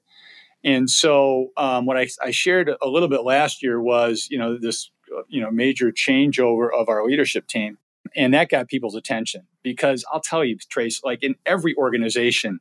And 0.62 0.88
so, 0.88 1.48
um, 1.56 1.86
what 1.86 1.96
I, 1.96 2.08
I, 2.22 2.30
shared 2.30 2.70
a 2.80 2.88
little 2.88 3.08
bit 3.08 3.24
last 3.24 3.62
year 3.62 3.80
was, 3.80 4.28
you 4.30 4.38
know, 4.38 4.58
this, 4.58 4.90
you 5.28 5.40
know, 5.40 5.50
major 5.50 5.92
changeover 5.92 6.68
of 6.72 6.88
our 6.88 7.04
leadership 7.06 7.46
team, 7.46 7.78
and 8.14 8.34
that 8.34 8.48
got 8.48 8.68
people's 8.68 8.94
attention 8.94 9.46
because 9.62 10.04
I'll 10.12 10.20
tell 10.20 10.44
you, 10.44 10.56
Trace, 10.70 11.02
like 11.04 11.22
in 11.22 11.36
every 11.44 11.74
organization, 11.76 12.60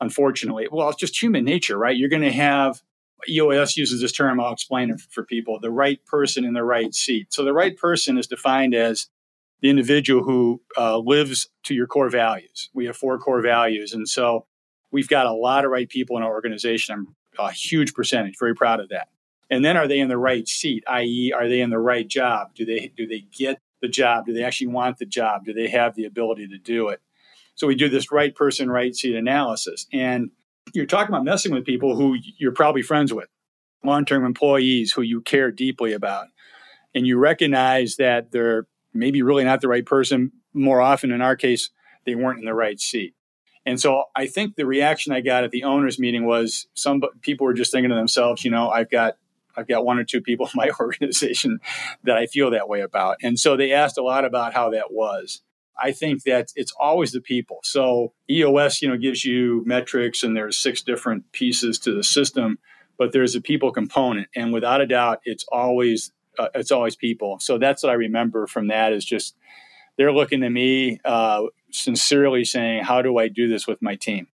unfortunately, 0.00 0.68
well, 0.70 0.88
it's 0.88 0.98
just 0.98 1.20
human 1.20 1.44
nature, 1.44 1.78
right? 1.78 1.96
You're 1.96 2.08
going 2.08 2.22
to 2.22 2.32
have 2.32 2.82
EOS 3.28 3.76
uses 3.76 4.00
this 4.00 4.12
term. 4.12 4.40
I'll 4.40 4.52
explain 4.52 4.90
it 4.90 5.00
for 5.10 5.24
people: 5.24 5.58
the 5.60 5.70
right 5.70 6.04
person 6.06 6.44
in 6.44 6.54
the 6.54 6.64
right 6.64 6.94
seat. 6.94 7.32
So, 7.32 7.44
the 7.44 7.52
right 7.52 7.76
person 7.76 8.18
is 8.18 8.26
defined 8.26 8.74
as 8.74 9.08
the 9.60 9.70
individual 9.70 10.22
who 10.22 10.62
uh, 10.76 10.98
lives 10.98 11.48
to 11.64 11.74
your 11.74 11.86
core 11.86 12.08
values. 12.08 12.70
We 12.74 12.86
have 12.86 12.96
four 12.96 13.18
core 13.18 13.42
values, 13.42 13.92
and 13.92 14.08
so 14.08 14.46
we've 14.90 15.08
got 15.08 15.26
a 15.26 15.32
lot 15.32 15.64
of 15.64 15.70
right 15.70 15.88
people 15.88 16.16
in 16.16 16.22
our 16.22 16.32
organization. 16.32 16.94
I'm 16.94 17.14
a 17.38 17.52
huge 17.52 17.94
percentage. 17.94 18.36
Very 18.38 18.54
proud 18.54 18.80
of 18.80 18.88
that. 18.88 19.08
And 19.50 19.64
then 19.64 19.76
are 19.76 19.88
they 19.88 19.98
in 19.98 20.08
the 20.08 20.18
right 20.18 20.46
seat? 20.46 20.84
I.e., 20.88 21.32
are 21.34 21.48
they 21.48 21.60
in 21.60 21.70
the 21.70 21.78
right 21.78 22.06
job? 22.06 22.54
Do 22.54 22.64
they 22.64 22.92
do 22.96 23.06
they 23.06 23.24
get 23.36 23.60
the 23.82 23.88
job? 23.88 24.26
Do 24.26 24.32
they 24.32 24.44
actually 24.44 24.68
want 24.68 24.98
the 24.98 25.06
job? 25.06 25.44
Do 25.44 25.52
they 25.52 25.68
have 25.68 25.94
the 25.94 26.04
ability 26.04 26.48
to 26.48 26.58
do 26.58 26.88
it? 26.88 27.00
So 27.54 27.66
we 27.66 27.74
do 27.74 27.88
this 27.88 28.12
right 28.12 28.34
person, 28.34 28.70
right 28.70 28.94
seat 28.94 29.14
analysis. 29.14 29.86
And 29.92 30.30
you're 30.74 30.86
talking 30.86 31.12
about 31.12 31.24
messing 31.24 31.52
with 31.52 31.64
people 31.64 31.96
who 31.96 32.16
you're 32.38 32.52
probably 32.52 32.82
friends 32.82 33.12
with, 33.12 33.28
long-term 33.84 34.24
employees 34.24 34.92
who 34.92 35.02
you 35.02 35.20
care 35.20 35.50
deeply 35.50 35.92
about, 35.92 36.26
and 36.94 37.06
you 37.06 37.18
recognize 37.18 37.96
that 37.96 38.32
they're 38.32 38.66
maybe 38.92 39.22
really 39.22 39.44
not 39.44 39.60
the 39.60 39.68
right 39.68 39.86
person. 39.86 40.32
More 40.52 40.80
often, 40.80 41.12
in 41.12 41.22
our 41.22 41.36
case, 41.36 41.70
they 42.06 42.14
weren't 42.14 42.40
in 42.40 42.44
the 42.44 42.54
right 42.54 42.80
seat. 42.80 43.14
And 43.66 43.80
so 43.80 44.04
I 44.16 44.26
think 44.26 44.56
the 44.56 44.66
reaction 44.66 45.12
I 45.12 45.20
got 45.20 45.44
at 45.44 45.50
the 45.50 45.64
owners 45.64 45.98
meeting 45.98 46.24
was 46.24 46.66
some 46.74 47.02
people 47.20 47.46
were 47.46 47.54
just 47.54 47.72
thinking 47.72 47.90
to 47.90 47.96
themselves, 47.96 48.44
you 48.44 48.50
know, 48.50 48.70
I've 48.70 48.90
got 48.90 49.16
I've 49.56 49.68
got 49.68 49.84
one 49.84 49.98
or 49.98 50.04
two 50.04 50.20
people 50.20 50.46
in 50.52 50.52
my 50.54 50.70
organization 50.80 51.60
that 52.04 52.16
I 52.16 52.26
feel 52.26 52.50
that 52.50 52.68
way 52.68 52.80
about. 52.80 53.18
And 53.22 53.38
so 53.38 53.56
they 53.56 53.72
asked 53.72 53.98
a 53.98 54.02
lot 54.02 54.24
about 54.24 54.54
how 54.54 54.70
that 54.70 54.92
was. 54.92 55.42
I 55.80 55.92
think 55.92 56.24
that 56.24 56.52
it's 56.56 56.72
always 56.78 57.12
the 57.12 57.20
people. 57.20 57.60
So 57.62 58.12
EOS, 58.28 58.82
you 58.82 58.88
know, 58.88 58.96
gives 58.96 59.24
you 59.24 59.62
metrics 59.66 60.22
and 60.22 60.36
there's 60.36 60.56
six 60.56 60.82
different 60.82 61.30
pieces 61.32 61.78
to 61.80 61.94
the 61.94 62.04
system, 62.04 62.58
but 62.98 63.12
there's 63.12 63.34
a 63.34 63.40
people 63.40 63.72
component. 63.72 64.28
And 64.36 64.52
without 64.52 64.80
a 64.80 64.86
doubt, 64.86 65.20
it's 65.24 65.44
always 65.50 66.12
uh, 66.38 66.48
it's 66.54 66.70
always 66.70 66.96
people. 66.96 67.38
So 67.40 67.58
that's 67.58 67.82
what 67.82 67.90
I 67.90 67.94
remember 67.94 68.46
from 68.46 68.68
that 68.68 68.92
is 68.92 69.04
just 69.04 69.34
they're 69.96 70.12
looking 70.12 70.40
to 70.40 70.50
me 70.50 71.00
uh, 71.04 71.42
sincerely 71.70 72.44
saying, 72.44 72.84
"How 72.84 73.02
do 73.02 73.18
I 73.18 73.28
do 73.28 73.48
this 73.48 73.66
with 73.66 73.82
my 73.82 73.96
team?" 73.96 74.28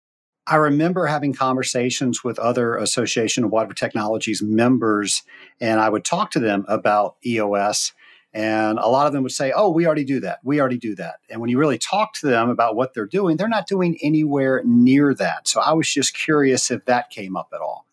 I 0.45 0.57
remember 0.57 1.05
having 1.05 1.33
conversations 1.33 2.23
with 2.23 2.37
other 2.37 2.75
Association 2.75 3.45
of 3.45 3.51
Water 3.51 3.73
Technologies 3.73 4.41
members, 4.41 5.23
and 5.61 5.79
I 5.79 5.87
would 5.87 6.03
talk 6.03 6.31
to 6.31 6.39
them 6.39 6.65
about 6.67 7.15
EOS. 7.25 7.93
And 8.33 8.79
a 8.79 8.87
lot 8.87 9.05
of 9.05 9.13
them 9.13 9.21
would 9.23 9.31
say, 9.31 9.51
Oh, 9.55 9.69
we 9.69 9.85
already 9.85 10.03
do 10.03 10.19
that. 10.21 10.39
We 10.43 10.59
already 10.59 10.77
do 10.77 10.95
that. 10.95 11.15
And 11.29 11.39
when 11.39 11.49
you 11.49 11.59
really 11.59 11.77
talk 11.77 12.13
to 12.15 12.27
them 12.27 12.49
about 12.49 12.75
what 12.75 12.93
they're 12.93 13.05
doing, 13.05 13.37
they're 13.37 13.47
not 13.47 13.67
doing 13.67 13.97
anywhere 14.01 14.61
near 14.65 15.13
that. 15.13 15.47
So 15.47 15.61
I 15.61 15.73
was 15.73 15.91
just 15.91 16.15
curious 16.15 16.71
if 16.71 16.85
that 16.85 17.11
came 17.11 17.37
up 17.37 17.49
at 17.53 17.61
all. 17.61 17.85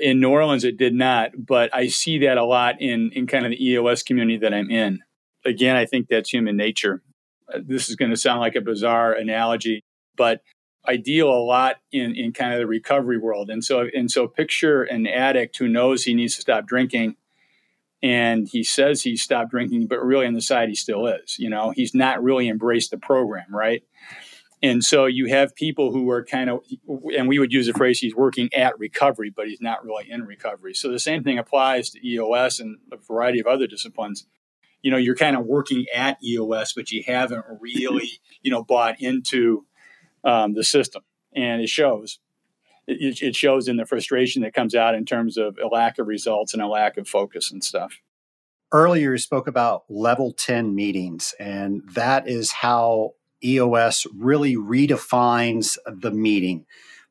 In 0.00 0.20
New 0.20 0.30
Orleans, 0.30 0.64
it 0.64 0.78
did 0.78 0.94
not, 0.94 1.32
but 1.36 1.74
I 1.74 1.88
see 1.88 2.18
that 2.20 2.38
a 2.38 2.44
lot 2.44 2.80
in, 2.80 3.10
in 3.12 3.26
kind 3.26 3.44
of 3.44 3.50
the 3.50 3.62
EOS 3.62 4.02
community 4.02 4.38
that 4.38 4.54
I'm 4.54 4.70
in. 4.70 5.00
Again, 5.44 5.76
I 5.76 5.84
think 5.84 6.08
that's 6.08 6.30
human 6.30 6.56
nature. 6.56 7.02
Uh, 7.52 7.58
this 7.62 7.90
is 7.90 7.96
going 7.96 8.10
to 8.10 8.16
sound 8.16 8.40
like 8.40 8.54
a 8.54 8.62
bizarre 8.62 9.12
analogy, 9.12 9.82
but 10.16 10.40
I 10.86 10.96
deal 10.96 11.28
a 11.28 11.44
lot 11.44 11.76
in, 11.92 12.16
in 12.16 12.32
kind 12.32 12.54
of 12.54 12.60
the 12.60 12.66
recovery 12.66 13.18
world. 13.18 13.50
And 13.50 13.62
so, 13.62 13.86
and 13.94 14.10
so 14.10 14.26
picture 14.26 14.82
an 14.82 15.06
addict 15.06 15.58
who 15.58 15.68
knows 15.68 16.04
he 16.04 16.14
needs 16.14 16.36
to 16.36 16.40
stop 16.40 16.66
drinking 16.66 17.16
and 18.02 18.48
he 18.48 18.64
says 18.64 19.02
he 19.02 19.16
stopped 19.16 19.50
drinking, 19.50 19.86
but 19.86 20.04
really 20.04 20.26
on 20.26 20.34
the 20.34 20.42
side 20.42 20.68
he 20.68 20.74
still 20.74 21.06
is. 21.06 21.38
You 21.38 21.50
know, 21.50 21.70
he's 21.70 21.94
not 21.94 22.22
really 22.22 22.48
embraced 22.48 22.90
the 22.90 22.98
program, 22.98 23.54
right? 23.54 23.84
And 24.62 24.84
so 24.84 25.06
you 25.06 25.26
have 25.26 25.56
people 25.56 25.92
who 25.92 26.08
are 26.10 26.24
kind 26.24 26.48
of, 26.48 26.60
and 27.16 27.26
we 27.26 27.38
would 27.38 27.52
use 27.52 27.66
the 27.66 27.72
phrase 27.72 27.98
he's 27.98 28.14
working 28.14 28.48
at 28.54 28.78
recovery, 28.78 29.30
but 29.30 29.48
he's 29.48 29.60
not 29.60 29.84
really 29.84 30.08
in 30.08 30.24
recovery. 30.24 30.74
So 30.74 30.90
the 30.90 31.00
same 31.00 31.24
thing 31.24 31.38
applies 31.38 31.90
to 31.90 32.06
EOS 32.06 32.60
and 32.60 32.78
a 32.92 32.96
variety 32.96 33.40
of 33.40 33.46
other 33.46 33.66
disciplines. 33.66 34.26
You 34.80 34.92
know, 34.92 34.98
you're 34.98 35.16
kind 35.16 35.36
of 35.36 35.46
working 35.46 35.86
at 35.92 36.18
EOS, 36.24 36.74
but 36.74 36.92
you 36.92 37.02
haven't 37.04 37.44
really, 37.60 38.20
you 38.42 38.52
know, 38.52 38.62
bought 38.62 39.00
into 39.00 39.66
um, 40.24 40.54
the 40.54 40.64
system, 40.64 41.02
and 41.34 41.60
it 41.60 41.68
shows. 41.68 42.20
It, 42.86 43.22
it 43.22 43.36
shows 43.36 43.68
in 43.68 43.76
the 43.76 43.86
frustration 43.86 44.42
that 44.42 44.54
comes 44.54 44.74
out 44.74 44.94
in 44.94 45.04
terms 45.04 45.36
of 45.36 45.56
a 45.62 45.68
lack 45.68 45.98
of 45.98 46.06
results 46.06 46.52
and 46.52 46.62
a 46.62 46.66
lack 46.66 46.96
of 46.96 47.08
focus 47.08 47.50
and 47.50 47.62
stuff 47.62 48.00
earlier 48.74 49.12
you 49.12 49.18
spoke 49.18 49.46
about 49.46 49.84
level 49.90 50.32
10 50.32 50.74
meetings 50.74 51.34
and 51.38 51.82
that 51.92 52.26
is 52.26 52.52
how 52.52 53.12
EOS 53.44 54.06
really 54.16 54.56
redefines 54.56 55.76
the 55.86 56.10
meeting. 56.10 56.64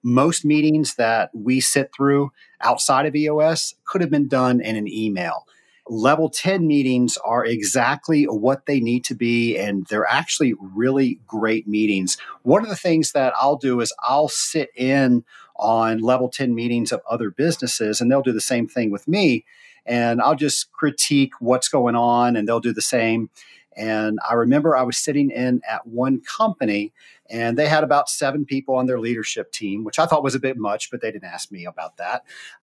Most 0.04 0.46
meetings 0.46 0.96
that 0.96 1.30
we 1.34 1.60
sit 1.60 1.92
through 1.96 2.32
outside 2.62 3.06
of 3.06 3.16
EOS 3.16 3.76
could 3.86 4.02
have 4.02 4.10
been 4.10 4.28
done 4.28 4.62
in 4.62 4.76
an 4.76 4.88
email. 4.88 5.46
Level 5.88 6.30
10 6.30 6.66
meetings 6.66 7.18
are 7.26 7.46
exactly 7.46 8.24
what 8.24 8.66
they 8.66 8.80
need 8.80 9.04
to 9.04 9.16
be, 9.16 9.58
and 9.58 9.86
they're 9.88 10.10
actually 10.10 10.54
really 10.60 11.20
great 11.28 11.68
meetings. 11.68 12.18
One 12.44 12.64
of 12.64 12.70
the 12.70 12.76
things 12.76 13.12
that 13.12 13.34
I'll 13.40 13.58
do 13.58 13.82
is 13.82 13.94
I'll 14.02 14.30
sit 14.30 14.70
in 14.76 15.26
on 15.62 16.00
level 16.00 16.28
10 16.28 16.54
meetings 16.54 16.92
of 16.92 17.02
other 17.10 17.32
businesses, 17.32 18.02
and 18.02 18.12
they'll 18.12 18.22
do 18.22 18.34
the 18.34 18.42
same 18.42 18.68
thing 18.68 18.92
with 18.92 19.08
me. 19.08 19.46
And 19.86 20.22
I'll 20.22 20.36
just 20.36 20.72
critique 20.74 21.34
what's 21.40 21.70
going 21.70 21.96
on, 21.96 22.36
and 22.36 22.48
they'll 22.48 22.60
do 22.60 22.74
the 22.74 22.82
same. 22.82 23.30
And 23.76 24.20
I 24.30 24.34
remember 24.34 24.76
I 24.76 24.84
was 24.84 24.98
sitting 24.98 25.32
in 25.32 25.62
at 25.70 25.88
one 25.88 26.22
company 26.22 26.92
and 27.30 27.58
they 27.58 27.70
had 27.70 27.84
about 27.84 28.10
seven 28.10 28.46
people 28.46 28.76
on 28.76 28.86
their 28.86 29.00
leadership 29.00 29.52
team, 29.52 29.84
which 29.84 29.98
I 29.98 30.06
thought 30.06 30.24
was 30.24 30.36
a 30.36 30.40
bit 30.40 30.58
much, 30.58 30.92
but 30.92 31.02
they 31.02 31.12
didn't 31.12 31.30
ask 31.30 31.52
me 31.52 31.66
about 31.66 31.98
that. 31.98 32.24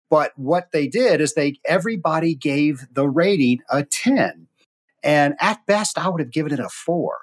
But 0.09 0.31
what 0.35 0.71
they 0.71 0.87
did 0.87 1.21
is 1.21 1.33
they 1.33 1.59
everybody 1.65 2.35
gave 2.35 2.87
the 2.91 3.07
rating 3.07 3.59
a 3.69 3.83
10. 3.83 4.47
And 5.03 5.35
at 5.39 5.65
best, 5.67 5.99
I 5.99 6.09
would 6.09 6.21
have 6.21 6.31
given 6.31 6.53
it 6.53 6.59
a 6.59 6.69
four. 6.69 7.19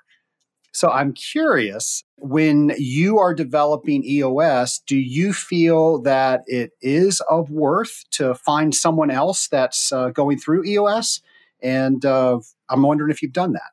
So 0.72 0.90
I'm 0.90 1.12
curious 1.12 2.02
when 2.16 2.72
you 2.78 3.18
are 3.18 3.34
developing 3.34 4.04
EOS, 4.04 4.80
do 4.86 4.96
you 4.96 5.32
feel 5.32 6.00
that 6.02 6.42
it 6.46 6.72
is 6.80 7.20
of 7.28 7.50
worth 7.50 8.04
to 8.12 8.34
find 8.34 8.74
someone 8.74 9.10
else 9.10 9.48
that's 9.48 9.92
uh, 9.92 10.08
going 10.10 10.38
through 10.38 10.64
EOS? 10.64 11.20
And 11.62 12.04
uh, 12.04 12.40
I'm 12.70 12.82
wondering 12.82 13.10
if 13.10 13.22
you've 13.22 13.32
done 13.32 13.52
that. 13.52 13.70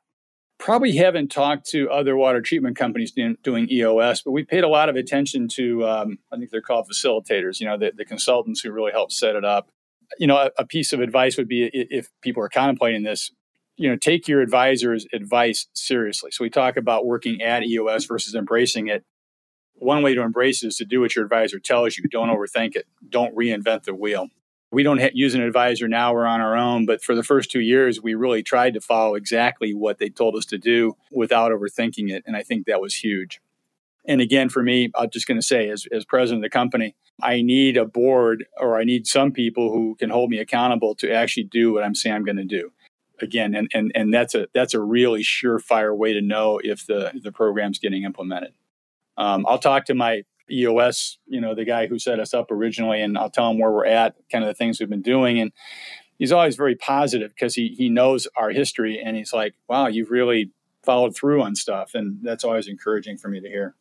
Probably 0.58 0.94
haven't 0.96 1.28
talked 1.28 1.66
to 1.70 1.88
other 1.90 2.16
water 2.16 2.42
treatment 2.42 2.76
companies 2.76 3.12
doing 3.12 3.70
EOS, 3.70 4.22
but 4.22 4.32
we 4.32 4.44
paid 4.44 4.62
a 4.62 4.68
lot 4.68 4.90
of 4.90 4.96
attention 4.96 5.48
to, 5.54 5.86
um, 5.86 6.18
I 6.30 6.36
think 6.36 6.50
they're 6.50 6.60
called 6.60 6.86
facilitators, 6.86 7.60
you 7.60 7.66
know, 7.66 7.78
the, 7.78 7.92
the, 7.96 8.04
consultants 8.04 8.60
who 8.60 8.70
really 8.70 8.92
help 8.92 9.10
set 9.10 9.36
it 9.36 9.44
up. 9.44 9.70
You 10.18 10.26
know, 10.26 10.36
a, 10.36 10.50
a 10.58 10.66
piece 10.66 10.92
of 10.92 11.00
advice 11.00 11.38
would 11.38 11.48
be 11.48 11.70
if 11.72 12.10
people 12.20 12.42
are 12.42 12.50
contemplating 12.50 13.04
this, 13.04 13.30
you 13.80 13.88
know, 13.88 13.96
take 13.96 14.28
your 14.28 14.42
advisor's 14.42 15.06
advice 15.12 15.66
seriously. 15.72 16.30
So 16.30 16.44
we 16.44 16.50
talk 16.50 16.76
about 16.76 17.06
working 17.06 17.40
at 17.40 17.64
EOS 17.64 18.04
versus 18.04 18.34
embracing 18.34 18.88
it. 18.88 19.04
One 19.74 20.02
way 20.02 20.14
to 20.14 20.20
embrace 20.20 20.62
it 20.62 20.68
is 20.68 20.76
to 20.76 20.84
do 20.84 21.00
what 21.00 21.16
your 21.16 21.24
advisor 21.24 21.58
tells 21.58 21.96
you. 21.96 22.04
Don't 22.10 22.28
overthink 22.28 22.76
it. 22.76 22.86
Don't 23.08 23.34
reinvent 23.34 23.84
the 23.84 23.94
wheel 23.94 24.28
we 24.70 24.82
don't 24.82 25.00
ha- 25.00 25.10
use 25.12 25.34
an 25.34 25.40
advisor 25.42 25.88
now 25.88 26.12
we're 26.12 26.26
on 26.26 26.40
our 26.40 26.56
own 26.56 26.86
but 26.86 27.02
for 27.02 27.14
the 27.14 27.22
first 27.22 27.50
two 27.50 27.60
years 27.60 28.00
we 28.00 28.14
really 28.14 28.42
tried 28.42 28.74
to 28.74 28.80
follow 28.80 29.14
exactly 29.14 29.74
what 29.74 29.98
they 29.98 30.08
told 30.08 30.36
us 30.36 30.46
to 30.46 30.58
do 30.58 30.96
without 31.10 31.50
overthinking 31.50 32.10
it 32.10 32.22
and 32.26 32.36
i 32.36 32.42
think 32.42 32.66
that 32.66 32.80
was 32.80 32.94
huge 32.94 33.40
and 34.06 34.20
again 34.20 34.48
for 34.48 34.62
me 34.62 34.90
i'm 34.94 35.10
just 35.10 35.26
going 35.26 35.40
to 35.40 35.46
say 35.46 35.68
as, 35.68 35.86
as 35.92 36.04
president 36.04 36.44
of 36.44 36.50
the 36.50 36.52
company 36.52 36.94
i 37.22 37.42
need 37.42 37.76
a 37.76 37.84
board 37.84 38.44
or 38.58 38.78
i 38.78 38.84
need 38.84 39.06
some 39.06 39.32
people 39.32 39.72
who 39.72 39.94
can 39.96 40.10
hold 40.10 40.30
me 40.30 40.38
accountable 40.38 40.94
to 40.94 41.12
actually 41.12 41.44
do 41.44 41.72
what 41.72 41.82
i'm 41.82 41.94
saying 41.94 42.14
i'm 42.14 42.24
going 42.24 42.36
to 42.36 42.44
do 42.44 42.70
again 43.22 43.54
and, 43.54 43.70
and 43.74 43.92
and 43.94 44.12
that's 44.12 44.34
a 44.34 44.48
that's 44.54 44.74
a 44.74 44.80
really 44.80 45.22
surefire 45.22 45.96
way 45.96 46.12
to 46.12 46.20
know 46.20 46.60
if 46.62 46.86
the 46.86 47.12
the 47.22 47.32
program's 47.32 47.78
getting 47.78 48.04
implemented 48.04 48.52
um, 49.16 49.44
i'll 49.48 49.58
talk 49.58 49.84
to 49.86 49.94
my 49.94 50.22
EOS, 50.50 51.18
you 51.26 51.40
know, 51.40 51.54
the 51.54 51.64
guy 51.64 51.86
who 51.86 51.98
set 51.98 52.18
us 52.18 52.34
up 52.34 52.50
originally, 52.50 53.00
and 53.00 53.16
I'll 53.16 53.30
tell 53.30 53.50
him 53.50 53.58
where 53.58 53.70
we're 53.70 53.86
at, 53.86 54.16
kind 54.30 54.44
of 54.44 54.48
the 54.48 54.54
things 54.54 54.80
we've 54.80 54.90
been 54.90 55.02
doing. 55.02 55.40
And 55.40 55.52
he's 56.18 56.32
always 56.32 56.56
very 56.56 56.76
positive 56.76 57.30
because 57.30 57.54
he 57.54 57.68
he 57.68 57.88
knows 57.88 58.26
our 58.36 58.50
history, 58.50 59.00
and 59.00 59.16
he's 59.16 59.32
like, 59.32 59.54
"Wow, 59.68 59.86
you've 59.86 60.10
really 60.10 60.50
followed 60.84 61.14
through 61.14 61.42
on 61.42 61.54
stuff," 61.54 61.92
and 61.94 62.18
that's 62.22 62.44
always 62.44 62.68
encouraging 62.68 63.16
for 63.16 63.28
me 63.28 63.40
to 63.40 63.48
hear. 63.48 63.74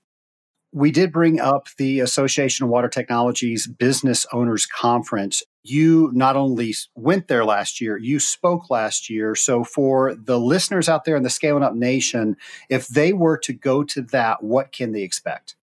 We 0.72 0.92
did 0.92 1.12
bring 1.12 1.40
up 1.40 1.68
the 1.78 2.00
Association 2.00 2.64
of 2.64 2.70
Water 2.70 2.90
Technologies 2.90 3.66
Business 3.66 4.26
Owners 4.32 4.68
Conference. 4.68 5.42
You 5.64 6.12
not 6.14 6.36
only 6.36 6.76
went 6.96 7.28
there 7.28 7.44
last 7.44 7.82
year, 7.82 7.98
you 7.98 8.20
spoke 8.20 8.70
last 8.70 9.10
year. 9.10 9.34
So, 9.36 9.64
for 9.64 10.14
the 10.14 10.40
listeners 10.40 10.88
out 10.88 11.06
there 11.06 11.16
in 11.16 11.24
the 11.24 11.30
Scaling 11.30 11.64
Up 11.64 11.74
Nation, 11.74 12.38
if 12.70 12.88
they 12.88 13.14
were 13.14 13.38
to 13.40 13.54
go 13.54 13.84
to 13.84 14.02
that, 14.04 14.44
what 14.44 14.72
can 14.72 14.92
they 14.92 15.02
expect? 15.02 15.56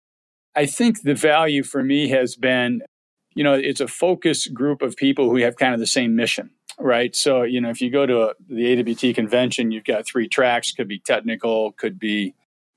I 0.55 0.65
think 0.65 1.01
the 1.01 1.13
value 1.13 1.63
for 1.63 1.83
me 1.83 2.07
has 2.09 2.35
been, 2.35 2.81
you 3.35 3.43
know, 3.43 3.53
it's 3.53 3.81
a 3.81 3.87
focus 3.87 4.47
group 4.47 4.81
of 4.81 4.95
people 4.95 5.29
who 5.29 5.37
have 5.37 5.57
kind 5.57 5.73
of 5.73 5.79
the 5.79 5.87
same 5.87 6.15
mission, 6.15 6.51
right? 6.79 7.15
So, 7.15 7.43
you 7.43 7.59
know, 7.59 7.69
if 7.69 7.81
you 7.81 7.91
go 7.91 8.05
to 8.05 8.29
a, 8.29 8.33
the 8.47 8.79
AWT 8.79 9.13
convention, 9.13 9.71
you've 9.71 9.83
got 9.83 10.05
three 10.05 10.29
tracks, 10.29 10.71
could 10.71 10.87
be 10.87 10.99
technical, 10.99 11.73
could 11.73 11.99
be, 11.99 12.33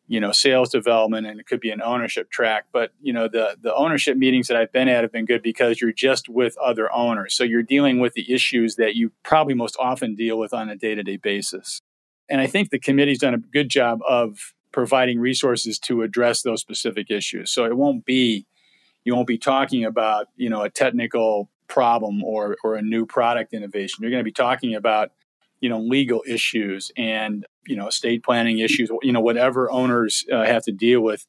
you 0.08 0.18
know, 0.18 0.32
sales 0.32 0.70
development, 0.70 1.26
and 1.26 1.38
it 1.38 1.46
could 1.46 1.60
be 1.60 1.70
an 1.70 1.82
ownership 1.82 2.30
track. 2.30 2.64
But, 2.72 2.92
you 3.00 3.12
know, 3.12 3.28
the, 3.28 3.56
the 3.60 3.74
ownership 3.74 4.16
meetings 4.16 4.48
that 4.48 4.56
I've 4.56 4.72
been 4.72 4.88
at 4.88 5.04
have 5.04 5.12
been 5.12 5.26
good 5.26 5.42
because 5.42 5.80
you're 5.80 5.92
just 5.92 6.28
with 6.28 6.56
other 6.58 6.90
owners. 6.92 7.34
So 7.34 7.44
you're 7.44 7.62
dealing 7.62 8.00
with 8.00 8.14
the 8.14 8.32
issues 8.32 8.76
that 8.76 8.96
you 8.96 9.12
probably 9.22 9.54
most 9.54 9.76
often 9.78 10.14
deal 10.14 10.38
with 10.38 10.54
on 10.54 10.70
a 10.70 10.76
day 10.76 10.94
to 10.94 11.02
day 11.02 11.18
basis. 11.18 11.82
And 12.28 12.40
I 12.40 12.46
think 12.46 12.70
the 12.70 12.78
committee's 12.78 13.18
done 13.18 13.34
a 13.34 13.38
good 13.38 13.68
job 13.68 14.00
of 14.08 14.54
providing 14.72 15.20
resources 15.20 15.78
to 15.80 16.02
address 16.02 16.42
those 16.42 16.60
specific 16.60 17.10
issues. 17.10 17.50
So 17.50 17.64
it 17.64 17.76
won't 17.76 18.04
be 18.04 18.46
you 19.04 19.14
won't 19.14 19.26
be 19.26 19.38
talking 19.38 19.84
about 19.84 20.26
you 20.36 20.50
know 20.50 20.62
a 20.62 20.70
technical 20.70 21.50
problem 21.66 22.22
or 22.24 22.56
or 22.64 22.76
a 22.76 22.82
new 22.82 23.06
product 23.06 23.52
innovation. 23.54 23.98
You're 24.00 24.10
going 24.10 24.20
to 24.20 24.24
be 24.24 24.32
talking 24.32 24.74
about 24.74 25.12
you 25.60 25.68
know 25.68 25.80
legal 25.80 26.22
issues 26.26 26.90
and 26.96 27.46
you 27.66 27.76
know 27.76 27.88
estate 27.88 28.24
planning 28.24 28.58
issues. 28.58 28.90
You 29.02 29.12
know 29.12 29.20
whatever 29.20 29.70
owners 29.70 30.24
uh, 30.32 30.44
have 30.44 30.64
to 30.64 30.72
deal 30.72 31.00
with. 31.00 31.26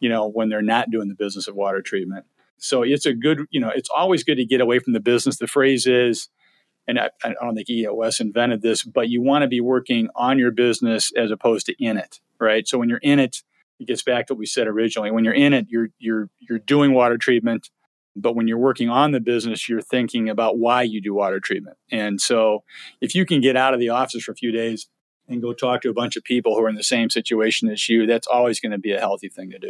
You 0.00 0.08
know 0.08 0.28
when 0.28 0.48
they're 0.48 0.62
not 0.62 0.90
doing 0.90 1.08
the 1.08 1.14
business 1.14 1.48
of 1.48 1.54
water 1.54 1.82
treatment. 1.82 2.26
So 2.58 2.82
it's 2.82 3.06
a 3.06 3.14
good 3.14 3.46
you 3.50 3.60
know 3.60 3.70
it's 3.74 3.90
always 3.94 4.24
good 4.24 4.36
to 4.36 4.44
get 4.44 4.60
away 4.60 4.78
from 4.78 4.92
the 4.92 5.00
business. 5.00 5.38
The 5.38 5.46
phrase 5.46 5.86
is 5.86 6.28
and 6.86 6.98
I, 6.98 7.08
I, 7.24 7.32
don't 7.40 7.54
think 7.54 7.70
EOS 7.70 8.20
invented 8.20 8.60
this, 8.60 8.84
but 8.84 9.08
you 9.08 9.22
want 9.22 9.40
to 9.40 9.48
be 9.48 9.62
working 9.62 10.10
on 10.14 10.38
your 10.38 10.50
business 10.50 11.12
as 11.16 11.30
opposed 11.30 11.64
to 11.66 11.82
in 11.82 11.96
it 11.96 12.20
right? 12.38 12.66
So 12.68 12.78
when 12.78 12.88
you're 12.88 12.98
in 12.98 13.18
it, 13.18 13.42
it 13.80 13.88
gets 13.88 14.02
back 14.02 14.26
to 14.26 14.34
what 14.34 14.38
we 14.38 14.46
said 14.46 14.66
originally. 14.66 15.10
When 15.10 15.24
you're 15.24 15.34
in 15.34 15.52
it, 15.52 15.66
you're 15.68 15.88
you're 15.98 16.28
you're 16.38 16.60
doing 16.60 16.92
water 16.92 17.18
treatment, 17.18 17.70
But 18.16 18.36
when 18.36 18.46
you're 18.46 18.58
working 18.58 18.88
on 18.88 19.12
the 19.12 19.20
business, 19.20 19.68
you're 19.68 19.80
thinking 19.80 20.28
about 20.28 20.58
why 20.58 20.82
you 20.82 21.00
do 21.00 21.14
water 21.14 21.40
treatment. 21.40 21.76
And 21.90 22.20
so 22.20 22.62
if 23.00 23.14
you 23.14 23.26
can 23.26 23.40
get 23.40 23.56
out 23.56 23.74
of 23.74 23.80
the 23.80 23.88
office 23.88 24.22
for 24.24 24.32
a 24.32 24.36
few 24.36 24.52
days 24.52 24.88
and 25.28 25.42
go 25.42 25.52
talk 25.52 25.82
to 25.82 25.90
a 25.90 25.94
bunch 25.94 26.16
of 26.16 26.24
people 26.24 26.54
who 26.54 26.64
are 26.64 26.68
in 26.68 26.76
the 26.76 26.84
same 26.84 27.10
situation 27.10 27.68
as 27.70 27.88
you, 27.88 28.06
that's 28.06 28.26
always 28.26 28.60
going 28.60 28.72
to 28.72 28.78
be 28.78 28.92
a 28.92 29.00
healthy 29.00 29.28
thing 29.28 29.50
to 29.50 29.58
do. 29.58 29.68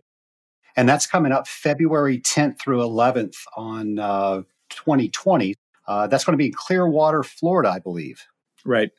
And 0.77 0.89
that's 0.89 1.07
coming 1.07 1.33
up 1.33 1.47
February 1.47 2.21
10th 2.21 2.61
through 2.61 2.79
11th 2.79 3.37
on 3.57 3.99
uh, 3.99 4.43
2020. 4.71 5.55
Uh, 5.87 6.07
that's 6.07 6.25
going 6.25 6.33
to 6.33 6.43
be 6.43 6.51
Clearwater, 6.51 7.23
Florida, 7.23 7.71
I 7.71 7.79
believe. 7.79 8.27
Right. 8.65 8.91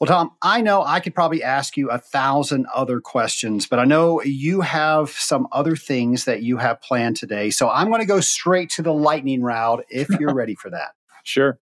Well, 0.00 0.08
Tom, 0.08 0.32
I 0.42 0.60
know 0.60 0.82
I 0.82 1.00
could 1.00 1.14
probably 1.14 1.42
ask 1.42 1.76
you 1.76 1.88
a 1.88 1.98
thousand 1.98 2.66
other 2.74 3.00
questions, 3.00 3.66
but 3.66 3.78
I 3.78 3.84
know 3.84 4.20
you 4.22 4.60
have 4.62 5.10
some 5.10 5.46
other 5.52 5.76
things 5.76 6.24
that 6.24 6.42
you 6.42 6.56
have 6.56 6.82
planned 6.82 7.16
today. 7.16 7.50
So 7.50 7.70
I'm 7.70 7.88
going 7.88 8.00
to 8.00 8.06
go 8.06 8.20
straight 8.20 8.70
to 8.70 8.82
the 8.82 8.92
lightning 8.92 9.42
round 9.42 9.84
if 9.88 10.08
you're 10.18 10.34
ready 10.34 10.56
for 10.56 10.70
that. 10.70 10.92
Sure. 11.22 11.58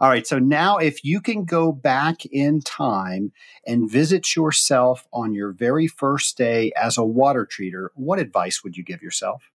All 0.00 0.08
right. 0.08 0.26
So 0.26 0.38
now, 0.38 0.78
if 0.78 1.04
you 1.04 1.20
can 1.20 1.44
go 1.44 1.72
back 1.72 2.24
in 2.26 2.60
time 2.60 3.32
and 3.66 3.90
visit 3.90 4.36
yourself 4.36 5.06
on 5.12 5.34
your 5.34 5.52
very 5.52 5.86
first 5.86 6.36
day 6.36 6.72
as 6.76 6.98
a 6.98 7.04
water 7.04 7.46
treater, 7.46 7.88
what 7.94 8.18
advice 8.18 8.62
would 8.62 8.76
you 8.76 8.84
give 8.84 9.02
yourself? 9.02 9.50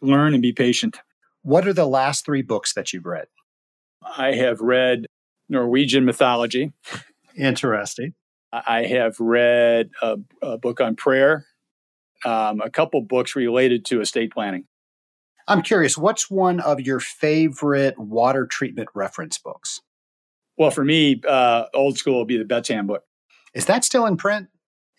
Learn 0.00 0.34
and 0.34 0.42
be 0.42 0.52
patient. 0.52 0.98
What 1.42 1.66
are 1.66 1.72
the 1.72 1.86
last 1.86 2.24
three 2.24 2.42
books 2.42 2.74
that 2.74 2.92
you've 2.92 3.06
read? 3.06 3.28
I 4.16 4.32
have 4.32 4.60
read 4.60 5.06
Norwegian 5.48 6.04
mythology. 6.04 6.72
Interesting. 7.36 8.14
I 8.52 8.84
have 8.84 9.18
read 9.20 9.90
a, 10.00 10.16
a 10.42 10.58
book 10.58 10.80
on 10.80 10.96
prayer, 10.96 11.46
um, 12.24 12.60
a 12.60 12.70
couple 12.70 13.00
books 13.02 13.36
related 13.36 13.84
to 13.86 14.00
estate 14.00 14.32
planning. 14.32 14.64
I'm 15.48 15.62
curious, 15.62 15.96
what's 15.96 16.30
one 16.30 16.60
of 16.60 16.80
your 16.80 16.98
favorite 16.98 17.98
water 17.98 18.46
treatment 18.46 18.88
reference 18.94 19.38
books? 19.38 19.80
Well, 20.58 20.70
for 20.70 20.84
me, 20.84 21.20
uh, 21.28 21.66
old 21.74 21.98
school 21.98 22.18
would 22.18 22.28
be 22.28 22.38
the 22.38 22.44
Betz 22.44 22.68
Handbook. 22.68 23.04
Is 23.54 23.66
that 23.66 23.84
still 23.84 24.06
in 24.06 24.16
print? 24.16 24.48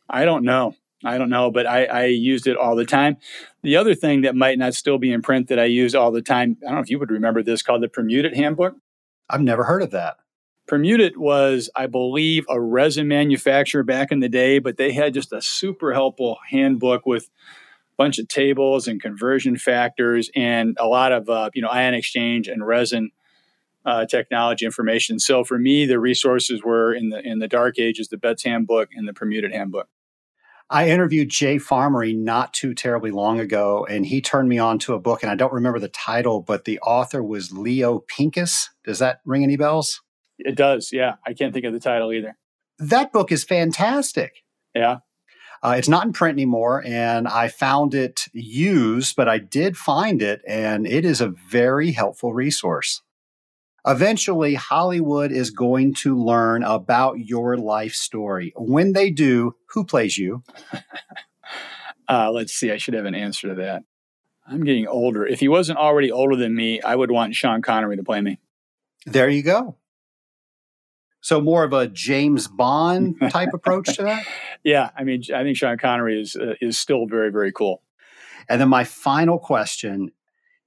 I 0.10 0.24
don't 0.24 0.44
know. 0.44 0.76
I 1.03 1.18
don't 1.18 1.30
know, 1.30 1.52
but 1.52 1.68
I, 1.68 1.86
I, 1.86 2.06
used 2.06 2.48
it 2.48 2.57
all 2.57 2.76
the 2.76 2.86
time. 2.86 3.18
The 3.61 3.76
other 3.76 3.94
thing 3.94 4.22
that 4.22 4.36
might 4.36 4.57
not 4.57 4.74
still 4.74 4.98
be 4.98 5.11
in 5.11 5.22
print 5.22 5.48
that 5.49 5.60
I 5.60 5.65
use 5.65 5.94
all 5.94 6.11
the 6.11 6.24
time, 6.24 6.57
I 6.64 6.65
don't 6.65 6.76
know 6.76 6.82
if 6.82 6.90
you 6.90 6.98
would 6.98 7.11
remember 7.11 7.44
this, 7.44 7.61
called 7.61 7.84
the 7.84 7.88
Permutit 7.88 8.36
Handbook. 8.36 8.76
I've 9.30 9.41
never 9.41 9.65
heard 9.65 9.84
of 9.84 9.91
that. 9.91 10.18
Permutit 10.68 11.15
was, 11.15 11.69
I 11.76 11.88
believe, 11.88 12.45
a 12.49 12.60
resin 12.60 13.07
manufacturer 13.07 13.84
back 13.84 14.11
in 14.11 14.19
the 14.19 14.30
day, 14.30 14.60
but 14.60 14.77
they 14.77 14.91
had 14.91 15.14
just 15.14 15.31
a 15.31 15.41
super 15.41 15.94
helpful 15.94 16.38
handbook 16.49 17.06
with 17.06 17.23
a 17.26 17.95
bunch 17.98 18.19
of 18.19 18.27
tables 18.27 18.88
and 18.88 19.02
conversion 19.02 19.57
factors 19.57 20.30
and 20.35 20.76
a 20.80 20.85
lot 20.85 21.11
of 21.11 21.30
uh, 21.30 21.49
you 21.53 21.61
know 21.61 21.69
ion 21.69 21.94
exchange 21.94 22.48
and 22.48 22.68
resin 22.68 23.11
uh, 23.85 24.06
technology 24.06 24.65
information. 24.65 25.19
So 25.19 25.45
for 25.45 25.57
me, 25.57 25.85
the 25.85 25.99
resources 25.99 26.61
were 26.64 26.94
in 26.94 27.10
the 27.10 27.26
in 27.26 27.39
the 27.39 27.48
dark 27.48 27.80
ages, 27.80 28.10
the 28.10 28.18
Betz 28.18 28.44
Handbook 28.44 28.89
and 28.94 29.07
the 29.07 29.14
Permutit 29.14 29.53
Handbook. 29.53 29.88
I 30.69 30.89
interviewed 30.89 31.30
Jay 31.30 31.56
Farmery 31.56 32.14
not 32.14 32.53
too 32.53 32.73
terribly 32.73 33.11
long 33.11 33.39
ago, 33.39 33.88
and 33.89 34.06
he 34.06 34.19
turned 34.19 34.49
me 34.49 34.57
on 34.57 34.80
to 34.80 34.95
a 34.95 34.99
book, 34.99 35.23
and 35.23 35.31
I 35.31 35.35
don't 35.35 35.53
remember 35.53 35.80
the 35.80 35.88
title, 35.88 36.41
but 36.41 36.65
the 36.65 36.77
author 36.80 37.23
was 37.23 37.53
Leo 37.53 37.99
Pincus. 37.99 38.69
Does 38.84 38.99
that 38.99 39.22
ring 39.23 39.45
any 39.45 39.56
bells? 39.56 40.02
It 40.39 40.55
does. 40.55 40.89
Yeah. 40.91 41.15
I 41.26 41.34
can't 41.34 41.53
think 41.53 41.65
of 41.65 41.73
the 41.73 41.80
title 41.80 42.14
either. 42.14 42.38
That 42.80 43.11
book 43.11 43.31
is 43.31 43.43
fantastic. 43.43 44.43
Yeah. 44.76 44.99
Uh, 45.64 45.76
it's 45.77 45.89
not 45.89 46.05
in 46.05 46.14
print 46.14 46.35
anymore, 46.35 46.84
and 46.85 47.27
I 47.27 47.47
found 47.47 47.95
it 47.95 48.26
used, 48.31 49.15
but 49.15 49.27
I 49.27 49.39
did 49.39 49.76
find 49.76 50.22
it, 50.22 50.41
and 50.47 50.85
it 50.85 51.03
is 51.03 51.19
a 51.19 51.34
very 51.49 51.91
helpful 51.91 52.34
resource. 52.34 53.01
Eventually, 53.85 54.53
Hollywood 54.53 55.31
is 55.31 55.49
going 55.49 55.93
to 55.95 56.15
learn 56.15 56.61
about 56.61 57.19
your 57.19 57.57
life 57.57 57.93
story. 57.93 58.53
When 58.55 58.93
they 58.93 59.09
do, 59.09 59.55
who 59.69 59.85
plays 59.85 60.18
you? 60.18 60.43
uh, 62.09 62.30
let's 62.31 62.53
see. 62.53 62.69
I 62.69 62.77
should 62.77 62.93
have 62.93 63.05
an 63.05 63.15
answer 63.15 63.47
to 63.47 63.55
that. 63.55 63.84
I'm 64.45 64.64
getting 64.64 64.88
older. 64.88 65.26
If 65.26 65.39
he 65.39 65.47
wasn't 65.47 65.80
already 65.80 66.11
older 66.11 66.35
than 66.35 66.55
me, 66.55 66.81
I 66.81 66.95
would 66.95 67.11
want 67.11 67.35
Sean 67.35 67.61
Connery 67.61 67.97
to 67.97 68.03
play 68.03 68.22
me. 68.22 68.39
There 69.05 69.30
you 69.30 69.41
go. 69.41 69.77
So 71.22 71.41
more 71.41 71.64
of 71.64 71.73
a 71.73 71.88
James 71.88 72.48
Bond 72.48 73.15
type 73.30 73.49
approach 73.53 73.95
to 73.98 74.03
that. 74.03 74.26
Yeah, 74.64 74.89
I 74.98 75.03
mean, 75.03 75.22
I 75.34 75.44
think 75.44 75.56
Sean 75.56 75.77
Connery 75.77 76.19
is 76.19 76.35
uh, 76.35 76.56
is 76.60 76.77
still 76.77 77.06
very 77.06 77.31
very 77.31 77.53
cool. 77.53 77.84
And 78.49 78.60
then 78.60 78.68
my 78.68 78.84
final 78.84 79.39
question: 79.39 80.11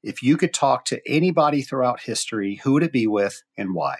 If 0.02 0.22
you 0.22 0.36
could 0.36 0.55
talk 0.55 0.86
to 0.86 1.01
anybody 1.06 1.60
throughout 1.60 2.01
history, 2.01 2.60
who 2.62 2.72
would 2.74 2.82
it 2.82 2.93
be 2.93 3.06
with, 3.06 3.43
and 3.59 3.74
why? 3.74 3.97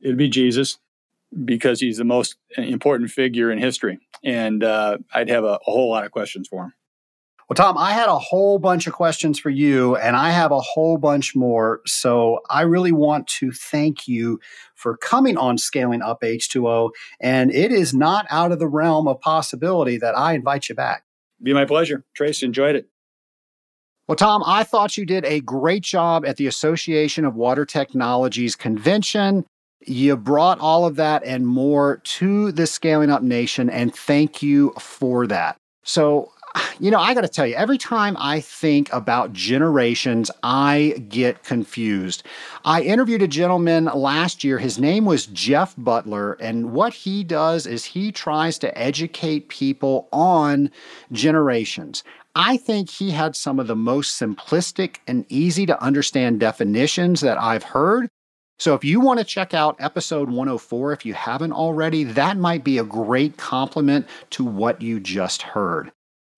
It'd 0.00 0.16
be 0.16 0.28
Jesus, 0.28 0.78
because 1.44 1.80
he's 1.80 1.98
the 1.98 2.04
most 2.04 2.36
important 2.56 3.10
figure 3.10 3.50
in 3.50 3.58
history, 3.58 3.98
and 4.24 4.64
uh, 4.64 4.98
I'd 5.12 5.28
have 5.28 5.44
a, 5.44 5.56
a 5.56 5.58
whole 5.64 5.90
lot 5.90 6.04
of 6.04 6.12
questions 6.12 6.48
for 6.48 6.64
him. 6.64 6.72
Well, 7.48 7.54
Tom, 7.54 7.78
I 7.78 7.92
had 7.92 8.10
a 8.10 8.18
whole 8.18 8.58
bunch 8.58 8.86
of 8.86 8.92
questions 8.92 9.38
for 9.38 9.48
you, 9.48 9.96
and 9.96 10.16
I 10.16 10.30
have 10.30 10.52
a 10.52 10.60
whole 10.60 10.98
bunch 10.98 11.34
more. 11.34 11.80
So 11.86 12.40
I 12.50 12.60
really 12.60 12.92
want 12.92 13.26
to 13.38 13.52
thank 13.52 14.06
you 14.06 14.38
for 14.74 14.98
coming 14.98 15.38
on 15.38 15.56
Scaling 15.56 16.02
Up 16.02 16.20
H2O. 16.20 16.90
And 17.20 17.50
it 17.50 17.72
is 17.72 17.94
not 17.94 18.26
out 18.28 18.52
of 18.52 18.58
the 18.58 18.68
realm 18.68 19.08
of 19.08 19.18
possibility 19.22 19.96
that 19.96 20.16
I 20.16 20.34
invite 20.34 20.68
you 20.68 20.74
back. 20.74 21.04
Be 21.42 21.54
my 21.54 21.64
pleasure. 21.64 22.04
Trace, 22.14 22.42
enjoyed 22.42 22.76
it. 22.76 22.88
Well, 24.08 24.16
Tom, 24.16 24.42
I 24.44 24.62
thought 24.64 24.98
you 24.98 25.06
did 25.06 25.24
a 25.24 25.40
great 25.40 25.82
job 25.82 26.26
at 26.26 26.36
the 26.36 26.46
Association 26.46 27.24
of 27.24 27.34
Water 27.34 27.64
Technologies 27.64 28.56
convention. 28.56 29.46
You 29.86 30.18
brought 30.18 30.60
all 30.60 30.84
of 30.84 30.96
that 30.96 31.24
and 31.24 31.46
more 31.46 31.98
to 32.04 32.52
the 32.52 32.66
Scaling 32.66 33.10
Up 33.10 33.22
Nation, 33.22 33.70
and 33.70 33.94
thank 33.94 34.42
you 34.42 34.72
for 34.78 35.26
that. 35.28 35.56
So, 35.84 36.32
you 36.80 36.90
know, 36.90 36.98
I 36.98 37.14
got 37.14 37.22
to 37.22 37.28
tell 37.28 37.46
you, 37.46 37.54
every 37.54 37.78
time 37.78 38.16
I 38.18 38.40
think 38.40 38.92
about 38.92 39.32
generations, 39.32 40.30
I 40.42 41.04
get 41.08 41.44
confused. 41.44 42.22
I 42.64 42.82
interviewed 42.82 43.22
a 43.22 43.28
gentleman 43.28 43.86
last 43.86 44.44
year. 44.44 44.58
His 44.58 44.78
name 44.78 45.04
was 45.04 45.26
Jeff 45.26 45.74
Butler. 45.76 46.34
And 46.34 46.72
what 46.72 46.94
he 46.94 47.24
does 47.24 47.66
is 47.66 47.84
he 47.84 48.12
tries 48.12 48.58
to 48.58 48.78
educate 48.78 49.48
people 49.48 50.08
on 50.12 50.70
generations. 51.12 52.04
I 52.34 52.56
think 52.56 52.88
he 52.88 53.10
had 53.10 53.34
some 53.34 53.58
of 53.58 53.66
the 53.66 53.76
most 53.76 54.20
simplistic 54.20 54.98
and 55.06 55.24
easy 55.28 55.66
to 55.66 55.82
understand 55.82 56.40
definitions 56.40 57.20
that 57.22 57.40
I've 57.40 57.64
heard. 57.64 58.08
So 58.60 58.74
if 58.74 58.84
you 58.84 59.00
want 59.00 59.20
to 59.20 59.24
check 59.24 59.54
out 59.54 59.76
episode 59.78 60.28
104, 60.28 60.92
if 60.92 61.06
you 61.06 61.14
haven't 61.14 61.52
already, 61.52 62.04
that 62.04 62.36
might 62.36 62.64
be 62.64 62.78
a 62.78 62.84
great 62.84 63.36
complement 63.36 64.06
to 64.30 64.44
what 64.44 64.82
you 64.82 64.98
just 64.98 65.42
heard. 65.42 65.92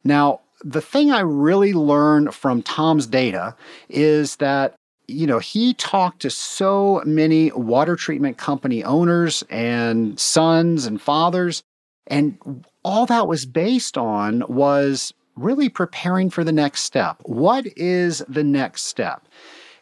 Now, 0.05 0.41
the 0.63 0.81
thing 0.81 1.11
I 1.11 1.21
really 1.21 1.73
learned 1.73 2.35
from 2.35 2.63
Tom's 2.63 3.07
data 3.07 3.57
is 3.89 4.37
that 4.37 4.75
you 5.11 5.27
know, 5.27 5.41
he 5.41 5.75
talked 5.75 6.23
to 6.23 6.31
so 6.31 7.03
many 7.05 7.51
water 7.51 7.97
treatment 7.97 8.39
company 8.39 8.85
owners 8.85 9.43
and 9.51 10.19
sons 10.21 10.87
and 10.87 11.03
fathers, 11.03 11.63
and 12.07 12.65
all 12.85 13.07
that 13.07 13.27
was 13.27 13.45
based 13.45 13.99
on 13.99 14.45
was 14.49 15.13
really 15.37 15.69
preparing 15.69 16.31
for 16.31 16.45
the 16.45 16.53
next 16.53 16.83
step. 16.83 17.17
What 17.25 17.67
is 17.77 18.23
the 18.29 18.45
next 18.45 18.85
step? 18.85 19.27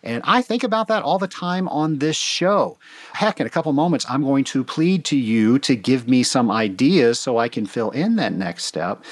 And 0.03 0.23
I 0.25 0.43
think 0.43 0.63
about 0.63 0.87
that 0.89 1.03
all 1.03 1.19
the 1.19 1.29
time 1.29 1.69
on 1.69 1.99
this 1.99 2.17
show. 2.17 2.79
Heck, 3.13 3.41
in 3.41 3.47
a 3.47 3.51
couple 3.51 3.73
moments, 3.73 4.07
I'm 4.09 4.23
going 4.23 4.45
to 4.45 4.63
plead 4.63 5.05
to 5.07 5.17
you 5.17 5.59
to 5.61 5.75
give 5.75 6.09
me 6.09 6.23
some 6.23 6.51
ideas 6.51 7.19
so 7.19 7.39
I 7.39 7.49
can 7.49 7.67
fill 7.67 7.91
in 7.91 8.17
that 8.17 8.33
next 8.33 8.65
step. 8.65 9.03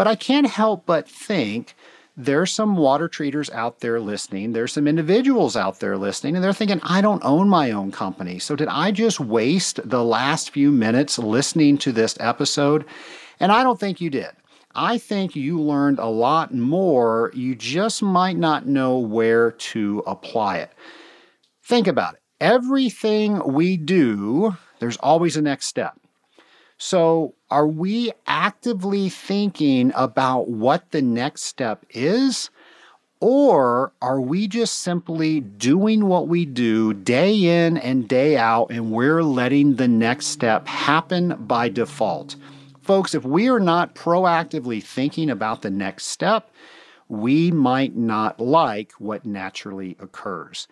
But 0.00 0.08
I 0.08 0.14
can't 0.14 0.46
help 0.46 0.86
but 0.86 1.06
think 1.06 1.74
there's 2.16 2.50
some 2.50 2.74
water 2.74 3.06
treaters 3.06 3.50
out 3.50 3.80
there 3.80 4.00
listening. 4.00 4.54
There's 4.54 4.72
some 4.72 4.88
individuals 4.88 5.56
out 5.56 5.80
there 5.80 5.98
listening, 5.98 6.36
and 6.36 6.42
they're 6.42 6.54
thinking, 6.54 6.80
I 6.82 7.02
don't 7.02 7.22
own 7.22 7.50
my 7.50 7.70
own 7.70 7.92
company. 7.92 8.38
So 8.38 8.56
did 8.56 8.68
I 8.68 8.92
just 8.92 9.20
waste 9.20 9.78
the 9.84 10.02
last 10.02 10.52
few 10.52 10.70
minutes 10.72 11.18
listening 11.18 11.76
to 11.76 11.92
this 11.92 12.16
episode? 12.18 12.86
And 13.40 13.52
I 13.52 13.62
don't 13.62 13.78
think 13.78 14.00
you 14.00 14.08
did. 14.08 14.30
I 14.74 14.96
think 14.96 15.36
you 15.36 15.60
learned 15.60 15.98
a 15.98 16.06
lot 16.06 16.54
more. 16.54 17.30
You 17.34 17.54
just 17.54 18.02
might 18.02 18.38
not 18.38 18.66
know 18.66 18.96
where 18.98 19.50
to 19.50 20.02
apply 20.06 20.60
it. 20.60 20.70
Think 21.62 21.86
about 21.86 22.14
it. 22.14 22.20
Everything 22.40 23.52
we 23.52 23.76
do, 23.76 24.56
there's 24.78 24.96
always 24.96 25.36
a 25.36 25.42
next 25.42 25.66
step. 25.66 25.99
So, 26.82 27.34
are 27.50 27.66
we 27.66 28.10
actively 28.26 29.10
thinking 29.10 29.92
about 29.94 30.48
what 30.48 30.92
the 30.92 31.02
next 31.02 31.42
step 31.42 31.84
is? 31.90 32.48
Or 33.20 33.92
are 34.00 34.18
we 34.18 34.48
just 34.48 34.78
simply 34.78 35.40
doing 35.40 36.06
what 36.06 36.26
we 36.26 36.46
do 36.46 36.94
day 36.94 37.66
in 37.66 37.76
and 37.76 38.08
day 38.08 38.38
out 38.38 38.68
and 38.70 38.92
we're 38.92 39.22
letting 39.22 39.74
the 39.76 39.88
next 39.88 40.28
step 40.28 40.66
happen 40.66 41.36
by 41.40 41.68
default? 41.68 42.36
Folks, 42.80 43.14
if 43.14 43.26
we 43.26 43.50
are 43.50 43.60
not 43.60 43.94
proactively 43.94 44.82
thinking 44.82 45.28
about 45.28 45.60
the 45.60 45.68
next 45.68 46.06
step, 46.06 46.50
we 47.08 47.50
might 47.50 47.94
not 47.94 48.40
like 48.40 48.92
what 48.92 49.26
naturally 49.26 49.98
occurs. 50.00 50.66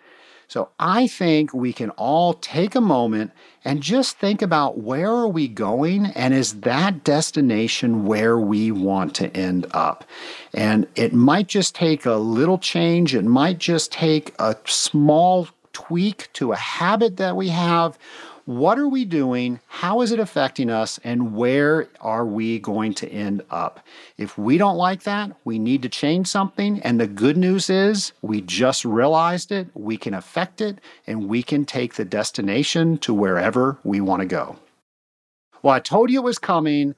So 0.48 0.70
I 0.78 1.06
think 1.06 1.52
we 1.52 1.74
can 1.74 1.90
all 1.90 2.32
take 2.32 2.74
a 2.74 2.80
moment 2.80 3.32
and 3.66 3.82
just 3.82 4.16
think 4.16 4.40
about 4.40 4.78
where 4.78 5.10
are 5.10 5.28
we 5.28 5.46
going 5.46 6.06
and 6.06 6.32
is 6.32 6.60
that 6.60 7.04
destination 7.04 8.06
where 8.06 8.38
we 8.38 8.72
want 8.72 9.14
to 9.16 9.36
end 9.36 9.66
up? 9.72 10.04
And 10.54 10.86
it 10.94 11.12
might 11.12 11.48
just 11.48 11.74
take 11.74 12.06
a 12.06 12.14
little 12.14 12.56
change, 12.56 13.14
it 13.14 13.26
might 13.26 13.58
just 13.58 13.92
take 13.92 14.34
a 14.38 14.56
small 14.64 15.48
tweak 15.74 16.32
to 16.32 16.52
a 16.52 16.56
habit 16.56 17.18
that 17.18 17.36
we 17.36 17.50
have 17.50 17.98
what 18.48 18.78
are 18.78 18.88
we 18.88 19.04
doing? 19.04 19.60
How 19.66 20.00
is 20.00 20.10
it 20.10 20.18
affecting 20.18 20.70
us? 20.70 20.98
And 21.04 21.36
where 21.36 21.86
are 22.00 22.24
we 22.24 22.58
going 22.58 22.94
to 22.94 23.06
end 23.06 23.42
up? 23.50 23.84
If 24.16 24.38
we 24.38 24.56
don't 24.56 24.78
like 24.78 25.02
that, 25.02 25.32
we 25.44 25.58
need 25.58 25.82
to 25.82 25.90
change 25.90 26.28
something. 26.28 26.80
And 26.80 26.98
the 26.98 27.06
good 27.06 27.36
news 27.36 27.68
is 27.68 28.12
we 28.22 28.40
just 28.40 28.86
realized 28.86 29.52
it, 29.52 29.68
we 29.74 29.98
can 29.98 30.14
affect 30.14 30.62
it, 30.62 30.78
and 31.06 31.28
we 31.28 31.42
can 31.42 31.66
take 31.66 31.96
the 31.96 32.06
destination 32.06 32.96
to 32.98 33.12
wherever 33.12 33.76
we 33.84 34.00
want 34.00 34.20
to 34.20 34.26
go. 34.26 34.56
Well, 35.62 35.74
I 35.74 35.80
told 35.80 36.10
you 36.10 36.20
it 36.20 36.24
was 36.24 36.38
coming. 36.38 36.94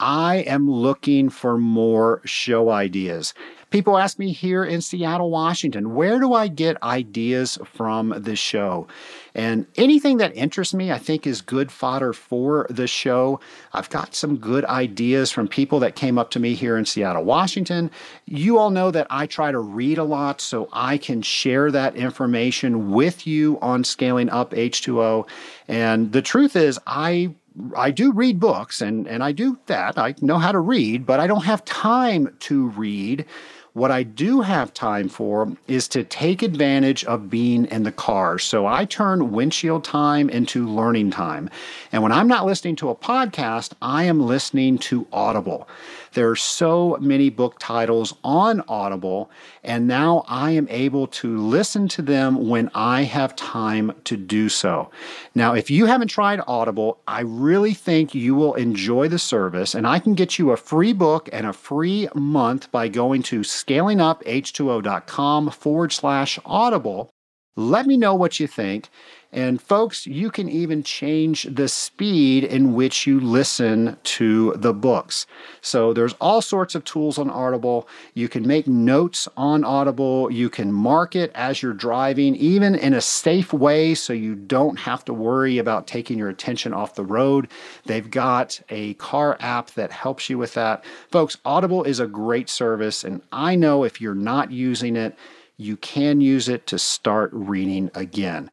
I 0.00 0.36
am 0.36 0.70
looking 0.70 1.28
for 1.28 1.58
more 1.58 2.22
show 2.24 2.70
ideas. 2.70 3.34
People 3.70 3.98
ask 3.98 4.18
me 4.18 4.32
here 4.32 4.64
in 4.64 4.80
Seattle, 4.80 5.30
Washington, 5.30 5.94
where 5.94 6.18
do 6.18 6.32
I 6.32 6.48
get 6.48 6.82
ideas 6.82 7.58
from 7.64 8.14
the 8.16 8.36
show? 8.36 8.86
And 9.34 9.66
anything 9.76 10.18
that 10.18 10.36
interests 10.36 10.74
me, 10.74 10.92
I 10.92 10.98
think 10.98 11.26
is 11.26 11.40
good 11.40 11.72
fodder 11.72 12.12
for 12.12 12.66
the 12.70 12.86
show. 12.86 13.40
I've 13.72 13.90
got 13.90 14.14
some 14.14 14.36
good 14.36 14.64
ideas 14.64 15.32
from 15.32 15.48
people 15.48 15.80
that 15.80 15.96
came 15.96 16.18
up 16.18 16.30
to 16.32 16.40
me 16.40 16.54
here 16.54 16.76
in 16.76 16.84
Seattle, 16.84 17.24
Washington. 17.24 17.90
You 18.26 18.58
all 18.58 18.70
know 18.70 18.90
that 18.92 19.08
I 19.10 19.26
try 19.26 19.50
to 19.50 19.58
read 19.58 19.98
a 19.98 20.04
lot 20.04 20.40
so 20.40 20.68
I 20.72 20.98
can 20.98 21.22
share 21.22 21.70
that 21.72 21.96
information 21.96 22.92
with 22.92 23.26
you 23.26 23.58
on 23.60 23.82
scaling 23.82 24.30
up 24.30 24.52
H2O. 24.52 25.26
And 25.66 26.12
the 26.12 26.22
truth 26.22 26.54
is, 26.54 26.78
I 26.86 27.34
I 27.76 27.92
do 27.92 28.12
read 28.12 28.40
books 28.40 28.80
and, 28.80 29.06
and 29.06 29.22
I 29.22 29.32
do 29.32 29.58
that. 29.66 29.96
I 29.96 30.14
know 30.20 30.38
how 30.38 30.50
to 30.50 30.58
read, 30.58 31.06
but 31.06 31.20
I 31.20 31.28
don't 31.28 31.44
have 31.44 31.64
time 31.64 32.34
to 32.40 32.68
read. 32.70 33.26
What 33.74 33.90
I 33.90 34.04
do 34.04 34.40
have 34.42 34.72
time 34.72 35.08
for 35.08 35.56
is 35.66 35.88
to 35.88 36.04
take 36.04 36.42
advantage 36.42 37.04
of 37.06 37.28
being 37.28 37.64
in 37.64 37.82
the 37.82 37.90
car. 37.90 38.38
So 38.38 38.68
I 38.68 38.84
turn 38.84 39.32
windshield 39.32 39.82
time 39.82 40.30
into 40.30 40.68
learning 40.68 41.10
time. 41.10 41.50
And 41.90 42.00
when 42.00 42.12
I'm 42.12 42.28
not 42.28 42.46
listening 42.46 42.76
to 42.76 42.90
a 42.90 42.94
podcast, 42.94 43.72
I 43.82 44.04
am 44.04 44.24
listening 44.24 44.78
to 44.78 45.08
Audible. 45.12 45.66
There 46.14 46.30
are 46.30 46.36
so 46.36 46.96
many 47.00 47.28
book 47.28 47.58
titles 47.58 48.14
on 48.22 48.62
Audible, 48.68 49.32
and 49.64 49.88
now 49.88 50.24
I 50.28 50.52
am 50.52 50.68
able 50.70 51.08
to 51.08 51.36
listen 51.36 51.88
to 51.88 52.02
them 52.02 52.48
when 52.48 52.70
I 52.72 53.02
have 53.02 53.34
time 53.34 53.92
to 54.04 54.16
do 54.16 54.48
so. 54.48 54.92
Now, 55.34 55.54
if 55.54 55.70
you 55.70 55.86
haven't 55.86 56.06
tried 56.08 56.40
Audible, 56.46 57.00
I 57.08 57.22
really 57.22 57.74
think 57.74 58.14
you 58.14 58.36
will 58.36 58.54
enjoy 58.54 59.08
the 59.08 59.18
service, 59.18 59.74
and 59.74 59.88
I 59.88 59.98
can 59.98 60.14
get 60.14 60.38
you 60.38 60.52
a 60.52 60.56
free 60.56 60.92
book 60.92 61.28
and 61.32 61.46
a 61.46 61.52
free 61.52 62.08
month 62.14 62.70
by 62.70 62.86
going 62.86 63.24
to 63.24 63.40
scalinguph2o.com 63.40 65.50
forward 65.50 65.92
slash 65.92 66.38
audible. 66.44 67.10
Let 67.56 67.86
me 67.86 67.96
know 67.96 68.14
what 68.14 68.40
you 68.40 68.46
think. 68.46 68.88
And 69.34 69.60
folks, 69.60 70.06
you 70.06 70.30
can 70.30 70.48
even 70.48 70.84
change 70.84 71.42
the 71.42 71.66
speed 71.66 72.44
in 72.44 72.72
which 72.72 73.04
you 73.04 73.18
listen 73.18 73.96
to 74.04 74.52
the 74.52 74.72
books. 74.72 75.26
So 75.60 75.92
there's 75.92 76.12
all 76.20 76.40
sorts 76.40 76.76
of 76.76 76.84
tools 76.84 77.18
on 77.18 77.28
Audible. 77.28 77.88
You 78.14 78.28
can 78.28 78.46
make 78.46 78.68
notes 78.68 79.26
on 79.36 79.64
Audible. 79.64 80.30
You 80.30 80.48
can 80.48 80.72
mark 80.72 81.16
it 81.16 81.32
as 81.34 81.60
you're 81.60 81.72
driving, 81.72 82.36
even 82.36 82.76
in 82.76 82.94
a 82.94 83.00
safe 83.00 83.52
way 83.52 83.96
so 83.96 84.12
you 84.12 84.36
don't 84.36 84.78
have 84.78 85.04
to 85.06 85.12
worry 85.12 85.58
about 85.58 85.88
taking 85.88 86.16
your 86.16 86.28
attention 86.28 86.72
off 86.72 86.94
the 86.94 87.04
road. 87.04 87.48
They've 87.86 88.08
got 88.08 88.60
a 88.68 88.94
car 88.94 89.36
app 89.40 89.72
that 89.72 89.90
helps 89.90 90.30
you 90.30 90.38
with 90.38 90.54
that. 90.54 90.84
Folks, 91.10 91.36
Audible 91.44 91.82
is 91.82 91.98
a 91.98 92.06
great 92.06 92.48
service, 92.48 93.02
and 93.02 93.20
I 93.32 93.56
know 93.56 93.82
if 93.82 94.00
you're 94.00 94.14
not 94.14 94.52
using 94.52 94.94
it, 94.94 95.16
you 95.56 95.76
can 95.76 96.20
use 96.20 96.48
it 96.48 96.68
to 96.68 96.78
start 96.78 97.30
reading 97.32 97.90
again. 97.96 98.48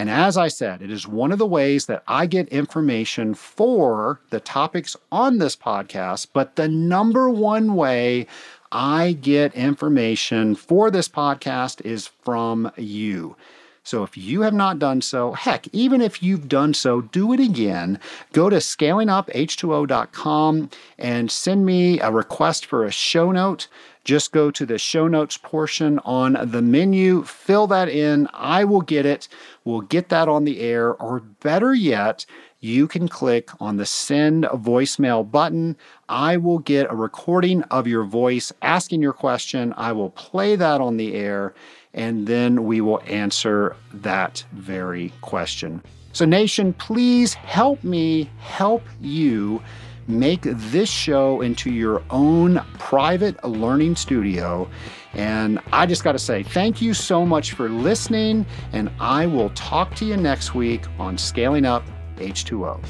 And 0.00 0.08
as 0.08 0.38
I 0.38 0.48
said, 0.48 0.80
it 0.80 0.90
is 0.90 1.06
one 1.06 1.30
of 1.30 1.38
the 1.38 1.46
ways 1.46 1.84
that 1.84 2.02
I 2.08 2.24
get 2.24 2.48
information 2.48 3.34
for 3.34 4.18
the 4.30 4.40
topics 4.40 4.96
on 5.12 5.36
this 5.36 5.54
podcast, 5.54 6.28
but 6.32 6.56
the 6.56 6.68
number 6.68 7.28
one 7.28 7.74
way 7.74 8.26
I 8.72 9.12
get 9.12 9.54
information 9.54 10.54
for 10.54 10.90
this 10.90 11.06
podcast 11.06 11.84
is 11.84 12.06
from 12.06 12.72
you. 12.78 13.36
So 13.82 14.02
if 14.02 14.16
you 14.16 14.40
have 14.40 14.54
not 14.54 14.78
done 14.78 15.02
so, 15.02 15.32
heck, 15.32 15.68
even 15.74 16.00
if 16.00 16.22
you've 16.22 16.48
done 16.48 16.72
so, 16.72 17.02
do 17.02 17.34
it 17.34 17.40
again. 17.40 18.00
Go 18.32 18.48
to 18.48 18.56
scalinguph2o.com 18.56 20.70
and 20.98 21.30
send 21.30 21.66
me 21.66 22.00
a 22.00 22.10
request 22.10 22.64
for 22.64 22.86
a 22.86 22.90
show 22.90 23.32
note. 23.32 23.68
Just 24.04 24.32
go 24.32 24.50
to 24.50 24.64
the 24.64 24.78
show 24.78 25.08
notes 25.08 25.36
portion 25.36 25.98
on 26.00 26.36
the 26.50 26.62
menu, 26.62 27.22
fill 27.24 27.66
that 27.68 27.88
in. 27.88 28.28
I 28.32 28.64
will 28.64 28.80
get 28.80 29.04
it. 29.04 29.28
We'll 29.64 29.82
get 29.82 30.08
that 30.08 30.28
on 30.28 30.44
the 30.44 30.60
air. 30.60 30.94
Or 30.94 31.20
better 31.20 31.74
yet, 31.74 32.24
you 32.60 32.86
can 32.86 33.08
click 33.08 33.50
on 33.60 33.76
the 33.76 33.86
send 33.86 34.44
voicemail 34.44 35.30
button. 35.30 35.76
I 36.08 36.36
will 36.36 36.58
get 36.58 36.90
a 36.90 36.94
recording 36.94 37.62
of 37.64 37.86
your 37.86 38.04
voice 38.04 38.52
asking 38.62 39.02
your 39.02 39.12
question. 39.12 39.74
I 39.76 39.92
will 39.92 40.10
play 40.10 40.56
that 40.56 40.80
on 40.80 40.96
the 40.96 41.14
air, 41.14 41.54
and 41.94 42.26
then 42.26 42.64
we 42.64 42.80
will 42.80 43.02
answer 43.06 43.76
that 43.92 44.44
very 44.52 45.12
question. 45.20 45.82
So, 46.12 46.24
Nation, 46.24 46.72
please 46.72 47.34
help 47.34 47.84
me 47.84 48.30
help 48.38 48.82
you 49.00 49.62
make 50.10 50.42
this 50.42 50.88
show 50.88 51.40
into 51.40 51.70
your 51.70 52.02
own 52.10 52.64
private 52.74 53.42
learning 53.44 53.96
studio. 53.96 54.68
And 55.14 55.60
I 55.72 55.86
just 55.86 56.04
got 56.04 56.12
to 56.12 56.18
say, 56.18 56.42
thank 56.42 56.80
you 56.80 56.94
so 56.94 57.24
much 57.24 57.52
for 57.52 57.68
listening. 57.68 58.46
And 58.72 58.90
I 59.00 59.26
will 59.26 59.50
talk 59.50 59.94
to 59.96 60.04
you 60.04 60.16
next 60.16 60.54
week 60.54 60.84
on 60.98 61.16
Scaling 61.16 61.64
Up 61.64 61.84
H2O. 62.16 62.84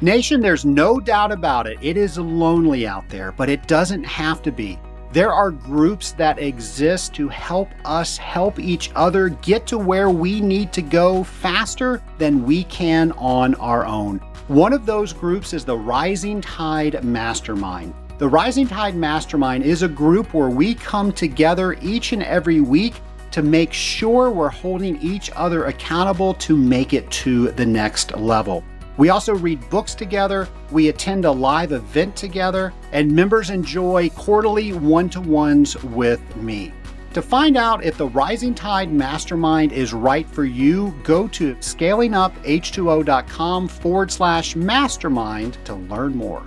Nation, 0.00 0.40
there's 0.40 0.64
no 0.64 1.00
doubt 1.00 1.32
about 1.32 1.66
it. 1.66 1.78
It 1.80 1.96
is 1.96 2.18
lonely 2.18 2.86
out 2.86 3.08
there, 3.08 3.32
but 3.32 3.48
it 3.48 3.66
doesn't 3.66 4.04
have 4.04 4.42
to 4.42 4.52
be. 4.52 4.78
There 5.14 5.32
are 5.32 5.52
groups 5.52 6.10
that 6.14 6.40
exist 6.40 7.14
to 7.14 7.28
help 7.28 7.68
us 7.84 8.16
help 8.16 8.58
each 8.58 8.90
other 8.96 9.28
get 9.28 9.64
to 9.68 9.78
where 9.78 10.10
we 10.10 10.40
need 10.40 10.72
to 10.72 10.82
go 10.82 11.22
faster 11.22 12.02
than 12.18 12.44
we 12.44 12.64
can 12.64 13.12
on 13.12 13.54
our 13.54 13.86
own. 13.86 14.18
One 14.48 14.72
of 14.72 14.86
those 14.86 15.12
groups 15.12 15.52
is 15.52 15.64
the 15.64 15.78
Rising 15.78 16.40
Tide 16.40 17.04
Mastermind. 17.04 17.94
The 18.18 18.28
Rising 18.28 18.66
Tide 18.66 18.96
Mastermind 18.96 19.62
is 19.62 19.82
a 19.82 19.88
group 19.88 20.34
where 20.34 20.50
we 20.50 20.74
come 20.74 21.12
together 21.12 21.74
each 21.74 22.12
and 22.12 22.24
every 22.24 22.60
week 22.60 22.94
to 23.30 23.40
make 23.40 23.72
sure 23.72 24.32
we're 24.32 24.48
holding 24.48 25.00
each 25.00 25.30
other 25.36 25.66
accountable 25.66 26.34
to 26.34 26.56
make 26.56 26.92
it 26.92 27.08
to 27.12 27.52
the 27.52 27.66
next 27.66 28.16
level. 28.16 28.64
We 28.96 29.08
also 29.08 29.34
read 29.34 29.68
books 29.70 29.94
together, 29.94 30.48
we 30.70 30.88
attend 30.88 31.24
a 31.24 31.30
live 31.30 31.72
event 31.72 32.14
together, 32.14 32.72
and 32.92 33.10
members 33.10 33.50
enjoy 33.50 34.10
quarterly 34.10 34.72
one 34.72 35.08
to 35.10 35.20
ones 35.20 35.82
with 35.82 36.20
me. 36.36 36.72
To 37.14 37.22
find 37.22 37.56
out 37.56 37.84
if 37.84 37.96
the 37.96 38.08
Rising 38.08 38.54
Tide 38.54 38.92
Mastermind 38.92 39.72
is 39.72 39.92
right 39.92 40.28
for 40.28 40.44
you, 40.44 40.94
go 41.04 41.28
to 41.28 41.54
scalinguph2o.com 41.56 43.68
forward 43.68 44.10
slash 44.10 44.56
mastermind 44.56 45.58
to 45.64 45.74
learn 45.74 46.16
more. 46.16 46.44